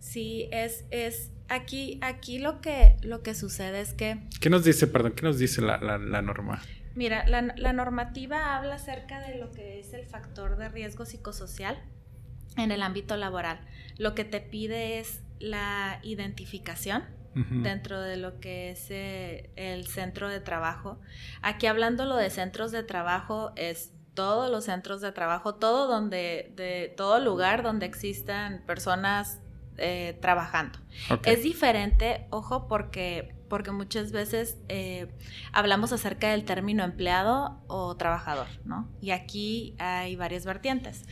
Sí, 0.00 0.48
es, 0.52 0.84
es 0.90 1.30
aquí, 1.48 1.98
aquí 2.02 2.38
lo 2.38 2.60
que, 2.60 2.96
lo 3.02 3.22
que 3.22 3.34
sucede 3.34 3.80
es 3.80 3.92
que... 3.94 4.18
¿Qué 4.40 4.50
nos 4.50 4.64
dice, 4.64 4.86
perdón, 4.86 5.12
qué 5.12 5.22
nos 5.22 5.38
dice 5.38 5.62
la, 5.62 5.78
la, 5.78 6.22
norma? 6.22 6.62
Mira, 6.94 7.26
la, 7.26 7.42
la, 7.56 7.72
normativa 7.72 8.56
habla 8.56 8.74
acerca 8.74 9.20
de 9.20 9.36
lo 9.36 9.50
que 9.50 9.80
es 9.80 9.92
el 9.94 10.06
factor 10.06 10.56
de 10.56 10.68
riesgo 10.68 11.04
psicosocial 11.06 11.78
en 12.56 12.70
el 12.70 12.82
ámbito 12.82 13.16
laboral. 13.16 13.60
Lo 13.98 14.14
que 14.14 14.24
te 14.24 14.40
pide 14.40 14.98
es 14.98 15.22
la 15.38 15.98
identificación 16.02 17.04
dentro 17.34 18.00
de 18.02 18.18
lo 18.18 18.40
que 18.40 18.70
es 18.70 18.90
eh, 18.90 19.50
el 19.56 19.86
centro 19.86 20.28
de 20.28 20.40
trabajo. 20.40 21.00
Aquí 21.40 21.66
hablando 21.66 22.04
lo 22.04 22.16
de 22.16 22.28
centros 22.28 22.72
de 22.72 22.82
trabajo 22.82 23.52
es 23.56 23.92
todos 24.14 24.50
los 24.50 24.64
centros 24.64 25.00
de 25.00 25.12
trabajo, 25.12 25.54
todo 25.54 25.88
donde, 25.88 26.52
de 26.56 26.92
todo 26.96 27.20
lugar 27.20 27.62
donde 27.62 27.86
existan 27.86 28.62
personas 28.66 29.40
eh, 29.78 30.18
trabajando. 30.20 30.78
Es 31.24 31.42
diferente, 31.42 32.26
ojo, 32.30 32.68
porque, 32.68 33.34
porque 33.52 33.70
muchas 33.70 34.12
veces 34.12 34.56
eh, 34.70 35.12
hablamos 35.52 35.92
acerca 35.92 36.30
del 36.30 36.46
término 36.46 36.84
empleado 36.84 37.60
o 37.66 37.94
trabajador, 37.98 38.46
¿no? 38.64 38.88
Y 39.02 39.10
aquí 39.10 39.76
hay 39.78 40.16
varias 40.16 40.46
vertientes. 40.46 41.04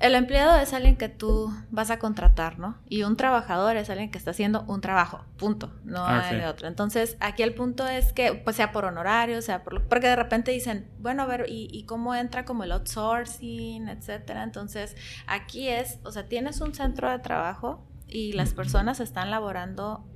El 0.00 0.14
empleado 0.14 0.58
es 0.58 0.72
alguien 0.72 0.96
que 0.96 1.10
tú 1.10 1.52
vas 1.70 1.90
a 1.90 1.98
contratar, 1.98 2.58
¿no? 2.58 2.78
Y 2.88 3.02
un 3.02 3.18
trabajador 3.18 3.76
es 3.76 3.90
alguien 3.90 4.10
que 4.10 4.16
está 4.16 4.30
haciendo 4.30 4.64
un 4.68 4.80
trabajo, 4.80 5.22
punto, 5.36 5.70
no 5.84 6.02
ah, 6.02 6.26
hay 6.26 6.40
otro. 6.44 6.66
Entonces, 6.66 7.18
aquí 7.20 7.42
el 7.42 7.52
punto 7.52 7.86
es 7.86 8.14
que, 8.14 8.32
pues 8.32 8.56
sea 8.56 8.72
por 8.72 8.86
honorario, 8.86 9.42
sea 9.42 9.64
por... 9.64 9.86
Porque 9.86 10.06
de 10.06 10.16
repente 10.16 10.50
dicen, 10.50 10.90
bueno, 10.98 11.24
a 11.24 11.26
ver, 11.26 11.44
¿y, 11.46 11.84
cómo 11.84 12.14
entra 12.14 12.46
como 12.46 12.64
el 12.64 12.72
outsourcing, 12.72 13.88
etcétera? 13.88 14.44
Entonces, 14.44 14.96
aquí 15.26 15.68
es, 15.68 15.98
o 16.04 16.10
sea, 16.10 16.26
tienes 16.26 16.62
un 16.62 16.72
centro 16.72 17.10
de 17.10 17.18
trabajo 17.18 17.86
y 18.06 18.32
las 18.32 18.54
personas 18.54 19.00
están 19.00 19.30
laborando 19.30 20.06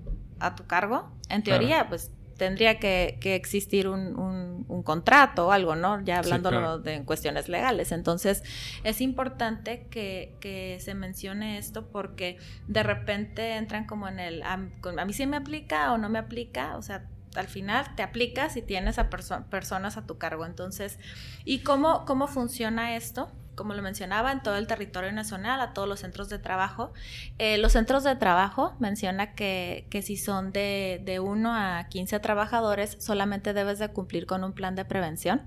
a 0.43 0.55
tu 0.55 0.67
cargo. 0.67 1.11
En 1.29 1.43
teoría, 1.43 1.89
pues 1.89 2.11
tendría 2.37 2.79
que, 2.79 3.19
existir 3.23 3.89
un, 3.89 4.83
contrato 4.85 5.47
o 5.47 5.53
algo, 5.53 5.77
¿no? 5.77 6.03
Ya 6.03 6.19
hablando 6.19 6.79
de 6.79 7.05
cuestiones 7.05 7.49
legales. 7.49 7.93
Entonces, 7.93 8.43
es 8.83 9.01
importante 9.01 9.87
que, 9.91 10.79
se 10.81 10.95
mencione 10.95 11.59
esto 11.59 11.87
porque 11.87 12.39
de 12.67 12.83
repente 12.83 13.57
entran 13.57 13.87
como 13.87 14.09
en 14.09 14.19
el, 14.19 14.43
a, 14.43 14.57
mí 14.57 15.13
sí 15.13 15.27
me 15.27 15.37
aplica 15.37 15.93
o 15.93 15.99
no 15.99 16.09
me 16.09 16.19
aplica, 16.19 16.77
o 16.77 16.83
sea, 16.83 17.07
al 17.37 17.47
final 17.47 17.95
te 17.95 18.03
aplica 18.03 18.51
si 18.51 18.61
tienes 18.61 18.99
a 18.99 19.09
personas 19.09 19.97
a 19.97 20.07
tu 20.07 20.19
cargo. 20.19 20.45
Entonces, 20.45 20.99
¿y 21.45 21.61
cómo, 21.61 22.05
cómo 22.05 22.27
funciona 22.27 22.97
esto? 22.97 23.31
Como 23.55 23.75
lo 23.75 23.83
mencionaba, 23.83 24.33
en 24.33 24.43
todo 24.43 24.57
el 24.57 24.67
territorio 24.67 25.13
nacional, 25.13 25.61
a 25.61 25.73
todos 25.73 25.89
los 25.89 26.01
centros 26.01 26.29
de 26.29 26.39
trabajo. 26.39 26.93
Eh, 27.39 27.59
los 27.59 27.73
centros 27.73 28.05
de 28.05 28.17
trabajo 28.17 28.75
menciona 28.79 29.35
que, 29.35 29.87
que 29.91 30.03
si 30.03 30.17
son 30.17 30.53
de, 30.53 31.01
de 31.05 31.21
1 31.21 31.55
a 31.55 31.89
15 31.89 32.21
trabajadores, 32.21 32.97
solamente 32.99 33.53
debes 33.53 33.79
de 33.79 33.89
cumplir 33.89 34.27
con 34.27 34.45
un 34.45 34.53
plan 34.53 34.75
de 34.75 34.85
prevención. 34.85 35.43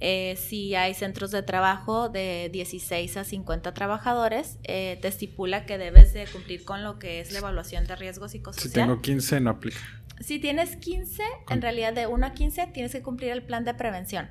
Eh, 0.00 0.36
si 0.36 0.76
hay 0.76 0.94
centros 0.94 1.32
de 1.32 1.42
trabajo 1.42 2.08
de 2.08 2.50
16 2.52 3.16
a 3.16 3.24
50 3.24 3.74
trabajadores, 3.74 4.58
eh, 4.62 4.96
te 5.02 5.08
estipula 5.08 5.66
que 5.66 5.76
debes 5.76 6.12
de 6.12 6.26
cumplir 6.26 6.64
con 6.64 6.84
lo 6.84 7.00
que 7.00 7.20
es 7.20 7.32
la 7.32 7.40
evaluación 7.40 7.84
de 7.86 7.96
riesgo 7.96 8.28
psicosocial. 8.28 8.68
Si 8.68 8.72
tengo 8.72 9.02
15, 9.02 9.40
no 9.40 9.50
aplica. 9.50 9.78
Si 10.20 10.38
tienes 10.38 10.76
15, 10.76 11.22
en 11.50 11.62
realidad 11.62 11.92
de 11.92 12.06
1 12.06 12.26
a 12.26 12.32
15 12.32 12.68
tienes 12.68 12.92
que 12.92 13.02
cumplir 13.02 13.30
el 13.30 13.42
plan 13.42 13.64
de 13.64 13.74
prevención. 13.74 14.30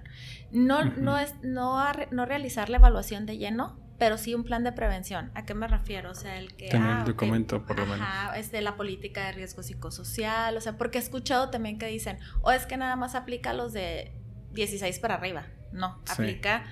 No, 0.51 0.85
no 0.85 1.17
es 1.17 1.35
no, 1.43 1.81
no 2.11 2.25
realizar 2.25 2.69
la 2.69 2.77
evaluación 2.77 3.25
de 3.25 3.37
lleno, 3.37 3.79
pero 3.97 4.17
sí 4.17 4.35
un 4.35 4.43
plan 4.43 4.63
de 4.63 4.71
prevención. 4.71 5.31
¿A 5.33 5.45
qué 5.45 5.53
me 5.53 5.67
refiero? 5.67 6.11
O 6.11 6.15
sea, 6.15 6.37
el 6.37 6.55
que... 6.55 6.69
Tener 6.69 6.89
ah, 6.89 6.99
el 6.99 7.05
documento, 7.05 7.65
por 7.65 7.79
lo 7.79 7.85
menos. 7.85 8.07
es 8.35 8.51
de 8.51 8.61
la 8.61 8.75
política 8.75 9.25
de 9.25 9.31
riesgo 9.31 9.63
psicosocial, 9.63 10.55
o 10.55 10.61
sea, 10.61 10.77
porque 10.77 10.97
he 10.97 11.01
escuchado 11.01 11.49
también 11.49 11.79
que 11.79 11.87
dicen, 11.87 12.19
o 12.41 12.51
es 12.51 12.65
que 12.65 12.77
nada 12.77 12.95
más 12.95 13.15
aplica 13.15 13.51
a 13.51 13.53
los 13.53 13.73
de 13.73 14.13
16 14.53 14.99
para 14.99 15.15
arriba. 15.15 15.47
No, 15.71 16.01
aplica 16.09 16.65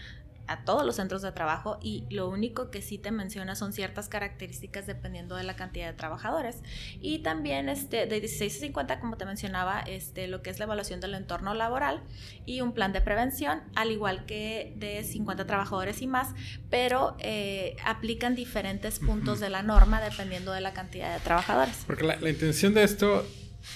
a 0.47 0.63
todos 0.63 0.85
los 0.85 0.95
centros 0.95 1.21
de 1.21 1.31
trabajo 1.31 1.79
y 1.81 2.05
lo 2.09 2.29
único 2.29 2.69
que 2.71 2.81
sí 2.81 2.97
te 2.97 3.11
menciona 3.11 3.55
son 3.55 3.73
ciertas 3.73 4.09
características 4.09 4.85
dependiendo 4.85 5.35
de 5.35 5.43
la 5.43 5.55
cantidad 5.55 5.87
de 5.87 5.93
trabajadores. 5.93 6.57
Y 7.01 7.19
también 7.19 7.69
este, 7.69 8.05
de 8.05 8.19
16 8.19 8.57
a 8.57 8.59
50, 8.59 8.99
como 8.99 9.17
te 9.17 9.25
mencionaba, 9.25 9.81
este, 9.81 10.27
lo 10.27 10.41
que 10.41 10.49
es 10.49 10.59
la 10.59 10.65
evaluación 10.65 10.99
del 10.99 11.15
entorno 11.15 11.53
laboral 11.53 12.01
y 12.45 12.61
un 12.61 12.73
plan 12.73 12.93
de 12.93 13.01
prevención, 13.01 13.61
al 13.75 13.91
igual 13.91 14.25
que 14.25 14.73
de 14.77 15.03
50 15.03 15.45
trabajadores 15.47 16.01
y 16.01 16.07
más, 16.07 16.33
pero 16.69 17.15
eh, 17.19 17.75
aplican 17.83 18.35
diferentes 18.35 18.99
puntos 18.99 19.39
de 19.39 19.49
la 19.49 19.63
norma 19.63 20.01
dependiendo 20.01 20.51
de 20.51 20.61
la 20.61 20.73
cantidad 20.73 21.13
de 21.13 21.19
trabajadores. 21.19 21.83
Porque 21.87 22.03
la, 22.03 22.17
la 22.17 22.29
intención 22.29 22.73
de 22.73 22.83
esto 22.83 23.25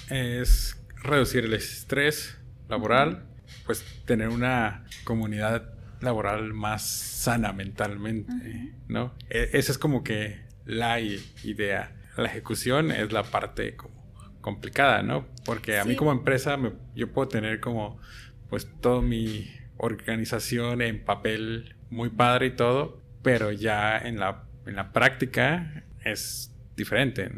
es 0.09 0.77
reducir 1.01 1.45
el 1.45 1.53
estrés 1.53 2.37
laboral, 2.67 3.25
pues 3.65 3.83
tener 4.05 4.29
una 4.29 4.85
comunidad 5.03 5.78
laboral 6.01 6.53
más 6.53 6.83
sana 6.85 7.53
mentalmente, 7.53 8.73
¿no? 8.87 9.13
E, 9.29 9.49
esa 9.53 9.71
es 9.71 9.77
como 9.77 10.03
que 10.03 10.39
la 10.65 10.99
idea. 10.99 11.95
La 12.17 12.25
ejecución 12.25 12.91
es 12.91 13.11
la 13.11 13.23
parte 13.23 13.75
como 13.75 13.99
complicada, 14.41 15.03
¿no? 15.03 15.25
Porque 15.45 15.79
a 15.79 15.85
mí 15.85 15.95
como 15.95 16.11
empresa 16.11 16.57
yo 16.95 17.11
puedo 17.11 17.27
tener 17.27 17.59
como 17.59 17.99
pues 18.49 18.67
toda 18.81 19.01
mi 19.01 19.49
organización 19.77 20.81
en 20.81 21.03
papel 21.03 21.75
muy 21.89 22.09
padre 22.09 22.47
y 22.47 22.51
todo, 22.51 23.01
pero 23.21 23.51
ya 23.51 23.97
en 23.97 24.19
la, 24.19 24.43
en 24.65 24.75
la 24.75 24.91
práctica 24.91 25.83
es 26.03 26.53
diferente. 26.79 27.29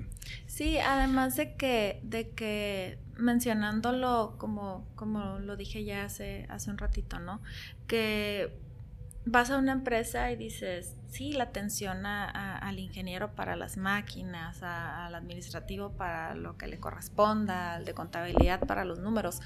Sí, 0.48 0.78
además 0.78 1.36
de 1.36 1.56
que, 1.56 2.00
de 2.04 2.30
que 2.30 2.98
mencionándolo 3.18 4.36
como, 4.38 4.88
como 4.96 5.40
lo 5.40 5.58
dije 5.58 5.84
ya 5.84 6.06
hace, 6.06 6.46
hace 6.50 6.72
un 6.72 6.78
ratito, 6.78 7.20
¿no? 7.20 7.42
Que 7.88 8.58
vas 9.26 9.52
a 9.52 9.58
una 9.58 9.72
empresa 9.72 10.32
y 10.32 10.36
dices, 10.36 10.96
sí, 11.08 11.34
la 11.34 11.46
atención 11.46 12.06
al 12.06 12.80
ingeniero 12.80 13.36
para 13.36 13.56
las 13.56 13.78
máquinas, 13.78 14.64
al 14.64 15.14
administrativo 15.14 15.92
para 15.92 16.36
lo 16.36 16.58
que 16.58 16.68
le 16.68 16.80
corresponda, 16.80 17.74
al 17.74 17.86
de 17.86 17.94
contabilidad 17.94 18.62
para 18.62 18.86
los 18.86 19.00
números, 19.00 19.42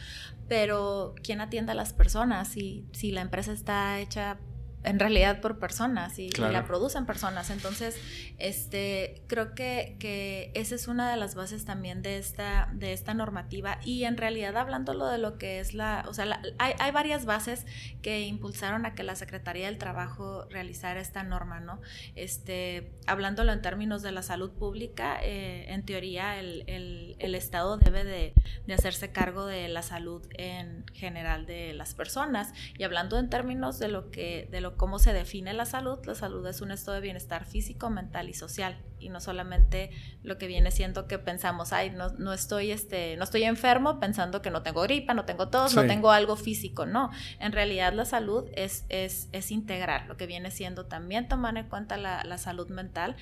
pero 0.47 1.15
¿quién 1.23 1.41
atiende 1.41 1.73
a 1.73 1.75
las 1.75 1.93
personas? 1.93 2.47
Si, 2.47 2.85
si 2.93 3.11
la 3.11 3.21
empresa 3.21 3.51
está 3.51 3.99
hecha 3.99 4.37
en 4.85 4.99
realidad 4.99 5.41
por 5.41 5.59
personas 5.59 6.17
y, 6.19 6.29
la 6.29 6.65
producen 6.65 7.05
personas. 7.05 7.49
Entonces, 7.49 7.99
este, 8.37 9.23
creo 9.27 9.55
que, 9.55 9.97
que, 9.99 10.51
esa 10.53 10.75
es 10.75 10.87
una 10.87 11.09
de 11.09 11.17
las 11.17 11.35
bases 11.35 11.65
también 11.65 12.01
de 12.01 12.17
esta, 12.17 12.69
de 12.73 12.93
esta 12.93 13.13
normativa. 13.13 13.79
Y 13.83 14.03
en 14.05 14.17
realidad, 14.17 14.55
hablándolo 14.57 15.07
de 15.07 15.17
lo 15.17 15.37
que 15.37 15.59
es 15.59 15.73
la, 15.73 16.05
o 16.07 16.13
sea, 16.13 16.41
hay, 16.59 16.73
hay, 16.79 16.91
varias 16.91 17.25
bases 17.25 17.65
que 18.01 18.21
impulsaron 18.21 18.85
a 18.85 18.93
que 18.95 19.03
la 19.03 19.15
Secretaría 19.15 19.65
del 19.65 19.77
Trabajo 19.77 20.45
realizara 20.49 20.99
esta 20.99 21.23
norma, 21.23 21.59
¿no? 21.59 21.81
Este, 22.15 22.91
hablándolo 23.07 23.51
en 23.51 23.61
términos 23.61 24.01
de 24.01 24.11
la 24.11 24.21
salud 24.21 24.51
pública, 24.51 25.17
eh, 25.21 25.65
en 25.69 25.83
teoría 25.83 26.39
el, 26.39 26.63
el, 26.67 27.15
el 27.19 27.35
Estado 27.35 27.77
debe 27.77 28.03
de, 28.03 28.33
de, 28.65 28.73
hacerse 28.73 29.11
cargo 29.11 29.45
de 29.45 29.67
la 29.67 29.81
salud 29.81 30.25
en 30.37 30.85
general 30.93 31.45
de 31.45 31.73
las 31.73 31.93
personas. 31.93 32.53
Y 32.77 32.83
hablando 32.83 33.17
en 33.19 33.29
términos 33.29 33.79
de 33.79 33.87
lo 33.87 34.11
que, 34.11 34.47
de 34.51 34.61
lo 34.61 34.74
cómo 34.75 34.99
se 34.99 35.13
define 35.13 35.53
la 35.53 35.65
salud. 35.65 35.99
La 36.05 36.15
salud 36.15 36.45
es 36.47 36.61
un 36.61 36.71
estado 36.71 36.95
de 36.95 37.01
bienestar 37.01 37.45
físico, 37.45 37.89
mental 37.89 38.29
y 38.29 38.33
social 38.33 38.77
y 38.99 39.09
no 39.09 39.19
solamente 39.19 39.91
lo 40.23 40.37
que 40.37 40.47
viene 40.47 40.71
siendo 40.71 41.07
que 41.07 41.19
pensamos, 41.19 41.73
ay, 41.73 41.91
no, 41.91 42.09
no 42.17 42.33
estoy 42.33 42.71
este, 42.71 43.15
no 43.17 43.23
estoy 43.23 43.43
enfermo 43.43 43.99
pensando 43.99 44.41
que 44.41 44.49
no 44.49 44.63
tengo 44.63 44.81
gripa, 44.81 45.13
no 45.13 45.25
tengo 45.25 45.49
tos, 45.49 45.75
no 45.75 45.85
tengo 45.85 46.11
algo 46.11 46.35
físico, 46.35 46.85
no. 46.85 47.11
En 47.39 47.51
realidad 47.51 47.93
la 47.93 48.05
salud 48.05 48.45
es, 48.53 48.85
es, 48.89 49.29
es 49.31 49.51
integral, 49.51 50.07
lo 50.07 50.17
que 50.17 50.25
viene 50.27 50.51
siendo 50.51 50.85
también 50.85 51.27
tomar 51.27 51.57
en 51.57 51.67
cuenta 51.69 51.97
la, 51.97 52.23
la 52.23 52.37
salud 52.37 52.69
mental 52.69 53.15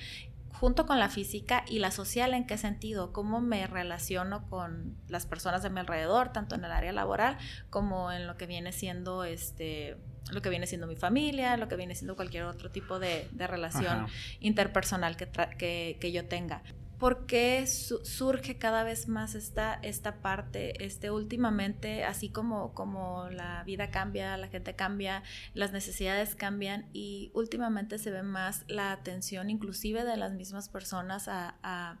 junto 0.52 0.86
con 0.86 0.98
la 0.98 1.08
física 1.08 1.64
y 1.68 1.80
la 1.80 1.90
social, 1.90 2.32
¿en 2.32 2.46
qué 2.46 2.56
sentido? 2.56 3.12
¿Cómo 3.12 3.40
me 3.40 3.66
relaciono 3.66 4.48
con 4.48 4.96
las 5.08 5.26
personas 5.26 5.62
de 5.62 5.70
mi 5.70 5.80
alrededor, 5.80 6.32
tanto 6.32 6.54
en 6.54 6.64
el 6.64 6.70
área 6.70 6.92
laboral 6.92 7.36
como 7.70 8.12
en 8.12 8.26
lo 8.26 8.36
que 8.36 8.46
viene 8.46 8.72
siendo 8.72 9.24
este 9.24 9.98
lo 10.32 10.42
que 10.42 10.50
viene 10.50 10.66
siendo 10.66 10.86
mi 10.86 10.96
familia, 10.96 11.56
lo 11.56 11.68
que 11.68 11.76
viene 11.76 11.94
siendo 11.94 12.16
cualquier 12.16 12.44
otro 12.44 12.70
tipo 12.70 12.98
de, 12.98 13.28
relación 13.36 14.06
interpersonal 14.40 15.16
que, 15.16 15.98
que 16.00 16.12
yo 16.12 16.26
tenga. 16.26 16.62
¿Por 16.98 17.26
qué 17.26 17.66
surge 17.66 18.56
cada 18.56 18.84
vez 18.84 19.08
más 19.08 19.34
esta, 19.34 19.74
esta 19.82 20.22
parte? 20.22 20.84
Este, 20.84 21.10
últimamente, 21.10 22.04
así 22.04 22.30
como, 22.30 22.72
como 22.72 23.28
la 23.30 23.64
vida 23.64 23.90
cambia, 23.90 24.36
la 24.36 24.48
gente 24.48 24.74
cambia, 24.74 25.22
las 25.54 25.72
necesidades 25.72 26.34
cambian 26.34 26.88
y 26.92 27.30
últimamente 27.34 27.98
se 27.98 28.10
ve 28.10 28.22
más 28.22 28.64
la 28.68 28.92
atención 28.92 29.50
inclusive 29.50 30.04
de 30.04 30.16
las 30.16 30.32
mismas 30.32 30.68
personas 30.68 31.28
a, 31.28 31.98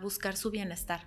buscar 0.00 0.36
su 0.36 0.50
bienestar 0.50 1.06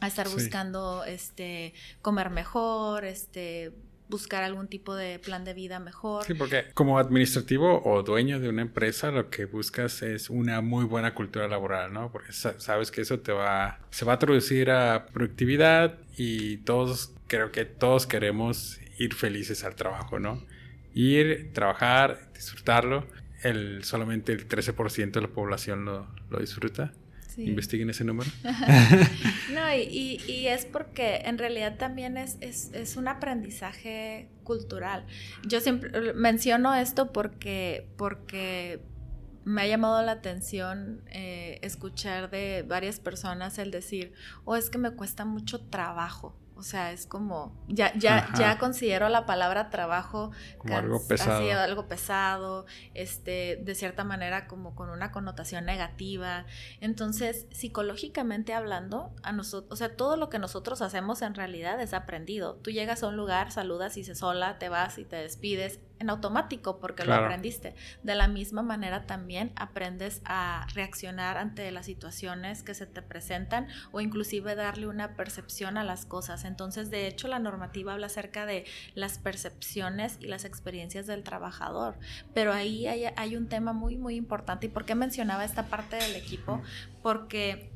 a 0.00 0.06
estar 0.06 0.28
buscando 0.28 1.04
este 1.04 1.74
comer 2.02 2.30
mejor, 2.30 3.04
este 3.04 3.72
buscar 4.10 4.42
algún 4.42 4.68
tipo 4.68 4.94
de 4.94 5.18
plan 5.18 5.44
de 5.44 5.54
vida 5.54 5.78
mejor. 5.78 6.24
Sí, 6.24 6.34
porque 6.34 6.66
como 6.74 6.98
administrativo 6.98 7.82
o 7.84 8.02
dueño 8.02 8.40
de 8.40 8.48
una 8.48 8.62
empresa 8.62 9.10
lo 9.10 9.30
que 9.30 9.46
buscas 9.46 10.02
es 10.02 10.28
una 10.28 10.60
muy 10.60 10.84
buena 10.84 11.14
cultura 11.14 11.48
laboral, 11.48 11.92
¿no? 11.92 12.10
Porque 12.12 12.32
sabes 12.32 12.90
que 12.90 13.00
eso 13.00 13.20
te 13.20 13.32
va, 13.32 13.78
se 13.90 14.04
va 14.04 14.14
a 14.14 14.18
traducir 14.18 14.70
a 14.70 15.06
productividad 15.06 15.98
y 16.16 16.58
todos, 16.58 17.14
creo 17.28 17.52
que 17.52 17.64
todos 17.64 18.06
queremos 18.06 18.80
ir 18.98 19.14
felices 19.14 19.64
al 19.64 19.76
trabajo, 19.76 20.18
¿no? 20.18 20.44
Ir, 20.92 21.52
trabajar, 21.54 22.30
disfrutarlo. 22.34 23.06
El, 23.42 23.84
solamente 23.84 24.32
el 24.32 24.46
13% 24.46 25.12
de 25.12 25.20
la 25.22 25.28
población 25.28 25.86
lo, 25.86 26.06
lo 26.28 26.40
disfruta. 26.40 26.92
Investiguen 27.38 27.90
ese 27.90 28.04
número. 28.04 28.30
no, 29.54 29.74
y, 29.74 30.20
y, 30.26 30.46
es 30.46 30.64
porque 30.64 31.22
en 31.24 31.38
realidad 31.38 31.76
también 31.78 32.16
es, 32.16 32.36
es, 32.40 32.70
es, 32.72 32.96
un 32.96 33.08
aprendizaje 33.08 34.28
cultural. 34.42 35.06
Yo 35.46 35.60
siempre 35.60 36.12
menciono 36.14 36.74
esto 36.74 37.12
porque, 37.12 37.86
porque 37.96 38.80
me 39.44 39.62
ha 39.62 39.66
llamado 39.66 40.02
la 40.02 40.12
atención 40.12 41.02
eh, 41.10 41.58
escuchar 41.62 42.30
de 42.30 42.64
varias 42.66 43.00
personas 43.00 43.58
el 43.58 43.70
decir, 43.70 44.12
o 44.44 44.52
oh, 44.52 44.56
es 44.56 44.70
que 44.70 44.78
me 44.78 44.90
cuesta 44.92 45.24
mucho 45.24 45.60
trabajo 45.60 46.36
o 46.60 46.62
sea, 46.62 46.92
es 46.92 47.06
como, 47.06 47.56
ya, 47.68 47.90
ya, 47.96 48.28
ya 48.38 48.58
considero 48.58 49.08
la 49.08 49.24
palabra 49.24 49.70
trabajo 49.70 50.30
como 50.58 50.76
algo 50.76 51.08
pesado. 51.08 51.58
algo 51.58 51.88
pesado, 51.88 52.66
este, 52.92 53.58
de 53.62 53.74
cierta 53.74 54.04
manera 54.04 54.46
como 54.46 54.74
con 54.74 54.90
una 54.90 55.10
connotación 55.10 55.64
negativa. 55.64 56.44
Entonces, 56.82 57.46
psicológicamente 57.50 58.52
hablando, 58.52 59.10
a 59.22 59.32
nosotros, 59.32 59.72
o 59.72 59.76
sea, 59.76 59.96
todo 59.96 60.18
lo 60.18 60.28
que 60.28 60.38
nosotros 60.38 60.82
hacemos 60.82 61.22
en 61.22 61.34
realidad 61.34 61.80
es 61.80 61.94
aprendido. 61.94 62.56
Tú 62.56 62.70
llegas 62.70 63.02
a 63.02 63.08
un 63.08 63.16
lugar, 63.16 63.52
saludas 63.52 63.96
y 63.96 64.04
se 64.04 64.14
sola, 64.14 64.58
te 64.58 64.68
vas 64.68 64.98
y 64.98 65.06
te 65.06 65.16
despides 65.16 65.80
en 66.00 66.10
automático 66.10 66.80
porque 66.80 67.04
lo 67.04 67.14
aprendiste. 67.14 67.74
De 68.02 68.14
la 68.14 68.26
misma 68.26 68.62
manera 68.62 69.06
también 69.06 69.52
aprendes 69.54 70.22
a 70.24 70.66
reaccionar 70.74 71.36
ante 71.36 71.70
las 71.70 71.86
situaciones 71.86 72.62
que 72.62 72.74
se 72.74 72.86
te 72.86 73.02
presentan 73.02 73.68
o 73.92 74.00
inclusive 74.00 74.54
darle 74.54 74.88
una 74.88 75.14
percepción 75.14 75.76
a 75.76 75.84
las 75.84 76.06
cosas. 76.06 76.44
Entonces, 76.44 76.90
de 76.90 77.06
hecho, 77.06 77.28
la 77.28 77.38
normativa 77.38 77.92
habla 77.92 78.06
acerca 78.06 78.46
de 78.46 78.64
las 78.94 79.18
percepciones 79.18 80.16
y 80.20 80.26
las 80.26 80.44
experiencias 80.44 81.06
del 81.06 81.22
trabajador. 81.22 81.98
Pero 82.34 82.52
ahí 82.52 82.86
hay, 82.86 83.04
hay 83.16 83.36
un 83.36 83.48
tema 83.48 83.72
muy, 83.72 83.96
muy 83.96 84.16
importante. 84.16 84.66
¿Y 84.66 84.70
por 84.70 84.86
qué 84.86 84.94
mencionaba 84.94 85.44
esta 85.44 85.66
parte 85.66 85.96
del 85.96 86.16
equipo? 86.16 86.62
Porque 87.02 87.70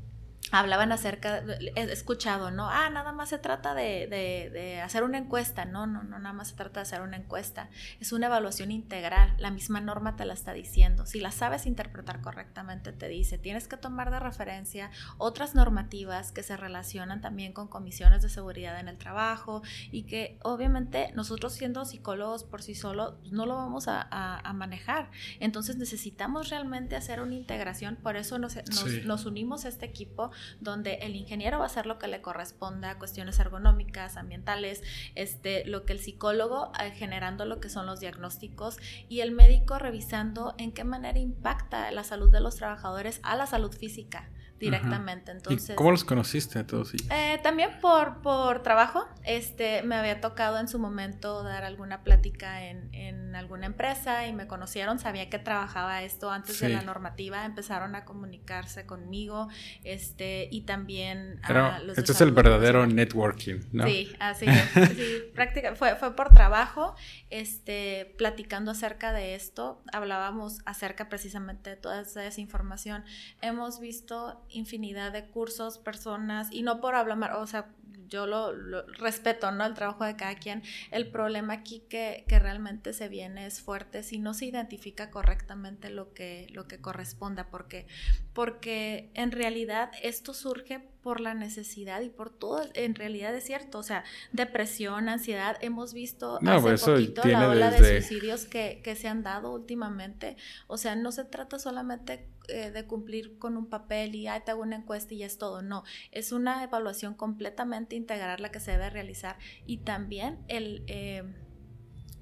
hablaban 0.59 0.93
acerca, 0.93 1.43
he 1.75 1.83
escuchado, 1.93 2.51
¿no? 2.51 2.69
Ah, 2.69 2.89
nada 2.91 3.13
más 3.13 3.29
se 3.29 3.39
trata 3.39 3.75
de, 3.75 4.07
de, 4.07 4.81
hacer 4.81 5.03
una 5.03 5.19
encuesta. 5.19 5.65
No, 5.65 5.87
no, 5.87 6.03
no, 6.03 6.19
nada 6.19 6.33
más 6.33 6.49
se 6.49 6.55
trata 6.55 6.81
de 6.81 6.83
hacer 6.83 7.01
una 7.03 7.17
encuesta. 7.17 7.71
Es 8.01 8.13
una 8.13 8.27
evaluación 8.27 8.71
integral. 8.71 9.35
La 9.39 9.51
misma 9.51 9.81
norma 9.81 10.17
te 10.17 10.25
la 10.25 10.35
está 10.35 10.53
diciendo. 10.53 11.07
Si 11.07 11.21
la 11.21 11.33
sabes 11.33 11.67
interpretar 11.67 12.21
correctamente, 12.21 12.93
te 12.93 13.09
dice, 13.09 13.39
tienes 13.39 13.69
que 13.69 13.77
tomar 13.77 14.11
de 14.11 14.21
referencia 14.21 14.91
otras 15.19 15.55
normativas 15.55 16.33
que 16.33 16.43
se 16.43 16.57
relacionan 16.57 17.21
también 17.21 17.53
con 17.53 17.69
comisiones 17.69 18.23
de 18.23 18.29
seguridad 18.29 18.79
en 18.79 18.89
el 18.89 18.99
trabajo 18.99 19.63
y 19.91 20.05
que 20.05 20.39
obviamente 20.43 21.11
nosotros 21.15 21.53
siendo 21.55 21.85
psicólogos 21.85 22.45
por 22.45 22.63
sí 22.63 22.75
solos 22.75 23.15
no 23.31 23.47
lo 23.47 23.57
vamos 23.57 23.89
a, 23.89 24.09
a, 24.11 24.53
manejar. 24.53 25.11
Entonces 25.41 25.77
necesitamos 25.77 26.51
realmente 26.51 26.97
hacer 26.97 27.21
una 27.21 27.35
integración. 27.35 27.97
Por 27.97 28.17
eso 28.17 28.39
nos, 28.39 28.57
nos, 28.57 29.05
nos 29.05 29.27
unimos 29.27 29.65
a 29.65 29.69
este 29.69 29.87
equipo 29.87 30.31
donde 30.61 30.95
el 31.03 31.17
ingeniero 31.17 31.59
va 31.59 31.65
a 31.65 31.67
hacer 31.67 31.87
lo 31.87 31.99
que 31.99 32.09
le 32.09 32.21
corresponda, 32.21 32.99
cuestiones 32.99 33.39
ergonómicas, 33.39 34.17
ambientales, 34.17 34.83
este, 35.15 35.65
lo 35.67 35.85
que 35.85 35.93
el 35.93 36.01
psicólogo 36.01 36.73
eh, 36.81 36.91
generando 36.91 37.45
lo 37.45 37.61
que 37.61 37.69
son 37.69 37.87
los 37.87 38.01
diagnósticos 38.01 38.79
y 39.09 39.21
el 39.21 39.33
médico 39.33 39.79
revisando 39.79 40.55
en 40.59 40.73
qué 40.73 40.85
manera 40.85 41.19
impacta 41.19 41.91
la 41.91 42.05
salud 42.05 42.31
de 42.31 42.41
los 42.41 42.57
trabajadores 42.57 43.21
a 43.23 43.37
la 43.37 43.47
salud 43.47 43.73
física 43.73 44.31
directamente. 44.59 45.33
Entonces, 45.33 45.77
¿Cómo 45.77 45.91
los 45.91 46.05
conociste 46.05 46.59
a 46.59 46.67
todos 46.67 46.95
ellos? 46.95 47.09
Eh, 47.11 47.39
también 47.43 47.71
por, 47.81 48.23
por 48.23 48.63
trabajo. 48.63 49.07
Este, 49.25 49.83
me 49.83 49.97
había 49.97 50.21
tocado 50.21 50.59
en 50.59 50.69
su 50.69 50.79
momento 50.79 51.43
dar 51.43 51.65
alguna 51.65 52.03
plática 52.03 52.65
en, 52.65 52.89
en 52.93 53.35
alguna 53.35 53.67
empresa 53.67 54.27
y 54.27 54.33
me 54.33 54.47
conocieron, 54.47 54.99
sabía 54.99 55.29
que 55.29 55.39
trabajaba 55.39 56.03
esto 56.03 56.31
antes 56.31 56.61
de 56.61 56.69
la 56.69 56.83
normativa, 56.83 57.45
empezaron 57.45 57.95
a 57.95 58.05
comunicarse 58.05 58.87
conmigo 58.87 59.49
este, 59.83 60.49
y 60.51 60.63
también... 60.63 61.41
a 61.43 61.81
los 61.81 61.99
esto 61.99 62.13
es 62.13 62.21
el 62.21 62.33
verdadero 62.33 62.87
networking, 62.87 63.61
¿no? 63.73 63.87
Sí, 63.87 64.15
así 64.19 64.47
es. 64.47 64.65
Sí, 64.95 65.23
práctica, 65.35 65.75
fue, 65.75 65.97
fue 65.97 66.15
por 66.15 66.31
trabajo, 66.31 66.95
este, 67.31 68.15
platicando 68.17 68.71
acerca 68.71 69.13
de 69.13 69.35
esto, 69.35 69.83
hablábamos 69.93 70.61
acerca 70.67 71.09
precisamente 71.09 71.71
de 71.71 71.77
toda 71.77 72.01
esa 72.03 72.41
información. 72.41 73.05
Hemos 73.41 73.81
visto 73.81 74.45
infinidad 74.55 75.13
de 75.13 75.27
cursos, 75.27 75.79
personas, 75.79 76.49
y 76.51 76.63
no 76.63 76.81
por 76.81 76.95
hablar, 76.95 77.33
o 77.35 77.47
sea, 77.47 77.71
yo 78.09 78.27
lo, 78.27 78.53
respeto, 78.99 79.51
¿no? 79.51 79.65
El 79.67 79.75
trabajo 79.75 80.05
de 80.05 80.17
cada 80.17 80.37
quien. 80.37 80.63
El 80.91 81.11
problema 81.11 81.55
aquí 81.55 81.83
que, 81.89 82.25
que, 82.29 82.39
realmente 82.39 82.93
se 82.93 83.09
viene 83.09 83.47
es 83.47 83.61
fuerte 83.61 84.03
si 84.03 84.19
no 84.19 84.35
se 84.35 84.47
identifica 84.47 85.11
correctamente 85.11 85.91
lo 85.91 86.13
que, 86.13 86.47
lo 86.51 86.69
que 86.69 86.81
corresponda, 86.81 87.49
porque, 87.51 87.87
porque 88.33 89.11
en 89.15 89.33
realidad 89.33 89.91
esto 90.03 90.35
surge 90.35 90.94
por 91.05 91.21
la 91.21 91.35
necesidad 91.35 92.01
y 92.01 92.09
por 92.09 92.31
todo, 92.31 92.63
en 92.73 92.95
realidad 92.95 93.35
es 93.35 93.45
cierto, 93.45 93.79
o 93.79 93.83
sea, 93.83 94.05
depresión, 94.33 95.11
ansiedad, 95.11 95.59
hemos 95.61 95.93
visto 95.93 96.39
hace 96.45 96.61
pues 96.63 96.83
poquito 96.83 97.23
la 97.29 97.51
ola 97.51 97.71
de 97.71 98.01
suicidios 98.01 98.47
que, 98.47 98.81
que, 98.83 98.97
se 98.97 99.07
han 99.07 99.23
dado 99.23 99.53
últimamente, 99.53 100.39
o 100.67 100.79
sea, 100.79 100.97
no 100.97 101.13
se 101.13 101.25
trata 101.25 101.59
solamente 101.59 102.27
eh, 102.49 102.71
de 102.71 102.87
cumplir 102.87 103.39
con 103.39 103.59
un 103.59 103.67
papel 103.67 104.15
y, 104.15 104.29
ay, 104.29 104.41
te 104.47 104.51
hago 104.51 104.63
una 104.63 104.77
encuesta 104.77 105.13
y 105.13 105.19
ya 105.19 105.27
es 105.27 105.37
todo, 105.37 105.61
no, 105.61 105.85
es 106.11 106.33
una 106.33 106.65
evaluación 106.65 107.13
completamente 107.13 107.97
integral 107.97 108.41
la 108.41 108.51
que 108.51 108.61
se 108.61 108.73
debe 108.73 108.89
realizar 108.89 109.37
y 109.67 109.79
también 109.79 110.39
el... 110.49 110.85
Eh, 110.87 111.23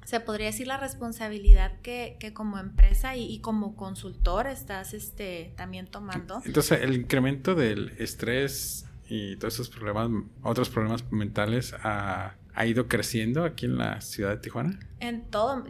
se 0.04 0.20
podría 0.20 0.46
decir 0.46 0.66
la 0.66 0.76
responsabilidad 0.76 1.80
que, 1.82 2.16
que 2.18 2.32
como 2.32 2.58
empresa 2.58 3.16
y, 3.16 3.40
como 3.40 3.76
consultor 3.76 4.46
estás 4.46 4.94
este, 4.94 5.52
también 5.56 5.86
tomando. 5.86 6.42
Entonces, 6.44 6.80
el 6.82 6.94
incremento 6.94 7.54
del 7.54 7.90
estrés 7.98 8.86
y 9.08 9.36
todos 9.36 9.54
esos 9.54 9.68
problemas, 9.68 10.10
otros 10.42 10.70
problemas 10.70 11.10
mentales, 11.12 11.74
ha, 11.82 12.36
ha 12.54 12.66
ido 12.66 12.88
creciendo 12.88 13.44
aquí 13.44 13.66
en 13.66 13.78
la 13.78 14.00
ciudad 14.00 14.30
de 14.30 14.36
Tijuana. 14.38 14.78
En 15.00 15.30
todo, 15.30 15.64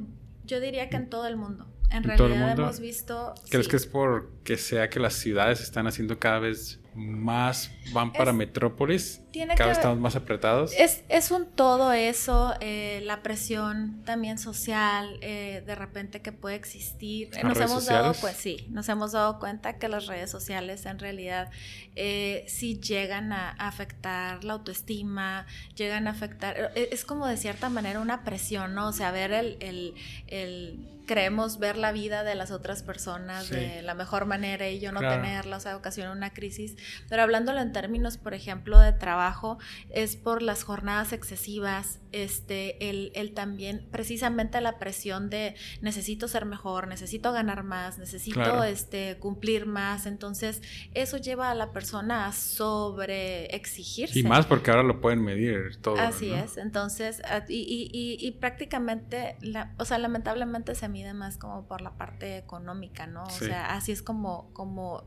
yo 0.45 0.61
diría 0.61 0.89
que 0.89 0.97
en 0.97 1.09
todo 1.09 1.27
el 1.27 1.37
mundo. 1.37 1.67
En, 1.91 2.05
realidad 2.05 2.59
hemos 2.59 2.81
visto... 2.81 3.35
¿Crees 3.51 3.69
que 3.69 3.77
es 3.77 3.87
porque 3.87 4.57
sea 4.57 4.89
que 4.89 4.99
las 4.99 5.13
ciudades 5.13 5.61
están 5.61 5.87
haciendo 5.87 6.19
cada 6.19 6.39
vez 6.39 6.81
más 6.95 7.71
van 7.93 8.13
para 8.13 8.33
metrópolis, 8.33 9.23
cada 9.57 9.69
vez 9.69 9.79
estamos 9.79 9.99
más 9.99 10.15
apretados. 10.15 10.73
Es, 10.77 11.05
es 11.09 11.31
un 11.31 11.47
todo 11.47 11.93
eso, 11.93 12.55
eh, 12.61 13.01
la 13.05 13.23
presión 13.23 14.03
también 14.05 14.39
social, 14.39 15.19
eh, 15.23 15.63
de 15.65 15.75
repente 15.75 16.21
que 16.21 16.33
puede 16.33 16.57
existir. 16.57 17.31
nos 17.43 17.59
hemos 17.59 17.87
dado, 17.87 18.13
pues 18.15 18.37
sí, 18.37 18.67
nos 18.71 18.89
hemos 18.89 19.13
dado 19.13 19.39
cuenta 19.39 19.79
que 19.79 19.89
las 19.89 20.07
redes 20.07 20.31
sociales 20.31 20.85
en 20.85 20.99
realidad 20.99 21.51
eh, 21.97 22.45
sí 22.47 22.79
llegan 22.79 23.33
a, 23.33 23.51
afectar 23.53 24.45
la 24.45 24.55
autoestima, 24.55 25.47
llegan 25.75 26.07
a 26.09 26.11
afectar, 26.11 26.73
es 26.75 27.05
como 27.05 27.27
de 27.27 27.37
cierta 27.37 27.69
manera 27.69 28.01
una 28.01 28.23
presión, 28.25 28.75
¿no? 28.75 28.89
O 28.89 28.93
sea, 28.93 29.13
ver 29.13 29.33
el, 29.33 29.57
el, 29.61 29.95
el 30.27 30.93
creemos 31.07 31.59
ver 31.59 31.77
la 31.77 31.93
vida 31.93 32.25
de 32.25 32.35
las 32.35 32.51
otras 32.51 32.83
personas 32.83 33.51
de 33.51 33.83
la 33.83 33.95
mejor 33.95 34.27
manera 34.27 34.69
y 34.69 34.81
yo 34.81 34.93
no 34.93 35.01
tenerla, 35.01 35.57
o 35.57 35.61
sea, 35.61 35.77
ocasiona 35.77 36.13
una 36.13 36.33
crisis 36.33 36.77
Pero 37.09 37.23
hablándolo 37.23 37.61
en 37.61 37.73
términos, 37.73 38.19
por 38.19 38.35
ejemplo, 38.35 38.79
de 38.79 38.93
trabajo, 38.93 39.59
es 39.91 40.17
por 40.17 40.43
las 40.43 40.65
jornadas 40.65 41.13
excesivas, 41.13 42.01
este, 42.13 42.91
el, 42.91 43.11
el 43.15 43.33
también, 43.33 43.89
precisamente 43.91 44.61
la 44.61 44.79
presión 44.79 45.31
de 45.31 45.55
necesito 45.81 46.29
ser 46.29 46.45
mejor, 46.45 46.89
necesito 46.89 47.33
ganar 47.33 47.65
más, 47.65 47.99
necesito 47.99 48.65
este, 48.65 49.17
cumplir 49.19 49.67
más. 49.67 50.07
Entonces, 50.07 50.63
eso 50.95 51.17
lleva 51.17 51.51
a 51.51 51.55
la 51.55 51.73
persona 51.73 52.27
a 52.27 52.33
sobre 52.33 53.47
exigirse. 53.55 54.19
Y 54.19 54.23
más 54.23 54.47
porque 54.47 54.71
ahora 54.71 54.83
lo 54.83 55.01
pueden 55.01 55.23
medir 55.23 55.77
todo. 55.81 55.99
Así 55.99 56.31
es. 56.33 56.57
Entonces, 56.57 57.23
y, 57.49 57.91
y, 57.93 58.27
y, 58.27 58.31
prácticamente, 58.33 59.37
la, 59.41 59.75
o 59.79 59.85
sea, 59.85 59.99
lamentablemente 59.99 60.75
se 60.75 60.89
mide 60.89 61.15
más 61.15 61.39
como 61.39 61.67
por 61.67 61.81
la 61.81 61.97
parte 61.97 62.37
económica, 62.37 63.07
¿no? 63.07 63.25
O 63.25 63.31
sea, 63.31 63.75
así 63.75 63.93
es 63.93 64.03
como, 64.03 64.51
como 64.53 65.05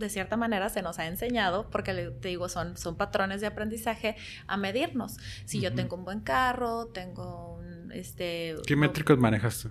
de 0.00 0.08
cierta 0.08 0.36
manera 0.36 0.68
se 0.70 0.82
nos 0.82 0.98
ha 0.98 1.06
enseñado, 1.06 1.70
porque 1.70 1.92
te 1.92 2.28
digo, 2.28 2.48
son, 2.48 2.76
son 2.76 2.96
patrones 2.96 3.40
de 3.40 3.46
aprendizaje 3.46 4.16
a 4.48 4.56
medirnos. 4.56 5.18
Si 5.44 5.60
yo 5.60 5.72
tengo 5.72 5.94
un 5.94 6.04
buen 6.04 6.20
carro, 6.20 6.86
tengo 6.86 7.54
un... 7.54 7.92
Este, 7.92 8.56
¿Qué 8.66 8.74
métricos 8.76 9.18
manejas 9.18 9.60
tú? 9.62 9.70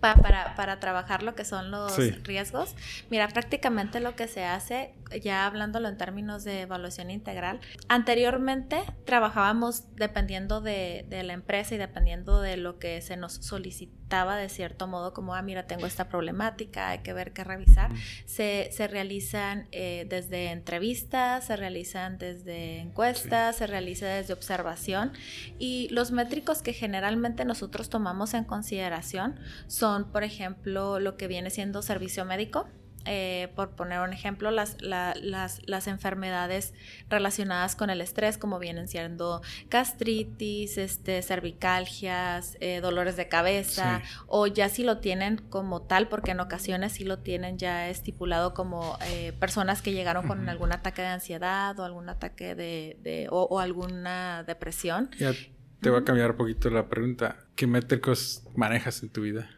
Para, 0.00 0.54
para, 0.54 0.80
trabajar 0.80 1.22
lo 1.22 1.34
que 1.34 1.44
son 1.44 1.70
los 1.70 1.96
riesgos. 2.22 2.74
Mira, 3.10 3.28
prácticamente 3.28 4.00
lo 4.00 4.16
que 4.16 4.28
se 4.28 4.44
hace, 4.44 4.94
ya 5.22 5.46
hablándolo 5.46 5.88
en 5.88 5.96
términos 5.96 6.44
de 6.44 6.62
evaluación 6.62 7.10
integral, 7.10 7.60
anteriormente 7.88 8.82
trabajábamos 9.04 9.84
dependiendo 9.96 10.60
de, 10.60 11.06
de 11.08 11.22
la 11.22 11.32
empresa 11.32 11.74
y 11.74 11.78
dependiendo 11.78 12.40
de 12.40 12.56
lo 12.56 12.78
que 12.78 13.00
se 13.02 13.16
nos 13.16 13.34
solicitaba 13.34 14.04
de 14.36 14.48
cierto 14.48 14.86
modo, 14.86 15.12
como, 15.12 15.34
ah, 15.34 15.42
mira, 15.42 15.66
tengo 15.66 15.86
esta 15.86 16.08
problemática, 16.08 16.90
hay 16.90 16.98
que 16.98 17.12
ver 17.12 17.32
qué 17.32 17.42
revisar. 17.42 17.90
se, 18.26 18.68
se, 18.70 18.86
realizan 18.86 19.66
eh, 19.72 20.06
desde 20.08 20.50
entrevistas, 20.50 21.46
se 21.46 21.56
realizan 21.56 22.18
desde 22.18 22.78
encuestas, 22.78 23.56
se 23.56 23.66
realiza 23.66 24.06
desde 24.06 24.32
observación 24.32 25.12
y 25.58 25.88
los 25.90 26.12
métricos 26.12 26.62
que 26.62 26.72
generalmente 26.72 27.44
nosotros 27.44 27.88
tomamos 27.88 28.34
en 28.34 28.44
consideración 28.44 29.40
son 29.66 29.83
son, 29.84 30.04
por 30.04 30.24
ejemplo, 30.24 30.98
lo 30.98 31.18
que 31.18 31.28
viene 31.28 31.50
siendo 31.50 31.82
servicio 31.82 32.24
médico. 32.24 32.66
Eh, 33.04 33.52
por 33.54 33.72
poner 33.76 34.00
un 34.00 34.14
ejemplo, 34.14 34.50
las, 34.50 34.80
las, 34.80 35.60
las, 35.66 35.86
enfermedades 35.88 36.72
relacionadas 37.10 37.76
con 37.76 37.90
el 37.90 38.00
estrés, 38.00 38.38
como 38.38 38.58
vienen 38.58 38.88
siendo 38.88 39.42
gastritis, 39.68 40.78
este, 40.78 41.20
cervicalgias, 41.20 42.56
eh, 42.60 42.80
dolores 42.80 43.18
de 43.18 43.28
cabeza, 43.28 44.00
o 44.26 44.46
ya 44.46 44.70
si 44.70 44.84
lo 44.84 45.00
tienen 45.00 45.36
como 45.50 45.82
tal, 45.82 46.08
porque 46.08 46.30
en 46.30 46.40
ocasiones 46.40 46.92
sí 46.92 47.04
lo 47.04 47.18
tienen 47.18 47.58
ya 47.58 47.90
estipulado 47.90 48.54
como 48.54 48.96
eh, 49.08 49.34
personas 49.38 49.82
que 49.82 49.92
llegaron 49.92 50.26
con 50.26 50.48
algún 50.48 50.72
ataque 50.72 51.02
de 51.02 51.08
ansiedad 51.08 51.78
o 51.78 51.84
algún 51.84 52.08
ataque 52.08 52.54
de, 52.54 53.28
o, 53.30 53.60
alguna 53.60 54.44
depresión. 54.44 55.10
Ya 55.18 55.34
te 55.82 55.90
voy 55.90 56.00
a 56.00 56.04
cambiar 56.04 56.30
un 56.30 56.36
poquito 56.38 56.70
la 56.70 56.88
pregunta. 56.88 57.36
¿Qué 57.54 57.66
métricos 57.66 58.44
manejas 58.56 59.02
en 59.02 59.10
tu 59.10 59.20
vida? 59.20 59.50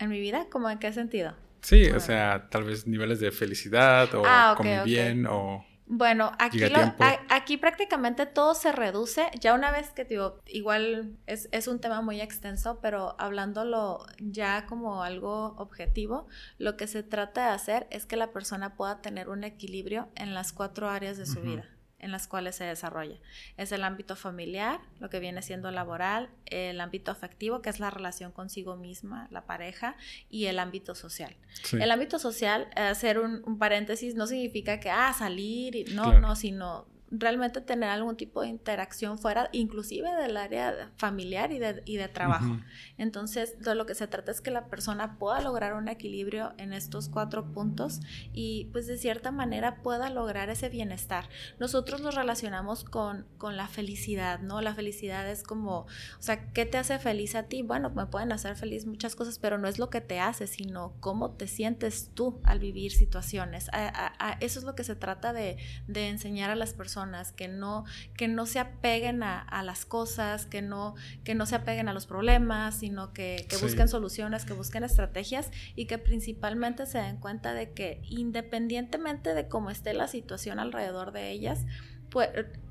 ¿En 0.00 0.08
mi 0.08 0.18
vida? 0.18 0.46
¿Cómo 0.50 0.70
en 0.70 0.78
qué 0.78 0.92
sentido? 0.92 1.34
Sí, 1.60 1.90
o 1.90 2.00
sea, 2.00 2.48
tal 2.50 2.64
vez 2.64 2.86
niveles 2.86 3.20
de 3.20 3.30
felicidad 3.30 4.12
o 4.14 4.22
ah, 4.24 4.56
bien 4.84 5.26
o... 5.26 5.64
Bueno, 5.92 6.32
aquí, 6.38 6.60
aquí 7.28 7.56
prácticamente 7.56 8.24
todo 8.24 8.54
se 8.54 8.70
reduce. 8.70 9.26
Ya 9.40 9.54
una 9.54 9.72
vez 9.72 9.90
que 9.90 10.04
digo, 10.04 10.38
igual 10.46 11.18
es, 11.26 11.48
es, 11.50 11.66
un 11.66 11.80
tema 11.80 12.00
muy 12.00 12.20
extenso, 12.20 12.78
pero 12.80 13.16
hablándolo 13.18 14.06
ya 14.20 14.66
como 14.66 15.02
algo 15.02 15.56
objetivo, 15.58 16.28
lo 16.58 16.76
que 16.76 16.86
se 16.86 17.02
trata 17.02 17.48
de 17.48 17.54
hacer 17.54 17.86
es 17.90 18.06
que 18.06 18.16
la 18.16 18.30
persona 18.30 18.76
pueda 18.76 19.02
tener 19.02 19.28
un 19.28 19.42
equilibrio 19.42 20.08
en 20.14 20.32
las 20.32 20.52
cuatro 20.52 20.88
áreas 20.88 21.18
de 21.18 21.26
su 21.26 21.40
vida 21.40 21.68
en 22.00 22.12
las 22.12 22.26
cuales 22.26 22.56
se 22.56 22.64
desarrolla. 22.64 23.16
Es 23.56 23.72
el 23.72 23.84
ámbito 23.84 24.16
familiar, 24.16 24.80
lo 24.98 25.10
que 25.10 25.20
viene 25.20 25.42
siendo 25.42 25.70
laboral, 25.70 26.30
el 26.46 26.80
ámbito 26.80 27.10
afectivo, 27.10 27.62
que 27.62 27.70
es 27.70 27.78
la 27.78 27.90
relación 27.90 28.32
consigo 28.32 28.76
misma, 28.76 29.28
la 29.30 29.46
pareja, 29.46 29.96
y 30.28 30.46
el 30.46 30.58
ámbito 30.58 30.94
social. 30.94 31.36
El 31.72 31.90
ámbito 31.90 32.18
social, 32.18 32.68
hacer 32.74 33.18
un, 33.18 33.58
paréntesis, 33.58 34.14
no 34.14 34.26
significa 34.26 34.80
que, 34.80 34.90
ah, 34.90 35.12
salir, 35.16 35.92
no, 35.94 36.18
no, 36.20 36.36
sino 36.36 36.86
realmente 37.10 37.60
tener 37.60 37.88
algún 37.88 38.16
tipo 38.16 38.42
de 38.42 38.48
interacción 38.48 39.18
fuera, 39.18 39.48
inclusive 39.52 40.10
del 40.14 40.36
área 40.36 40.92
familiar 40.96 41.50
y 41.50 41.58
de, 41.58 41.82
y 41.84 41.96
de 41.96 42.08
trabajo. 42.08 42.58
Entonces, 42.98 43.58
de 43.58 43.74
lo 43.74 43.84
que 43.84 43.96
se 43.96 44.06
trata 44.06 44.30
es 44.30 44.40
que 44.40 44.50
la 44.50 44.66
persona 44.66 45.18
pueda 45.18 45.40
lograr 45.40 45.74
un 45.74 45.88
equilibrio 45.88 46.52
en 46.56 46.72
estos 46.72 47.08
cuatro 47.08 47.52
puntos 47.52 48.00
y 48.32 48.66
pues 48.72 48.86
de 48.86 48.96
cierta 48.96 49.32
manera 49.32 49.82
pueda 49.82 50.08
lograr 50.08 50.50
ese 50.50 50.68
bienestar. 50.68 51.28
Nosotros 51.58 52.00
nos 52.00 52.14
relacionamos 52.14 52.84
con, 52.84 53.26
con 53.38 53.56
la 53.56 53.66
felicidad, 53.66 54.38
¿no? 54.38 54.60
La 54.60 54.74
felicidad 54.74 55.28
es 55.28 55.42
como, 55.42 55.80
o 55.80 55.86
sea, 56.20 56.52
¿qué 56.52 56.64
te 56.64 56.78
hace 56.78 56.98
feliz 57.00 57.34
a 57.34 57.44
ti? 57.44 57.62
Bueno, 57.62 57.90
me 57.90 58.06
pueden 58.06 58.30
hacer 58.30 58.54
feliz 58.54 58.86
muchas 58.86 59.16
cosas, 59.16 59.40
pero 59.40 59.58
no 59.58 59.66
es 59.66 59.78
lo 59.78 59.90
que 59.90 60.00
te 60.00 60.20
hace, 60.20 60.46
sino 60.46 60.94
cómo 61.00 61.32
te 61.32 61.48
sientes 61.48 62.10
tú 62.14 62.40
al 62.44 62.60
vivir 62.60 62.92
situaciones. 62.92 63.68
eso 64.38 64.58
es 64.60 64.64
lo 64.64 64.76
que 64.76 64.84
se 64.84 64.94
trata 64.94 65.32
de, 65.32 65.56
de 65.88 66.08
enseñar 66.08 66.50
a 66.50 66.54
las 66.54 66.72
personas 66.72 66.99
que 67.36 67.48
no, 67.48 67.84
que 68.16 68.28
no 68.28 68.46
se 68.46 68.58
apeguen 68.58 69.22
a, 69.22 69.62
las 69.62 69.84
cosas, 69.84 70.46
que 70.46 70.62
no, 70.62 70.94
que 71.24 71.34
no 71.34 71.46
se 71.46 71.56
apeguen 71.56 71.88
a 71.88 71.92
los 71.92 72.06
problemas, 72.06 72.78
sino 72.78 73.12
que, 73.12 73.46
busquen 73.60 73.88
soluciones, 73.88 74.44
que 74.44 74.52
busquen 74.52 74.84
estrategias 74.84 75.50
y 75.76 75.86
que 75.86 75.98
principalmente 75.98 76.86
se 76.86 76.98
den 76.98 77.16
cuenta 77.16 77.54
de 77.54 77.72
que 77.72 78.00
independientemente 78.04 79.34
de 79.34 79.48
cómo 79.48 79.70
esté 79.70 79.94
la 79.94 80.08
situación 80.08 80.58
alrededor 80.58 81.12
de 81.12 81.30
ellas, 81.30 81.66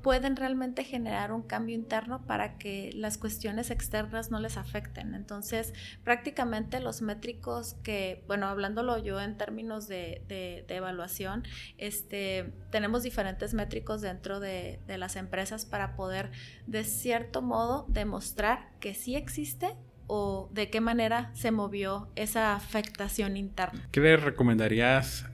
pueden 0.02 0.36
realmente 0.36 0.84
generar 0.84 1.32
un 1.32 1.42
cambio 1.42 1.74
interno 1.74 2.24
para 2.26 2.58
que 2.58 2.90
las 2.94 3.18
cuestiones 3.18 3.70
externas 3.70 4.30
no 4.30 4.38
les 4.40 4.56
afecten. 4.56 5.14
Entonces, 5.14 5.72
prácticamente 6.04 6.80
los 6.80 7.02
métricos 7.02 7.76
que, 7.82 8.22
bueno, 8.26 8.46
hablándolo 8.46 8.98
yo 9.02 9.20
en 9.20 9.36
términos 9.36 9.88
de, 9.88 10.22
evaluación, 10.68 11.44
este, 11.78 12.52
tenemos 12.70 13.02
diferentes 13.02 13.54
métricos 13.54 14.00
dentro 14.00 14.40
de, 14.40 14.80
de 14.86 14.98
las 14.98 15.16
empresas 15.16 15.64
para 15.64 15.96
poder, 15.96 16.30
de 16.66 16.84
cierto 16.84 17.42
modo, 17.42 17.86
demostrar 17.88 18.68
que 18.80 18.94
sí 18.94 19.16
existe 19.16 19.74
o 20.06 20.50
de 20.52 20.70
qué 20.70 20.80
manera 20.80 21.30
se 21.34 21.50
movió 21.50 22.08
esa 22.16 22.54
afectación 22.54 23.36
interna. 23.36 23.88
¿Qué 23.92 24.00
le 24.00 24.16
recomendarías 24.16 25.26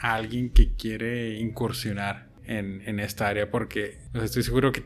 a 0.00 0.14
alguien 0.14 0.50
que 0.50 0.74
quiere 0.74 1.38
incursionar 1.38 2.27
en, 2.48 3.00
esta 3.00 3.28
área 3.28 3.50
porque 3.50 3.98
estoy 4.14 4.42
seguro 4.42 4.72
que, 4.72 4.84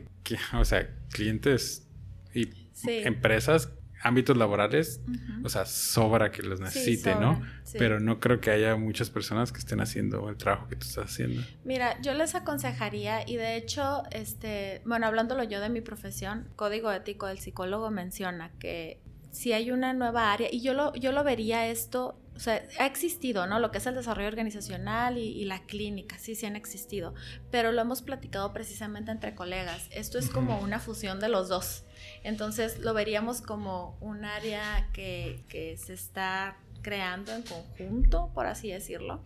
o 0.54 0.64
sea, 0.64 0.88
clientes 1.10 1.88
y 2.34 2.50
empresas, 2.84 3.70
ámbitos 4.02 4.36
laborales, 4.36 5.00
o 5.44 5.48
sea, 5.48 5.64
sobra 5.64 6.32
que 6.32 6.42
los 6.42 6.60
necesite, 6.60 7.14
¿no? 7.14 7.40
Pero 7.78 8.00
no 8.00 8.18
creo 8.18 8.40
que 8.40 8.50
haya 8.50 8.74
muchas 8.76 9.10
personas 9.10 9.52
que 9.52 9.60
estén 9.60 9.80
haciendo 9.80 10.28
el 10.28 10.36
trabajo 10.36 10.66
que 10.68 10.76
tú 10.76 10.86
estás 10.86 11.04
haciendo. 11.04 11.42
Mira, 11.64 12.00
yo 12.02 12.12
les 12.14 12.34
aconsejaría 12.34 13.28
y 13.28 13.36
de 13.36 13.56
hecho, 13.56 14.02
este, 14.10 14.82
bueno, 14.84 15.06
hablándolo 15.06 15.44
yo 15.44 15.60
de 15.60 15.68
mi 15.68 15.80
profesión, 15.80 16.48
Código 16.56 16.90
Ético 16.92 17.26
del 17.26 17.38
Psicólogo 17.38 17.90
menciona 17.90 18.50
que 18.58 19.00
si 19.30 19.52
hay 19.52 19.70
una 19.70 19.94
nueva 19.94 20.32
área, 20.32 20.48
y 20.50 20.60
yo 20.60 20.74
lo, 20.74 20.94
yo 20.94 21.12
lo 21.12 21.24
vería 21.24 21.68
esto 21.68 22.18
o 22.34 22.40
sea, 22.40 22.62
ha 22.78 22.86
existido, 22.86 23.46
¿no? 23.46 23.60
Lo 23.60 23.70
que 23.70 23.78
es 23.78 23.86
el 23.86 23.94
desarrollo 23.94 24.28
organizacional 24.28 25.18
y, 25.18 25.44
la 25.44 25.64
clínica, 25.64 26.18
sí, 26.18 26.34
sí 26.34 26.46
han 26.46 26.56
existido, 26.56 27.14
pero 27.50 27.72
lo 27.72 27.80
hemos 27.80 28.02
platicado 28.02 28.52
precisamente 28.52 29.10
entre 29.10 29.34
colegas. 29.34 29.88
Esto 29.90 30.18
es 30.18 30.28
como 30.30 30.60
una 30.60 30.78
fusión 30.78 31.20
de 31.20 31.28
los 31.28 31.48
dos. 31.48 31.84
Entonces, 32.24 32.78
lo 32.78 32.94
veríamos 32.94 33.42
como 33.42 33.96
un 34.00 34.24
área 34.24 34.88
que, 34.92 35.44
que 35.48 35.76
se 35.76 35.92
está 35.92 36.56
creando 36.82 37.32
en 37.32 37.42
conjunto, 37.42 38.30
por 38.34 38.46
así 38.46 38.70
decirlo, 38.70 39.22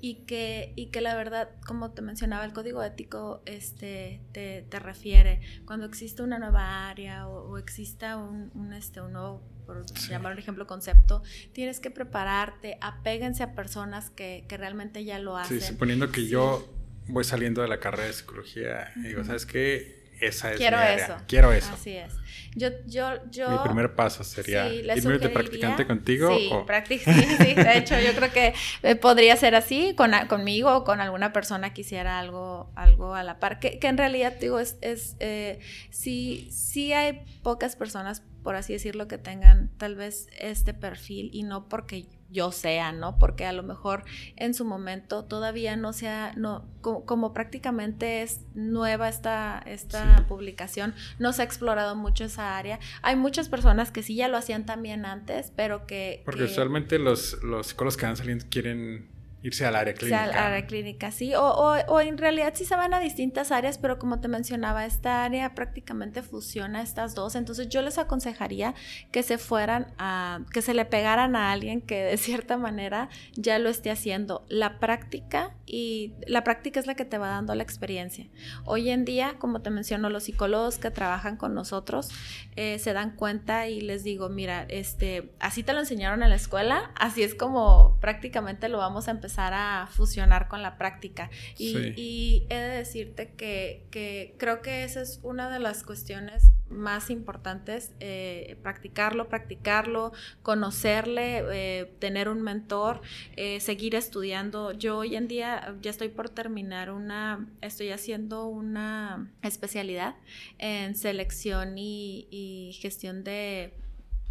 y 0.00 0.26
que, 0.26 0.72
y 0.76 0.86
que 0.86 1.00
la 1.00 1.14
verdad, 1.14 1.50
como 1.66 1.90
te 1.90 2.02
mencionaba, 2.02 2.44
el 2.44 2.52
código 2.52 2.82
ético 2.82 3.42
este, 3.44 4.22
te, 4.32 4.62
te 4.62 4.78
refiere 4.78 5.40
cuando 5.66 5.86
existe 5.86 6.22
una 6.22 6.38
nueva 6.38 6.88
área 6.88 7.28
o, 7.28 7.58
exista 7.58 8.16
un, 8.16 8.50
un, 8.54 8.72
este, 8.72 9.00
un 9.00 9.12
nuevo 9.12 9.42
por 9.70 9.84
llamar 10.08 10.32
un 10.32 10.38
ejemplo, 10.38 10.66
concepto, 10.66 11.22
tienes 11.52 11.78
que 11.78 11.90
prepararte, 11.90 12.76
apéguense 12.80 13.42
a 13.44 13.54
personas 13.54 14.10
que, 14.10 14.44
que 14.48 14.56
realmente 14.56 15.04
ya 15.04 15.18
lo 15.18 15.36
hacen. 15.36 15.60
Sí, 15.60 15.66
suponiendo 15.66 16.10
que 16.10 16.26
yo 16.26 16.68
voy 17.06 17.24
saliendo 17.24 17.62
de 17.62 17.68
la 17.68 17.78
carrera 17.78 18.04
de 18.04 18.12
psicología 18.12 18.92
y 18.96 19.08
digo, 19.08 19.24
¿sabes 19.24 19.46
qué? 19.46 20.00
esa 20.20 20.52
es 20.52 20.58
Quiero 20.58 20.76
mi 20.76 20.82
área. 20.82 21.04
eso. 21.04 21.16
Quiero 21.26 21.52
eso. 21.52 21.72
Así 21.72 21.96
es. 21.96 22.12
Yo, 22.54 22.68
yo, 22.86 23.30
yo... 23.30 23.50
Mi 23.50 23.58
primer 23.58 23.94
paso 23.94 24.22
sería 24.24 24.68
sí, 24.68 24.82
irme 24.96 25.18
de 25.18 25.28
practicante 25.28 25.86
contigo. 25.86 26.30
Sí, 26.86 26.98
sí, 26.98 27.54
de 27.54 27.78
hecho 27.78 27.98
yo 28.00 28.12
creo 28.14 28.32
que 28.32 28.54
eh, 28.82 28.94
podría 28.96 29.36
ser 29.36 29.54
así 29.54 29.94
con, 29.94 30.12
conmigo 30.28 30.74
o 30.76 30.84
con 30.84 31.00
alguna 31.00 31.32
persona 31.32 31.72
que 31.72 31.82
hiciera 31.82 32.18
algo, 32.18 32.70
algo 32.74 33.14
a 33.14 33.22
la 33.22 33.38
par. 33.38 33.60
Que, 33.60 33.78
que 33.78 33.86
en 33.86 33.96
realidad, 33.96 34.34
digo, 34.40 34.58
es, 34.58 34.76
es 34.80 35.16
eh, 35.20 35.58
sí, 35.90 36.48
sí 36.50 36.92
hay 36.92 37.22
pocas 37.42 37.76
personas, 37.76 38.22
por 38.42 38.56
así 38.56 38.72
decirlo, 38.72 39.08
que 39.08 39.18
tengan 39.18 39.70
tal 39.76 39.96
vez 39.96 40.28
este 40.38 40.74
perfil 40.74 41.30
y 41.32 41.42
no 41.42 41.68
porque 41.68 42.06
yo 42.30 42.52
sea, 42.52 42.92
¿no? 42.92 43.18
Porque 43.18 43.44
a 43.44 43.52
lo 43.52 43.62
mejor 43.62 44.04
en 44.36 44.54
su 44.54 44.64
momento 44.64 45.24
todavía 45.24 45.76
no 45.76 45.92
sea, 45.92 46.32
no, 46.36 46.68
como, 46.80 47.32
prácticamente 47.32 48.22
es 48.22 48.40
nueva 48.54 49.08
esta, 49.08 49.62
esta 49.66 50.26
publicación, 50.28 50.94
no 51.18 51.32
se 51.32 51.42
ha 51.42 51.44
explorado 51.44 51.96
mucho 51.96 52.24
esa 52.24 52.56
área. 52.56 52.78
Hay 53.02 53.16
muchas 53.16 53.48
personas 53.48 53.90
que 53.90 54.02
sí 54.02 54.14
ya 54.14 54.28
lo 54.28 54.36
hacían 54.36 54.64
también 54.64 55.04
antes, 55.04 55.52
pero 55.54 55.86
que... 55.86 56.22
Porque 56.24 56.44
usualmente 56.44 56.98
los, 56.98 57.42
los 57.42 57.68
psicólogos 57.68 57.96
que 57.96 58.06
van 58.06 58.16
saliendo 58.16 58.46
quieren 58.48 59.19
irse 59.42 59.64
al 59.64 59.74
área 59.74 59.94
clínica. 59.94 60.24
al 60.24 60.32
área 60.32 60.66
clínica, 60.66 61.10
sí. 61.10 61.34
O, 61.34 61.42
o, 61.42 61.74
o, 61.88 62.00
en 62.00 62.18
realidad 62.18 62.52
sí 62.54 62.64
se 62.64 62.76
van 62.76 62.92
a 62.92 63.00
distintas 63.00 63.52
áreas, 63.52 63.78
pero 63.78 63.98
como 63.98 64.20
te 64.20 64.28
mencionaba, 64.28 64.84
esta 64.84 65.24
área 65.24 65.54
prácticamente 65.54 66.22
fusiona 66.22 66.82
estas 66.82 67.14
dos. 67.14 67.34
Entonces 67.34 67.68
yo 67.68 67.80
les 67.80 67.98
aconsejaría 67.98 68.74
que 69.10 69.22
se 69.22 69.38
fueran 69.38 69.94
a, 69.98 70.40
que 70.52 70.60
se 70.60 70.74
le 70.74 70.84
pegaran 70.84 71.36
a 71.36 71.52
alguien 71.52 71.80
que 71.80 72.02
de 72.02 72.16
cierta 72.18 72.58
manera 72.58 73.08
ya 73.34 73.58
lo 73.58 73.70
esté 73.70 73.90
haciendo. 73.90 74.44
La 74.48 74.78
práctica 74.78 75.54
y 75.64 76.12
la 76.26 76.44
práctica 76.44 76.78
es 76.78 76.86
la 76.86 76.94
que 76.94 77.06
te 77.06 77.16
va 77.16 77.28
dando 77.28 77.54
la 77.54 77.62
experiencia. 77.62 78.26
Hoy 78.64 78.90
en 78.90 79.04
día, 79.04 79.36
como 79.38 79.62
te 79.62 79.70
menciono, 79.70 80.10
los 80.10 80.24
psicólogos 80.24 80.78
que 80.78 80.90
trabajan 80.90 81.36
con 81.36 81.54
nosotros 81.54 82.10
eh, 82.56 82.78
se 82.78 82.92
dan 82.92 83.16
cuenta 83.16 83.68
y 83.68 83.80
les 83.80 84.04
digo, 84.04 84.28
mira, 84.28 84.66
este, 84.68 85.32
así 85.40 85.62
te 85.62 85.72
lo 85.72 85.80
enseñaron 85.80 86.22
en 86.22 86.28
la 86.28 86.36
escuela, 86.36 86.90
así 86.94 87.22
es 87.22 87.34
como 87.34 87.96
prácticamente 88.00 88.68
lo 88.68 88.78
vamos 88.78 89.08
a 89.08 89.12
empezar 89.12 89.29
a 89.38 89.88
fusionar 89.90 90.48
con 90.48 90.62
la 90.62 90.76
práctica. 90.78 91.30
Y, 91.58 92.46
he 92.48 92.54
de 92.54 92.68
decirte 92.68 93.32
que, 93.36 94.34
creo 94.38 94.62
que 94.62 94.84
esa 94.84 95.02
es 95.02 95.20
una 95.22 95.50
de 95.50 95.58
las 95.58 95.82
cuestiones 95.82 96.50
más 96.68 97.10
importantes, 97.10 97.92
eh, 97.98 98.56
practicarlo, 98.62 99.28
practicarlo, 99.28 100.12
conocerle, 100.42 101.42
eh, 101.50 101.92
tener 101.98 102.28
un 102.28 102.42
mentor, 102.42 103.00
eh, 103.36 103.58
seguir 103.60 103.96
estudiando. 103.96 104.72
Yo 104.72 104.98
hoy 104.98 105.16
en 105.16 105.26
día 105.26 105.74
ya 105.80 105.90
estoy 105.90 106.08
por 106.08 106.30
terminar 106.30 106.92
una, 106.92 107.48
estoy 107.60 107.90
haciendo 107.90 108.46
una 108.46 109.30
especialidad 109.42 110.14
en 110.58 110.94
selección 110.94 111.76
y 111.76 112.78
gestión 112.80 113.24
de 113.24 113.74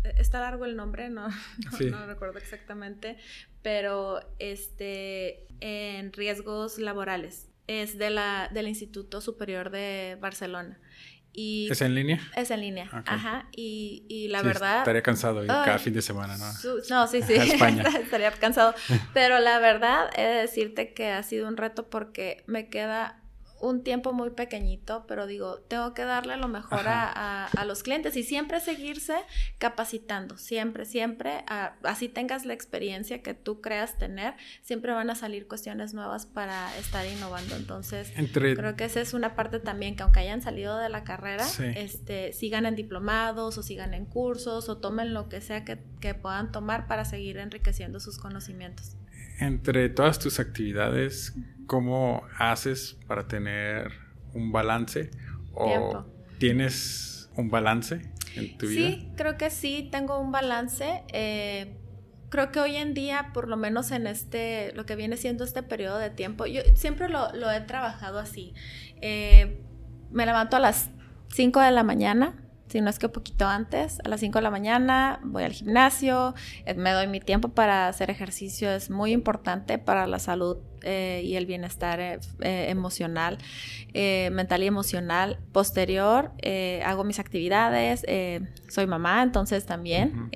está 0.04 0.39
largo 0.39 0.66
el 0.66 0.76
nombre, 0.76 1.10
no, 1.10 1.28
no, 1.89 2.06
recuerdo 2.06 2.38
exactamente, 2.38 3.18
pero 3.62 4.20
este, 4.39 5.47
en 5.60 6.14
riesgos 6.14 6.80
laborales. 6.80 7.49
Es 7.68 7.97
de 7.97 8.10
la, 8.10 8.49
del 8.51 8.68
Instituto 8.68 9.22
Superior 9.22 9.70
de 9.70 10.18
Barcelona. 10.20 10.80
Y 11.32 11.70
¿Es 11.72 11.82
en 11.82 11.93
línea? 11.93 12.20
Es 12.36 12.49
en 12.49 12.62
línea, 12.62 12.89
ajá. 13.05 13.47
Y, 13.55 14.05
y 14.10 14.30
la 14.30 14.41
verdad... 14.41 14.80
Estaría 14.80 15.03
cansado 15.03 15.45
cada 15.45 15.78
fin 15.78 15.93
de 15.93 16.01
semana, 16.01 16.38
¿no? 16.38 16.45
no, 16.89 17.07
sí, 17.07 17.22
sí. 17.28 17.34
estaría 18.01 18.32
cansado. 18.32 18.74
Pero 19.14 19.39
la 19.39 19.60
verdad, 19.60 20.10
he 20.16 20.24
de 20.24 20.41
decirte 20.41 20.93
que 20.93 21.12
ha 21.12 21.22
sido 21.22 21.47
un 21.47 21.55
reto 21.55 21.89
porque 21.89 22.43
me 22.47 22.70
queda 22.70 23.22
un 23.62 23.84
tiempo 23.84 24.14
muy 24.14 24.32
pequeñito, 24.32 25.05
pero 25.07 25.28
digo, 25.28 25.60
tengo 25.68 25.93
que 25.93 26.03
darle 26.03 26.38
lo 26.38 26.47
mejor 26.47 26.88
a, 26.88 27.45
a, 27.45 27.66
los 27.66 27.84
clientes 27.84 28.16
y 28.16 28.24
siempre 28.24 28.60
seguirse 28.60 29.16
capacitando, 29.57 30.38
siempre, 30.38 30.86
siempre, 30.86 31.43
así 31.84 32.10
tengas 32.10 32.45
la 32.45 32.53
experiencia 32.53 33.22
que 33.22 33.34
tú 33.34 33.62
creas 33.62 33.97
tener, 33.97 34.34
siempre 34.62 34.93
van 34.93 35.10
a 35.10 35.16
salir 35.16 35.47
cuestiones 35.47 35.93
nuevas 35.93 36.26
para 36.26 36.76
estar 36.78 37.05
innovando. 37.05 37.55
Entonces, 37.55 38.12
creo 38.34 38.76
que 38.76 38.86
esa 38.86 39.01
es 39.01 39.14
una 39.14 39.36
parte 39.36 39.60
también 39.60 39.95
que 39.95 40.03
aunque 40.03 40.20
hayan 40.20 40.41
salido 40.41 40.78
de 40.78 40.89
la 40.89 41.03
carrera, 41.03 41.45
este, 41.76 42.34
sigan 42.34 42.66
en 42.66 42.76
diplomados 42.76 43.57
o 43.57 43.64
sigan 43.64 43.93
en 43.93 44.05
cursos 44.05 44.70
o 44.70 44.78
tomen 44.78 45.14
lo 45.14 45.30
que 45.30 45.41
sea 45.41 45.66
que, 45.66 45.80
que 45.99 46.14
puedan 46.14 46.51
tomar 46.51 46.88
para 46.88 47.05
seguir 47.05 47.38
enriqueciendo 47.38 47.99
sus 47.99 48.18
conocimientos. 48.18 48.95
Entre 49.39 49.88
todas 49.89 50.20
tus 50.20 50.39
actividades, 50.39 51.34
¿cómo 51.70 52.24
haces 52.40 52.98
para 53.08 53.28
tener 53.28 53.92
un 54.34 54.52
balance? 54.52 55.12
¿O 55.54 56.04
tienes 56.40 57.30
un 57.36 57.50
balance 57.52 58.02
en 58.36 58.58
tu 58.58 58.68
vida? 58.68 58.88
Sí, 58.88 59.12
creo 59.16 59.38
que 59.38 59.52
sí, 59.52 59.88
tengo 59.92 60.20
un 60.20 60.32
balance. 60.32 61.04
Eh, 61.14 61.78
creo 62.30 62.52
que 62.52 62.60
hoy 62.60 62.76
en 62.76 62.96
día, 62.96 63.30
por 63.36 63.48
lo 63.48 63.56
menos 63.56 63.92
en 63.92 64.08
este, 64.08 64.74
lo 64.74 64.88
que 64.88 64.96
viene 64.96 65.16
siendo 65.16 65.44
este 65.44 65.62
periodo 65.62 66.00
de 66.00 66.10
tiempo, 66.10 66.48
yo 66.48 66.62
siempre 66.74 67.08
lo, 67.08 67.30
he 67.52 67.62
trabajado 67.62 68.18
así. 68.18 68.56
Eh, 69.02 69.62
me 70.10 70.26
levanto 70.26 70.58
a 70.58 70.60
las 70.60 70.90
5 71.34 71.60
de 71.60 71.70
la 71.70 71.84
mañana, 71.84 72.49
si 72.70 72.82
no 72.82 72.90
es 72.90 73.00
que 73.00 73.08
un 73.08 73.12
poquito 73.12 73.48
antes, 73.48 74.00
a 74.04 74.10
las 74.10 74.20
5 74.20 74.38
de 74.38 74.44
la 74.44 74.52
mañana 74.52 75.20
voy 75.24 75.44
al 75.44 75.54
gimnasio, 75.54 76.36
eh, 76.66 76.76
me 76.76 76.92
doy 76.92 77.08
mi 77.08 77.20
tiempo 77.20 77.50
para 77.50 77.88
hacer 77.88 78.12
ejercicio, 78.12 78.70
es 78.72 78.90
muy 78.92 79.12
importante 79.12 79.80
para 79.80 80.06
la 80.06 80.20
salud 80.20 80.58
eh, 80.84 81.22
y 81.26 81.36
el 81.36 81.46
bienestar 81.46 82.00
eh, 82.00 82.20
emocional, 82.40 83.40
mental 83.94 84.64
y 84.64 84.68
emocional. 84.68 85.40
Posterior, 85.52 86.32
hago 86.86 87.04
mis 87.04 87.20
actividades, 87.20 88.06
soy 88.70 88.88
mamá, 88.88 89.24
entonces 89.24 89.66
también 89.66 90.30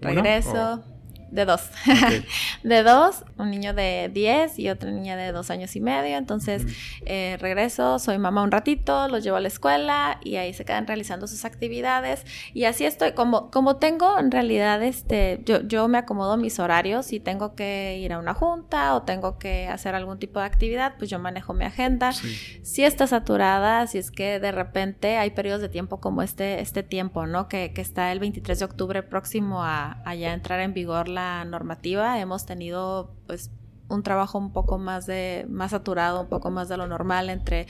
regreso. 0.00 0.84
De 1.30 1.44
dos. 1.44 1.68
de 2.62 2.82
dos, 2.82 3.24
un 3.36 3.50
niño 3.50 3.74
de 3.74 4.10
10 4.12 4.58
y 4.58 4.70
otra 4.70 4.90
niña 4.90 5.16
de 5.16 5.32
dos 5.32 5.50
años 5.50 5.76
y 5.76 5.80
medio. 5.80 6.16
Entonces 6.16 6.64
eh, 7.04 7.36
regreso, 7.40 7.98
soy 7.98 8.18
mamá 8.18 8.42
un 8.42 8.50
ratito, 8.50 9.08
los 9.08 9.22
llevo 9.22 9.36
a 9.36 9.40
la 9.40 9.48
escuela 9.48 10.18
y 10.24 10.36
ahí 10.36 10.54
se 10.54 10.64
quedan 10.64 10.86
realizando 10.86 11.26
sus 11.26 11.44
actividades. 11.44 12.24
Y 12.54 12.64
así 12.64 12.86
estoy, 12.86 13.12
como, 13.12 13.50
como 13.50 13.76
tengo 13.76 14.18
en 14.18 14.30
realidad, 14.30 14.82
este, 14.82 15.40
yo, 15.44 15.60
yo 15.62 15.86
me 15.88 15.98
acomodo 15.98 16.36
mis 16.36 16.58
horarios. 16.58 17.06
Si 17.06 17.20
tengo 17.20 17.54
que 17.54 17.98
ir 17.98 18.12
a 18.12 18.18
una 18.18 18.32
junta 18.34 18.94
o 18.94 19.02
tengo 19.02 19.38
que 19.38 19.68
hacer 19.68 19.94
algún 19.94 20.18
tipo 20.18 20.40
de 20.40 20.46
actividad, 20.46 20.94
pues 20.98 21.10
yo 21.10 21.18
manejo 21.18 21.52
mi 21.52 21.64
agenda. 21.64 22.12
Si 22.12 22.84
está 22.84 23.06
saturada, 23.06 23.86
si 23.86 23.98
es 23.98 24.10
que 24.10 24.40
de 24.40 24.52
repente 24.52 25.18
hay 25.18 25.30
periodos 25.30 25.60
de 25.60 25.68
tiempo 25.68 26.00
como 26.00 26.22
este, 26.22 26.60
este 26.60 26.82
tiempo, 26.82 27.26
¿no? 27.26 27.48
Que, 27.48 27.72
que 27.74 27.82
está 27.82 28.12
el 28.12 28.18
23 28.18 28.58
de 28.58 28.64
octubre 28.64 29.02
próximo 29.02 29.62
a, 29.62 30.02
a 30.04 30.14
ya 30.14 30.32
entrar 30.32 30.60
en 30.60 30.72
vigor 30.72 31.08
la 31.08 31.17
normativa. 31.46 32.20
Hemos 32.20 32.46
tenido 32.46 33.14
pues 33.26 33.50
un 33.88 34.02
trabajo 34.02 34.38
un 34.38 34.52
poco 34.52 34.78
más 34.78 35.06
de 35.06 35.46
más 35.48 35.70
saturado, 35.70 36.20
un 36.20 36.28
poco 36.28 36.50
más 36.50 36.68
de 36.68 36.76
lo 36.76 36.86
normal 36.86 37.30
entre 37.30 37.66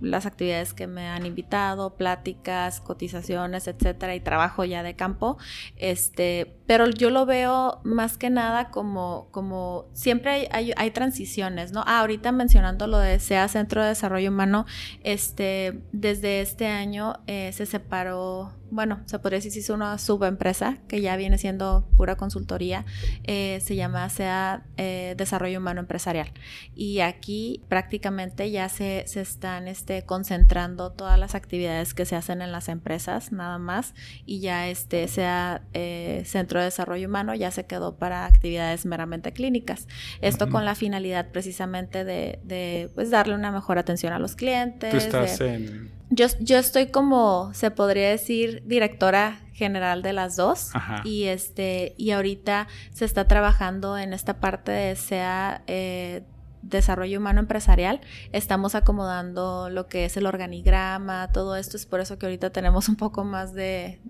las 0.00 0.26
actividades 0.26 0.72
que 0.74 0.86
me 0.86 1.08
han 1.08 1.26
invitado, 1.26 1.96
pláticas, 1.96 2.80
cotizaciones, 2.80 3.66
etcétera, 3.66 4.14
y 4.14 4.20
trabajo 4.20 4.64
ya 4.64 4.82
de 4.82 4.96
campo. 4.96 5.36
Este, 5.76 6.56
pero 6.66 6.88
yo 6.88 7.10
lo 7.10 7.26
veo 7.26 7.80
más 7.84 8.16
que 8.16 8.30
nada 8.30 8.70
como, 8.70 9.28
como 9.30 9.86
siempre 9.92 10.48
hay, 10.50 10.72
hay, 10.76 10.90
transiciones, 10.90 11.72
¿no? 11.72 11.84
Ah, 11.86 12.00
ahorita 12.00 12.32
mencionando 12.32 12.86
lo 12.86 12.98
de 12.98 13.18
SEA 13.20 13.48
Centro 13.48 13.82
de 13.82 13.88
Desarrollo 13.88 14.30
Humano, 14.30 14.66
este, 15.02 15.82
desde 15.92 16.40
este 16.40 16.66
año 16.66 17.14
eh, 17.26 17.52
se 17.52 17.66
separó 17.66 18.57
bueno, 18.70 19.00
se 19.06 19.18
podría 19.18 19.38
decir 19.38 19.52
que 19.52 19.58
es 19.60 19.70
una 19.70 19.98
subempresa 19.98 20.78
que 20.88 21.00
ya 21.00 21.16
viene 21.16 21.38
siendo 21.38 21.88
pura 21.96 22.16
consultoría, 22.16 22.84
eh, 23.24 23.60
se 23.62 23.76
llama 23.76 24.08
SEA 24.08 24.62
eh, 24.76 25.14
Desarrollo 25.16 25.58
Humano 25.58 25.80
Empresarial. 25.80 26.32
Y 26.74 27.00
aquí 27.00 27.62
prácticamente 27.68 28.50
ya 28.50 28.68
se, 28.68 29.04
se 29.06 29.20
están 29.20 29.68
este, 29.68 30.04
concentrando 30.04 30.92
todas 30.92 31.18
las 31.18 31.34
actividades 31.34 31.94
que 31.94 32.04
se 32.04 32.16
hacen 32.16 32.42
en 32.42 32.52
las 32.52 32.68
empresas, 32.68 33.32
nada 33.32 33.58
más, 33.58 33.94
y 34.26 34.40
ya 34.40 34.68
este 34.68 35.08
SEA 35.08 35.62
eh, 35.72 36.22
Centro 36.26 36.58
de 36.58 36.66
Desarrollo 36.66 37.08
Humano 37.08 37.34
ya 37.34 37.50
se 37.50 37.66
quedó 37.66 37.96
para 37.96 38.26
actividades 38.26 38.86
meramente 38.86 39.32
clínicas. 39.32 39.88
Esto 40.20 40.50
con 40.50 40.64
la 40.64 40.74
finalidad 40.74 41.30
precisamente 41.30 42.04
de, 42.04 42.38
de, 42.44 42.90
pues, 42.94 43.10
darle 43.10 43.34
una 43.34 43.50
mejor 43.50 43.78
atención 43.78 44.12
a 44.12 44.18
los 44.18 44.36
clientes. 44.36 44.90
Tú 44.90 44.96
estás 44.96 45.40
en 45.40 45.97
yo, 46.10 46.26
yo 46.40 46.58
estoy 46.58 46.86
como, 46.86 47.52
se 47.54 47.70
podría 47.70 48.08
decir, 48.10 48.62
directora 48.66 49.40
general 49.52 50.02
de 50.02 50.12
las 50.12 50.36
dos. 50.36 50.70
Y 51.04 51.24
este, 51.24 51.94
y 51.96 52.12
ahorita 52.12 52.68
se 52.92 53.04
está 53.04 53.26
trabajando 53.26 53.98
en 53.98 54.12
esta 54.12 54.40
parte 54.40 54.72
de 54.72 54.96
SEA 54.96 55.62
eh, 55.66 56.22
desarrollo 56.68 57.18
humano 57.18 57.40
empresarial, 57.40 58.00
estamos 58.32 58.74
acomodando 58.74 59.70
lo 59.70 59.86
que 59.86 60.04
es 60.04 60.16
el 60.16 60.26
organigrama, 60.26 61.30
todo 61.32 61.56
esto 61.56 61.76
es 61.76 61.86
por 61.86 62.00
eso 62.00 62.18
que 62.18 62.26
ahorita 62.26 62.50
tenemos 62.50 62.88
un 62.88 62.96
poco 62.96 63.24
más 63.24 63.54
de, 63.54 64.00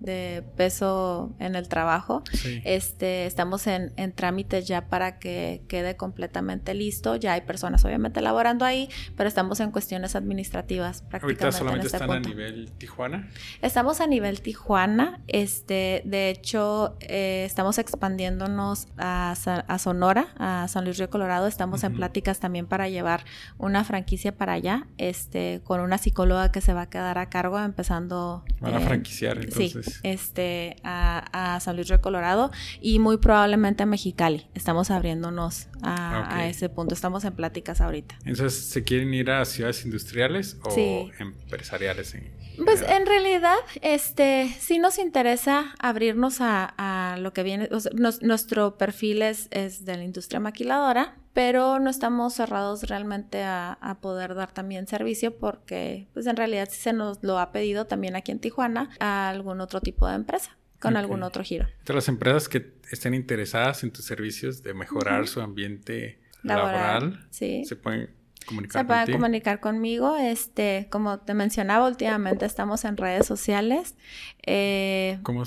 peso 0.55 1.33
en 1.39 1.55
el 1.55 1.67
trabajo. 1.67 2.23
Este, 2.65 3.25
estamos 3.25 3.67
en, 3.67 3.93
en, 3.95 4.11
trámites 4.11 4.67
ya 4.67 4.87
para 4.87 5.19
que 5.19 5.63
quede 5.67 5.95
completamente 5.95 6.73
listo. 6.73 7.15
Ya 7.15 7.33
hay 7.33 7.41
personas 7.41 7.83
obviamente 7.85 8.21
laborando 8.21 8.65
ahí, 8.65 8.89
pero 9.15 9.27
estamos 9.27 9.59
en 9.59 9.71
cuestiones 9.71 10.15
administrativas 10.15 11.01
prácticamente. 11.01 11.43
¿Ahorita 11.45 11.57
solamente 11.57 11.87
este 11.87 11.97
están 11.97 12.11
a 12.11 12.19
nivel 12.19 12.71
Tijuana? 12.77 13.29
Estamos 13.61 14.01
a 14.01 14.07
nivel 14.07 14.41
Tijuana. 14.41 15.21
Este, 15.27 16.01
de 16.05 16.29
hecho, 16.29 16.97
eh, 17.01 17.43
estamos 17.45 17.77
expandiéndonos 17.77 18.87
a, 18.97 19.35
a, 19.67 19.79
Sonora, 19.79 20.27
a 20.37 20.67
San 20.67 20.85
Luis 20.85 20.97
Río 20.97 21.09
Colorado. 21.09 21.47
Estamos 21.47 21.83
en 21.83 21.93
pláticas 21.95 22.39
también 22.39 22.48
también 22.49 22.65
para 22.65 22.89
llevar 22.89 23.25
una 23.59 23.83
franquicia 23.83 24.35
para 24.35 24.53
allá, 24.53 24.87
este, 24.97 25.61
con 25.63 25.81
una 25.81 25.99
psicóloga 25.99 26.51
que 26.51 26.61
se 26.61 26.73
va 26.73 26.81
a 26.81 26.89
quedar 26.89 27.19
a 27.19 27.29
cargo 27.29 27.59
empezando. 27.59 28.43
Van 28.59 28.73
a 28.73 28.79
franquiciar 28.79 29.37
entonces. 29.37 29.85
Sí, 29.85 29.99
este, 30.01 30.77
a, 30.83 31.53
a, 31.53 31.59
San 31.59 31.75
Luis 31.75 31.89
Río 31.89 32.01
Colorado 32.01 32.49
y 32.81 32.97
muy 32.97 33.17
probablemente 33.17 33.83
a 33.83 33.85
Mexicali. 33.85 34.47
Estamos 34.55 34.89
abriéndonos 34.89 35.67
a, 35.83 36.37
a, 36.37 36.47
ese 36.47 36.69
punto. 36.69 36.95
Estamos 36.95 37.23
en 37.23 37.33
pláticas 37.33 37.81
ahorita. 37.81 38.17
Entonces, 38.25 38.55
¿se 38.55 38.83
quieren 38.83 39.13
ir 39.13 39.29
a 39.29 39.45
ciudades 39.45 39.85
industriales 39.85 40.57
o 40.63 40.75
empresariales? 41.19 42.15
En 42.15 42.39
pues 42.65 42.81
en 42.81 43.05
realidad, 43.05 43.57
este, 43.81 44.49
sí 44.59 44.79
nos 44.79 44.97
interesa 44.97 45.73
abrirnos 45.79 46.37
a, 46.41 47.15
lo 47.19 47.33
que 47.33 47.43
viene. 47.43 47.69
nuestro 48.21 48.77
perfil 48.77 49.21
es, 49.21 49.47
es 49.51 49.85
de 49.85 49.97
la 49.97 50.03
industria 50.03 50.39
maquiladora, 50.39 51.15
pero 51.33 51.79
no 51.79 51.89
estamos 51.89 52.33
cerrados 52.33 52.83
realmente 52.83 53.43
a, 53.43 53.97
poder 54.01 54.35
dar 54.35 54.51
también 54.51 54.87
servicio 54.87 55.37
porque 55.37 56.07
pues 56.13 56.25
en 56.27 56.35
realidad 56.35 56.67
sí 56.71 56.79
se 56.79 56.93
nos 56.93 57.21
lo 57.21 57.39
ha 57.39 57.51
pedido 57.51 57.85
también 57.85 58.15
aquí 58.15 58.31
en 58.31 58.39
Tijuana 58.39 58.89
a 58.99 59.29
algún 59.29 59.61
otro 59.61 59.81
tipo 59.81 60.07
de 60.07 60.15
empresa 60.15 60.57
con 60.79 60.95
algún 60.95 61.23
otro 61.23 61.43
giro. 61.43 61.67
Entre 61.79 61.95
las 61.95 62.07
empresas 62.07 62.47
que 62.47 62.73
estén 62.91 63.13
interesadas 63.13 63.83
en 63.83 63.91
tus 63.91 64.05
servicios 64.05 64.63
de 64.63 64.73
mejorar 64.73 65.27
su 65.27 65.41
ambiente 65.41 66.21
laboral, 66.41 67.27
se 67.31 67.75
pueden 67.75 68.11
comunicar 68.45 68.81
se 68.81 68.85
pueden 68.85 69.11
comunicar 69.11 69.59
conmigo. 69.59 70.15
Este, 70.15 70.87
como 70.89 71.19
te 71.19 71.33
mencionaba, 71.33 71.87
últimamente 71.87 72.45
estamos 72.45 72.85
en 72.85 72.95
redes 72.95 73.25
sociales. 73.25 73.95
Eh, 74.45 75.19
¿Cómo 75.23 75.43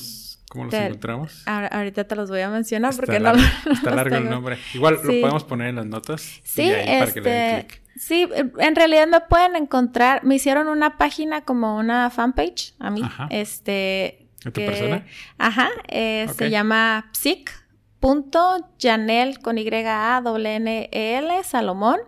¿Cómo 0.52 0.66
los 0.66 0.74
encontramos? 0.74 1.42
ahorita 1.46 2.04
te 2.04 2.14
los 2.14 2.28
voy 2.28 2.42
a 2.42 2.50
mencionar 2.50 2.94
porque 2.94 3.18
no 3.18 3.32
Está 3.72 3.94
largo 3.94 4.16
el 4.16 4.28
nombre. 4.28 4.58
Igual 4.74 4.96
lo 4.96 5.00
podemos 5.00 5.44
poner 5.44 5.68
en 5.68 5.76
las 5.76 5.86
notas. 5.86 6.42
Sí, 6.44 6.70
este, 6.70 7.66
sí, 7.96 8.28
en 8.58 8.76
realidad 8.76 9.06
me 9.06 9.22
pueden 9.22 9.56
encontrar. 9.56 10.24
Me 10.24 10.34
hicieron 10.34 10.68
una 10.68 10.98
página 10.98 11.40
como 11.40 11.78
una 11.78 12.10
fanpage 12.10 12.74
a 12.78 12.90
mí. 12.90 13.00
Este. 13.30 14.28
¿A 14.44 14.50
tu 14.50 14.60
persona? 14.60 15.06
Ajá. 15.38 15.70
Eh, 15.88 16.28
se 16.36 16.50
llama 16.50 17.08
Psic. 17.12 17.50
Punto 17.98 18.68
Janel 18.78 19.38
con 19.38 19.56
Y 19.56 19.66
A 19.86 20.20
W 20.22 20.54
N 20.54 20.90
E 20.92 21.18
L 21.18 21.44
Salomón. 21.44 21.98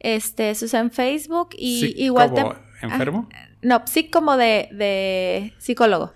Este, 0.00 0.50
eso 0.50 0.64
es 0.64 0.74
en 0.74 0.90
Facebook 0.90 1.50
y 1.56 1.94
igual 2.02 2.30
como 2.30 2.56
enfermo. 2.80 3.28
no, 3.60 3.82
psic 3.86 4.10
como 4.10 4.36
de, 4.36 4.70
de 4.72 5.52
psicólogo. 5.58 6.14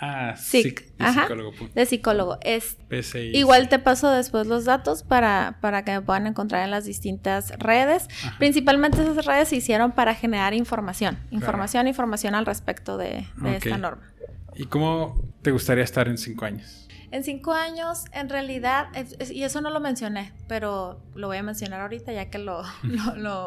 Ah, 0.00 0.34
de 0.34 0.62
psicólogo. 0.62 1.52
De 1.74 1.86
psicólogo. 1.86 2.38
Es, 2.42 2.78
igual 3.14 3.68
te 3.68 3.78
paso 3.78 4.10
después 4.10 4.46
los 4.46 4.64
datos 4.64 5.02
para, 5.02 5.58
para 5.60 5.84
que 5.84 5.92
me 5.92 6.00
puedan 6.00 6.26
encontrar 6.26 6.64
en 6.64 6.70
las 6.70 6.86
distintas 6.86 7.50
redes. 7.58 8.08
Principalmente 8.38 9.02
esas 9.02 9.26
redes 9.26 9.48
se 9.48 9.56
hicieron 9.56 9.92
para 9.92 10.14
generar 10.14 10.54
información. 10.54 11.18
Información, 11.30 11.86
información 11.86 12.34
al 12.34 12.46
respecto 12.46 12.96
de, 12.96 13.26
esta 13.54 13.76
norma. 13.76 14.10
¿Y 14.56 14.64
cómo 14.64 15.22
te 15.42 15.50
gustaría 15.50 15.84
estar 15.84 16.08
en 16.08 16.16
cinco 16.16 16.46
años? 16.46 16.88
En 17.12 17.24
cinco 17.24 17.52
años, 17.52 18.04
en 18.12 18.28
realidad, 18.28 18.88
y 19.32 19.42
eso 19.42 19.60
no 19.60 19.70
lo 19.70 19.80
mencioné, 19.80 20.32
pero 20.46 21.02
lo 21.16 21.26
voy 21.26 21.38
a 21.38 21.42
mencionar 21.42 21.80
ahorita 21.80 22.12
ya 22.12 22.30
que 22.30 22.38
lo, 22.38 22.62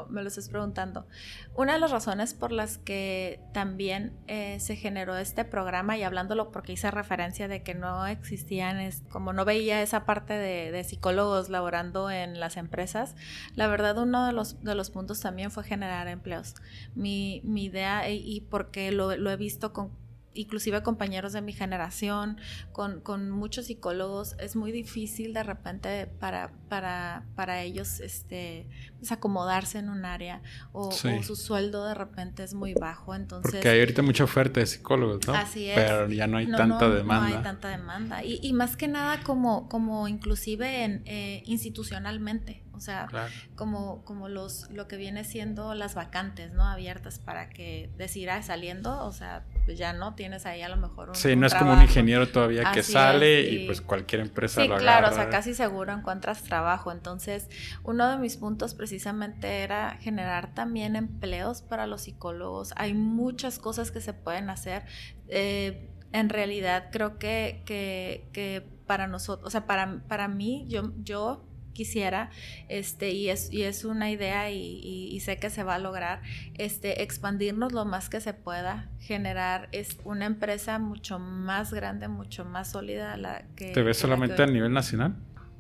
me 0.10 0.22
lo 0.22 0.28
estás 0.28 0.50
preguntando. 0.50 1.08
Una 1.56 1.74
de 1.74 1.80
las 1.80 1.92
razones 1.92 2.34
por 2.34 2.52
las 2.52 2.78
que 2.78 3.40
también 3.54 4.18
eh, 4.28 4.60
se 4.60 4.76
generó 4.76 5.16
este 5.16 5.46
programa, 5.46 5.98
y 5.98 6.04
hablándolo 6.04 6.52
porque 6.52 6.74
hice 6.74 6.92
referencia 6.92 7.48
de 7.48 7.64
que 7.64 7.74
no 7.74 8.06
existían, 8.06 8.82
es, 8.82 9.02
como 9.10 9.32
no 9.32 9.46
veía 9.46 9.82
esa 9.82 10.06
parte 10.06 10.34
de, 10.34 10.84
psicólogos 10.84 11.48
laborando 11.50 12.12
en 12.12 12.42
las 12.42 12.58
empresas, 12.58 13.16
la 13.56 13.68
verdad 13.68 13.98
uno 13.98 14.26
de 14.26 14.34
los, 14.34 14.62
de 14.62 14.76
los 14.76 14.90
puntos 14.90 15.22
también 15.22 15.52
fue 15.52 15.64
generar 15.64 16.10
empleos. 16.10 16.56
Mi, 16.96 17.40
mi 17.46 17.64
idea, 17.64 18.10
y, 18.10 18.18
y 18.18 18.42
porque 18.42 18.92
lo, 18.92 19.16
lo 19.16 19.32
he 19.32 19.38
visto 19.38 19.72
con 19.72 20.03
inclusive 20.34 20.84
compañeros 20.84 21.34
de 21.34 21.42
mi 21.42 21.54
generación, 21.54 22.38
con, 22.72 23.02
con, 23.02 23.30
muchos 23.30 23.66
psicólogos, 23.66 24.36
es 24.40 24.56
muy 24.56 24.72
difícil 24.72 25.34
de 25.34 25.44
repente 25.44 26.08
para, 26.20 26.52
para, 26.70 27.26
para 27.36 27.62
ellos 27.62 28.00
este, 28.00 28.68
pues 29.00 29.12
acomodarse 29.12 29.80
en 29.80 29.90
un 29.90 30.06
área 30.06 30.42
o, 30.72 30.92
su 30.92 31.36
sueldo 31.36 31.86
de 31.86 31.94
repente 31.94 32.44
es 32.44 32.54
muy 32.54 32.74
bajo. 32.74 33.16
Entonces, 33.16 33.52
Porque 33.52 33.70
hay 33.70 33.80
ahorita 33.80 34.02
mucha 34.02 34.24
oferta 34.24 34.60
de 34.60 34.66
psicólogos, 34.66 35.28
¿no? 35.28 35.34
Así 35.34 35.70
es. 35.70 35.76
Pero 35.76 36.10
ya 36.10 36.28
no 36.28 36.38
hay 36.38 36.48
tanta 36.48 36.90
demanda. 36.90 37.30
No 37.30 37.38
hay 37.38 37.44
tanta 37.44 37.70
demanda. 37.70 38.24
Y, 38.24 38.40
y, 38.42 38.54
más 38.54 38.76
que 38.76 38.88
nada 38.88 39.22
como, 39.24 39.70
como 39.70 40.08
inclusive 40.08 40.84
en, 40.84 41.04
eh, 41.06 41.44
institucionalmente. 41.46 42.64
O 42.74 42.80
sea, 42.80 43.08
como, 43.56 44.04
como 44.04 44.30
los, 44.30 44.70
lo 44.72 44.88
que 44.88 44.98
viene 44.98 45.24
siendo 45.24 45.76
las 45.76 45.94
vacantes, 45.94 46.52
¿no? 46.54 46.66
Abiertas 46.66 47.20
para 47.20 47.50
que 47.50 47.92
decir, 47.98 48.30
ah, 48.30 48.42
saliendo, 48.42 49.06
o 49.06 49.12
sea, 49.12 49.46
pues 49.66 49.78
ya 49.78 49.94
no 49.94 50.16
tienes 50.16 50.46
ahí 50.46 50.62
a 50.62 50.70
lo 50.70 50.78
mejor 50.78 51.10
un. 51.10 51.16
Sí, 51.16 51.36
no 51.36 51.48
es 51.48 51.54
como 51.56 51.74
un 51.74 51.82
ingeniero 51.82 52.28
todavía 52.28 52.72
que 52.72 52.84
sale 52.84 53.42
y, 53.42 53.66
pues 53.66 53.82
cualquier 53.82 54.22
empresa 54.22 54.62
sí, 54.62 54.68
lo 54.68 54.78
claro, 54.78 55.10
o 55.10 55.14
sea, 55.14 55.30
casi 55.30 55.54
seguro 55.54 55.94
encuentras 55.94 56.44
trabajo. 56.44 56.92
Entonces, 56.92 57.50
uno 57.84 58.10
de 58.10 58.18
mis 58.18 58.38
puntos 58.38 58.74
precisamente 58.74 59.64
era 59.64 59.98
generar 60.02 60.54
también 60.54 60.96
empleos 60.96 61.62
para 61.62 61.88
los 61.88 62.02
psicólogos. 62.02 62.74
Hay 62.76 62.94
muchas 62.94 63.60
cosas 63.60 63.92
que 63.92 64.02
se 64.02 64.14
pueden 64.14 64.50
hacer. 64.50 64.84
Eh, 65.30 65.90
en 66.12 66.30
realidad, 66.30 66.90
creo 66.92 67.18
que, 67.18 67.64
que, 67.66 68.30
que 68.34 68.68
para 68.86 69.08
nosotros, 69.08 69.48
o 69.48 69.50
sea, 69.50 69.66
para, 69.66 70.04
para 70.08 70.28
mí, 70.28 70.66
yo, 70.68 70.92
yo 70.98 71.46
quisiera, 71.74 72.30
este, 72.70 73.12
y 73.12 73.30
es, 73.30 73.52
y 73.52 73.64
es 73.64 73.84
una 73.84 74.10
idea 74.10 74.50
y, 74.52 75.20
sé 75.20 75.38
que 75.38 75.50
se 75.50 75.64
va 75.64 75.76
a 75.76 75.80
lograr, 75.80 76.22
este, 76.58 77.04
expandirnos 77.04 77.74
lo 77.74 77.86
más 77.86 78.10
que 78.10 78.22
se 78.22 78.34
pueda, 78.34 78.90
generar 79.00 79.70
es 79.72 79.98
una 80.04 80.26
empresa 80.26 80.80
mucho 80.80 81.20
más 81.20 81.74
grande, 81.74 82.08
mucho 82.08 82.46
más 82.46 82.72
sólida. 82.72 83.18
La 83.18 83.44
que, 83.56 83.72
¿Te 83.72 83.82
ves 83.82 83.98
solamente 83.98 84.42
a 84.42 84.48
nivel 84.48 84.72
nacional? 84.72 85.16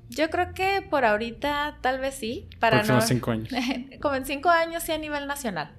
Yo 0.10 0.30
creo 0.30 0.54
que 0.54 0.86
por 0.88 1.06
ahorita 1.06 1.78
tal 1.82 2.00
vez 2.00 2.16
sí. 2.16 2.48
Para 2.60 2.78
Próximos 2.78 3.06
cinco 3.06 3.32
años. 3.32 3.50
como 4.02 4.16
en 4.16 4.26
cinco 4.26 4.50
años 4.50 4.84
sí 4.84 4.92
a 4.92 4.98
nivel 4.98 5.28
nacional. 5.28 5.72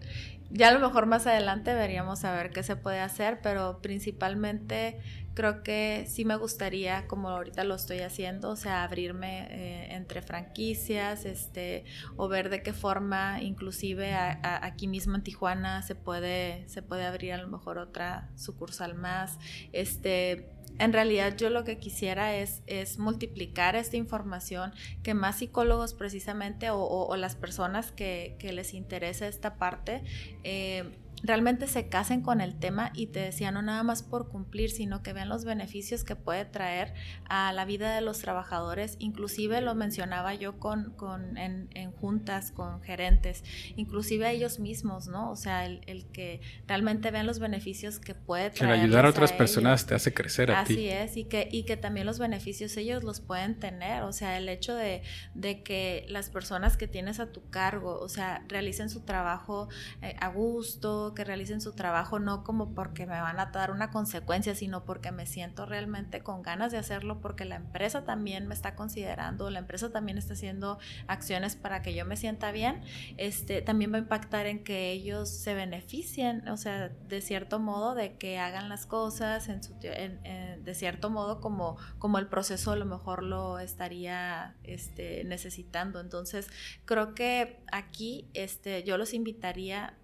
Ya 0.50 0.68
a 0.68 0.72
lo 0.72 0.80
mejor 0.80 1.06
más 1.06 1.26
adelante 1.26 1.74
veríamos 1.74 2.24
a 2.24 2.32
ver 2.32 2.50
qué 2.50 2.62
se 2.62 2.76
puede 2.76 3.00
hacer, 3.00 3.40
pero 3.42 3.80
principalmente 3.82 5.00
creo 5.34 5.62
que 5.62 6.06
sí 6.08 6.24
me 6.24 6.36
gustaría, 6.36 7.06
como 7.06 7.28
ahorita 7.28 7.64
lo 7.64 7.74
estoy 7.74 8.00
haciendo, 8.00 8.50
o 8.50 8.56
sea, 8.56 8.84
abrirme 8.84 9.46
eh, 9.50 9.94
entre 9.94 10.22
franquicias, 10.22 11.24
este, 11.24 11.84
o 12.16 12.28
ver 12.28 12.48
de 12.48 12.62
qué 12.62 12.72
forma, 12.72 13.42
inclusive 13.42 14.14
aquí 14.14 14.86
mismo 14.86 15.16
en 15.16 15.22
Tijuana 15.22 15.82
se 15.82 15.94
puede, 15.94 16.68
se 16.68 16.82
puede 16.82 17.04
abrir 17.04 17.32
a 17.32 17.38
lo 17.38 17.48
mejor 17.48 17.78
otra 17.78 18.30
sucursal 18.36 18.94
más, 18.94 19.38
este, 19.72 20.50
en 20.78 20.92
realidad 20.92 21.36
yo 21.36 21.50
lo 21.50 21.64
que 21.64 21.78
quisiera 21.78 22.36
es, 22.36 22.62
es 22.66 22.98
multiplicar 22.98 23.76
esta 23.76 23.96
información, 23.96 24.72
que 25.02 25.14
más 25.14 25.38
psicólogos 25.38 25.94
precisamente 25.94 26.68
o, 26.70 27.14
las 27.16 27.36
personas 27.36 27.92
que, 27.92 28.36
les 28.40 28.74
interesa 28.74 29.26
esta 29.26 29.56
parte, 29.56 30.02
eh, 30.42 30.98
realmente 31.24 31.66
se 31.66 31.88
casen 31.88 32.20
con 32.20 32.42
el 32.42 32.54
tema 32.54 32.90
y 32.94 33.06
te 33.06 33.20
decía 33.20 33.50
no 33.50 33.62
nada 33.62 33.82
más 33.82 34.02
por 34.02 34.28
cumplir, 34.28 34.70
sino 34.70 35.02
que 35.02 35.14
vean 35.14 35.30
los 35.30 35.46
beneficios 35.46 36.04
que 36.04 36.16
puede 36.16 36.44
traer 36.44 36.92
a 37.24 37.50
la 37.54 37.64
vida 37.64 37.94
de 37.94 38.02
los 38.02 38.18
trabajadores. 38.18 38.96
Inclusive 38.98 39.62
lo 39.62 39.74
mencionaba 39.74 40.34
yo 40.34 40.60
con, 40.60 40.92
con 40.96 41.38
en, 41.38 41.92
juntas 41.92 42.52
con 42.52 42.82
gerentes, 42.82 43.42
inclusive 43.76 44.26
a 44.26 44.32
ellos 44.32 44.58
mismos, 44.58 45.08
¿no? 45.08 45.30
O 45.30 45.36
sea, 45.36 45.64
el, 45.64 46.06
que 46.12 46.42
realmente 46.66 47.10
vean 47.10 47.26
los 47.26 47.38
beneficios 47.38 47.98
que 47.98 48.14
puede 48.14 48.50
traer. 48.50 48.74
Que 48.74 48.80
ayudar 48.82 49.06
a 49.06 49.08
otras 49.08 49.32
personas 49.32 49.86
te 49.86 49.94
hace 49.94 50.12
crecer 50.12 50.50
a 50.50 50.64
ti. 50.64 50.74
Así 50.74 50.88
es, 50.90 51.16
y 51.16 51.24
que, 51.24 51.48
y 51.50 51.64
que 51.64 51.78
también 51.78 52.04
los 52.04 52.18
beneficios 52.18 52.76
ellos 52.76 53.02
los 53.02 53.20
pueden 53.20 53.58
tener. 53.58 54.02
O 54.02 54.12
sea, 54.12 54.36
el 54.36 54.48
hecho 54.50 54.74
de, 54.74 55.02
de 55.34 55.62
que 55.62 56.04
las 56.10 56.28
personas 56.28 56.76
que 56.76 56.86
tienes 56.86 57.18
a 57.18 57.32
tu 57.32 57.48
cargo, 57.48 57.98
o 57.98 58.10
sea, 58.10 58.44
realicen 58.48 58.90
su 58.90 59.00
trabajo 59.00 59.68
eh, 60.02 60.14
a 60.20 60.28
gusto, 60.28 61.13
que 61.14 61.24
realicen 61.24 61.60
su 61.60 61.72
trabajo 61.72 62.18
no 62.18 62.44
como 62.44 62.74
porque 62.74 63.06
me 63.06 63.20
van 63.20 63.38
a 63.40 63.46
dar 63.46 63.70
una 63.70 63.90
consecuencia, 63.90 64.54
sino 64.54 64.84
porque 64.84 65.12
me 65.12 65.26
siento 65.26 65.66
realmente 65.66 66.22
con 66.22 66.42
ganas 66.42 66.72
de 66.72 66.78
hacerlo, 66.78 67.20
porque 67.20 67.44
la 67.44 67.56
empresa 67.56 68.04
también 68.04 68.46
me 68.46 68.54
está 68.54 68.74
considerando, 68.74 69.50
la 69.50 69.60
empresa 69.60 69.90
también 69.90 70.18
está 70.18 70.34
haciendo 70.34 70.78
acciones 71.06 71.56
para 71.56 71.82
que 71.82 71.94
yo 71.94 72.04
me 72.04 72.16
sienta 72.16 72.52
bien, 72.52 72.82
este, 73.16 73.62
también 73.62 73.92
va 73.92 73.96
a 73.96 74.00
impactar 74.00 74.46
en 74.46 74.64
que 74.64 74.90
ellos 74.90 75.28
se 75.28 75.54
beneficien, 75.54 76.48
o 76.48 76.56
sea, 76.56 76.88
de 76.88 77.20
cierto 77.20 77.58
modo, 77.58 77.94
de 77.94 78.16
que 78.16 78.38
hagan 78.38 78.68
las 78.68 78.86
cosas 78.86 79.48
en 79.48 79.62
su, 79.62 79.74
de 79.74 80.74
cierto 80.74 81.10
modo 81.10 81.40
como, 81.40 81.76
como 81.98 82.18
el 82.18 82.26
proceso 82.26 82.72
a 82.72 82.76
lo 82.76 82.84
mejor 82.84 83.22
lo 83.22 83.58
estaría 83.58 84.54
este, 84.64 85.24
necesitando. 85.24 86.00
Entonces, 86.00 86.48
creo 86.84 87.14
que 87.14 87.60
aquí 87.72 88.28
este, 88.34 88.82
yo 88.84 88.98
los 88.98 89.14
invitaría, 89.14 89.94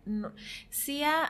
sí 0.71 1.03
a, 1.05 1.29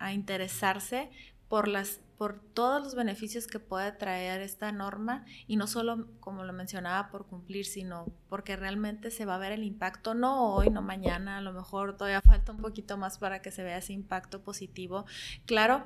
a, 0.00 0.12
interesarse 0.12 1.10
por 1.48 1.66
las 1.66 2.00
por 2.18 2.38
todos 2.38 2.82
los 2.82 2.94
beneficios 2.94 3.46
que 3.46 3.58
puede 3.58 3.90
traer 3.90 4.40
esta 4.40 4.70
norma 4.70 5.24
y 5.48 5.56
no 5.56 5.66
solo, 5.66 6.06
como 6.20 6.44
lo 6.44 6.52
mencionaba, 6.52 7.10
por 7.10 7.26
cumplir, 7.26 7.66
sino 7.66 8.06
porque 8.28 8.54
realmente 8.54 9.10
se 9.10 9.24
va 9.24 9.34
a 9.34 9.38
ver 9.38 9.50
el 9.50 9.64
impacto, 9.64 10.14
no 10.14 10.54
hoy, 10.54 10.70
no 10.70 10.80
mañana, 10.80 11.38
a 11.38 11.40
lo 11.40 11.52
mejor 11.52 11.96
todavía 11.96 12.22
falta 12.22 12.52
un 12.52 12.58
poquito 12.58 12.96
más 12.96 13.18
para 13.18 13.42
que 13.42 13.50
se 13.50 13.64
vea 13.64 13.78
ese 13.78 13.92
impacto 13.92 14.42
positivo. 14.42 15.06
Claro, 15.44 15.84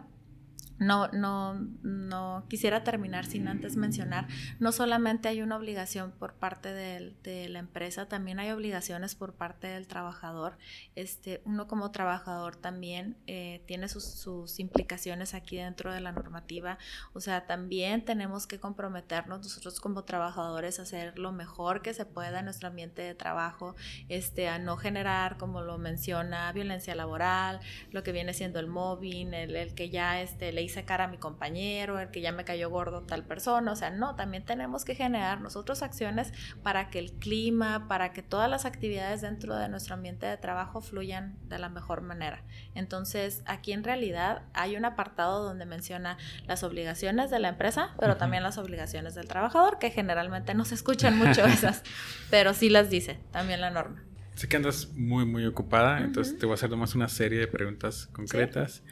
no, 0.78 1.08
no, 1.08 1.54
no 1.82 2.44
quisiera 2.48 2.84
terminar 2.84 3.26
sin 3.26 3.48
antes 3.48 3.76
mencionar, 3.76 4.28
no 4.60 4.72
solamente 4.72 5.28
hay 5.28 5.42
una 5.42 5.56
obligación 5.56 6.12
por 6.12 6.34
parte 6.34 6.72
de, 6.72 7.48
la 7.48 7.58
empresa, 7.58 8.08
también 8.08 8.40
hay 8.40 8.50
obligaciones 8.50 9.14
por 9.14 9.34
parte 9.34 9.66
del 9.66 9.86
trabajador. 9.86 10.56
Este, 10.94 11.42
uno 11.44 11.66
como 11.66 11.90
trabajador 11.90 12.56
también 12.56 13.16
eh, 13.26 13.62
tiene 13.66 13.88
sus, 13.88 14.58
implicaciones 14.58 15.34
aquí 15.34 15.56
dentro 15.56 15.92
de 15.92 16.00
la 16.00 16.12
normativa. 16.12 16.78
O 17.12 17.20
sea, 17.20 17.46
también 17.46 18.04
tenemos 18.04 18.46
que 18.46 18.58
comprometernos 18.58 19.40
nosotros 19.40 19.80
como 19.80 20.04
trabajadores 20.04 20.78
a 20.78 20.82
hacer 20.82 21.18
lo 21.18 21.32
mejor 21.32 21.82
que 21.82 21.94
se 21.94 22.06
pueda 22.06 22.38
en 22.40 22.46
nuestro 22.46 22.68
ambiente 22.68 23.02
de 23.02 23.14
trabajo, 23.14 23.76
este, 24.08 24.48
a 24.48 24.58
no 24.58 24.76
generar, 24.76 25.36
como 25.36 25.60
lo 25.62 25.78
menciona, 25.78 26.50
violencia 26.52 26.94
laboral, 26.94 27.60
lo 27.92 28.02
que 28.02 28.12
viene 28.12 28.32
siendo 28.32 28.58
el 28.58 28.68
mobbing, 28.68 29.34
el, 29.34 29.54
el 29.54 29.74
que 29.74 29.90
ya 29.90 30.20
este, 30.20 30.52
le 30.52 30.62
hice 30.68 30.84
cara 30.84 31.04
a 31.04 31.08
mi 31.08 31.18
compañero, 31.18 31.98
el 31.98 32.10
que 32.10 32.20
ya 32.20 32.32
me 32.32 32.44
cayó 32.44 32.70
gordo 32.70 33.02
tal 33.02 33.24
persona, 33.24 33.72
o 33.72 33.76
sea, 33.76 33.90
no, 33.90 34.14
también 34.14 34.44
tenemos 34.44 34.84
que 34.84 34.94
generar 34.94 35.40
nosotros 35.40 35.82
acciones 35.82 36.32
para 36.62 36.90
que 36.90 36.98
el 36.98 37.12
clima, 37.12 37.88
para 37.88 38.12
que 38.12 38.22
todas 38.22 38.48
las 38.48 38.64
actividades 38.64 39.20
dentro 39.20 39.56
de 39.56 39.68
nuestro 39.68 39.94
ambiente 39.94 40.26
de 40.26 40.36
trabajo 40.36 40.80
fluyan 40.80 41.36
de 41.48 41.58
la 41.58 41.68
mejor 41.68 42.02
manera. 42.02 42.42
Entonces, 42.74 43.42
aquí 43.46 43.72
en 43.72 43.84
realidad 43.84 44.42
hay 44.54 44.76
un 44.76 44.84
apartado 44.84 45.42
donde 45.42 45.66
menciona 45.66 46.18
las 46.46 46.62
obligaciones 46.62 47.30
de 47.30 47.38
la 47.38 47.48
empresa, 47.48 47.94
pero 47.98 48.16
también 48.16 48.42
las 48.42 48.58
obligaciones 48.58 49.14
del 49.14 49.28
trabajador, 49.28 49.78
que 49.78 49.90
generalmente 49.90 50.54
no 50.54 50.64
se 50.64 50.74
escuchan 50.74 51.18
mucho 51.18 51.44
esas, 51.46 51.82
pero 52.30 52.54
sí 52.54 52.68
las 52.68 52.90
dice 52.90 53.20
también 53.32 53.60
la 53.60 53.70
norma. 53.70 54.07
Sé 54.38 54.46
que 54.46 54.56
andas 54.56 54.90
muy, 54.94 55.26
muy 55.26 55.44
ocupada, 55.46 55.98
entonces 55.98 56.38
te 56.38 56.46
voy 56.46 56.52
a 56.52 56.54
hacer 56.54 56.70
nomás 56.70 56.94
una 56.94 57.08
serie 57.08 57.40
de 57.40 57.48
preguntas 57.48 58.06
concretas. 58.12 58.84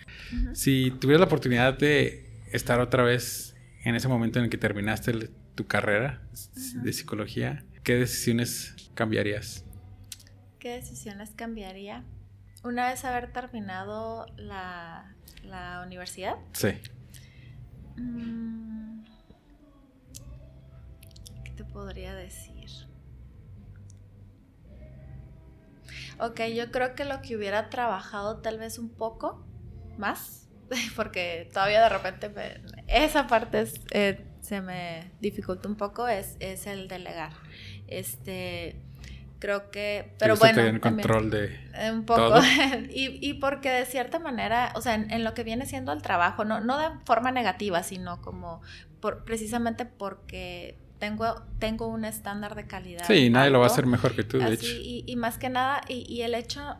Si 0.54 0.90
tuvieras 0.90 1.20
la 1.20 1.26
oportunidad 1.26 1.78
de 1.78 2.42
estar 2.50 2.80
otra 2.80 3.04
vez 3.04 3.54
en 3.84 3.94
ese 3.94 4.08
momento 4.08 4.40
en 4.40 4.46
el 4.46 4.50
que 4.50 4.58
terminaste 4.58 5.30
tu 5.54 5.64
carrera 5.68 6.20
de 6.82 6.92
psicología, 6.92 7.64
¿qué 7.84 7.94
decisiones 7.94 8.90
cambiarías? 8.94 9.64
¿Qué 10.58 10.70
decisiones 10.70 11.30
cambiaría? 11.36 12.02
Una 12.64 12.88
vez 12.88 13.04
haber 13.04 13.32
terminado 13.32 14.26
la, 14.36 15.14
la 15.44 15.84
universidad. 15.86 16.34
Sí. 16.54 16.70
Mm, 17.98 19.04
¿Qué 21.44 21.52
te 21.52 21.62
podría 21.62 22.16
decir? 22.16 22.55
Ok, 26.18 26.40
yo 26.54 26.70
creo 26.70 26.94
que 26.94 27.04
lo 27.04 27.20
que 27.22 27.36
hubiera 27.36 27.68
trabajado 27.68 28.38
tal 28.38 28.58
vez 28.58 28.78
un 28.78 28.88
poco 28.88 29.44
más, 29.98 30.48
porque 30.96 31.48
todavía 31.52 31.82
de 31.82 31.88
repente 31.88 32.30
esa 32.86 33.26
parte 33.26 33.64
eh, 33.92 34.24
se 34.40 34.60
me 34.60 35.10
dificulta 35.20 35.68
un 35.68 35.76
poco, 35.76 36.08
es, 36.08 36.36
es 36.40 36.66
el 36.66 36.88
delegar. 36.88 37.32
Este, 37.86 38.80
creo 39.38 39.70
que 39.70 40.14
pero 40.18 40.36
bueno 40.36 40.62
en 40.62 40.80
control 40.80 41.30
de 41.30 41.54
eh, 41.74 41.90
un 41.92 42.04
poco 42.04 42.38
y, 42.90 43.18
y, 43.20 43.34
porque 43.34 43.70
de 43.70 43.84
cierta 43.84 44.18
manera 44.18 44.72
o 44.74 44.80
sea 44.80 44.94
en, 44.94 45.24
lo 45.24 45.34
que 45.34 45.44
viene 45.44 45.66
siendo 45.66 45.92
el 45.92 46.02
trabajo 46.02 46.44
no 46.44 46.60
no 46.60 46.78
de 46.78 46.88
forma 47.04 47.30
negativa 47.30 47.82
sino 47.82 48.22
como 48.22 48.62
por 49.00 49.24
precisamente 49.24 49.84
porque 49.84 50.78
tengo, 50.98 51.42
tengo 51.58 51.86
un 51.86 52.04
estándar 52.04 52.54
de 52.54 52.66
calidad. 52.66 53.06
Sí, 53.06 53.30
nadie 53.30 53.50
lo 53.50 53.58
va 53.58 53.66
a 53.66 53.68
hacer 53.68 53.86
mejor 53.86 54.14
que 54.14 54.24
tú, 54.24 54.38
de 54.38 54.54
hecho. 54.54 54.66
Y, 54.66 55.14
más 55.16 55.38
que 55.38 55.48
nada, 55.48 55.82
y, 55.88 56.22
el 56.22 56.34
hecho, 56.34 56.76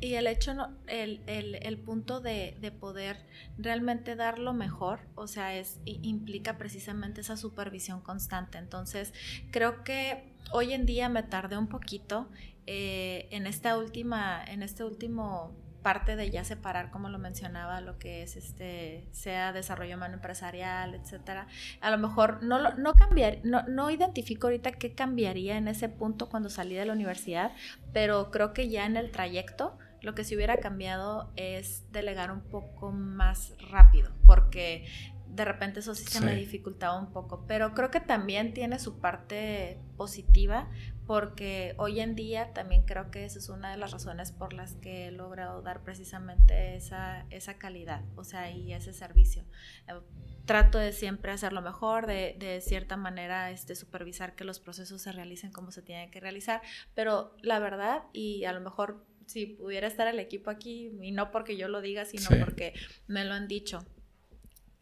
y 0.00 0.14
el 0.14 0.26
hecho, 0.26 0.52
el, 0.86 1.22
el, 1.26 1.56
el 1.56 1.78
punto 1.78 2.20
de, 2.20 2.56
de, 2.60 2.70
poder 2.70 3.24
realmente 3.58 4.16
dar 4.16 4.38
lo 4.38 4.52
mejor, 4.52 5.00
o 5.14 5.26
sea, 5.26 5.54
es, 5.56 5.80
implica 5.84 6.58
precisamente 6.58 7.20
esa 7.20 7.36
supervisión 7.36 8.00
constante. 8.00 8.58
Entonces, 8.58 9.12
creo 9.50 9.84
que 9.84 10.34
hoy 10.52 10.72
en 10.72 10.86
día 10.86 11.08
me 11.08 11.22
tardé 11.22 11.56
un 11.56 11.68
poquito 11.68 12.28
eh, 12.66 13.28
en 13.30 13.46
esta 13.46 13.76
última, 13.76 14.42
en 14.44 14.62
este 14.62 14.84
último 14.84 15.54
parte 15.84 16.16
de 16.16 16.30
ya 16.30 16.44
separar, 16.44 16.90
como 16.90 17.10
lo 17.10 17.18
mencionaba, 17.18 17.82
lo 17.82 17.98
que 17.98 18.22
es 18.22 18.36
este, 18.36 19.06
sea 19.12 19.52
desarrollo 19.52 19.96
humano 19.96 20.14
empresarial, 20.14 20.94
etcétera. 20.94 21.46
A 21.82 21.90
lo 21.90 21.98
mejor 21.98 22.42
no, 22.42 22.72
no 22.72 22.94
cambiar, 22.94 23.38
no, 23.44 23.62
no 23.68 23.90
identifico 23.90 24.46
ahorita 24.46 24.72
qué 24.72 24.94
cambiaría 24.94 25.58
en 25.58 25.68
ese 25.68 25.90
punto 25.90 26.30
cuando 26.30 26.48
salí 26.48 26.74
de 26.74 26.86
la 26.86 26.94
universidad, 26.94 27.52
pero 27.92 28.30
creo 28.30 28.54
que 28.54 28.70
ya 28.70 28.86
en 28.86 28.96
el 28.96 29.12
trayecto 29.12 29.78
lo 30.00 30.14
que 30.14 30.24
se 30.24 30.34
hubiera 30.36 30.56
cambiado 30.56 31.30
es 31.36 31.90
delegar 31.92 32.30
un 32.30 32.40
poco 32.40 32.90
más 32.90 33.54
rápido, 33.70 34.10
porque 34.26 34.86
de 35.34 35.44
repente 35.44 35.80
eso 35.80 35.94
sí 35.94 36.04
se 36.04 36.20
me 36.20 36.34
dificultaba 36.34 36.98
un 36.98 37.12
poco, 37.12 37.44
pero 37.46 37.74
creo 37.74 37.90
que 37.90 38.00
también 38.00 38.54
tiene 38.54 38.78
su 38.78 39.00
parte 39.00 39.80
positiva 39.96 40.68
porque 41.06 41.74
hoy 41.76 42.00
en 42.00 42.14
día 42.14 42.52
también 42.54 42.82
creo 42.82 43.10
que 43.10 43.24
esa 43.24 43.38
es 43.38 43.48
una 43.48 43.70
de 43.70 43.76
las 43.76 43.90
razones 43.90 44.32
por 44.32 44.52
las 44.52 44.74
que 44.76 45.08
he 45.08 45.10
logrado 45.10 45.60
dar 45.60 45.82
precisamente 45.82 46.76
esa, 46.76 47.26
esa 47.30 47.58
calidad, 47.58 48.02
o 48.16 48.24
sea, 48.24 48.50
y 48.50 48.72
ese 48.72 48.92
servicio. 48.92 49.44
Eh, 49.88 50.00
trato 50.46 50.78
de 50.78 50.92
siempre 50.92 51.32
hacerlo 51.32 51.62
mejor, 51.62 52.06
de, 52.06 52.36
de 52.38 52.60
cierta 52.60 52.96
manera 52.96 53.50
este, 53.50 53.74
supervisar 53.74 54.34
que 54.34 54.44
los 54.44 54.60
procesos 54.60 55.02
se 55.02 55.12
realicen 55.12 55.52
como 55.52 55.72
se 55.72 55.82
tienen 55.82 56.10
que 56.10 56.20
realizar, 56.20 56.62
pero 56.94 57.34
la 57.42 57.58
verdad, 57.58 58.04
y 58.12 58.44
a 58.44 58.52
lo 58.52 58.60
mejor 58.60 59.04
si 59.26 59.46
pudiera 59.46 59.86
estar 59.86 60.06
el 60.06 60.18
equipo 60.18 60.50
aquí, 60.50 60.92
y 61.02 61.12
no 61.12 61.30
porque 61.30 61.56
yo 61.56 61.68
lo 61.68 61.80
diga, 61.80 62.04
sino 62.04 62.28
porque 62.38 62.74
me 63.06 63.24
lo 63.24 63.34
han 63.34 63.48
dicho, 63.48 63.84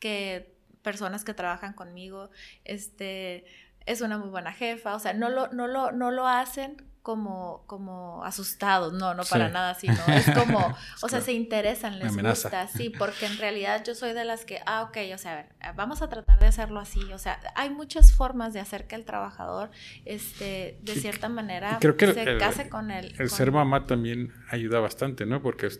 que 0.03 0.53
personas 0.82 1.22
que 1.22 1.32
trabajan 1.32 1.74
conmigo, 1.74 2.28
este 2.64 3.44
es 3.86 4.00
una 4.00 4.18
muy 4.18 4.30
buena 4.30 4.53
jefa, 4.53 4.96
o 4.96 4.98
sea, 4.98 5.14
no 5.14 5.28
lo, 5.28 5.46
no 5.53 5.68
lo, 5.68 5.92
no 5.92 6.11
lo 6.11 6.26
hacen 6.26 6.76
como, 7.03 7.64
como 7.66 8.24
asustados, 8.24 8.92
no, 8.92 9.14
no 9.14 9.22
para 9.24 9.48
nada, 9.48 9.74
sino 9.74 9.96
es 10.09 10.28
como, 10.30 10.76
o 11.03 11.09
sea, 11.09 11.20
se 11.20 11.32
interesan, 11.32 12.00
les 12.00 12.16
gusta, 12.16 12.66
sí, 12.66 12.90
porque 12.90 13.26
en 13.26 13.38
realidad 13.38 13.82
yo 13.84 13.94
soy 13.94 14.12
de 14.12 14.24
las 14.24 14.44
que, 14.44 14.61
ah, 14.66 14.82
ok, 14.82 14.98
o 15.14 15.18
sea, 15.18 15.32
a 15.32 15.36
ver, 15.36 15.46
vamos 15.76 16.03
a 16.03 16.09
tratar 16.09 16.38
de 16.40 16.46
hacerlo 16.46 16.80
así, 16.80 17.00
o 17.12 17.18
sea, 17.18 17.38
hay 17.55 17.70
muchas 17.70 18.12
formas 18.12 18.53
de 18.55 18.61
hacer 18.61 18.88
que 18.88 18.96
el 18.96 19.05
trabajador, 19.05 19.70
este, 20.05 20.78
de 20.82 20.94
cierta 20.94 21.28
manera, 21.28 21.78
se 21.80 22.38
case 22.38 22.68
con 22.68 22.90
él. 22.90 23.14
El, 23.18 23.30
ser 23.30 23.53
mamá 23.53 23.86
también 23.86 24.32
ayuda 24.50 24.80
bastante, 24.80 25.26
¿no? 25.26 25.42
Porque 25.42 25.70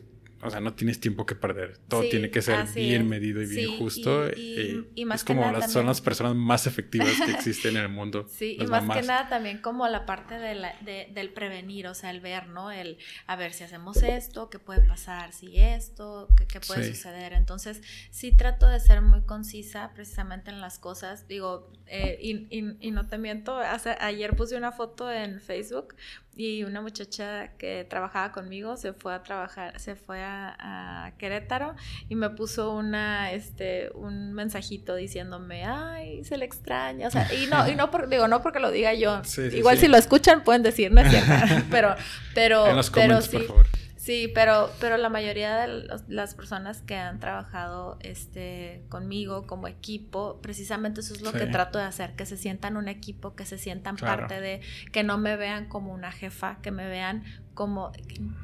o 0.43 0.51
sea, 0.51 0.61
no 0.61 0.75
tienes 0.75 0.99
tiempo 0.99 1.25
que 1.25 1.37
perder. 1.37 1.79
Todo 1.89 2.03
tiene 2.11 2.31
que 2.31 2.43
ser 2.43 2.67
bien 2.75 3.09
medido 3.09 3.41
y 3.43 3.47
bien 3.47 3.79
justo. 3.79 4.29
Y, 4.31 4.85
es 4.97 5.25
como 5.25 5.51
las, 5.53 5.73
son 5.73 5.87
las 5.87 6.01
personas 6.01 6.35
más 6.35 6.67
efectivas 6.67 7.13
que 7.25 7.31
existen 7.31 7.77
en 7.77 7.83
el 7.83 7.89
mundo. 7.89 8.27
Sí, 8.43 8.57
y 8.59 8.67
más 8.67 8.89
que 8.89 9.07
nada 9.07 9.29
también 9.29 9.59
como 9.59 9.87
la 9.87 10.05
parte 10.05 10.39
de 10.39 10.55
la, 10.55 10.75
del 10.81 11.33
prevenir, 11.33 11.87
o 11.87 11.95
sea, 11.95 12.11
el 12.11 12.21
ver, 12.21 12.49
¿no? 12.49 12.73
El, 12.73 12.99
a 13.27 13.37
ver, 13.37 13.53
si 13.53 13.63
hacemos 13.63 14.03
esto, 14.03 14.51
¿qué 14.51 14.59
puede 14.59 14.81
pasar? 14.81 15.33
Si 15.33 15.57
esto, 15.57 16.29
¿qué, 16.49 16.61
puede 16.61 16.93
suceder? 16.93 17.35
Entonces, 17.35 17.83
sí 18.11 18.33
trato 18.33 18.67
de 18.67 18.81
ser 18.81 19.01
muy 19.03 19.23
concisa 19.23 19.93
precisamente 19.95 20.51
en 20.51 20.61
las 20.61 20.79
cosas. 20.79 21.29
Digo, 21.29 21.71
eh, 21.87 22.19
y, 22.21 22.49
y, 22.51 22.91
no 22.91 23.07
te 23.07 23.19
miento, 23.19 23.57
hace, 23.57 23.91
ayer 24.01 24.35
puse 24.35 24.57
una 24.57 24.73
foto 24.73 25.13
en 25.13 25.41
Facebook 25.41 25.95
y 26.35 26.65
una 26.65 26.81
muchacha 26.81 27.49
que 27.59 27.87
trabajaba 27.89 28.33
conmigo 28.33 28.77
se 28.77 28.93
fue 28.93 29.15
a 29.15 29.23
trabajar, 29.23 29.79
se 29.79 29.97
fue 29.97 30.23
a, 30.23 31.13
Querétaro 31.19 31.75
y 32.09 32.15
me 32.15 32.31
puso 32.31 32.73
una, 32.73 33.33
este, 33.33 33.91
un 33.95 34.33
mensajito 34.33 34.95
diciéndome, 34.95 35.65
ay, 35.65 36.25
se 36.25 36.39
le 36.39 36.45
extraña, 36.45 37.09
o 37.09 37.11
sea, 37.11 37.29
y 37.35 37.47
no, 37.47 37.69
y 37.69 37.77
no 37.77 37.91
digo, 38.09 38.29
no 38.29 38.43
porque 38.43 38.61
lo 38.61 38.71
diga 38.71 38.95
yo, 38.95 39.21
igual 39.53 39.79
si 39.79 39.89
lo 39.89 39.97
escuchan 39.97 40.43
pueden 40.43 40.63
decir, 40.63 40.91
no 40.91 41.03
es 41.03 41.11
cierto, 41.11 41.67
pero, 41.71 41.95
pero, 42.35 42.65
pero 42.95 43.21
sí. 43.21 43.39
Por 43.39 43.47
favor. 43.47 43.82
Sí, 44.03 44.29
pero, 44.35 44.69
pero 44.81 44.97
la 44.97 45.09
mayoría 45.11 45.59
de 45.59 45.87
las 46.09 46.35
personas 46.35 46.83
que 46.83 46.97
han 46.97 47.21
trabajado 47.21 47.99
este, 48.01 48.83
conmigo 48.89 49.47
como 49.47 49.69
equipo, 49.69 50.41
precisamente 50.43 51.03
eso 51.03 51.15
es 51.15 51.23
lo 51.23 51.31
que 51.31 51.47
trato 51.47 51.79
de 51.79 51.85
hacer, 51.85 52.17
que 52.17 52.27
se 52.27 52.37
sientan 52.37 52.77
un 52.77 52.89
equipo, 52.89 53.37
que 53.37 53.47
se 53.47 53.59
sientan 53.59 53.95
parte 53.95 54.41
de, 54.41 54.61
que 54.91 55.05
no 55.05 55.19
me 55.19 55.37
vean 55.37 55.69
como 55.69 55.93
una 55.93 56.11
jefa, 56.11 56.59
que 56.63 56.73
me 56.73 56.89
vean 56.89 57.23
como, 57.55 57.93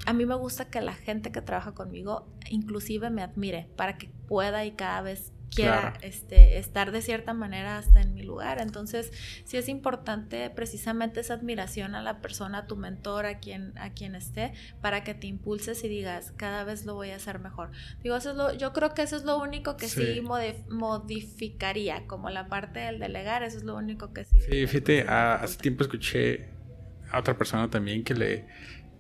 a 0.07 0.13
mí 0.13 0.27
me 0.27 0.37
gusta 0.37 0.67
que 0.67 0.81
la 0.81 0.95
gente 0.95 1.33
que 1.33 1.43
trabaja 1.43 1.73
conmigo 1.73 2.29
inclusive 2.49 3.11
me 3.11 3.23
admire 3.23 3.67
para 3.75 3.99
que 3.99 4.11
pueda 4.29 4.65
y 4.65 4.71
cada 4.71 5.01
vez 5.01 5.33
quiera 5.55 5.95
este, 6.03 6.59
estar 6.59 6.93
de 6.93 7.03
cierta 7.03 7.35
manera 7.35 7.79
hasta 7.79 8.01
en 8.01 8.15
mi 8.15 8.23
lugar. 8.23 8.61
Entonces, 8.61 9.13
sí 9.45 9.57
es 9.57 9.69
importante 9.69 10.51
precisamente 10.51 11.21
esa 11.21 11.35
admiración 11.35 11.95
a 11.95 12.03
la 12.03 12.21
persona, 12.21 12.59
a 12.59 12.67
tu 12.67 12.77
mentor, 12.77 13.27
a 13.27 13.39
quien, 13.39 13.77
a 13.79 13.91
quien 13.91 14.15
esté, 14.15 14.53
para 14.81 15.05
que 15.05 15.15
te 15.15 15.27
impulses 15.27 15.83
y 15.85 15.89
digas, 15.89 16.33
cada 16.37 16.65
vez 16.65 16.85
lo 16.85 16.95
voy 16.95 17.11
a 17.11 17.17
hacer 17.17 17.39
mejor. 17.39 17.71
Digo, 18.03 18.17
eso 18.17 18.31
es 18.31 18.37
lo, 18.37 18.55
yo 18.55 18.73
creo 18.73 18.95
que 18.95 19.03
eso 19.03 19.17
es 19.17 19.25
lo 19.25 19.39
único 19.39 19.77
que 19.77 19.89
sí, 19.89 20.23
modificaría, 20.69 22.07
como 22.07 22.31
la 22.31 22.49
parte 22.49 22.81
del 22.81 22.99
delegar, 22.99 23.43
eso 23.43 23.59
es 23.59 23.65
lo 23.65 23.77
único 23.77 24.13
que 24.13 24.25
sí. 24.25 24.41
Sí, 24.41 24.67
fíjate, 24.67 25.03
hace 25.09 25.59
tiempo 25.59 25.83
escuché 25.83 26.49
a 27.11 27.19
otra 27.21 27.37
persona 27.37 27.71
también 27.71 28.05
que 28.05 28.15
le 28.15 28.47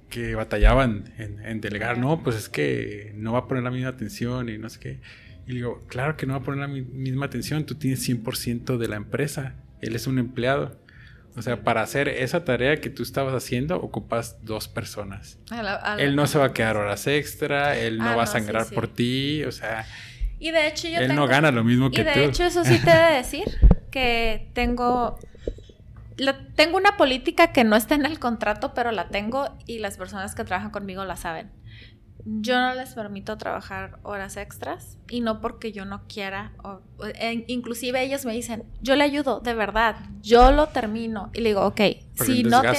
que 0.08 0.34
batallaban 0.34 1.12
en, 1.18 1.44
en 1.44 1.60
delegar, 1.60 1.98
no, 1.98 2.22
pues 2.22 2.34
es 2.34 2.48
que 2.48 3.12
no 3.14 3.34
va 3.34 3.40
a 3.40 3.46
poner 3.46 3.62
la 3.62 3.70
misma 3.70 3.90
atención 3.90 4.48
y 4.48 4.56
no 4.56 4.70
sé 4.70 4.80
qué. 4.80 5.00
Y 5.48 5.54
digo, 5.54 5.82
claro 5.88 6.14
que 6.18 6.26
no 6.26 6.34
va 6.34 6.40
a 6.40 6.42
poner 6.42 6.60
la 6.60 6.68
misma 6.68 7.24
atención, 7.24 7.64
tú 7.64 7.74
tienes 7.74 8.06
100% 8.06 8.76
de 8.76 8.86
la 8.86 8.96
empresa, 8.96 9.54
él 9.80 9.96
es 9.96 10.06
un 10.06 10.18
empleado. 10.18 10.78
O 11.36 11.40
sea, 11.40 11.64
para 11.64 11.80
hacer 11.80 12.08
esa 12.08 12.44
tarea 12.44 12.76
que 12.82 12.90
tú 12.90 13.02
estabas 13.02 13.32
haciendo, 13.32 13.80
ocupas 13.80 14.44
dos 14.44 14.68
personas. 14.68 15.38
él 15.98 16.16
no 16.16 16.26
se 16.26 16.38
va 16.38 16.46
a 16.46 16.52
quedar 16.52 16.76
horas 16.76 17.06
extra, 17.06 17.78
él 17.78 17.96
no 17.96 18.10
ah, 18.10 18.16
va 18.16 18.22
a 18.24 18.26
sangrar 18.26 18.66
por 18.66 18.88
ti, 18.88 19.42
o 19.44 19.52
sea... 19.52 19.86
Y 20.38 20.50
de 20.50 20.68
hecho 20.68 20.86
yo 20.86 20.98
Él 20.98 21.14
no 21.14 21.26
gana 21.26 21.50
lo 21.50 21.64
mismo 21.64 21.90
que 21.90 22.04
tú. 22.04 22.10
Y 22.10 22.12
de 22.12 22.24
hecho 22.26 22.44
eso 22.44 22.62
sí 22.64 22.78
te 22.84 22.90
he 22.90 22.94
de 22.94 23.16
decir, 23.16 23.44
que 23.90 24.50
tengo... 24.52 25.18
tengo 26.56 26.76
una 26.76 26.98
política 26.98 27.52
que 27.52 27.64
no 27.64 27.74
está 27.74 27.94
en 27.94 28.04
el 28.04 28.18
contrato, 28.18 28.74
pero 28.74 28.92
la 28.92 29.08
tengo 29.08 29.56
y 29.66 29.78
las 29.78 29.96
personas 29.96 30.34
que 30.34 30.44
trabajan 30.44 30.70
conmigo 30.70 31.06
la 31.06 31.16
saben 31.16 31.57
yo 32.40 32.60
no 32.60 32.74
les 32.74 32.90
permito 32.90 33.38
trabajar 33.38 33.98
horas 34.02 34.36
extras 34.36 34.98
y 35.08 35.20
no 35.20 35.40
porque 35.40 35.72
yo 35.72 35.86
no 35.86 36.02
quiera, 36.08 36.52
o, 36.62 36.80
inclusive 37.46 38.02
ellos 38.02 38.26
me 38.26 38.34
dicen, 38.34 38.64
yo 38.82 38.96
le 38.96 39.04
ayudo, 39.04 39.40
de 39.40 39.54
verdad, 39.54 39.96
yo 40.20 40.50
lo 40.50 40.68
termino 40.68 41.30
y 41.32 41.40
le 41.40 41.50
digo, 41.50 41.64
ok, 41.64 41.80
si 42.14 42.42
no 42.44 42.60
te... 42.60 42.76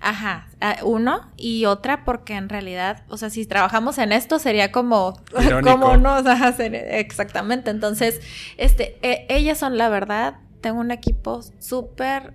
Ajá, 0.00 0.48
uno 0.82 1.20
y 1.36 1.66
otra 1.66 2.04
porque 2.04 2.34
en 2.34 2.48
realidad, 2.48 3.04
o 3.08 3.16
sea, 3.16 3.30
si 3.30 3.46
trabajamos 3.46 3.98
en 3.98 4.10
esto 4.10 4.40
sería 4.40 4.72
como, 4.72 5.22
como 5.62 5.96
no, 5.96 6.18
exactamente, 6.58 7.70
entonces, 7.70 8.20
este, 8.56 8.98
e, 9.02 9.26
ellas 9.28 9.58
son 9.58 9.78
la 9.78 9.88
verdad, 9.88 10.38
tengo 10.60 10.80
un 10.80 10.90
equipo 10.90 11.42
súper 11.60 12.34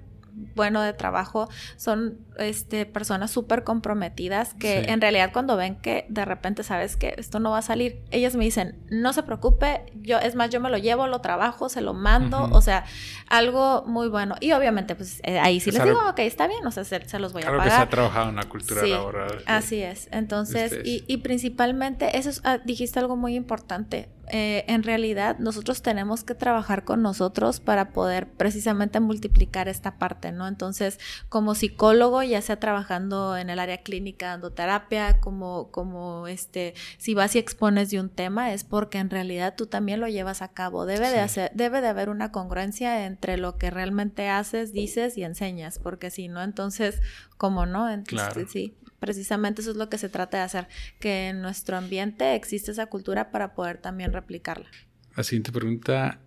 bueno 0.55 0.81
de 0.81 0.93
trabajo, 0.93 1.49
son 1.75 2.19
este, 2.37 2.85
personas 2.85 3.31
súper 3.31 3.63
comprometidas 3.63 4.53
que 4.53 4.85
en 4.85 5.01
realidad 5.01 5.31
cuando 5.33 5.55
ven 5.55 5.75
que 5.75 6.05
de 6.09 6.25
repente 6.25 6.63
sabes 6.63 6.95
que 6.95 7.15
esto 7.17 7.39
no 7.39 7.51
va 7.51 7.59
a 7.59 7.61
salir, 7.61 8.03
ellas 8.11 8.35
me 8.35 8.43
dicen, 8.43 8.79
no 8.89 9.13
se 9.13 9.23
preocupe, 9.23 9.85
yo 9.95 10.19
es 10.19 10.35
más, 10.35 10.49
yo 10.49 10.59
me 10.59 10.69
lo 10.69 10.77
llevo, 10.77 11.07
lo 11.07 11.21
trabajo, 11.21 11.69
se 11.69 11.81
lo 11.81 11.93
mando, 11.93 12.49
o 12.51 12.61
sea, 12.61 12.85
algo 13.27 13.83
muy 13.85 14.07
bueno. 14.07 14.35
Y 14.39 14.51
obviamente, 14.53 14.95
pues 14.95 15.21
eh, 15.23 15.39
ahí 15.39 15.59
sí 15.59 15.71
les 15.71 15.83
digo, 15.83 15.99
ok, 16.09 16.19
está 16.19 16.47
bien, 16.47 16.65
o 16.65 16.71
sea, 16.71 16.83
se, 16.83 17.19
los 17.19 17.33
voy 17.33 17.43
a 17.43 17.47
pagar. 17.47 17.63
que 17.63 17.69
se 17.69 17.75
ha 17.75 17.89
trabajado 17.89 18.29
en 18.29 18.35
la 18.35 18.43
cultura 18.43 18.85
laboral. 18.85 19.43
Así 19.45 19.81
es, 19.81 20.09
entonces, 20.11 20.79
y, 20.83 21.03
y, 21.07 21.17
principalmente, 21.17 22.17
eso 22.17 22.29
es, 22.29 22.41
ah, 22.43 22.59
dijiste 22.63 22.99
algo 22.99 23.15
muy 23.15 23.35
importante, 23.35 24.09
eh, 24.29 24.63
en 24.67 24.83
realidad 24.83 25.37
nosotros 25.39 25.81
tenemos 25.81 26.23
que 26.23 26.33
trabajar 26.33 26.85
con 26.85 27.01
nosotros 27.01 27.59
para 27.59 27.91
poder 27.91 28.31
precisamente 28.31 29.01
multiplicar 29.01 29.67
esta 29.67 29.97
parte, 29.97 30.31
¿no? 30.31 30.47
Entonces, 30.47 30.97
como 31.27 31.55
psicólogo, 31.55 32.22
ya 32.23 32.41
sea 32.41 32.59
trabajando 32.59 33.37
en 33.37 33.49
el 33.49 33.59
área 33.59 33.77
clínica 33.77 34.27
dando 34.27 34.51
terapia, 34.51 35.19
como, 35.19 35.69
como 35.71 36.27
este, 36.27 36.73
si 36.97 37.13
vas 37.13 37.35
y 37.35 37.39
expones 37.39 37.89
de 37.89 37.99
un 37.99 38.09
tema, 38.09 38.53
es 38.53 38.63
porque 38.63 38.97
en 38.97 39.09
realidad 39.09 39.55
tú 39.57 39.67
también 39.67 39.99
lo 39.99 40.07
llevas 40.07 40.41
a 40.41 40.49
cabo. 40.49 40.85
Debe 40.85 41.09
de 41.09 41.19
hacer, 41.19 41.51
debe 41.53 41.81
de 41.81 41.87
haber 41.87 42.09
una 42.09 42.31
congruencia 42.31 43.05
entre 43.05 43.37
lo 43.37 43.57
que 43.57 43.69
realmente 43.69 44.29
haces, 44.29 44.73
dices 44.73 45.17
y 45.17 45.23
enseñas, 45.23 45.79
porque 45.79 46.09
si 46.09 46.27
no, 46.27 46.41
entonces, 46.43 47.01
¿cómo 47.37 47.65
no? 47.65 47.89
Entonces, 47.89 48.51
sí 48.51 48.75
precisamente 49.03 49.61
eso 49.61 49.71
es 49.71 49.75
lo 49.75 49.89
que 49.89 49.97
se 49.97 50.07
trata 50.07 50.37
de 50.37 50.43
hacer, 50.43 50.69
que 51.01 51.27
en 51.27 51.41
nuestro 51.41 51.75
ambiente 51.75 52.35
existe 52.35 52.71
esa 52.71 52.85
cultura 52.85 53.31
para 53.31 53.53
poder 53.53 53.77
también 53.77 54.13
replicarla. 54.13 54.69
La 55.17 55.23
siguiente 55.23 55.51
pregunta, 55.51 56.21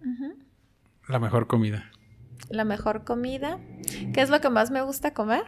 la 1.09 1.19
mejor 1.19 1.47
comida. 1.47 1.91
La 2.51 2.65
mejor 2.65 3.05
comida, 3.05 3.59
¿qué 4.13 4.21
es 4.21 4.29
lo 4.29 4.43
que 4.43 4.51
más 4.51 4.71
me 4.71 4.83
gusta 4.83 5.15
comer? 5.15 5.45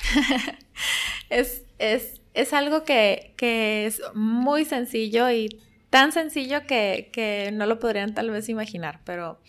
es, 1.30 1.64
es, 1.78 2.52
algo 2.52 2.84
que, 2.84 3.34
es 3.38 4.00
muy 4.14 4.64
sencillo 4.64 5.30
y 5.30 5.60
tan 5.90 6.12
sencillo 6.12 6.66
que, 6.66 7.10
que 7.12 7.50
no 7.52 7.66
lo 7.66 7.78
podrían 7.78 8.14
tal 8.14 8.30
vez 8.30 8.48
imaginar, 8.48 9.00
pero 9.04 9.40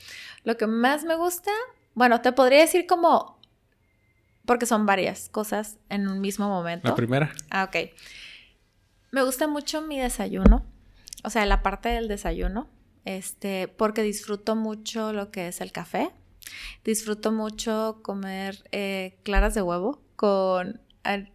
lo 0.43 0.57
que 0.57 0.67
más 0.67 1.03
me 1.03 1.15
gusta, 1.15 1.51
bueno, 1.93 2.21
te 2.21 2.31
podría 2.31 2.61
decir 2.61 2.87
como 2.87 3.39
porque 4.45 4.65
son 4.65 4.85
varias 4.85 5.29
cosas 5.29 5.77
en 5.89 6.07
un 6.07 6.19
mismo 6.19 6.49
momento. 6.49 6.89
La 6.89 6.95
primera. 6.95 7.31
Ah, 7.49 7.63
ok. 7.63 7.91
Me 9.11 9.23
gusta 9.23 9.47
mucho 9.47 9.81
mi 9.81 9.99
desayuno, 9.99 10.65
o 11.23 11.29
sea, 11.29 11.45
la 11.45 11.61
parte 11.61 11.89
del 11.89 12.07
desayuno, 12.07 12.67
este, 13.05 13.67
porque 13.67 14.03
disfruto 14.03 14.55
mucho 14.55 15.13
lo 15.13 15.31
que 15.31 15.47
es 15.47 15.61
el 15.61 15.71
café. 15.71 16.11
Disfruto 16.83 17.31
mucho 17.31 17.99
comer 18.01 18.63
eh, 18.71 19.17
claras 19.23 19.53
de 19.53 19.61
huevo 19.61 20.01
con 20.21 20.79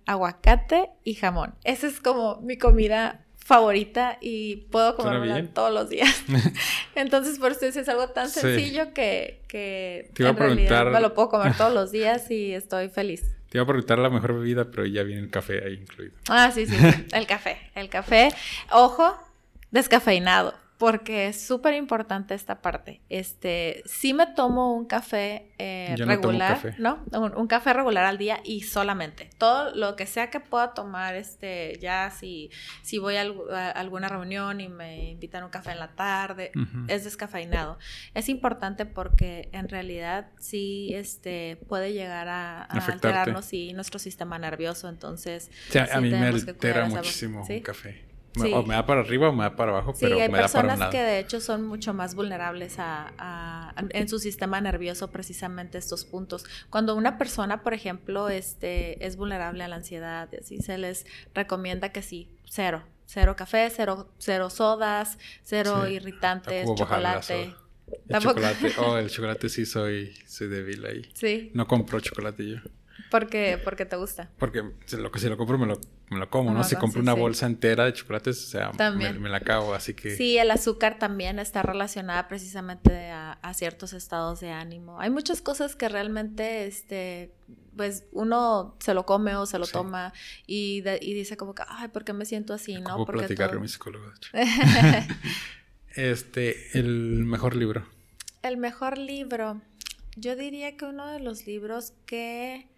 aguacate 0.07 0.91
y 1.03 1.14
jamón. 1.14 1.57
Esa 1.64 1.89
es 1.89 1.99
como 1.99 2.41
mi 2.41 2.57
comida 2.57 3.26
favorita 3.37 4.16
y 4.20 4.68
puedo 4.70 4.95
comerla 4.95 5.45
todos 5.53 5.74
los 5.74 5.89
días. 5.89 6.22
Entonces, 6.95 7.41
por 7.41 7.51
eso 7.51 7.66
es 7.66 7.89
algo 7.89 8.07
tan 8.11 8.28
sencillo 8.28 8.95
que, 8.95 9.43
que 9.49 10.12
Te 10.14 10.22
iba 10.22 10.30
en 10.30 10.37
a 10.37 10.39
realidad 10.39 10.93
me 10.93 11.01
lo 11.01 11.14
puedo 11.14 11.30
comer 11.30 11.57
todos 11.57 11.74
los 11.74 11.91
días 11.99 12.30
y 12.30 12.53
estoy 12.55 12.89
feliz. 12.89 13.24
Te 13.49 13.59
iba 13.59 13.64
a 13.64 13.66
preguntar 13.66 13.99
la 13.99 14.09
mejor 14.09 14.34
bebida, 14.34 14.70
pero 14.70 14.87
ya 14.87 15.03
viene 15.03 15.22
el 15.22 15.30
café 15.30 15.64
ahí 15.64 15.74
incluido. 15.74 16.14
Ah, 16.28 16.53
sí, 16.55 16.66
sí, 16.66 16.76
el 17.12 17.26
café. 17.26 17.59
El 17.74 17.89
café, 17.89 18.28
ojo, 18.70 19.18
descafeinado 19.72 20.55
porque 20.79 21.29
es 21.29 21.41
súper 21.41 21.74
importante 21.74 22.35
esta 22.35 22.61
parte. 22.61 23.01
Este, 23.09 23.83
sí 23.87 24.12
me 24.12 24.27
tomo 24.27 24.74
un 24.74 24.85
café 24.85 25.51
eh, 25.59 25.95
regular, 25.99 26.74
¿no? 26.79 27.03
Un, 27.12 27.47
café 27.47 27.72
regular 27.72 28.05
al 28.05 28.18
día 28.18 28.41
y 28.45 28.62
solamente. 28.62 29.31
Todo 29.39 29.74
lo 29.74 29.97
que 29.97 30.07
sea 30.07 30.29
que 30.29 30.39
pueda 30.39 30.74
tomar, 30.74 31.14
este, 31.14 31.79
ya 31.81 32.11
si, 32.11 32.51
si 32.83 32.99
voy 32.99 33.16
a, 33.16 33.22
alguna 33.70 34.09
reunión 34.09 34.61
y 34.61 34.68
me 34.68 35.11
invitan 35.11 35.45
un 35.45 35.51
café 35.51 35.72
en 35.72 35.79
la 35.79 35.89
tarde, 35.89 36.53
es 36.89 37.05
descafeinado. 37.05 37.79
Es 38.12 38.29
importante 38.29 38.85
porque 38.85 39.49
en 39.53 39.68
realidad 39.68 40.29
sí, 40.39 40.93
este, 40.95 41.59
puede 41.68 41.95
llegar 41.95 42.29
a, 42.29 42.64
alterarnos 42.64 43.53
y 43.55 43.72
nuestro 43.72 43.99
sistema 43.99 44.39
nervioso, 44.39 44.89
entonces... 44.89 45.51
a 45.91 46.01
mí 46.01 46.11
me 46.11 46.27
altera 46.27 46.85
muchísimo 46.87 47.47
un 47.49 47.61
café. 47.61 48.06
O 48.37 48.62
me 48.62 48.74
da 48.74 48.84
para 48.84 49.01
arriba 49.01 49.28
o 49.28 49.32
me 49.32 49.45
da 49.45 49.57
para 49.57 49.72
abajo, 49.72 49.95
pero 49.99 50.20
hay 50.20 50.28
me 50.28 50.39
da 50.39 50.49
para 50.49 50.68
personas 50.68 50.91
que 50.91 50.99
de 50.99 51.18
hecho 51.18 51.41
son 51.41 51.64
mucho 51.64 51.95
más 51.95 52.14
vulnerables 52.14 52.76
a, 52.78 53.74
en 53.91 54.09
su 54.09 54.18
sistema 54.18 54.61
nervioso 54.61 55.11
precisamente 55.11 55.78
estos 55.78 56.05
puntos. 56.05 56.45
Cuando 56.70 56.95
una 56.95 57.18
persona, 57.18 57.62
por 57.62 57.74
ejemplo, 57.74 58.28
este, 58.28 59.05
es 59.05 59.16
vulnerable 59.16 59.64
a 59.64 59.68
la 59.68 59.76
ansiedad, 59.76 60.28
así 60.41 60.59
se 60.59 60.78
les 60.78 61.07
recomienda 61.34 61.93
que 61.93 62.03
sí, 62.03 62.30
cero, 62.45 62.82
cero 63.07 63.37
café, 63.37 63.70
cero, 63.70 64.09
cero 64.18 64.51
sodas, 64.51 65.18
cero 65.43 65.89
irritantes, 65.89 66.68
chocolate. 66.74 67.55
El 68.09 68.20
chocolate, 68.20 68.72
oh, 68.78 68.99
el 68.99 69.09
chocolate 69.11 69.49
sí 69.49 69.64
soy, 69.64 70.12
soy 70.26 70.49
débil 70.49 70.84
ahí. 70.84 71.09
Sí. 71.14 71.51
No 71.55 71.66
compro 71.66 72.01
chocolate 72.01 72.49
yo. 72.49 72.57
Porque, 73.11 73.61
porque 73.63 73.87
te 73.87 73.97
gusta. 73.97 74.31
Porque 74.39 74.63
lo 74.99 75.11
que 75.11 75.19
si 75.19 75.29
lo 75.29 75.37
compro 75.37 75.59
me 75.59 75.67
lo, 75.67 75.81
me 76.11 76.19
lo 76.19 76.29
como, 76.31 76.53
¿no? 76.53 76.65
Si 76.65 76.77
compro 76.77 77.01
una 77.01 77.15
bolsa 77.15 77.47
entera 77.47 77.85
de 77.85 77.93
chocolates, 77.93 78.45
o 78.45 78.49
sea, 78.49 78.73
me, 78.93 79.29
la 79.29 79.37
acabo, 79.39 79.75
así 79.75 79.95
que... 79.95 80.17
Sí, 80.17 80.39
el 80.39 80.51
azúcar 80.51 80.99
también 80.99 81.39
está 81.39 81.63
relacionada 81.63 82.29
precisamente 82.29 83.11
a, 83.11 83.39
ciertos 83.55 83.93
estados 83.93 84.41
de 84.41 84.51
ánimo. 84.51 85.01
Hay 85.01 85.11
muchas 85.11 85.41
cosas 85.41 85.77
que 85.77 85.89
realmente, 85.89 86.67
este, 86.67 87.33
pues 87.77 88.05
uno 88.13 88.77
se 88.81 88.93
lo 88.93 89.07
come 89.07 89.35
o 89.37 89.47
se 89.47 89.59
lo 89.59 89.67
toma 89.67 90.13
y, 90.47 90.83
y, 91.01 91.15
dice 91.15 91.37
como 91.37 91.55
que, 91.55 91.63
ay, 91.69 91.89
¿por 91.89 92.05
qué 92.05 92.13
me 92.13 92.25
siento 92.25 92.53
así, 92.53 92.81
no? 92.81 93.05
Porque 93.07 93.21
platicar 93.21 93.53
con 93.53 93.63
mi 93.63 93.69
psicólogo. 93.69 94.05
este, 95.95 96.79
el 96.79 97.25
mejor 97.25 97.57
libro. 97.57 97.87
El 98.43 98.59
mejor 98.59 98.99
libro. 98.99 99.63
Yo 100.17 100.37
diría 100.37 100.77
que 100.77 100.85
uno 100.87 101.07
de 101.11 101.21
los 101.21 101.47
libros 101.47 101.93
que 102.07 102.69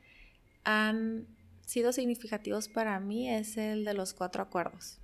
han 0.65 1.27
sido 1.67 1.93
significativos 1.93 2.69
para 2.69 2.99
mí 3.01 3.31
es 3.31 3.57
el 3.57 3.85
de 3.85 3.95
los 3.95 4.15
cuatro 4.15 4.43
acuerdos. 4.43 4.99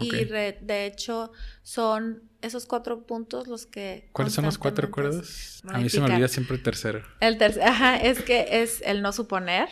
Y 0.00 0.10
de 0.10 0.86
hecho 0.86 1.32
son 1.62 2.22
esos 2.40 2.64
cuatro 2.64 3.06
puntos 3.06 3.46
los 3.46 3.66
que... 3.66 4.08
¿Cuáles 4.12 4.32
son 4.32 4.46
los 4.46 4.56
cuatro 4.56 4.88
acuerdos? 4.88 5.62
A 5.68 5.78
mí 5.78 5.90
se 5.90 6.00
me 6.00 6.06
olvida 6.06 6.28
siempre 6.28 6.56
el 6.56 6.62
tercero. 6.62 7.02
El 7.20 7.36
tercero, 7.36 7.66
ajá, 7.66 7.96
es 7.96 8.22
que 8.22 8.62
es 8.62 8.80
el 8.86 9.02
no 9.02 9.12
suponer. 9.12 9.68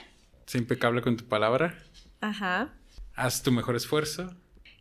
Sé 0.47 0.59
impecable 0.59 1.01
con 1.01 1.17
tu 1.17 1.25
palabra. 1.25 1.79
Ajá. 2.21 2.75
Haz 3.15 3.43
tu 3.43 3.51
mejor 3.51 3.77
esfuerzo. 3.77 4.35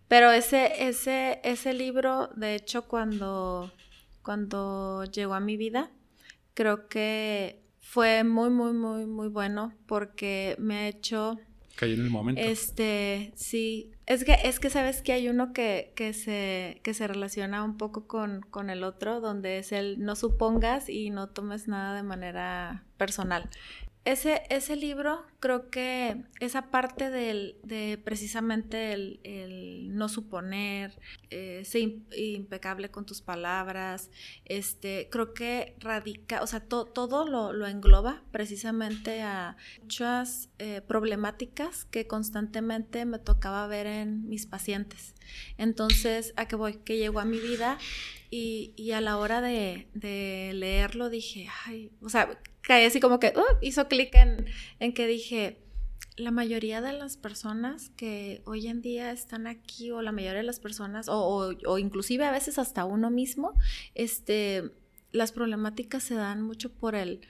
Pero 0.09 0.31
ese, 0.31 0.87
ese, 0.87 1.39
ese 1.43 1.73
libro, 1.73 2.29
de 2.35 2.55
hecho, 2.55 2.87
cuando 2.87 3.71
cuando 4.29 5.05
llegó 5.05 5.33
a 5.33 5.39
mi 5.39 5.57
vida. 5.57 5.89
Creo 6.53 6.87
que 6.87 7.63
fue 7.89 8.23
muy, 8.23 8.51
muy, 8.51 8.71
muy, 8.71 9.07
muy 9.07 9.29
bueno 9.29 9.73
porque 9.87 10.55
me 10.59 10.75
ha 10.75 10.87
hecho... 10.87 11.39
Cayó 11.75 11.95
en 11.95 12.01
el 12.01 12.11
momento. 12.11 12.39
Este, 12.39 13.31
sí. 13.33 13.89
Es 14.05 14.23
que, 14.23 14.37
es 14.43 14.59
que 14.59 14.69
sabes 14.69 15.01
que 15.01 15.11
hay 15.11 15.27
uno 15.27 15.53
que, 15.53 15.91
que, 15.95 16.13
se, 16.13 16.81
que 16.83 16.93
se 16.93 17.07
relaciona 17.07 17.63
un 17.63 17.77
poco 17.77 18.05
con, 18.05 18.41
con 18.41 18.69
el 18.69 18.83
otro, 18.83 19.21
donde 19.21 19.57
es 19.57 19.71
el 19.71 20.05
no 20.05 20.15
supongas 20.15 20.87
y 20.87 21.09
no 21.09 21.29
tomes 21.29 21.67
nada 21.67 21.95
de 21.95 22.03
manera 22.03 22.83
personal. 22.97 23.49
Ese, 24.05 24.43
ese 24.49 24.75
libro, 24.75 25.25
creo 25.39 25.69
que 25.69 26.23
esa 26.39 26.71
parte 26.71 27.09
de 27.09 28.01
precisamente 28.03 28.93
el, 28.93 29.89
no 29.95 30.07
suponer, 30.07 30.97
eh, 31.29 31.63
ser 31.65 31.95
impecable 32.17 32.89
con 32.89 33.05
tus 33.05 33.21
palabras, 33.21 34.09
este, 34.45 35.09
creo 35.11 35.33
que 35.33 35.75
radica, 35.79 36.41
o 36.41 36.47
sea, 36.47 36.61
todo 36.61 37.27
lo, 37.27 37.67
engloba 37.67 38.23
precisamente 38.31 39.21
a 39.21 39.57
muchas 39.81 40.49
eh, 40.59 40.81
problemáticas 40.81 41.85
que 41.85 42.07
constantemente 42.07 43.05
me 43.05 43.19
tocaba 43.19 43.67
ver 43.67 43.85
en 43.85 44.27
mis 44.29 44.45
pacientes. 44.45 45.13
Entonces, 45.57 46.33
¿a 46.35 46.47
qué 46.47 46.55
voy? 46.55 46.75
Que 46.83 46.97
llegó 46.97 47.19
a 47.19 47.25
mi 47.25 47.39
vida 47.39 47.77
y, 48.29 48.73
y 48.75 48.91
a 48.91 49.01
la 49.01 49.17
hora 49.17 49.41
de, 49.41 49.87
de 49.93 50.51
leerlo 50.53 51.09
dije, 51.09 51.47
ay, 51.65 51.91
o 52.01 52.09
sea, 52.09 52.39
caí 52.61 52.85
así 52.85 52.99
como 52.99 53.19
que 53.19 53.33
uh, 53.35 53.57
hizo 53.61 53.87
clic 53.87 54.13
en, 54.15 54.45
en 54.79 54.93
que 54.93 55.07
dije, 55.07 55.57
la 56.19 56.31
mayoría 56.31 56.81
de 56.81 56.93
las 56.93 57.17
personas 57.17 57.89
que 57.91 58.41
hoy 58.45 58.67
en 58.67 58.81
día 58.81 59.11
están 59.11 59.47
aquí 59.47 59.91
o 59.91 60.01
la 60.01 60.11
mayoría 60.11 60.39
de 60.39 60.43
las 60.43 60.59
personas 60.59 61.07
o, 61.07 61.53
o, 61.65 61.77
inclusive 61.77 62.25
a 62.25 62.31
veces 62.31 62.59
hasta 62.59 62.85
uno 62.85 63.09
mismo, 63.09 63.53
este, 63.95 64.71
las 65.11 65.31
problemáticas 65.31 66.03
se 66.03 66.15
dan 66.15 66.41
mucho 66.41 66.71
por 66.71 66.95
el 66.95 67.21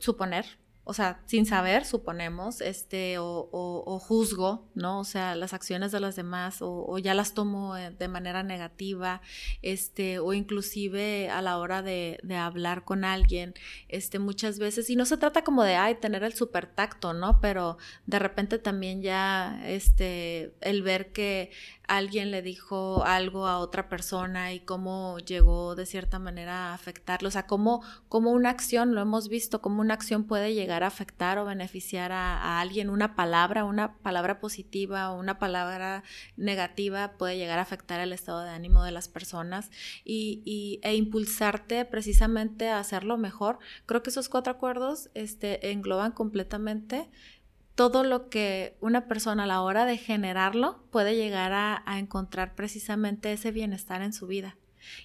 suponer, 0.00 0.46
o 0.86 0.92
sea, 0.92 1.22
sin 1.24 1.46
saber, 1.46 1.86
suponemos, 1.86 2.60
este, 2.60 3.18
o, 3.18 3.48
o, 3.52 3.98
juzgo, 3.98 4.68
¿no? 4.74 5.00
O 5.00 5.04
sea, 5.04 5.34
las 5.34 5.54
acciones 5.54 5.92
de 5.92 6.00
las 6.00 6.14
demás, 6.14 6.58
o, 6.60 6.98
ya 6.98 7.14
las 7.14 7.32
tomo 7.32 7.74
eh, 7.76 7.90
de 7.90 8.06
manera 8.06 8.42
negativa, 8.42 9.22
este, 9.62 10.18
o 10.18 10.34
inclusive 10.34 11.30
a 11.30 11.40
la 11.40 11.56
hora 11.58 11.80
de, 11.80 12.20
de, 12.22 12.36
hablar 12.36 12.84
con 12.84 13.04
alguien, 13.04 13.54
este, 13.88 14.18
muchas 14.18 14.58
veces, 14.58 14.90
y 14.90 14.96
no 14.96 15.06
se 15.06 15.16
trata 15.16 15.42
como 15.42 15.62
de, 15.64 15.76
ay, 15.76 15.94
tener 15.94 16.22
el 16.22 16.34
super 16.34 16.66
tacto, 16.66 17.14
¿no? 17.14 17.40
Pero 17.40 17.78
de 18.04 18.18
repente 18.18 18.58
también 18.58 19.00
ya, 19.00 19.62
este, 19.64 20.54
el 20.60 20.82
ver 20.82 21.12
que 21.12 21.50
alguien 21.86 22.30
le 22.30 22.42
dijo 22.42 23.04
algo 23.04 23.46
a 23.46 23.58
otra 23.58 23.88
persona 23.88 24.52
y 24.52 24.60
cómo 24.60 25.18
llegó 25.18 25.74
de 25.74 25.86
cierta 25.86 26.18
manera 26.18 26.70
a 26.70 26.74
afectarlo. 26.74 27.28
O 27.28 27.30
sea, 27.30 27.46
cómo, 27.46 27.82
cómo 28.08 28.30
una 28.30 28.50
acción, 28.50 28.94
lo 28.94 29.00
hemos 29.00 29.28
visto, 29.28 29.60
cómo 29.60 29.80
una 29.80 29.94
acción 29.94 30.24
puede 30.24 30.54
llegar 30.54 30.82
a 30.82 30.88
afectar 30.88 31.38
o 31.38 31.44
beneficiar 31.44 32.12
a, 32.12 32.60
alguien. 32.60 32.90
Una 32.90 33.14
palabra, 33.14 33.64
una 33.64 33.94
palabra 33.98 34.40
positiva 34.40 35.10
o 35.10 35.18
una 35.18 35.38
palabra 35.38 36.02
negativa 36.36 37.12
puede 37.18 37.36
llegar 37.36 37.58
a 37.58 37.62
afectar 37.62 38.00
el 38.00 38.12
estado 38.12 38.42
de 38.42 38.50
ánimo 38.50 38.82
de 38.84 38.92
las 38.92 39.08
personas 39.08 39.70
y, 40.04 40.42
y, 40.44 40.80
e 40.82 40.94
impulsarte 40.94 41.84
precisamente 41.84 42.68
a 42.68 42.78
hacerlo 42.78 43.16
mejor. 43.18 43.58
Creo 43.86 44.02
que 44.02 44.10
esos 44.10 44.28
cuatro 44.28 44.52
acuerdos 44.52 45.10
este, 45.14 45.70
engloban 45.70 46.12
completamente 46.12 47.10
todo 47.74 48.04
lo 48.04 48.28
que 48.28 48.76
una 48.80 49.08
persona 49.08 49.44
a 49.44 49.46
la 49.46 49.62
hora 49.62 49.84
de 49.84 49.96
generarlo 49.96 50.84
puede 50.90 51.16
llegar 51.16 51.52
a, 51.52 51.82
encontrar 51.98 52.54
precisamente 52.54 53.32
ese 53.32 53.50
bienestar 53.50 54.02
en 54.02 54.12
su 54.12 54.26
vida. 54.26 54.56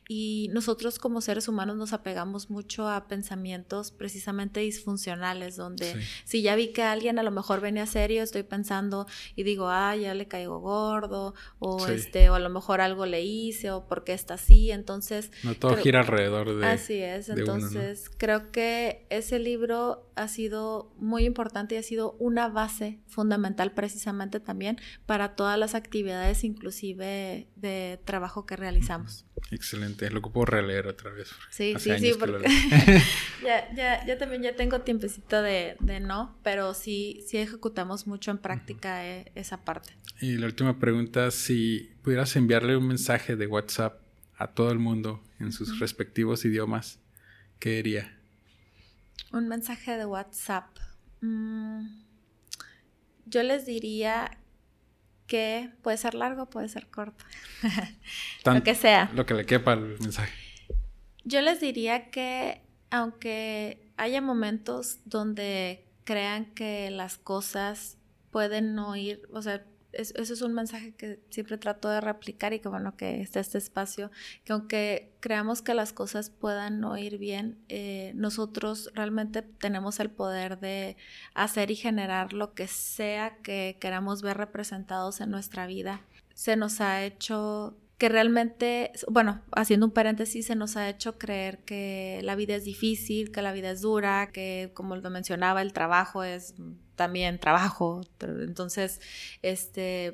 Y 0.07 0.49
nosotros 0.53 0.99
como 0.99 1.21
seres 1.21 1.47
humanos 1.47 1.77
nos 1.77 1.93
apegamos 1.93 2.49
mucho 2.49 2.87
a 2.87 3.07
pensamientos 3.07 3.91
precisamente 3.91 4.59
disfuncionales, 4.59 5.55
donde 5.55 5.95
si 6.23 6.41
ya 6.41 6.55
vi 6.55 6.69
que 6.69 6.83
alguien 6.83 7.19
a 7.19 7.23
lo 7.23 7.31
mejor 7.31 7.61
venía 7.61 7.85
serio, 7.85 8.23
estoy 8.23 8.43
pensando 8.43 9.07
y 9.35 9.43
digo, 9.43 9.69
ah, 9.69 9.95
ya 9.95 10.13
le 10.13 10.27
caigo 10.27 10.59
gordo, 10.59 11.33
o 11.59 11.87
este, 11.87 12.29
o 12.29 12.35
a 12.35 12.39
lo 12.39 12.49
mejor 12.49 12.81
algo 12.81 13.05
le 13.05 13.23
hice, 13.23 13.71
o 13.71 13.87
porque 13.87 14.13
está 14.13 14.35
así, 14.35 14.71
entonces... 14.71 15.31
No 15.43 15.55
todo 15.55 15.75
gira 15.77 16.01
alrededor 16.01 16.55
de... 16.55 16.65
Así 16.65 16.95
es, 16.95 17.29
entonces 17.29 18.09
creo 18.17 18.51
que 18.51 19.05
ese 19.09 19.39
libro 19.39 20.09
ha 20.15 20.27
sido 20.27 20.91
muy 20.97 21.25
importante 21.25 21.75
y 21.75 21.77
ha 21.77 21.83
sido 21.83 22.17
una 22.19 22.49
base 22.49 22.99
fundamental 23.07 23.71
precisamente 23.71 24.39
también 24.39 24.77
para 25.05 25.35
todas 25.35 25.57
las 25.57 25.75
actividades, 25.75 26.43
inclusive 26.43 27.47
de 27.55 27.99
trabajo 28.03 28.45
que 28.45 28.55
realizamos. 28.55 29.25
Excelente, 29.51 30.09
lo 30.09 30.21
puedo 30.21 30.45
releer 30.45 30.87
otra 30.87 31.11
vez. 31.11 31.29
Sí, 31.49 31.75
sí, 31.79 31.97
sí, 31.99 32.13
porque 32.19 32.47
ya, 33.43 33.73
ya, 33.73 34.05
ya 34.05 34.17
también 34.17 34.43
ya 34.43 34.55
tengo 34.55 34.81
tiempecito 34.81 35.41
de, 35.41 35.75
de, 35.79 35.99
no, 35.99 36.37
pero 36.43 36.73
sí, 36.73 37.23
sí 37.27 37.37
ejecutamos 37.37 38.07
mucho 38.07 38.31
en 38.31 38.37
práctica 38.37 39.05
eh, 39.05 39.31
esa 39.35 39.63
parte. 39.63 39.95
Y 40.21 40.37
la 40.37 40.47
última 40.47 40.79
pregunta, 40.79 41.31
si 41.31 41.91
pudieras 42.03 42.35
enviarle 42.35 42.75
un 42.77 42.87
mensaje 42.87 43.35
de 43.35 43.47
WhatsApp 43.47 44.01
a 44.35 44.47
todo 44.47 44.71
el 44.71 44.79
mundo 44.79 45.23
en 45.39 45.51
sus 45.51 45.79
respectivos 45.79 46.45
idiomas, 46.45 46.99
¿qué 47.59 47.71
diría? 47.71 48.17
Un 49.31 49.47
mensaje 49.47 49.97
de 49.97 50.05
WhatsApp. 50.05 50.65
Mm, 51.21 51.87
yo 53.25 53.43
les 53.43 53.65
diría 53.65 54.37
que 55.29 55.69
puede 55.83 55.95
ser 55.95 56.15
largo, 56.15 56.47
puede 56.47 56.67
ser 56.67 56.87
corto. 56.87 57.23
lo 58.45 58.63
que 58.63 58.75
sea. 58.75 59.09
Lo 59.13 59.25
que 59.27 59.35
le 59.35 59.45
quepa 59.45 59.73
el 59.73 59.97
mensaje. 59.99 60.33
Yo 61.23 61.41
les 61.41 61.61
diría 61.61 62.09
que 62.09 62.63
aunque 62.89 63.91
haya 63.95 64.21
momentos 64.21 64.97
donde 65.05 65.85
crean 66.03 66.45
que 66.45 66.89
las 66.89 67.19
cosas 67.19 67.97
pueden 68.31 68.73
no 68.73 68.95
ir, 68.95 69.21
o 69.31 69.43
sea, 69.43 69.63
eso 69.91 70.33
es 70.33 70.41
un 70.41 70.53
mensaje 70.53 70.93
que 70.93 71.19
siempre 71.29 71.57
trato 71.57 71.89
de 71.89 72.01
replicar 72.01 72.53
y 72.53 72.59
que 72.59 72.69
bueno 72.69 72.95
que 72.95 73.21
está 73.21 73.39
este 73.39 73.57
espacio, 73.57 74.11
que 74.43 74.53
aunque 74.53 75.11
creamos 75.19 75.61
que 75.61 75.73
las 75.73 75.93
cosas 75.93 76.29
puedan 76.29 76.79
no 76.79 76.97
ir 76.97 77.17
bien, 77.17 77.57
eh, 77.69 78.11
nosotros 78.15 78.91
realmente 78.93 79.41
tenemos 79.41 79.99
el 79.99 80.09
poder 80.09 80.59
de 80.59 80.97
hacer 81.33 81.71
y 81.71 81.75
generar 81.75 82.33
lo 82.33 82.53
que 82.53 82.67
sea 82.67 83.37
que 83.37 83.77
queramos 83.79 84.21
ver 84.21 84.37
representados 84.37 85.21
en 85.21 85.31
nuestra 85.31 85.67
vida. 85.67 86.01
Se 86.33 86.55
nos 86.55 86.81
ha 86.81 87.03
hecho 87.03 87.77
que 87.99 88.07
realmente, 88.07 88.93
bueno, 89.09 89.41
haciendo 89.51 89.85
un 89.85 89.91
paréntesis, 89.91 90.47
se 90.47 90.55
nos 90.55 90.77
ha 90.77 90.87
hecho 90.89 91.17
creer 91.17 91.59
que 91.65 92.21
la 92.23 92.35
vida 92.35 92.55
es 92.55 92.63
difícil, 92.63 93.29
que 93.29 93.41
la 93.41 93.51
vida 93.51 93.71
es 93.71 93.81
dura, 93.81 94.31
que 94.31 94.71
como 94.73 94.95
lo 94.95 95.09
mencionaba, 95.09 95.61
el 95.61 95.73
trabajo 95.73 96.23
es 96.23 96.55
también 96.95 97.39
trabajo. 97.39 97.99
Entonces, 98.21 99.01
este, 99.41 100.13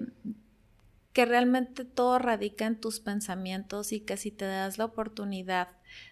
que 1.14 1.26
realmente 1.26 1.86
todo 1.86 2.18
radica 2.18 2.66
en 2.66 2.82
tus 2.82 3.00
pensamientos 3.00 3.92
y 3.92 4.00
que 4.00 4.18
si 4.18 4.32
te 4.32 4.46
das 4.46 4.80
la 4.80 4.86
oportunidad 4.86 5.68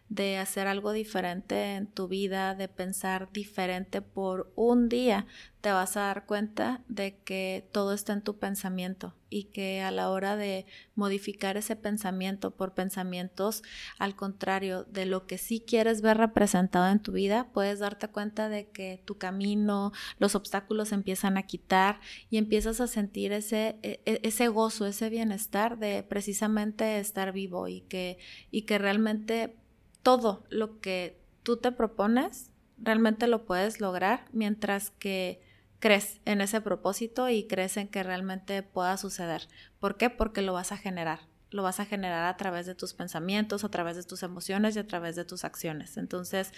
de 0.10 0.38
hacer 0.38 0.68
algo 0.68 0.92
diferente 0.92 1.76
en 1.76 1.88
tu 1.88 2.08
vida, 2.08 2.56
de 2.56 2.68
pensar 2.68 3.30
diferente 3.32 4.02
por 4.02 4.52
un 4.56 4.90
día, 4.90 5.26
te 5.64 5.72
vas 5.72 5.96
a 5.96 6.02
dar 6.02 6.26
cuenta 6.26 6.82
de 6.90 7.16
que 7.24 7.68
todo 7.72 7.94
está 7.94 8.12
en 8.12 8.22
tu 8.22 8.38
pensamiento 8.38 9.16
y 9.30 9.46
que 9.46 9.82
a 9.82 9.92
la 9.92 10.10
hora 10.10 10.36
de 10.36 10.66
modificar 10.94 11.56
ese 11.56 11.78
pensamiento 11.78 12.52
por 12.52 12.74
pensamientos 12.74 13.64
al 13.98 14.16
contrario 14.16 14.84
de 14.84 15.06
lo 15.06 15.26
que 15.26 15.38
sí 15.38 15.64
quieres 15.66 16.02
ver 16.02 16.18
representado 16.18 16.92
en 16.92 17.00
tu 17.00 17.14
vida, 17.14 17.48
puedes 17.54 17.80
darte 17.80 18.10
cuenta 18.10 18.50
de 18.50 18.68
que 18.68 19.02
tu 19.06 19.18
camino, 19.18 19.94
los 20.20 20.36
obstáculos 20.36 20.92
empiezan 20.92 21.38
a 21.38 21.44
quitar 21.44 22.02
y 22.30 22.38
empiezas 22.38 22.82
a 22.82 22.88
sentir 22.88 23.32
ese, 23.32 23.80
e, 23.84 24.02
e, 24.06 24.20
ese 24.24 24.50
gozo, 24.50 24.86
ese 24.86 25.10
bienestar 25.10 25.80
de 25.80 26.04
precisamente 26.04 27.00
estar 27.00 27.32
vivo 27.32 27.70
y 27.70 27.82
que, 27.82 28.18
y 28.52 28.64
que 28.64 28.78
realmente 28.78 29.56
todo 30.04 30.44
lo 30.50 30.80
que 30.80 31.20
tú 31.44 31.58
te 31.58 31.72
propones 31.72 32.52
realmente 32.78 33.28
lo 33.28 33.46
puedes 33.46 33.82
lograr 33.82 34.26
mientras 34.32 34.92
que 34.92 35.42
crees 35.80 36.22
en 36.26 36.42
ese 36.42 36.62
propósito 36.62 37.30
y 37.30 37.48
crees 37.48 37.78
en 37.78 37.88
que 37.88 38.04
realmente 38.04 38.64
pueda 38.64 38.96
suceder. 38.98 39.48
¿Por 39.80 39.98
qué? 39.98 40.10
Porque 40.10 40.42
lo 40.42 40.54
vas 40.54 40.72
a 40.72 40.78
generar 40.78 41.33
lo 41.54 41.64
vas 41.64 41.80
a 41.80 41.86
generar 41.86 42.26
a 42.26 42.38
través 42.38 42.66
de 42.66 42.76
tus 42.76 42.94
pensamientos, 42.94 43.64
a 43.64 43.70
través 43.70 43.96
de 43.96 44.04
tus 44.04 44.24
emociones 44.24 44.76
y 44.76 44.80
a 44.80 44.88
través 44.88 45.16
de 45.16 45.26
tus 45.26 45.44
acciones. 45.44 45.98
Entonces, 45.98 46.52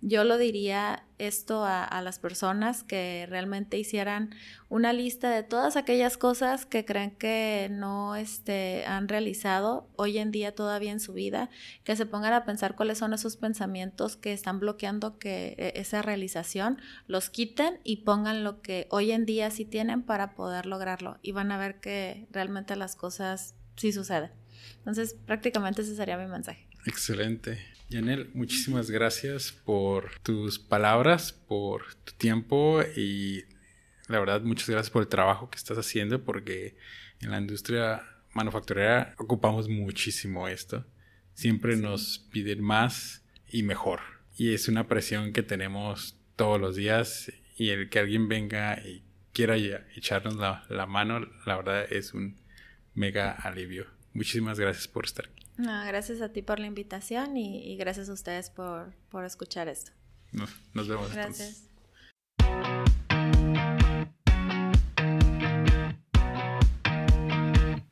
yo 0.00 0.24
lo 0.24 0.36
diría 0.36 1.04
esto 1.18 1.64
a, 1.64 2.02
las 2.02 2.18
personas 2.18 2.82
que 2.82 3.26
realmente 3.28 3.78
hicieran 3.78 4.34
una 4.68 4.92
lista 4.92 5.30
de 5.30 5.44
todas 5.44 5.76
aquellas 5.76 6.16
cosas 6.16 6.66
que 6.66 6.84
creen 6.84 7.12
que 7.12 7.68
no 7.70 8.16
este, 8.16 8.84
han 8.86 9.06
realizado 9.06 9.88
hoy 9.94 10.18
en 10.18 10.32
día 10.32 10.56
todavía 10.56 10.90
en 10.90 10.98
su 10.98 11.12
vida, 11.12 11.50
que 11.84 11.94
se 11.94 12.04
pongan 12.04 12.32
a 12.32 12.44
pensar 12.44 12.74
cuáles 12.74 12.98
son 12.98 13.12
esos 13.14 13.36
pensamientos 13.36 14.16
que 14.16 14.32
están 14.32 14.58
bloqueando 14.58 15.18
que 15.18 15.54
e, 15.56 15.80
esa 15.80 16.02
realización, 16.02 16.80
los 17.06 17.30
quiten 17.30 17.78
y 17.84 17.98
pongan 17.98 18.42
lo 18.42 18.60
que 18.60 18.88
hoy 18.90 19.12
en 19.12 19.24
día 19.24 19.52
sí 19.52 19.64
tienen 19.64 20.02
para 20.02 20.34
poder 20.34 20.66
lograrlo 20.66 21.18
y 21.22 21.30
van 21.30 21.52
a 21.52 21.58
ver 21.58 21.78
que 21.78 22.26
realmente 22.32 22.74
las 22.74 22.96
cosas 22.96 23.54
sí 23.76 23.92
suceden. 23.92 24.41
Entonces, 24.78 25.14
prácticamente 25.26 25.82
ese 25.82 25.96
sería 25.96 26.16
mi 26.16 26.26
mensaje. 26.26 26.66
Excelente. 26.86 27.64
Yanel, 27.88 28.30
muchísimas 28.34 28.90
gracias 28.90 29.52
por 29.52 30.18
tus 30.20 30.58
palabras, 30.58 31.32
por 31.32 31.94
tu 32.04 32.12
tiempo 32.14 32.82
y 32.96 33.44
la 34.08 34.18
verdad 34.18 34.40
muchas 34.42 34.68
gracias 34.68 34.90
por 34.90 35.02
el 35.02 35.08
trabajo 35.08 35.50
que 35.50 35.58
estás 35.58 35.76
haciendo 35.76 36.24
porque 36.24 36.76
en 37.20 37.30
la 37.30 37.38
industria 37.38 38.02
manufacturera 38.32 39.14
ocupamos 39.18 39.68
muchísimo 39.68 40.48
esto. 40.48 40.86
Siempre 41.34 41.76
nos 41.76 42.18
piden 42.30 42.62
más 42.62 43.22
y 43.48 43.62
mejor. 43.62 44.00
Y 44.36 44.54
es 44.54 44.68
una 44.68 44.88
presión 44.88 45.32
que 45.32 45.42
tenemos 45.42 46.16
todos 46.36 46.60
los 46.60 46.76
días 46.76 47.30
y 47.56 47.68
el 47.68 47.90
que 47.90 47.98
alguien 47.98 48.28
venga 48.28 48.80
y 48.84 49.04
quiera 49.32 49.56
echarnos 49.94 50.36
la, 50.36 50.86
mano, 50.86 51.20
la 51.46 51.56
verdad 51.56 51.86
es 51.90 52.14
un 52.14 52.40
mega 52.94 53.32
alivio. 53.32 53.86
Muchísimas 54.14 54.58
gracias 54.58 54.88
por 54.88 55.04
estar 55.04 55.26
aquí. 55.26 55.44
gracias 55.56 56.20
a 56.20 56.30
ti 56.30 56.42
por 56.42 56.58
la 56.58 56.66
invitación 56.66 57.36
y, 57.36 57.76
gracias 57.76 58.08
a 58.08 58.12
ustedes 58.12 58.50
por, 58.50 58.94
escuchar 59.24 59.68
esto. 59.68 59.92
Nos, 60.32 60.88
vemos. 60.88 61.12
Gracias. 61.12 61.68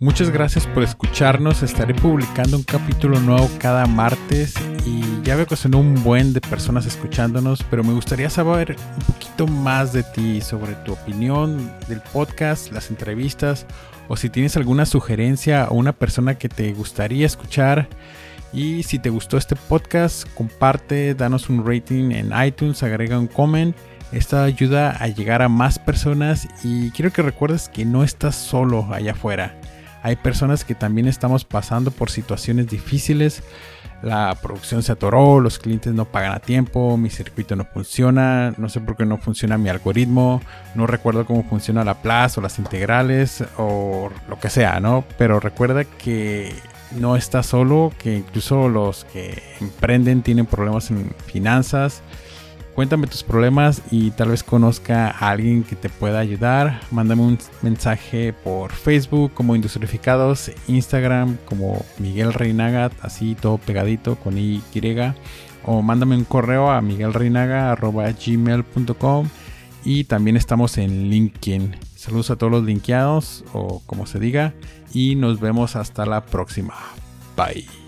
Muchas 0.02 0.30
gracias 0.30 0.66
por 0.66 0.82
escucharnos. 0.82 1.62
Estaré 1.62 1.92
publicando 1.92 2.56
un 2.56 2.62
capítulo 2.62 3.20
nuevo 3.20 3.50
cada 3.58 3.84
martes 3.84 4.54
y 4.86 5.02
ya 5.22 5.36
veo 5.36 5.46
que 5.46 5.56
son 5.56 5.74
un 5.74 6.02
buen 6.02 6.32
de 6.32 6.40
personas 6.40 6.86
escuchándonos, 6.86 7.62
pero 7.64 7.84
me 7.84 7.92
gustaría 7.92 8.30
saber 8.30 8.76
un 8.96 9.04
poquito 9.04 9.46
más 9.46 9.92
de 9.92 10.02
ti 10.02 10.40
sobre 10.40 10.74
tu 10.86 10.94
opinión 10.94 11.70
del 11.86 12.00
podcast, 12.00 12.72
las 12.72 12.88
entrevistas 12.88 13.66
o 14.10 14.16
si 14.16 14.28
tienes 14.28 14.56
alguna 14.56 14.86
sugerencia 14.86 15.68
o 15.70 15.74
una 15.74 15.92
persona 15.92 16.34
que 16.36 16.48
te 16.48 16.72
gustaría 16.72 17.24
escuchar. 17.24 17.88
Y 18.52 18.82
si 18.82 18.98
te 18.98 19.08
gustó 19.08 19.38
este 19.38 19.54
podcast, 19.54 20.28
comparte, 20.34 21.14
danos 21.14 21.48
un 21.48 21.64
rating 21.64 22.10
en 22.10 22.32
iTunes, 22.44 22.82
agrega 22.82 23.20
un 23.20 23.28
comment. 23.28 23.76
Esto 24.10 24.40
ayuda 24.40 24.90
a 24.90 25.06
llegar 25.06 25.42
a 25.42 25.48
más 25.48 25.78
personas 25.78 26.48
y 26.64 26.90
quiero 26.90 27.12
que 27.12 27.22
recuerdes 27.22 27.68
que 27.68 27.84
no 27.84 28.02
estás 28.02 28.34
solo 28.34 28.88
allá 28.92 29.12
afuera 29.12 29.54
hay 30.02 30.16
personas 30.16 30.64
que 30.64 30.74
también 30.74 31.06
estamos 31.06 31.44
pasando 31.44 31.90
por 31.90 32.10
situaciones 32.10 32.68
difíciles. 32.68 33.42
La 34.02 34.34
producción 34.40 34.82
se 34.82 34.92
atoró, 34.92 35.40
los 35.40 35.58
clientes 35.58 35.92
no 35.92 36.06
pagan 36.06 36.32
a 36.32 36.40
tiempo, 36.40 36.96
mi 36.96 37.10
circuito 37.10 37.54
no 37.54 37.64
funciona, 37.64 38.54
no 38.56 38.68
sé 38.68 38.80
por 38.80 38.96
qué 38.96 39.04
no 39.04 39.18
funciona 39.18 39.58
mi 39.58 39.68
algoritmo, 39.68 40.40
no 40.74 40.86
recuerdo 40.86 41.26
cómo 41.26 41.44
funciona 41.44 41.84
la 41.84 42.00
plaza 42.00 42.40
o 42.40 42.42
las 42.42 42.58
integrales 42.58 43.44
o 43.58 44.08
lo 44.28 44.40
que 44.40 44.48
sea, 44.48 44.80
¿no? 44.80 45.04
Pero 45.18 45.38
recuerda 45.38 45.84
que 45.84 46.54
no 46.92 47.16
estás 47.16 47.46
solo, 47.46 47.92
que 47.98 48.16
incluso 48.16 48.68
los 48.68 49.04
que 49.04 49.42
emprenden 49.60 50.22
tienen 50.22 50.46
problemas 50.46 50.90
en 50.90 51.14
finanzas 51.26 52.02
Cuéntame 52.80 53.08
tus 53.08 53.22
problemas 53.22 53.82
y 53.90 54.10
tal 54.12 54.30
vez 54.30 54.42
conozca 54.42 55.10
a 55.10 55.28
alguien 55.28 55.64
que 55.64 55.76
te 55.76 55.90
pueda 55.90 56.18
ayudar. 56.18 56.80
Mándame 56.90 57.20
un 57.20 57.36
mensaje 57.60 58.32
por 58.32 58.72
Facebook 58.72 59.34
como 59.34 59.54
Industrificados, 59.54 60.50
Instagram 60.66 61.36
como 61.44 61.84
Miguel 61.98 62.32
Reinaga, 62.32 62.90
así 63.02 63.34
todo 63.34 63.58
pegadito 63.58 64.16
con 64.16 64.38
Y. 64.38 64.62
O 65.66 65.82
mándame 65.82 66.16
un 66.16 66.24
correo 66.24 66.70
a 66.70 66.80
miguelreinaga.gmail.com 66.80 69.28
y 69.84 70.04
también 70.04 70.38
estamos 70.38 70.78
en 70.78 71.10
LinkedIn. 71.10 71.76
Saludos 71.96 72.30
a 72.30 72.36
todos 72.36 72.50
los 72.50 72.64
linkeados 72.64 73.44
o 73.52 73.82
como 73.84 74.06
se 74.06 74.18
diga 74.18 74.54
y 74.94 75.16
nos 75.16 75.38
vemos 75.38 75.76
hasta 75.76 76.06
la 76.06 76.24
próxima. 76.24 76.72
Bye. 77.36 77.79